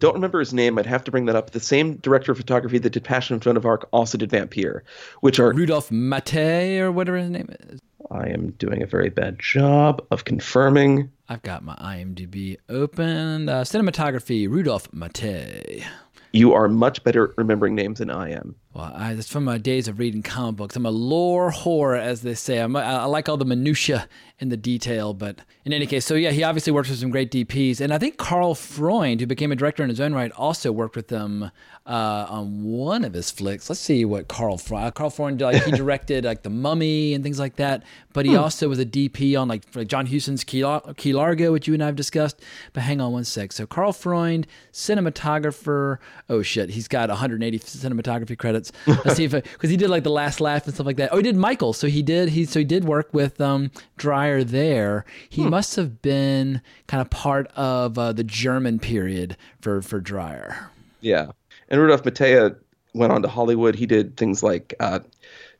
Don't 0.00 0.14
remember 0.14 0.38
his 0.38 0.52
name. 0.52 0.78
I'd 0.78 0.84
have 0.86 1.02
to 1.04 1.10
bring 1.10 1.24
that 1.24 1.34
up. 1.34 1.50
The 1.50 1.60
same 1.60 1.94
director 1.96 2.30
of 2.30 2.36
photography 2.38 2.76
that 2.78 2.90
did 2.90 3.02
Passion 3.04 3.34
of 3.36 3.40
Joan 3.40 3.56
of 3.56 3.64
Arc 3.64 3.88
also 3.90 4.18
did 4.18 4.30
Vampyr, 4.30 4.82
which 5.22 5.40
are 5.40 5.52
Rudolph 5.54 5.90
Mate 5.90 6.78
or 6.78 6.92
whatever 6.92 7.16
his 7.16 7.30
name 7.30 7.48
is. 7.70 7.80
I 8.10 8.28
am 8.28 8.50
doing 8.58 8.82
a 8.82 8.86
very 8.86 9.08
bad 9.08 9.38
job 9.38 10.04
of 10.10 10.24
confirming. 10.24 11.10
I've 11.30 11.42
got 11.42 11.62
my 11.62 11.74
IMDb 11.74 12.56
open. 12.70 13.50
Uh, 13.50 13.60
cinematography, 13.60 14.48
Rudolph 14.48 14.90
Mate. 14.94 15.84
You 16.32 16.54
are 16.54 16.68
much 16.68 17.04
better 17.04 17.28
at 17.30 17.36
remembering 17.36 17.74
names 17.74 17.98
than 17.98 18.10
I 18.10 18.30
am. 18.30 18.54
Well, 18.78 18.92
I, 18.94 19.14
that's 19.14 19.28
from 19.28 19.42
my 19.42 19.58
days 19.58 19.88
of 19.88 19.98
reading 19.98 20.22
comic 20.22 20.54
books. 20.54 20.76
I'm 20.76 20.86
a 20.86 20.90
lore 20.92 21.50
whore, 21.50 21.98
as 21.98 22.22
they 22.22 22.34
say. 22.34 22.58
I'm, 22.58 22.76
I, 22.76 22.82
I 22.84 23.04
like 23.06 23.28
all 23.28 23.36
the 23.36 23.44
minutia 23.44 24.08
and 24.40 24.52
the 24.52 24.56
detail, 24.56 25.14
but 25.14 25.40
in 25.64 25.72
any 25.72 25.84
case, 25.84 26.04
so 26.04 26.14
yeah, 26.14 26.30
he 26.30 26.44
obviously 26.44 26.72
works 26.72 26.88
with 26.88 27.00
some 27.00 27.10
great 27.10 27.32
DPs, 27.32 27.80
and 27.80 27.92
I 27.92 27.98
think 27.98 28.18
Carl 28.18 28.54
Freund, 28.54 29.20
who 29.20 29.26
became 29.26 29.50
a 29.50 29.56
director 29.56 29.82
in 29.82 29.88
his 29.88 29.98
own 29.98 30.14
right, 30.14 30.30
also 30.30 30.70
worked 30.70 30.94
with 30.94 31.08
them 31.08 31.50
uh, 31.86 32.26
on 32.28 32.62
one 32.62 33.04
of 33.04 33.14
his 33.14 33.32
flicks. 33.32 33.68
Let's 33.68 33.80
see 33.80 34.04
what 34.04 34.28
Carl 34.28 34.58
Freund. 34.58 34.94
Carl 34.94 35.10
Freund, 35.10 35.40
like 35.40 35.64
he 35.64 35.70
directed 35.76 36.24
like 36.24 36.42
The 36.42 36.50
Mummy 36.50 37.14
and 37.14 37.24
things 37.24 37.40
like 37.40 37.56
that, 37.56 37.82
but 38.12 38.26
he 38.26 38.36
also 38.36 38.68
was 38.68 38.78
a 38.78 38.86
DP 38.86 39.40
on 39.40 39.48
like, 39.48 39.64
like 39.74 39.88
John 39.88 40.06
Huston's 40.06 40.44
Key, 40.44 40.64
Key 40.96 41.12
Largo, 41.12 41.52
which 41.52 41.66
you 41.66 41.74
and 41.74 41.82
I 41.82 41.86
have 41.86 41.96
discussed. 41.96 42.40
But 42.74 42.82
hang 42.82 43.00
on 43.00 43.12
one 43.12 43.24
sec. 43.24 43.52
So 43.52 43.66
Carl 43.66 43.92
Freund, 43.92 44.46
cinematographer. 44.72 45.98
Oh 46.28 46.42
shit, 46.42 46.70
he's 46.70 46.86
got 46.86 47.08
180 47.08 47.58
cinematography 47.58 48.38
credits. 48.38 48.67
Let's 48.86 49.14
see 49.14 49.24
if 49.24 49.32
because 49.32 49.70
he 49.70 49.76
did 49.76 49.90
like 49.90 50.04
the 50.04 50.10
Last 50.10 50.40
Laugh 50.40 50.64
and 50.64 50.74
stuff 50.74 50.86
like 50.86 50.96
that. 50.96 51.10
Oh, 51.12 51.16
he 51.16 51.22
did 51.22 51.36
Michael. 51.36 51.72
So 51.72 51.86
he 51.86 52.02
did 52.02 52.30
he 52.30 52.44
so 52.44 52.60
he 52.60 52.64
did 52.64 52.84
work 52.84 53.12
with 53.12 53.40
um, 53.40 53.70
Dreyer 53.96 54.44
there. 54.44 55.04
He 55.28 55.44
must 55.44 55.76
have 55.76 56.02
been 56.02 56.60
kind 56.86 57.00
of 57.00 57.10
part 57.10 57.48
of 57.56 57.98
uh, 57.98 58.12
the 58.12 58.24
German 58.24 58.78
period 58.78 59.36
for 59.60 59.82
for 59.82 60.00
Dreyer. 60.00 60.70
Yeah. 61.00 61.32
And 61.68 61.80
Rudolf 61.80 62.02
Maté 62.02 62.56
went 62.94 63.12
on 63.12 63.22
to 63.22 63.28
Hollywood. 63.28 63.74
He 63.74 63.86
did 63.86 64.16
things 64.16 64.42
like 64.42 64.74
uh, 64.80 65.00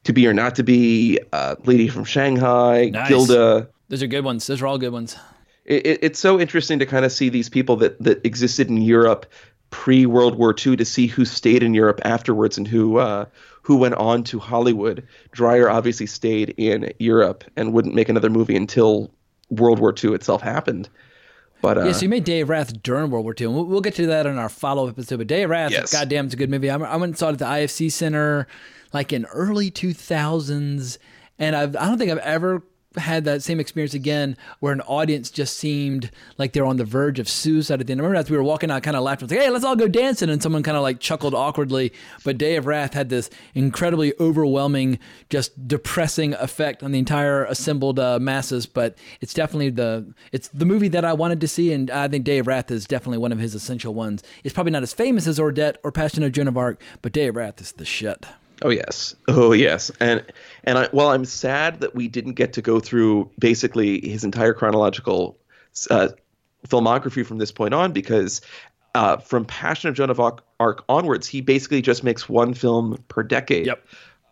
To 0.05 0.13
Be 0.13 0.27
or 0.27 0.35
Not 0.35 0.55
to 0.57 0.63
Be, 0.63 1.21
uh, 1.33 1.57
Lady 1.65 1.89
from 1.89 2.05
Shanghai, 2.05 2.91
Nice. 2.91 3.09
Gilda. 3.09 3.69
Those 3.89 4.03
are 4.03 4.07
good 4.07 4.25
ones. 4.25 4.47
Those 4.47 4.63
are 4.63 4.67
all 4.67 4.79
good 4.79 4.93
ones. 4.93 5.17
It, 5.65 5.87
it, 5.87 5.99
it's 6.03 6.19
so 6.19 6.41
interesting 6.41 6.79
to 6.79 6.87
kind 6.87 7.05
of 7.05 7.13
see 7.13 7.29
these 7.29 7.49
people 7.49 7.77
that, 7.77 8.03
that 8.03 8.25
existed 8.25 8.69
in 8.69 8.79
Europe 8.79 9.27
pre 9.71 10.07
World 10.07 10.37
War 10.37 10.55
II 10.55 10.77
to 10.77 10.85
see 10.85 11.07
who 11.07 11.25
stayed 11.25 11.63
in 11.63 11.75
Europe 11.75 12.01
afterwards 12.05 12.57
and 12.59 12.67
who 12.67 12.99
uh, 12.99 13.27
who 13.63 13.77
went 13.77 13.95
on 13.95 14.25
to 14.25 14.39
Hollywood. 14.39 15.07
Dreyer 15.33 15.69
obviously 15.69 16.07
stayed 16.07 16.55
in 16.57 16.93
Europe 16.99 17.45
and 17.57 17.73
wouldn't 17.73 17.95
make 17.95 18.09
another 18.09 18.31
movie 18.31 18.57
until 18.57 19.11
World 19.51 19.79
War 19.79 19.95
II 20.03 20.15
itself 20.15 20.43
happened. 20.43 20.89
But 21.61 21.77
uh, 21.77 21.85
Yeah, 21.87 21.93
so 21.93 22.03
you 22.03 22.09
made 22.09 22.25
Day 22.25 22.41
of 22.41 22.49
Wrath 22.49 22.83
during 22.83 23.11
World 23.11 23.25
War 23.25 23.35
II. 23.39 23.47
And 23.49 23.57
we'll, 23.57 23.65
we'll 23.67 23.81
get 23.81 23.95
to 23.97 24.07
that 24.07 24.27
in 24.27 24.39
our 24.39 24.49
follow 24.49 24.85
up 24.87 24.91
episode. 24.91 25.19
But 25.19 25.27
Day 25.27 25.43
of 25.43 25.51
Wrath, 25.51 25.73
Yes. 25.73 25.93
goddamn, 25.93 26.27
it's 26.27 26.35
a 26.35 26.37
good 26.37 26.51
movie. 26.51 26.71
I, 26.71 26.77
I 26.77 26.97
went 26.97 27.11
and 27.11 27.19
saw 27.19 27.29
it 27.29 27.33
at 27.33 27.39
the 27.41 27.45
IFC 27.47 27.91
Center 27.91 28.47
like 28.93 29.13
in 29.13 29.25
early 29.27 29.71
2000s. 29.71 30.99
And 31.39 31.57
I've, 31.57 31.77
I 31.77 31.87
don't 31.87 31.99
think 31.99 32.11
I've 32.11 32.19
ever 32.19 32.63
had 32.99 33.25
that 33.25 33.43
same 33.43 33.61
experience 33.61 33.95
again 33.95 34.37
where 34.61 34.73
an 34.73 34.81
audience 34.83 35.31
just 35.31 35.57
seemed 35.57 36.11
like 36.37 36.53
they're 36.53 36.67
on 36.67 36.77
the 36.77 36.85
verge 36.85 37.19
of 37.19 37.29
suicide 37.29 37.81
at 37.81 37.87
the 37.87 37.93
end. 37.93 38.01
I 38.01 38.05
remember 38.05 38.21
as 38.21 38.31
we 38.31 38.37
were 38.37 38.43
walking 38.43 38.71
out, 38.71 38.83
kind 38.83 38.97
of 38.97 39.03
was 39.03 39.31
like, 39.31 39.41
hey, 39.41 39.51
let's 39.51 39.65
all 39.65 39.77
go 39.77 39.89
dancing. 39.89 40.31
And 40.31 40.43
someone 40.43 40.63
kind 40.63 40.77
of 40.77 40.83
like 40.83 41.01
chuckled 41.01 41.35
awkwardly. 41.35 41.93
But 42.25 42.39
Day 42.39 42.57
of 42.57 42.67
Wrath 42.67 42.95
had 42.95 43.09
this 43.09 43.31
incredibly 43.55 44.13
overwhelming, 44.21 44.99
just 45.31 45.69
depressing 45.69 46.35
effect 46.35 46.83
on 46.83 46.93
the 46.93 46.99
entire 46.99 47.45
assembled 47.45 47.99
uh, 47.99 48.19
masses. 48.19 48.67
But 48.67 48.99
it's 49.21 49.35
definitely 49.35 49.71
the 49.71 50.13
it's 50.33 50.49
the 50.49 50.65
movie 50.65 50.89
that 50.89 51.05
I 51.05 51.13
wanted 51.13 51.41
to 51.41 51.49
see, 51.49 51.73
and 51.73 51.91
I 51.91 52.09
think 52.09 52.25
Day 52.25 52.39
of 52.39 52.47
Wrath 52.47 52.71
is 52.71 52.87
definitely 52.87 53.19
one 53.19 53.33
of 53.33 53.39
his 53.39 53.55
essential 53.55 53.95
ones. 53.95 54.23
It's 54.45 54.55
probably 54.55 54.73
not 54.73 54.83
as 54.83 54.93
famous 54.93 55.27
as 55.27 55.39
Ordet 55.39 55.77
or 55.83 55.93
Passion 55.93 56.23
of 56.23 56.33
Joan 56.33 56.49
of 56.49 56.57
Arc, 56.57 56.81
but 57.03 57.13
Day 57.13 57.29
of 57.29 57.37
Wrath 57.37 57.61
is 57.61 57.73
the 57.73 57.85
shit. 57.85 58.27
Oh 58.63 58.71
yes, 58.71 59.15
oh 59.29 59.53
yes, 59.53 59.91
and 60.01 60.25
and 60.65 60.79
I, 60.79 60.89
while 60.91 61.09
I'm 61.09 61.25
sad 61.25 61.81
that 61.81 61.95
we 61.95 62.09
didn't 62.09 62.33
get 62.33 62.55
to 62.55 62.63
go 62.63 62.81
through 62.81 63.31
basically 63.39 64.01
his 64.09 64.25
entire 64.25 64.53
chronological 64.53 65.39
uh, 65.91 66.09
filmography 66.67 67.25
from 67.25 67.39
this 67.39 67.53
point 67.53 67.73
on, 67.73 67.93
because 67.93 68.41
uh, 68.95 69.19
from 69.19 69.45
Passion 69.45 69.89
of 69.89 69.95
Joan 69.95 70.11
of 70.11 70.21
Arc, 70.21 70.85
onwards, 70.89 71.29
he 71.29 71.41
basically 71.41 71.83
just 71.83 72.03
makes 72.03 72.29
one 72.29 72.53
film 72.55 73.03
per 73.09 73.23
decade. 73.23 73.67
Yep. 73.67 73.87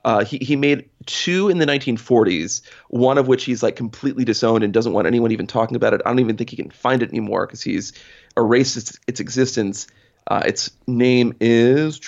Uh, 0.04 0.24
he 0.24 0.38
he 0.38 0.56
made 0.56 0.88
two 1.06 1.48
in 1.48 1.58
the 1.58 1.66
1940s, 1.66 2.62
one 2.88 3.18
of 3.18 3.28
which 3.28 3.44
he's 3.44 3.62
like 3.62 3.76
completely 3.76 4.24
disowned 4.24 4.64
and 4.64 4.72
doesn't 4.72 4.92
want 4.92 5.06
anyone 5.06 5.30
even 5.32 5.46
talking 5.46 5.76
about 5.76 5.94
it. 5.94 6.00
I 6.04 6.10
don't 6.10 6.20
even 6.20 6.36
think 6.36 6.50
he 6.50 6.56
can 6.56 6.70
find 6.70 7.02
it 7.02 7.10
anymore 7.10 7.46
because 7.46 7.62
he's 7.62 7.92
erased 8.36 8.76
its, 8.76 8.98
its 9.06 9.20
existence. 9.20 9.86
Uh, 10.28 10.42
its 10.44 10.70
name 10.88 11.34
is 11.40 12.00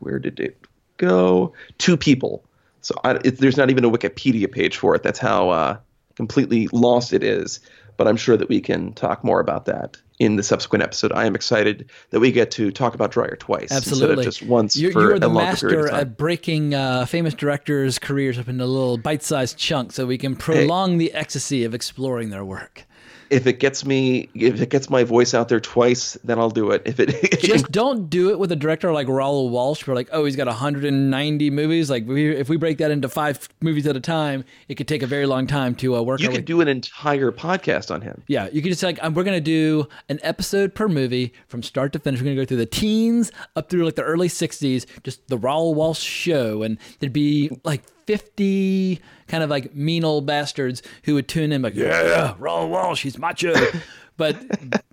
where 0.00 0.18
did 0.18 0.40
it 0.40 0.56
ago. 1.04 1.52
Two 1.78 1.96
people. 1.96 2.44
So 2.80 2.94
I, 3.04 3.12
it, 3.24 3.38
there's 3.38 3.56
not 3.56 3.70
even 3.70 3.84
a 3.84 3.90
Wikipedia 3.90 4.50
page 4.50 4.76
for 4.76 4.94
it. 4.94 5.02
That's 5.02 5.18
how 5.18 5.50
uh, 5.50 5.76
completely 6.16 6.68
lost 6.72 7.12
it 7.12 7.22
is. 7.22 7.60
But 7.96 8.08
I'm 8.08 8.16
sure 8.16 8.36
that 8.36 8.48
we 8.48 8.60
can 8.60 8.92
talk 8.94 9.22
more 9.22 9.38
about 9.38 9.66
that 9.66 9.96
in 10.18 10.34
the 10.36 10.42
subsequent 10.42 10.82
episode. 10.82 11.12
I 11.12 11.26
am 11.26 11.34
excited 11.34 11.90
that 12.10 12.20
we 12.20 12.32
get 12.32 12.50
to 12.52 12.70
talk 12.72 12.94
about 12.94 13.12
Dreyer 13.12 13.36
twice 13.36 13.70
Absolutely. 13.70 14.14
instead 14.14 14.18
of 14.18 14.24
just 14.24 14.42
once 14.42 14.76
You're, 14.76 14.92
for 14.92 15.00
you're 15.00 15.18
the 15.18 15.26
a 15.26 15.28
longer 15.28 15.56
period 15.56 15.76
master 15.76 15.78
of 15.86 15.90
time. 15.90 16.00
at 16.00 16.16
breaking 16.16 16.74
uh, 16.74 17.06
famous 17.06 17.34
directors' 17.34 17.98
careers 18.00 18.38
up 18.38 18.48
into 18.48 18.66
little 18.66 18.98
bite-sized 18.98 19.56
chunks, 19.56 19.94
so 19.94 20.06
we 20.06 20.18
can 20.18 20.34
prolong 20.34 20.98
the 20.98 21.12
ecstasy 21.12 21.62
of 21.64 21.72
exploring 21.72 22.30
their 22.30 22.44
work. 22.44 22.84
If 23.34 23.48
it 23.48 23.58
gets 23.58 23.84
me, 23.84 24.28
if 24.34 24.60
it 24.60 24.70
gets 24.70 24.88
my 24.88 25.02
voice 25.02 25.34
out 25.34 25.48
there 25.48 25.58
twice, 25.58 26.16
then 26.22 26.38
I'll 26.38 26.50
do 26.50 26.70
it. 26.70 26.82
If 26.84 27.00
it, 27.00 27.40
Just 27.40 27.72
don't 27.72 28.08
do 28.08 28.30
it 28.30 28.38
with 28.38 28.52
a 28.52 28.56
director 28.56 28.92
like 28.92 29.08
Raoul 29.08 29.50
Walsh. 29.50 29.86
We're 29.86 29.96
like, 29.96 30.08
oh, 30.12 30.24
he's 30.24 30.36
got 30.36 30.46
190 30.46 31.50
movies. 31.50 31.90
Like, 31.90 32.06
we, 32.06 32.30
if 32.30 32.48
we 32.48 32.56
break 32.56 32.78
that 32.78 32.92
into 32.92 33.08
five 33.08 33.48
movies 33.60 33.88
at 33.88 33.96
a 33.96 34.00
time, 34.00 34.44
it 34.68 34.76
could 34.76 34.86
take 34.86 35.02
a 35.02 35.06
very 35.08 35.26
long 35.26 35.48
time 35.48 35.74
to 35.76 35.96
uh, 35.96 36.02
work. 36.02 36.20
you 36.20 36.28
could 36.28 36.44
do 36.44 36.60
an 36.60 36.68
entire 36.68 37.32
podcast 37.32 37.92
on 37.92 38.02
him. 38.02 38.22
Yeah, 38.28 38.48
you 38.52 38.62
could 38.62 38.70
just 38.70 38.82
like 38.84 39.02
um, 39.02 39.14
we're 39.14 39.24
gonna 39.24 39.40
do 39.40 39.88
an 40.08 40.20
episode 40.22 40.72
per 40.76 40.86
movie 40.86 41.34
from 41.48 41.64
start 41.64 41.92
to 41.94 41.98
finish. 41.98 42.20
We're 42.20 42.26
gonna 42.26 42.36
go 42.36 42.44
through 42.44 42.58
the 42.58 42.66
teens 42.66 43.32
up 43.56 43.68
through 43.68 43.84
like 43.84 43.96
the 43.96 44.02
early 44.02 44.28
'60s, 44.28 44.86
just 45.02 45.26
the 45.26 45.38
Raoul 45.38 45.74
Walsh 45.74 46.00
show, 46.00 46.62
and 46.62 46.78
there'd 47.00 47.12
be 47.12 47.50
like 47.64 47.82
50 48.06 49.00
kind 49.28 49.42
of 49.42 49.50
like 49.50 49.74
mean 49.74 50.04
old 50.04 50.26
bastards 50.26 50.82
who 51.04 51.14
would 51.14 51.28
tune 51.28 51.52
in 51.52 51.62
like, 51.62 51.74
yeah, 51.74 52.34
Raoul 52.38 52.68
Walsh, 52.68 53.02
he's 53.02 53.18
macho, 53.18 53.54
but 54.16 54.36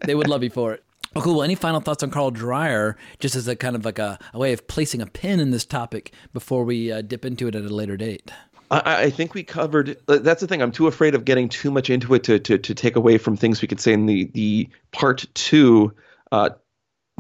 they 0.06 0.16
would 0.16 0.28
love 0.28 0.44
you 0.44 0.50
for 0.50 0.74
it. 0.74 0.84
Oh, 1.16 1.22
cool. 1.22 1.34
Well, 1.36 1.44
any 1.44 1.56
final 1.56 1.82
thoughts 1.82 2.04
on 2.04 2.10
Carl 2.10 2.32
Dreyer, 2.32 2.96
just 3.20 3.36
as 3.36 3.48
a 3.48 3.56
kind 3.56 3.76
of 3.76 3.84
like 3.84 4.00
a, 4.00 4.18
a 4.34 4.40
way 4.40 4.54
of 4.54 4.66
placing 4.68 5.02
a 5.02 5.06
pin 5.06 5.42
in 5.42 5.52
this 5.52 5.66
topic 5.66 6.14
before 6.32 6.64
we 6.64 6.90
uh, 6.92 7.02
dip 7.02 7.26
into 7.26 7.48
it 7.48 7.56
at 7.56 7.64
a 7.64 7.70
later 7.76 7.98
date? 7.98 8.32
I, 8.70 9.04
I 9.04 9.10
think 9.10 9.34
we 9.34 9.44
covered. 9.44 9.98
uh, 10.08 10.20
That's 10.20 10.40
the 10.40 10.48
thing. 10.48 10.62
I'm 10.62 10.72
too 10.72 10.88
afraid 10.88 11.14
of 11.14 11.26
getting 11.26 11.50
too 11.50 11.70
much 11.70 11.90
into 11.90 12.14
it 12.14 12.24
to 12.24 12.40
to, 12.40 12.58
to 12.58 12.74
take 12.74 12.96
away 12.96 13.18
from 13.18 13.36
things 13.36 13.62
we 13.62 13.68
could 13.68 13.82
say 13.82 13.92
in 13.92 14.06
the 14.06 14.24
the 14.34 14.70
part 14.94 15.26
two. 15.34 15.94
Uh, 16.32 16.52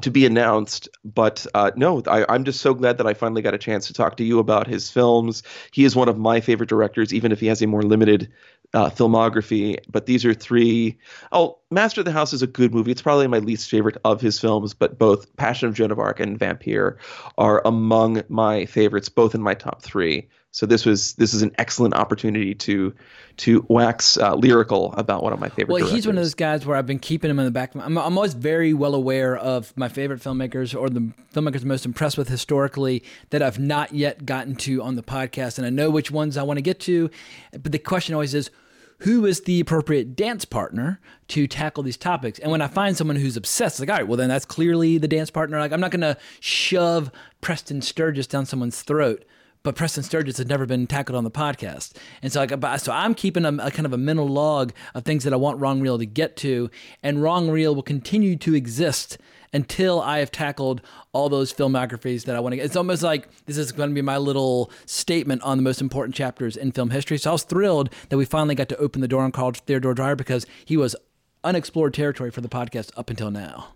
to 0.01 0.11
be 0.11 0.25
announced, 0.25 0.89
but 1.03 1.45
uh, 1.53 1.71
no, 1.75 2.01
I, 2.07 2.25
I'm 2.29 2.43
just 2.43 2.61
so 2.61 2.73
glad 2.73 2.97
that 2.97 3.07
I 3.07 3.13
finally 3.13 3.41
got 3.41 3.53
a 3.53 3.57
chance 3.57 3.87
to 3.87 3.93
talk 3.93 4.17
to 4.17 4.23
you 4.23 4.39
about 4.39 4.67
his 4.67 4.89
films. 4.89 5.43
He 5.71 5.85
is 5.85 5.95
one 5.95 6.09
of 6.09 6.17
my 6.17 6.41
favorite 6.41 6.69
directors, 6.69 7.13
even 7.13 7.31
if 7.31 7.39
he 7.39 7.47
has 7.47 7.61
a 7.61 7.67
more 7.67 7.83
limited 7.83 8.31
uh, 8.73 8.89
filmography. 8.89 9.77
But 9.89 10.05
these 10.05 10.25
are 10.25 10.33
three. 10.33 10.97
Oh, 11.31 11.57
Master 11.69 12.01
of 12.01 12.05
the 12.05 12.11
House 12.11 12.33
is 12.33 12.41
a 12.41 12.47
good 12.47 12.73
movie. 12.73 12.91
It's 12.91 13.01
probably 13.01 13.27
my 13.27 13.39
least 13.39 13.69
favorite 13.69 13.97
of 14.05 14.21
his 14.21 14.39
films, 14.39 14.73
but 14.73 14.97
both 14.97 15.35
Passion 15.35 15.67
of 15.67 15.75
Joan 15.75 15.91
of 15.91 15.99
Arc 15.99 16.19
and 16.19 16.39
Vampyr 16.39 16.97
are 17.37 17.61
among 17.65 18.23
my 18.29 18.65
favorites, 18.65 19.09
both 19.09 19.35
in 19.35 19.41
my 19.41 19.53
top 19.53 19.81
three. 19.81 20.27
So 20.53 20.65
this 20.65 20.85
was 20.85 21.13
this 21.13 21.33
is 21.33 21.41
an 21.41 21.51
excellent 21.57 21.93
opportunity 21.93 22.53
to 22.55 22.93
to 23.37 23.65
wax 23.69 24.17
uh, 24.17 24.35
lyrical 24.35 24.93
about 24.93 25.23
one 25.23 25.31
of 25.31 25.39
my 25.39 25.47
favorite. 25.47 25.73
Well, 25.73 25.87
he's 25.87 26.05
one 26.05 26.17
of 26.17 26.23
those 26.23 26.33
guys 26.33 26.65
where 26.65 26.75
I've 26.75 26.85
been 26.85 26.99
keeping 26.99 27.31
him 27.31 27.39
in 27.39 27.45
the 27.45 27.51
back. 27.51 27.69
Of 27.69 27.75
my, 27.75 27.85
I'm, 27.85 27.97
I'm 27.97 28.17
always 28.17 28.33
very 28.33 28.73
well 28.73 28.93
aware 28.93 29.37
of 29.37 29.75
my 29.77 29.87
favorite 29.87 30.19
filmmakers 30.19 30.77
or 30.77 30.89
the 30.89 31.11
filmmakers 31.33 31.61
I'm 31.61 31.69
most 31.69 31.85
impressed 31.85 32.17
with 32.17 32.27
historically 32.27 33.01
that 33.29 33.41
I've 33.41 33.59
not 33.59 33.93
yet 33.93 34.25
gotten 34.25 34.55
to 34.57 34.83
on 34.83 34.95
the 34.95 35.03
podcast, 35.03 35.57
and 35.57 35.65
I 35.65 35.69
know 35.69 35.89
which 35.89 36.11
ones 36.11 36.35
I 36.35 36.43
want 36.43 36.57
to 36.57 36.61
get 36.61 36.81
to. 36.81 37.09
But 37.51 37.71
the 37.71 37.79
question 37.79 38.13
always 38.13 38.33
is, 38.33 38.51
who 38.99 39.25
is 39.25 39.41
the 39.41 39.61
appropriate 39.61 40.17
dance 40.17 40.43
partner 40.43 40.99
to 41.29 41.47
tackle 41.47 41.81
these 41.81 41.97
topics? 41.97 42.39
And 42.39 42.51
when 42.51 42.61
I 42.61 42.67
find 42.67 42.97
someone 42.97 43.15
who's 43.15 43.37
obsessed, 43.37 43.79
like, 43.79 43.89
all 43.89 43.95
right, 43.95 44.07
well, 44.07 44.17
then 44.17 44.29
that's 44.29 44.45
clearly 44.45 44.97
the 44.97 45.07
dance 45.07 45.31
partner. 45.31 45.59
Like, 45.59 45.71
I'm 45.71 45.79
not 45.79 45.91
going 45.91 46.01
to 46.01 46.17
shove 46.41 47.09
Preston 47.39 47.81
Sturges 47.81 48.27
down 48.27 48.45
someone's 48.45 48.81
throat 48.81 49.25
but 49.63 49.75
Preston 49.75 50.03
Sturges 50.03 50.37
had 50.37 50.47
never 50.47 50.65
been 50.65 50.87
tackled 50.87 51.15
on 51.15 51.23
the 51.23 51.31
podcast, 51.31 51.93
and 52.21 52.31
so 52.31 52.39
like, 52.43 52.79
so 52.79 52.91
I'm 52.91 53.13
keeping 53.13 53.45
a, 53.45 53.53
a 53.57 53.71
kind 53.71 53.85
of 53.85 53.93
a 53.93 53.97
mental 53.97 54.27
log 54.27 54.73
of 54.95 55.03
things 55.03 55.23
that 55.23 55.33
I 55.33 55.35
want 55.37 55.59
Wrong 55.59 55.81
Reel 55.81 55.97
to 55.97 56.05
get 56.05 56.35
to, 56.37 56.69
and 57.03 57.21
Wrong 57.21 57.49
Reel 57.49 57.75
will 57.75 57.83
continue 57.83 58.35
to 58.37 58.55
exist 58.55 59.17
until 59.53 59.99
I 60.01 60.19
have 60.19 60.31
tackled 60.31 60.81
all 61.11 61.27
those 61.27 61.51
filmographies 61.51 62.23
that 62.23 62.37
I 62.37 62.39
want 62.39 62.53
to 62.53 62.55
get. 62.55 62.65
It's 62.65 62.77
almost 62.77 63.03
like 63.03 63.27
this 63.45 63.57
is 63.57 63.73
going 63.73 63.89
to 63.89 63.93
be 63.93 64.01
my 64.01 64.17
little 64.17 64.71
statement 64.85 65.41
on 65.41 65.57
the 65.57 65.61
most 65.61 65.81
important 65.81 66.15
chapters 66.15 66.55
in 66.55 66.71
film 66.71 66.89
history. 66.89 67.17
So 67.17 67.31
I 67.31 67.33
was 67.33 67.43
thrilled 67.43 67.89
that 68.07 68.17
we 68.17 68.23
finally 68.23 68.55
got 68.55 68.69
to 68.69 68.77
open 68.77 69.01
the 69.01 69.09
door 69.09 69.23
on 69.23 69.33
Carl 69.33 69.51
Theodor 69.51 69.93
Dreyer 69.93 70.15
because 70.15 70.45
he 70.63 70.77
was 70.77 70.95
unexplored 71.43 71.93
territory 71.93 72.31
for 72.31 72.39
the 72.39 72.47
podcast 72.47 72.91
up 72.95 73.09
until 73.09 73.29
now. 73.29 73.73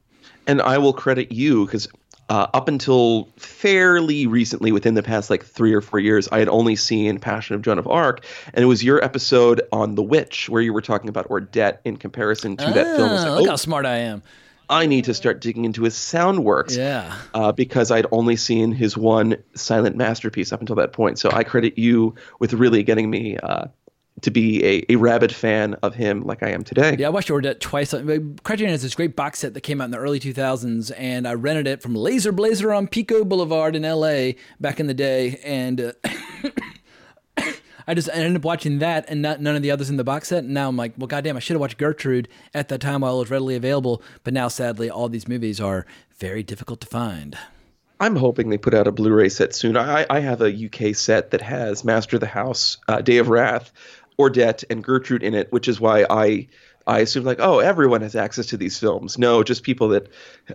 and 0.47 0.61
I 0.61 0.77
will 0.77 0.93
credit 0.93 1.31
you 1.31 1.65
because 1.65 1.87
uh, 2.29 2.47
up 2.53 2.67
until 2.67 3.29
fairly 3.37 4.25
recently, 4.27 4.71
within 4.71 4.95
the 4.95 5.03
past 5.03 5.29
like 5.29 5.45
three 5.45 5.73
or 5.73 5.81
four 5.81 5.99
years, 5.99 6.27
I 6.31 6.39
had 6.39 6.49
only 6.49 6.75
seen 6.75 7.19
Passion 7.19 7.55
of 7.55 7.61
Joan 7.61 7.77
of 7.77 7.87
Arc, 7.87 8.25
and 8.53 8.63
it 8.63 8.67
was 8.67 8.83
your 8.83 9.03
episode 9.03 9.61
on 9.71 9.95
The 9.95 10.03
Witch 10.03 10.49
where 10.49 10.61
you 10.61 10.73
were 10.73 10.81
talking 10.81 11.09
about 11.09 11.29
Ordet 11.29 11.79
in 11.85 11.97
comparison 11.97 12.57
to 12.57 12.65
that 12.65 12.95
film. 12.95 13.09
Ah, 13.09 13.13
like, 13.13 13.39
look 13.39 13.47
oh, 13.47 13.49
how 13.51 13.55
smart 13.55 13.85
I 13.85 13.97
am. 13.97 14.23
I 14.69 14.87
need 14.87 15.05
to 15.05 15.13
start 15.13 15.41
digging 15.41 15.65
into 15.65 15.83
his 15.83 15.95
sound 15.95 16.43
works. 16.43 16.75
Yeah. 16.75 17.15
Uh, 17.33 17.51
because 17.51 17.91
I'd 17.91 18.07
only 18.11 18.35
seen 18.35 18.71
his 18.71 18.97
one 18.97 19.37
silent 19.53 19.95
masterpiece 19.95 20.51
up 20.51 20.59
until 20.59 20.77
that 20.77 20.93
point. 20.93 21.19
So 21.19 21.29
I 21.31 21.43
credit 21.43 21.77
you 21.77 22.15
with 22.39 22.53
really 22.53 22.81
getting 22.81 23.09
me 23.09 23.37
uh, 23.37 23.65
to 24.21 24.31
be 24.31 24.63
a, 24.63 24.85
a 24.89 24.95
rabid 24.95 25.33
fan 25.33 25.73
of 25.83 25.93
him 25.93 26.23
like 26.23 26.41
I 26.41 26.49
am 26.49 26.63
today. 26.63 26.95
Yeah, 26.97 27.07
I 27.07 27.09
watched 27.09 27.29
Ordet 27.29 27.59
twice. 27.59 27.91
Criterion 28.43 28.71
has 28.71 28.81
this 28.81 28.95
great 28.95 29.15
box 29.15 29.39
set 29.39 29.53
that 29.53 29.61
came 29.61 29.81
out 29.81 29.85
in 29.85 29.91
the 29.91 29.97
early 29.97 30.19
2000s, 30.19 30.91
and 30.97 31.27
I 31.27 31.33
rented 31.33 31.67
it 31.67 31.81
from 31.81 31.95
Laser 31.95 32.31
Blazer 32.31 32.73
on 32.73 32.87
Pico 32.87 33.25
Boulevard 33.25 33.75
in 33.75 33.83
LA 33.83 34.31
back 34.59 34.79
in 34.79 34.87
the 34.87 34.93
day. 34.93 35.39
And 35.43 35.81
uh, 35.81 35.91
I 37.87 37.93
just 37.93 38.09
I 38.09 38.13
ended 38.13 38.37
up 38.37 38.45
watching 38.45 38.79
that 38.79 39.05
and 39.09 39.21
not 39.21 39.41
none 39.41 39.55
of 39.55 39.61
the 39.61 39.71
others 39.71 39.89
in 39.89 39.97
the 39.97 40.03
box 40.03 40.29
set. 40.29 40.45
And 40.45 40.53
now 40.53 40.69
I'm 40.69 40.77
like, 40.77 40.93
well, 40.97 41.07
goddamn, 41.07 41.35
I 41.35 41.39
should 41.39 41.55
have 41.55 41.61
watched 41.61 41.77
Gertrude 41.77 42.29
at 42.53 42.69
that 42.69 42.79
time 42.79 43.01
while 43.01 43.17
it 43.17 43.19
was 43.19 43.29
readily 43.29 43.55
available. 43.55 44.01
But 44.23 44.33
now, 44.33 44.47
sadly, 44.47 44.89
all 44.89 45.09
these 45.09 45.27
movies 45.27 45.59
are 45.59 45.85
very 46.17 46.41
difficult 46.41 46.79
to 46.81 46.87
find. 46.87 47.37
I'm 47.99 48.15
hoping 48.15 48.49
they 48.49 48.57
put 48.57 48.73
out 48.73 48.87
a 48.87 48.91
Blu-ray 48.91 49.29
set 49.29 49.55
soon. 49.55 49.77
I, 49.77 50.05
I 50.09 50.19
have 50.19 50.41
a 50.41 50.65
UK 50.65 50.93
set 50.95 51.31
that 51.31 51.41
has 51.41 51.85
Master 51.85 52.17
of 52.17 52.19
the 52.19 52.27
House, 52.27 52.77
uh, 52.89 53.01
Day 53.01 53.17
of 53.17 53.29
Wrath, 53.29 53.71
Ordet, 54.17 54.63
and 54.69 54.83
Gertrude 54.83 55.23
in 55.23 55.33
it, 55.33 55.51
which 55.51 55.67
is 55.67 55.79
why 55.79 56.05
I 56.09 56.47
I 56.87 56.99
assumed 56.99 57.25
like, 57.25 57.39
oh, 57.39 57.59
everyone 57.59 58.01
has 58.01 58.15
access 58.15 58.47
to 58.47 58.57
these 58.57 58.77
films. 58.77 59.17
No, 59.17 59.41
just 59.41 59.63
people 59.63 59.89
that 59.89 60.07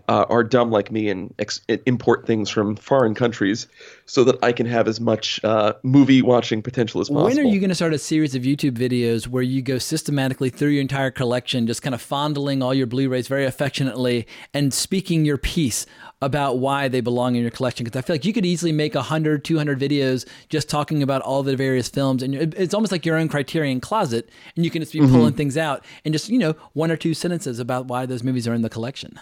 uh, 0.08 0.26
are 0.28 0.44
dumb 0.44 0.70
like 0.70 0.92
me 0.92 1.08
and 1.08 1.34
ex- 1.38 1.60
import 1.86 2.26
things 2.26 2.48
from 2.48 2.76
foreign 2.76 3.14
countries, 3.14 3.66
so 4.10 4.24
that 4.24 4.36
I 4.42 4.50
can 4.50 4.66
have 4.66 4.88
as 4.88 4.98
much 4.98 5.38
uh, 5.44 5.74
movie 5.84 6.20
watching 6.20 6.62
potential 6.62 7.00
as 7.00 7.08
possible. 7.08 7.22
When 7.26 7.38
are 7.38 7.44
you 7.44 7.60
going 7.60 7.68
to 7.68 7.76
start 7.76 7.94
a 7.94 7.98
series 7.98 8.34
of 8.34 8.42
YouTube 8.42 8.72
videos 8.72 9.28
where 9.28 9.44
you 9.44 9.62
go 9.62 9.78
systematically 9.78 10.50
through 10.50 10.70
your 10.70 10.80
entire 10.80 11.12
collection, 11.12 11.68
just 11.68 11.80
kind 11.80 11.94
of 11.94 12.02
fondling 12.02 12.60
all 12.60 12.74
your 12.74 12.88
Blu-rays 12.88 13.28
very 13.28 13.44
affectionately 13.44 14.26
and 14.52 14.74
speaking 14.74 15.24
your 15.24 15.38
piece 15.38 15.86
about 16.20 16.58
why 16.58 16.88
they 16.88 17.00
belong 17.00 17.36
in 17.36 17.42
your 17.42 17.52
collection? 17.52 17.84
Because 17.84 17.96
I 17.96 18.02
feel 18.02 18.14
like 18.14 18.24
you 18.24 18.32
could 18.32 18.44
easily 18.44 18.72
make 18.72 18.96
100, 18.96 19.44
200 19.44 19.78
videos 19.78 20.26
just 20.48 20.68
talking 20.68 21.04
about 21.04 21.22
all 21.22 21.44
the 21.44 21.54
various 21.54 21.88
films, 21.88 22.20
and 22.24 22.34
it's 22.34 22.74
almost 22.74 22.90
like 22.90 23.06
your 23.06 23.16
own 23.16 23.28
Criterion 23.28 23.80
closet, 23.80 24.28
and 24.56 24.64
you 24.64 24.72
can 24.72 24.82
just 24.82 24.92
be 24.92 24.98
pulling 24.98 25.34
things 25.34 25.56
out 25.56 25.84
and 26.04 26.12
just 26.12 26.28
you 26.28 26.38
know 26.38 26.56
one 26.72 26.90
or 26.90 26.96
two 26.96 27.14
sentences 27.14 27.60
about 27.60 27.86
why 27.86 28.06
those 28.06 28.24
movies 28.24 28.48
are 28.48 28.54
in 28.54 28.62
the 28.62 28.70
collection. 28.70 29.20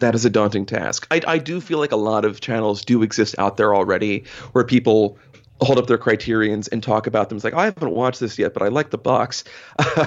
That 0.00 0.14
is 0.14 0.24
a 0.24 0.30
daunting 0.30 0.66
task. 0.66 1.06
I, 1.10 1.20
I 1.26 1.38
do 1.38 1.60
feel 1.60 1.78
like 1.78 1.92
a 1.92 1.96
lot 1.96 2.24
of 2.24 2.40
channels 2.40 2.84
do 2.84 3.02
exist 3.02 3.34
out 3.38 3.56
there 3.56 3.74
already 3.74 4.24
where 4.52 4.64
people 4.64 5.18
hold 5.60 5.78
up 5.78 5.86
their 5.86 5.98
criterions 5.98 6.68
and 6.68 6.82
talk 6.82 7.06
about 7.06 7.28
them. 7.28 7.36
It's 7.36 7.44
like, 7.44 7.54
I 7.54 7.66
haven't 7.66 7.92
watched 7.92 8.20
this 8.20 8.38
yet, 8.38 8.54
but 8.54 8.62
I 8.62 8.68
like 8.68 8.90
the 8.90 8.98
box. 8.98 9.44
uh, 9.78 10.04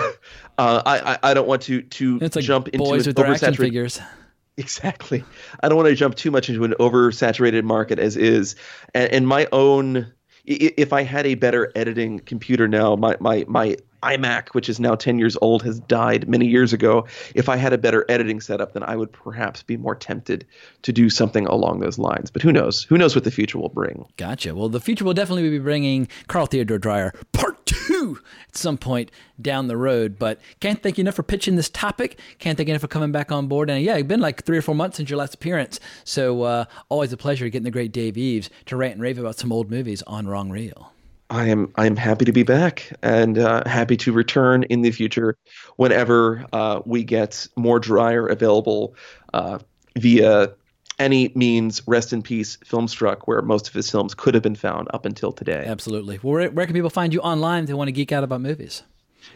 I, 0.57 0.81
I 1.13 1.19
I 1.23 1.33
don't 1.33 1.47
want 1.47 1.61
to 1.63 1.81
to 1.81 2.19
It's 2.21 2.35
like 2.35 2.45
jump 2.45 2.67
into 2.69 2.79
boys 2.79 3.07
with 3.07 3.15
their 3.15 3.27
action 3.27 3.53
oversaturated 3.53 3.57
figures. 3.57 4.01
Exactly. 4.55 5.23
I 5.63 5.67
don't 5.67 5.77
want 5.77 5.89
to 5.89 5.95
jump 5.95 6.13
too 6.13 6.29
much 6.29 6.47
into 6.47 6.63
an 6.63 6.75
oversaturated 6.79 7.63
market 7.63 7.97
as 7.97 8.15
is. 8.15 8.55
And, 8.93 9.11
and 9.11 9.27
my 9.27 9.47
own, 9.51 10.13
if 10.45 10.93
I 10.93 11.01
had 11.01 11.25
a 11.25 11.33
better 11.33 11.71
editing 11.75 12.19
computer 12.19 12.67
now, 12.67 12.95
my, 12.95 13.17
my, 13.19 13.45
my 13.47 13.77
iMac, 14.03 14.49
which 14.49 14.69
is 14.69 14.79
now 14.79 14.95
10 14.95 15.17
years 15.17 15.37
old, 15.41 15.63
has 15.63 15.79
died 15.79 16.27
many 16.27 16.45
years 16.45 16.73
ago. 16.73 17.07
If 17.33 17.49
I 17.49 17.55
had 17.55 17.73
a 17.73 17.77
better 17.77 18.05
editing 18.09 18.41
setup, 18.41 18.73
then 18.73 18.83
I 18.83 18.95
would 18.95 19.11
perhaps 19.11 19.63
be 19.63 19.77
more 19.77 19.95
tempted 19.95 20.45
to 20.83 20.91
do 20.91 21.09
something 21.09 21.45
along 21.47 21.79
those 21.79 21.97
lines. 21.97 22.29
But 22.29 22.41
who 22.41 22.51
knows? 22.51 22.83
Who 22.83 22.97
knows 22.97 23.15
what 23.15 23.23
the 23.23 23.31
future 23.31 23.57
will 23.57 23.69
bring? 23.69 24.05
Gotcha. 24.17 24.53
Well, 24.53 24.69
the 24.69 24.79
future 24.79 25.05
will 25.05 25.13
definitely 25.13 25.49
be 25.49 25.59
bringing 25.59 26.07
Carl 26.27 26.45
Theodor 26.45 26.77
Dreyer 26.77 27.13
part 27.31 27.65
two 27.65 28.19
at 28.47 28.55
some 28.55 28.77
point 28.77 29.11
down 29.41 29.67
the 29.67 29.77
road. 29.77 30.19
But 30.19 30.39
can't 30.59 30.81
thank 30.81 30.97
you 30.97 31.01
enough 31.01 31.15
for 31.15 31.23
pitching 31.23 31.55
this 31.55 31.69
topic. 31.69 32.19
Can't 32.39 32.57
thank 32.57 32.67
you 32.67 32.73
enough 32.73 32.81
for 32.81 32.87
coming 32.87 33.11
back 33.11 33.31
on 33.31 33.47
board. 33.47 33.69
And 33.69 33.83
yeah, 33.83 33.95
it's 33.95 34.07
been 34.07 34.19
like 34.19 34.43
three 34.43 34.57
or 34.57 34.61
four 34.61 34.75
months 34.75 34.97
since 34.97 35.09
your 35.09 35.17
last 35.17 35.35
appearance. 35.35 35.79
So 36.03 36.43
uh, 36.43 36.65
always 36.89 37.13
a 37.13 37.17
pleasure 37.17 37.47
getting 37.49 37.63
the 37.63 37.71
great 37.71 37.91
Dave 37.91 38.17
Eves 38.17 38.49
to 38.67 38.75
rant 38.75 38.93
and 38.93 39.01
rave 39.01 39.17
about 39.17 39.37
some 39.37 39.51
old 39.51 39.69
movies 39.69 40.01
on 40.03 40.27
Wrong 40.27 40.49
Reel. 40.49 40.91
I 41.29 41.47
am 41.47 41.71
I 41.75 41.85
am 41.85 41.95
happy 41.95 42.25
to 42.25 42.31
be 42.31 42.43
back 42.43 42.91
and 43.01 43.37
uh, 43.37 43.63
happy 43.65 43.97
to 43.97 44.11
return 44.11 44.63
in 44.63 44.81
the 44.81 44.91
future 44.91 45.37
whenever 45.77 46.45
uh, 46.53 46.81
we 46.85 47.03
get 47.03 47.47
more 47.55 47.79
Dreyer 47.79 48.27
available 48.27 48.95
uh, 49.33 49.59
via 49.97 50.53
any 50.99 51.31
means 51.33 51.81
rest 51.87 52.13
in 52.13 52.21
peace 52.21 52.57
filmstruck 52.65 53.21
where 53.25 53.41
most 53.41 53.67
of 53.67 53.73
his 53.73 53.89
films 53.89 54.13
could 54.13 54.35
have 54.35 54.43
been 54.43 54.55
found 54.55 54.87
up 54.93 55.05
until 55.05 55.31
today 55.31 55.63
Absolutely. 55.65 56.19
Well, 56.21 56.33
where, 56.33 56.51
where 56.51 56.65
can 56.65 56.75
people 56.75 56.91
find 56.91 57.13
you 57.13 57.19
online 57.21 57.63
if 57.63 57.67
they 57.67 57.73
want 57.73 57.87
to 57.87 57.93
geek 57.93 58.11
out 58.11 58.23
about 58.23 58.41
movies? 58.41 58.83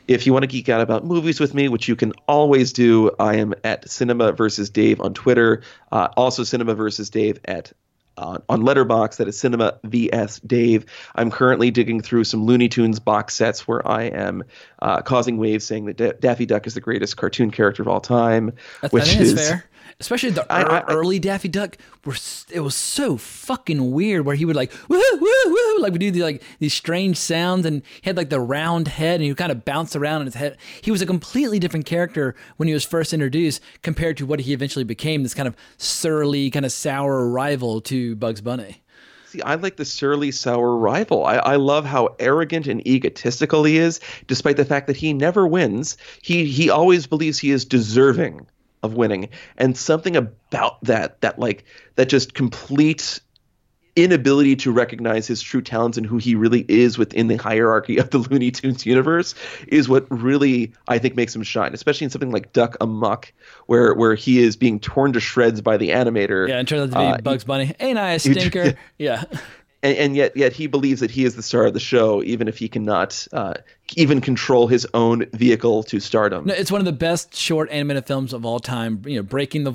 if 0.08 0.26
you 0.26 0.34
want 0.34 0.44
to 0.44 0.48
geek 0.48 0.70
out 0.70 0.82
about 0.82 1.06
movies 1.06 1.40
with 1.40 1.54
me 1.54 1.70
which 1.70 1.88
you 1.88 1.96
can 1.96 2.12
always 2.28 2.74
do 2.74 3.12
i 3.20 3.36
am 3.36 3.54
at 3.64 3.90
cinema 3.90 4.32
versus 4.32 4.70
dave 4.70 5.00
on 5.00 5.14
twitter 5.14 5.62
uh, 5.92 6.10
also 6.18 6.44
cinema 6.44 6.76
versus 6.76 7.10
dave 7.10 7.40
at 7.46 7.72
uh, 8.18 8.38
on 8.50 8.62
Letterboxd 8.62 9.18
that 9.18 9.28
is 9.28 9.40
cinema 9.40 9.80
vs 9.84 10.40
dave 10.42 10.86
i'm 11.16 11.32
currently 11.32 11.72
digging 11.72 12.02
through 12.02 12.24
some 12.24 12.46
looney 12.46 12.70
tunes 12.70 13.00
box 13.00 13.36
sets 13.36 13.68
where 13.68 13.88
i 13.88 14.04
am 14.04 14.44
uh, 14.82 15.02
causing 15.02 15.38
waves 15.38 15.66
saying 15.66 15.86
that 15.86 15.98
da- 15.98 16.14
daffy 16.20 16.46
duck 16.46 16.68
is 16.68 16.74
the 16.74 16.82
greatest 16.82 17.18
cartoon 17.18 17.52
character 17.52 17.82
of 17.82 17.88
all 17.88 18.02
time 18.02 18.54
That's, 18.82 18.94
which 18.94 19.16
is 19.16 19.34
fair. 19.34 19.66
Especially 20.00 20.30
the 20.30 20.46
I- 20.52 20.62
ear- 20.62 20.84
I- 20.88 20.94
early 20.94 21.18
Daffy 21.18 21.48
Duck, 21.48 21.76
were 22.06 22.16
it 22.52 22.60
was 22.60 22.76
so 22.76 23.18
fucking 23.18 23.92
weird. 23.92 24.26
Where 24.26 24.36
he 24.36 24.46
would 24.46 24.56
like 24.56 24.72
woo 24.88 25.02
woo 25.14 25.44
woo, 25.48 25.80
like 25.80 25.92
we 25.92 25.98
do 25.98 26.12
the, 26.12 26.22
like 26.22 26.44
these 26.60 26.76
strange 26.76 27.18
sounds, 27.18 27.66
and 27.66 27.82
he 28.02 28.10
had 28.10 28.16
like 28.16 28.30
the 28.30 28.40
round 28.40 28.90
head, 28.90 29.16
and 29.16 29.24
he 29.24 29.32
would 29.32 29.38
kind 29.40 29.52
of 29.52 29.66
bounce 29.66 29.96
around 29.96 30.22
in 30.22 30.28
his 30.28 30.36
head. 30.36 30.58
He 30.82 30.92
was 30.92 31.02
a 31.02 31.08
completely 31.08 31.58
different 31.58 31.88
character 31.88 32.36
when 32.58 32.68
he 32.68 32.76
was 32.76 32.86
first 32.86 33.12
introduced 33.12 33.60
compared 33.82 34.18
to 34.18 34.26
what 34.28 34.42
he 34.42 34.54
eventually 34.54 34.86
became. 34.86 35.24
This 35.24 35.34
kind 35.34 35.48
of 35.48 35.56
surly, 35.78 36.52
kind 36.52 36.66
of 36.66 36.72
sour 36.72 37.28
rival 37.28 37.82
to 37.82 38.16
Bugs 38.18 38.42
Bunny. 38.42 38.84
See, 39.26 39.42
I 39.42 39.56
like 39.56 39.78
the 39.78 39.84
surly, 39.84 40.32
sour 40.32 40.78
rival. 40.78 41.26
I, 41.26 41.38
I 41.38 41.56
love 41.56 41.86
how 41.86 42.16
arrogant 42.20 42.68
and 42.68 42.86
egotistical 42.88 43.64
he 43.64 43.78
is, 43.78 44.00
despite 44.28 44.58
the 44.58 44.64
fact 44.64 44.86
that 44.88 44.96
he 44.96 45.12
never 45.12 45.48
wins. 45.48 45.98
He 46.22 46.46
he 46.46 46.70
always 46.70 47.08
believes 47.08 47.40
he 47.40 47.50
is 47.50 47.66
deserving 47.66 48.46
of 48.84 48.94
winning, 48.94 49.30
and 49.58 49.78
something 49.78 50.16
about 50.16 50.82
that 50.84 51.22
that 51.22 51.40
like 51.40 51.66
that 51.96 52.10
just 52.10 52.34
complete 52.34 53.20
inability 53.98 54.56
to 54.56 54.72
recognize 54.72 55.26
his 55.26 55.42
true 55.42 55.62
talents 55.62 55.98
and 55.98 56.06
who 56.06 56.18
he 56.18 56.36
really 56.36 56.64
is 56.70 57.00
within 57.00 57.28
the 57.28 57.36
hierarchy 57.36 57.98
of 57.98 58.12
the 58.12 58.20
Looney 58.20 58.52
Tunes 58.52 58.86
universe 58.86 59.34
is 59.68 59.90
what 59.90 60.06
really 60.10 60.72
I 60.88 61.00
think 61.00 61.16
makes 61.16 61.36
him 61.36 61.42
shine, 61.42 61.74
especially 61.74 62.06
in 62.06 62.12
something 62.12 62.32
like 62.32 62.54
Duck 62.54 62.78
Amuck, 62.80 63.34
where 63.66 63.94
where 63.96 64.14
he 64.14 64.40
is 64.40 64.56
being 64.56 64.80
torn 64.80 65.14
to 65.14 65.20
shreds 65.20 65.62
by 65.62 65.78
the 65.78 65.90
animator. 65.90 66.48
Yeah, 66.48 66.60
and 66.60 66.68
turns 66.68 66.94
out 66.94 67.00
to 67.00 67.06
be 67.06 67.14
Uh, 67.14 67.22
Bugs 67.22 67.44
Bunny. 67.44 67.74
Ain't 67.80 67.98
I 67.98 68.12
a 68.12 68.20
stinker? 68.20 68.76
yeah. 69.00 69.24
and, 69.82 69.98
and 69.98 70.16
yet 70.16 70.38
yet 70.38 70.54
he 70.54 70.68
believes 70.68 71.02
that 71.02 71.10
he 71.10 71.26
is 71.26 71.36
the 71.36 71.44
star 71.44 71.66
of 71.66 71.74
the 71.74 71.80
show, 71.80 72.22
even 72.22 72.48
if 72.48 72.60
he 72.60 72.70
cannot 72.70 73.28
uh, 73.34 73.56
even 73.96 74.22
control 74.22 74.68
his 74.68 74.86
own 74.94 75.26
vehicle 75.34 75.84
to 75.84 76.00
stardom. 76.00 76.46
No, 76.46 76.54
it's 76.54 76.72
one 76.72 76.82
of 76.82 76.86
the 76.86 76.92
best 76.92 77.36
short 77.36 77.70
animated 77.72 78.06
films 78.06 78.34
of 78.34 78.46
all 78.46 78.60
time. 78.60 79.02
You 79.06 79.18
know, 79.18 79.24
breaking 79.24 79.64
the 79.64 79.74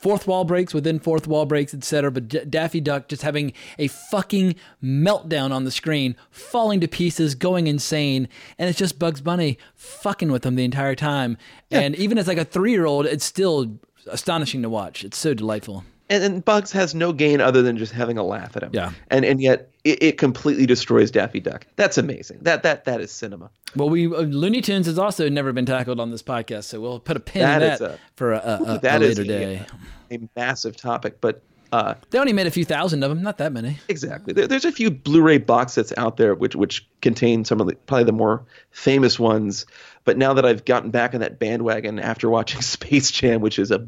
fourth 0.00 0.26
wall 0.26 0.44
breaks 0.44 0.74
within 0.74 0.98
fourth 0.98 1.26
wall 1.26 1.46
breaks, 1.46 1.72
etc. 1.72 2.10
But 2.10 2.28
D- 2.28 2.44
Daffy 2.44 2.80
Duck 2.80 3.08
just 3.08 3.22
having 3.22 3.52
a 3.78 3.88
fucking 3.88 4.56
meltdown 4.82 5.52
on 5.52 5.64
the 5.64 5.70
screen, 5.70 6.16
falling 6.30 6.80
to 6.80 6.88
pieces, 6.88 7.34
going 7.34 7.66
insane, 7.66 8.28
and 8.58 8.68
it's 8.68 8.78
just 8.78 8.98
Bugs 8.98 9.20
Bunny 9.20 9.58
fucking 9.74 10.30
with 10.30 10.44
him 10.44 10.56
the 10.56 10.64
entire 10.64 10.94
time. 10.94 11.38
And 11.70 11.94
even 11.96 12.18
as 12.18 12.26
like 12.26 12.38
a 12.38 12.44
three 12.44 12.72
year 12.72 12.86
old, 12.86 13.06
it's 13.06 13.24
still 13.24 13.78
astonishing 14.06 14.62
to 14.62 14.68
watch. 14.68 15.04
It's 15.04 15.18
so 15.18 15.34
delightful. 15.34 15.84
And, 16.10 16.22
and 16.22 16.44
Bugs 16.44 16.70
has 16.72 16.94
no 16.94 17.12
gain 17.14 17.40
other 17.40 17.62
than 17.62 17.78
just 17.78 17.92
having 17.92 18.18
a 18.18 18.22
laugh 18.22 18.56
at 18.56 18.62
him. 18.62 18.70
Yeah. 18.74 18.92
and 19.10 19.24
and 19.24 19.40
yet 19.40 19.70
it, 19.84 20.02
it 20.02 20.18
completely 20.18 20.66
destroys 20.66 21.10
Daffy 21.10 21.40
Duck. 21.40 21.66
That's 21.76 21.96
amazing. 21.96 22.40
That 22.42 22.62
that 22.64 22.84
that 22.84 23.00
is 23.00 23.10
cinema. 23.10 23.48
Well, 23.76 23.88
we 23.88 24.06
uh, 24.06 24.20
Looney 24.22 24.60
Tunes 24.60 24.86
has 24.86 24.98
also 24.98 25.28
never 25.30 25.52
been 25.54 25.64
tackled 25.66 26.00
on 26.00 26.10
this 26.10 26.22
podcast, 26.22 26.64
so 26.64 26.80
we'll 26.80 27.00
put 27.00 27.16
a 27.16 27.20
pin 27.20 27.42
That 27.42 27.62
in 27.62 27.68
that 27.68 27.80
a- 27.80 27.98
for 28.16 28.32
a, 28.34 28.38
a, 28.38 28.74
a, 28.74 28.78
That 28.80 29.00
a 29.00 29.06
later 29.06 29.22
a- 29.22 29.24
day. 29.24 29.66
a 30.10 30.18
massive 30.36 30.76
topic, 30.76 31.20
but. 31.20 31.42
Uh, 31.72 31.94
They 32.10 32.18
only 32.18 32.32
made 32.32 32.48
a 32.48 32.50
few 32.50 32.64
thousand 32.64 33.04
of 33.04 33.10
them, 33.10 33.22
not 33.22 33.38
that 33.38 33.52
many. 33.52 33.78
Exactly. 33.88 34.32
There, 34.32 34.48
there's 34.48 34.64
a 34.64 34.72
few 34.72 34.90
Blu-ray 34.90 35.38
box 35.38 35.74
sets 35.74 35.92
out 35.96 36.16
there 36.16 36.34
which 36.34 36.56
which 36.56 36.84
contain 37.00 37.44
some 37.44 37.60
of 37.60 37.68
the 37.68 37.76
probably 37.86 38.02
the 38.02 38.12
more 38.12 38.44
famous 38.72 39.20
ones. 39.20 39.66
But 40.04 40.18
now 40.18 40.34
that 40.34 40.44
I've 40.44 40.64
gotten 40.64 40.90
back 40.90 41.14
on 41.14 41.20
that 41.20 41.38
bandwagon 41.38 42.00
after 42.00 42.28
watching 42.28 42.60
Space 42.76 43.12
Jam, 43.12 43.40
which 43.40 43.60
is 43.60 43.70
a 43.70 43.86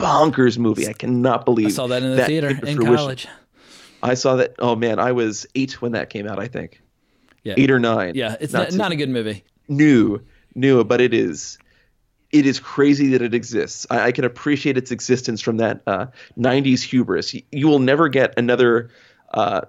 bonkers 0.00 0.58
movie, 0.58 0.88
I 0.88 0.92
cannot 0.92 1.44
believe 1.44 1.66
I 1.68 1.70
saw 1.70 1.86
that 1.88 2.02
in 2.02 2.10
the 2.10 2.16
that 2.16 2.26
theater 2.26 2.48
in 2.48 2.56
fruition. 2.76 2.96
college. 2.96 3.28
I 4.02 4.14
saw 4.14 4.36
that. 4.36 4.54
Oh 4.58 4.74
man, 4.76 4.98
I 4.98 5.12
was 5.12 5.46
eight 5.54 5.80
when 5.82 5.92
that 5.92 6.10
came 6.10 6.26
out. 6.26 6.38
I 6.38 6.48
think 6.48 6.80
Yeah. 7.44 7.54
eight 7.56 7.70
or 7.70 7.78
nine. 7.78 8.14
Yeah, 8.14 8.36
it's 8.40 8.52
Not 8.52 8.70
not, 8.70 8.76
not 8.78 8.92
a 8.92 8.96
good 8.96 9.10
movie. 9.10 9.44
new, 9.68 10.20
new, 10.54 10.82
but 10.84 11.00
it 11.00 11.12
is. 11.14 11.58
It 12.32 12.46
is 12.46 12.60
crazy 12.60 13.08
that 13.08 13.22
it 13.22 13.34
exists. 13.34 13.86
I, 13.90 14.00
I 14.06 14.12
can 14.12 14.24
appreciate 14.24 14.78
its 14.78 14.90
existence 14.92 15.40
from 15.40 15.56
that 15.58 15.82
uh, 15.86 16.06
'90s 16.38 16.82
hubris. 16.82 17.34
You, 17.34 17.42
you 17.52 17.66
will 17.68 17.80
never 17.80 18.08
get 18.08 18.32
another 18.38 18.88
uh, 19.34 19.62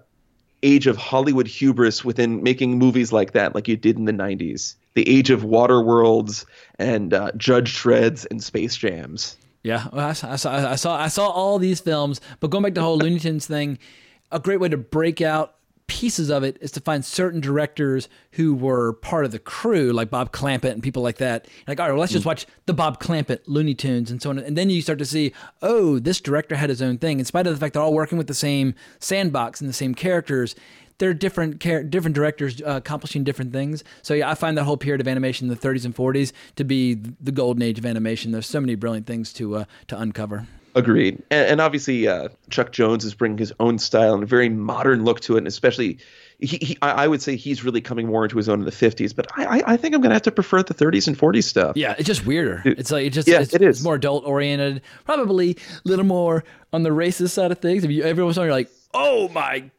age 0.63 0.85
of 0.87 0.95
Hollywood 0.95 1.47
hubris 1.47 2.05
within 2.05 2.43
making 2.43 2.77
movies 2.77 3.11
like 3.11 3.31
that, 3.33 3.55
like 3.55 3.67
you 3.67 3.75
did 3.75 3.97
in 3.97 4.05
the 4.05 4.13
'90s. 4.13 4.75
The 4.93 5.07
age 5.09 5.29
of 5.29 5.41
Waterworlds 5.43 6.45
and 6.77 7.13
uh, 7.13 7.31
Judge 7.37 7.75
Dredds 7.81 8.25
and 8.25 8.43
Space 8.43 8.75
Jams. 8.75 9.37
Yeah, 9.63 9.87
well, 9.93 10.07
I, 10.07 10.13
saw, 10.13 10.31
I 10.31 10.35
saw 10.35 10.71
I 10.71 10.75
saw 10.75 10.95
I 10.97 11.07
saw 11.07 11.29
all 11.29 11.59
these 11.59 11.79
films, 11.79 12.19
but 12.39 12.49
going 12.49 12.63
back 12.63 12.73
to 12.73 12.81
the 12.81 12.85
whole 12.85 12.97
Looney 12.97 13.19
Tunes 13.19 13.45
thing, 13.45 13.77
a 14.31 14.39
great 14.39 14.59
way 14.59 14.69
to 14.69 14.77
break 14.77 15.21
out 15.21 15.55
pieces 15.91 16.29
of 16.29 16.41
it 16.41 16.57
is 16.61 16.71
to 16.71 16.79
find 16.79 17.03
certain 17.03 17.41
directors 17.41 18.07
who 18.31 18.55
were 18.55 18.93
part 18.93 19.25
of 19.25 19.31
the 19.31 19.39
crew, 19.39 19.91
like 19.91 20.09
Bob 20.09 20.31
Clampett 20.31 20.71
and 20.71 20.81
people 20.81 21.03
like 21.03 21.17
that. 21.17 21.49
Like, 21.67 21.81
all 21.81 21.87
right, 21.87 21.91
well, 21.91 21.99
let's 21.99 22.13
just 22.13 22.23
mm. 22.23 22.27
watch 22.27 22.47
the 22.65 22.73
Bob 22.73 23.01
Clampett 23.01 23.41
Looney 23.45 23.75
Tunes 23.75 24.09
and 24.09 24.21
so 24.21 24.29
on, 24.29 24.39
and 24.39 24.57
then 24.57 24.69
you 24.69 24.81
start 24.81 24.99
to 24.99 25.05
see, 25.05 25.33
oh, 25.61 25.99
this 25.99 26.21
director 26.21 26.55
had 26.55 26.69
his 26.69 26.81
own 26.81 26.97
thing. 26.97 27.19
In 27.19 27.25
spite 27.25 27.45
of 27.45 27.53
the 27.53 27.59
fact 27.59 27.73
they're 27.73 27.83
all 27.83 27.93
working 27.93 28.17
with 28.17 28.27
the 28.27 28.33
same 28.33 28.73
sandbox 28.99 29.59
and 29.59 29.69
the 29.69 29.73
same 29.73 29.93
characters, 29.93 30.55
they're 31.01 31.15
different 31.15 31.59
char- 31.59 31.83
different 31.83 32.13
directors 32.15 32.61
uh, 32.61 32.75
accomplishing 32.75 33.23
different 33.23 33.51
things. 33.51 33.83
So 34.03 34.13
yeah, 34.13 34.29
I 34.29 34.35
find 34.35 34.55
that 34.57 34.65
whole 34.65 34.77
period 34.77 35.01
of 35.01 35.07
animation 35.07 35.49
in 35.49 35.55
the 35.55 35.59
30s 35.59 35.83
and 35.83 35.95
40s 35.95 36.31
to 36.57 36.63
be 36.63 36.93
the 36.93 37.31
golden 37.31 37.63
age 37.63 37.79
of 37.79 37.87
animation. 37.87 38.31
There's 38.31 38.45
so 38.45 38.61
many 38.61 38.75
brilliant 38.75 39.07
things 39.07 39.33
to 39.33 39.55
uh, 39.57 39.65
to 39.87 39.99
uncover. 39.99 40.47
Agreed. 40.75 41.21
And, 41.31 41.47
and 41.49 41.61
obviously, 41.61 42.07
uh, 42.07 42.29
Chuck 42.49 42.71
Jones 42.71 43.03
is 43.03 43.13
bringing 43.13 43.37
his 43.39 43.51
own 43.59 43.77
style 43.79 44.13
and 44.13 44.23
a 44.23 44.25
very 44.27 44.47
modern 44.47 45.03
look 45.03 45.19
to 45.21 45.35
it, 45.35 45.39
and 45.39 45.47
especially, 45.47 45.97
he, 46.39 46.57
he, 46.61 46.77
I 46.83 46.91
I 47.03 47.07
would 47.07 47.21
say 47.21 47.35
he's 47.35 47.63
really 47.63 47.81
coming 47.81 48.05
more 48.07 48.23
into 48.23 48.37
his 48.37 48.47
own 48.47 48.59
in 48.59 48.65
the 48.65 48.71
50s. 48.71 49.13
But 49.15 49.27
I, 49.35 49.57
I, 49.57 49.63
I 49.73 49.77
think 49.77 49.95
I'm 49.95 50.01
going 50.01 50.11
to 50.11 50.15
have 50.15 50.21
to 50.23 50.31
prefer 50.31 50.61
the 50.61 50.75
30s 50.75 51.07
and 51.07 51.17
40s 51.17 51.43
stuff. 51.43 51.75
Yeah, 51.75 51.95
it's 51.97 52.07
just 52.07 52.25
weirder. 52.27 52.61
It's 52.63 52.91
like 52.91 53.07
it 53.07 53.09
just 53.09 53.27
Yeah, 53.27 53.41
it's, 53.41 53.55
it 53.55 53.63
is. 53.63 53.77
it's 53.77 53.83
more 53.83 53.95
adult 53.95 54.23
oriented, 54.25 54.83
probably 55.03 55.57
a 55.83 55.87
little 55.89 56.05
more 56.05 56.43
on 56.71 56.83
the 56.83 56.91
racist 56.91 57.31
side 57.31 57.51
of 57.51 57.57
things. 57.57 57.83
If 57.83 57.89
you 57.91 58.03
every 58.03 58.23
once 58.23 58.37
in 58.37 58.41
a 58.41 58.41
while 58.43 58.47
you're 58.47 58.55
like, 58.55 58.71
oh 58.93 59.27
my 59.29 59.69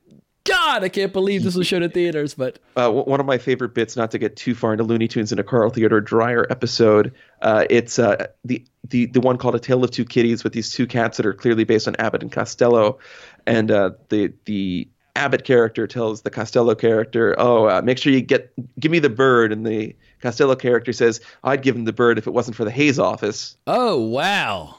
god, 0.44 0.84
I 0.84 0.88
can't 0.88 1.12
believe 1.12 1.42
this 1.44 1.54
was 1.54 1.66
shown 1.66 1.82
at 1.82 1.94
theaters, 1.94 2.34
but 2.34 2.58
Uh, 2.76 2.90
one 2.90 3.20
of 3.20 3.26
my 3.26 3.38
favorite 3.38 3.74
bits, 3.74 3.96
not 3.96 4.10
to 4.12 4.18
get 4.18 4.36
too 4.36 4.54
far 4.54 4.72
into 4.72 4.84
Looney 4.84 5.08
Tunes 5.08 5.32
in 5.32 5.38
a 5.38 5.44
Carl 5.44 5.70
Theodor 5.70 6.00
Dreyer 6.00 6.46
episode, 6.50 7.12
uh, 7.40 7.64
it's 7.70 7.98
uh, 7.98 8.26
the, 8.44 8.64
the 8.88 9.06
the 9.06 9.20
one 9.20 9.38
called 9.38 9.54
A 9.54 9.60
Tale 9.60 9.84
of 9.84 9.90
Two 9.90 10.04
Kitties 10.04 10.44
with 10.44 10.52
these 10.52 10.70
two 10.70 10.86
cats 10.86 11.16
that 11.16 11.26
are 11.26 11.34
clearly 11.34 11.64
based 11.64 11.86
on 11.88 11.96
Abbott 11.96 12.22
and 12.22 12.32
Costello, 12.32 12.98
and 13.46 13.70
uh, 13.70 13.90
the 14.08 14.32
the 14.44 14.88
Abbott 15.14 15.44
character 15.44 15.86
tells 15.86 16.22
the 16.22 16.30
Costello 16.30 16.74
character, 16.74 17.34
"Oh, 17.38 17.68
uh, 17.68 17.82
make 17.84 17.98
sure 17.98 18.12
you 18.12 18.22
get 18.22 18.52
give 18.80 18.90
me 18.90 18.98
the 18.98 19.10
bird," 19.10 19.52
and 19.52 19.66
the 19.66 19.94
Costello 20.22 20.54
character 20.56 20.92
says, 20.92 21.20
"I'd 21.44 21.62
give 21.62 21.76
him 21.76 21.84
the 21.84 21.92
bird 21.92 22.16
if 22.18 22.26
it 22.26 22.30
wasn't 22.32 22.56
for 22.56 22.64
the 22.64 22.70
Hayes 22.70 22.98
office." 22.98 23.56
oh 23.66 23.98
wow, 24.00 24.74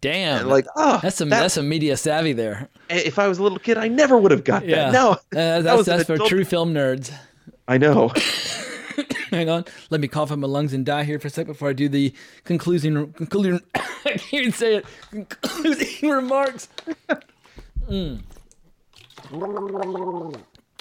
damn, 0.00 0.40
And 0.40 0.48
like, 0.48 0.66
oh, 0.76 1.00
that's 1.02 1.16
some 1.16 1.28
that- 1.30 1.40
that's 1.40 1.54
some 1.54 1.68
media 1.68 1.96
savvy 1.96 2.32
there. 2.32 2.68
if 2.88 3.18
I 3.18 3.28
was 3.28 3.38
a 3.38 3.42
little 3.42 3.58
kid, 3.58 3.78
I 3.78 3.88
never 3.88 4.16
would 4.18 4.30
have 4.30 4.44
got 4.44 4.66
Yeah, 4.66 4.90
that. 4.90 4.92
No, 4.92 5.10
Uh, 5.12 5.16
that 5.30 5.64
that's 5.64 5.76
was 5.78 5.86
that's 5.86 6.04
for 6.04 6.14
adult- 6.14 6.28
true 6.28 6.44
film 6.44 6.72
nerds. 6.74 7.12
I 7.66 7.78
know. 7.78 8.12
Hang 9.30 9.48
on, 9.50 9.64
let 9.90 10.00
me 10.00 10.08
cough 10.08 10.32
up 10.32 10.38
my 10.38 10.48
lungs 10.48 10.72
and 10.72 10.84
die 10.86 11.04
here 11.04 11.18
for 11.20 11.28
a 11.28 11.30
sec 11.30 11.46
before 11.46 11.68
I 11.68 11.72
do 11.72 11.88
the 11.88 12.12
concluding 12.44 13.12
concluding. 13.12 13.60
I 13.74 13.80
can't 14.16 14.32
even 14.34 14.52
say 14.52 14.76
it. 14.76 14.86
Concluding 15.10 16.08
remarks. 16.10 16.68
Mm. 17.88 18.22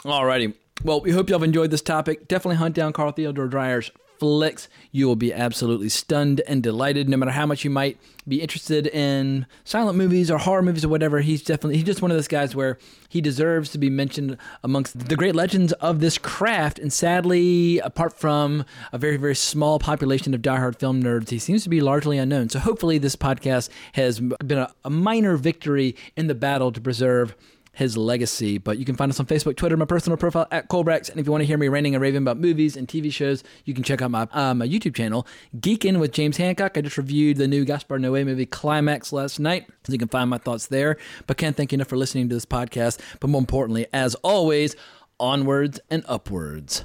Alrighty. 0.03 0.53
Well, 0.83 1.01
we 1.01 1.11
hope 1.11 1.29
y'all 1.29 1.39
have 1.39 1.43
enjoyed 1.43 1.71
this 1.71 1.81
topic. 1.81 2.27
Definitely 2.27 2.57
hunt 2.57 2.75
down 2.75 2.93
Carl 2.93 3.11
Theodor 3.11 3.47
Dreyer's 3.47 3.91
flicks. 4.19 4.67
You 4.91 5.07
will 5.07 5.15
be 5.15 5.33
absolutely 5.33 5.89
stunned 5.89 6.41
and 6.47 6.63
delighted. 6.63 7.09
No 7.09 7.17
matter 7.17 7.31
how 7.31 7.45
much 7.45 7.63
you 7.63 7.69
might 7.69 7.97
be 8.27 8.41
interested 8.41 8.87
in 8.87 9.45
silent 9.63 9.97
movies 9.97 10.29
or 10.29 10.37
horror 10.37 10.61
movies 10.61 10.83
or 10.83 10.89
whatever, 10.89 11.21
he's 11.21 11.41
definitely 11.41 11.75
he's 11.75 11.85
just 11.85 12.01
one 12.01 12.11
of 12.11 12.17
those 12.17 12.27
guys 12.27 12.55
where 12.55 12.77
he 13.09 13.21
deserves 13.21 13.69
to 13.71 13.77
be 13.77 13.89
mentioned 13.89 14.37
amongst 14.63 15.07
the 15.07 15.15
great 15.15 15.35
legends 15.35 15.71
of 15.73 15.99
this 15.99 16.17
craft. 16.17 16.79
And 16.79 16.91
sadly, 16.91 17.79
apart 17.79 18.19
from 18.19 18.65
a 18.91 18.97
very 18.97 19.17
very 19.17 19.35
small 19.35 19.79
population 19.79 20.33
of 20.33 20.41
diehard 20.41 20.77
film 20.77 21.01
nerds, 21.01 21.29
he 21.29 21.39
seems 21.39 21.63
to 21.63 21.69
be 21.69 21.81
largely 21.81 22.17
unknown. 22.17 22.49
So 22.49 22.59
hopefully, 22.59 22.97
this 22.97 23.15
podcast 23.15 23.69
has 23.93 24.19
been 24.19 24.57
a, 24.57 24.73
a 24.83 24.89
minor 24.89 25.37
victory 25.37 25.95
in 26.15 26.27
the 26.27 26.35
battle 26.35 26.71
to 26.71 26.81
preserve 26.81 27.35
his 27.77 27.95
legacy. 27.95 28.57
But 28.57 28.79
you 28.79 28.85
can 28.85 28.95
find 28.95 29.11
us 29.11 29.19
on 29.19 29.27
Facebook, 29.27 29.55
Twitter, 29.55 29.77
my 29.77 29.85
personal 29.85 30.17
profile 30.17 30.47
at 30.49 30.67
colebrax. 30.67 31.11
And 31.11 31.19
if 31.19 31.27
you 31.27 31.31
want 31.31 31.43
to 31.43 31.45
hear 31.45 31.59
me 31.59 31.67
ranting 31.67 31.93
and 31.93 32.01
raving 32.01 32.23
about 32.23 32.39
movies 32.39 32.75
and 32.75 32.87
TV 32.87 33.13
shows, 33.13 33.43
you 33.65 33.75
can 33.75 33.83
check 33.83 34.01
out 34.01 34.09
my, 34.09 34.27
uh, 34.31 34.55
my 34.55 34.67
YouTube 34.67 34.95
channel, 34.95 35.27
Geekin 35.55 35.99
with 35.99 36.11
James 36.11 36.37
Hancock. 36.37 36.75
I 36.75 36.81
just 36.81 36.97
reviewed 36.97 37.37
the 37.37 37.47
new 37.47 37.65
Gaspar 37.65 37.99
Noé 37.99 38.25
movie 38.25 38.47
Climax 38.47 39.13
last 39.13 39.39
night. 39.39 39.67
So 39.83 39.93
you 39.93 39.99
can 39.99 40.07
find 40.07 40.27
my 40.27 40.39
thoughts 40.39 40.65
there. 40.65 40.97
But 41.27 41.37
can't 41.37 41.55
thank 41.55 41.71
you 41.71 41.75
enough 41.75 41.87
for 41.87 41.97
listening 41.97 42.29
to 42.29 42.35
this 42.35 42.47
podcast. 42.47 42.99
But 43.19 43.29
more 43.29 43.39
importantly, 43.39 43.85
as 43.93 44.15
always, 44.15 44.75
onwards 45.19 45.79
and 45.91 46.03
upwards. 46.07 46.83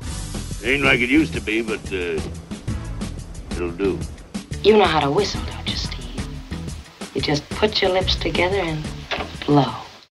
Ain't 0.62 0.84
like 0.84 1.00
it 1.00 1.08
used 1.08 1.32
to 1.32 1.40
be, 1.40 1.62
but 1.62 1.80
uh, 1.90 2.20
it'll 3.52 3.70
do. 3.70 3.98
You 4.62 4.76
know 4.76 4.84
how 4.84 5.00
to 5.00 5.10
whistle, 5.10 5.40
don't 5.46 5.70
you, 5.70 5.76
Steve? 5.76 6.28
You 7.14 7.22
just 7.22 7.48
put 7.48 7.80
your 7.80 7.92
lips 7.92 8.14
together 8.14 8.58
and 8.58 8.84
blow. 9.46 9.74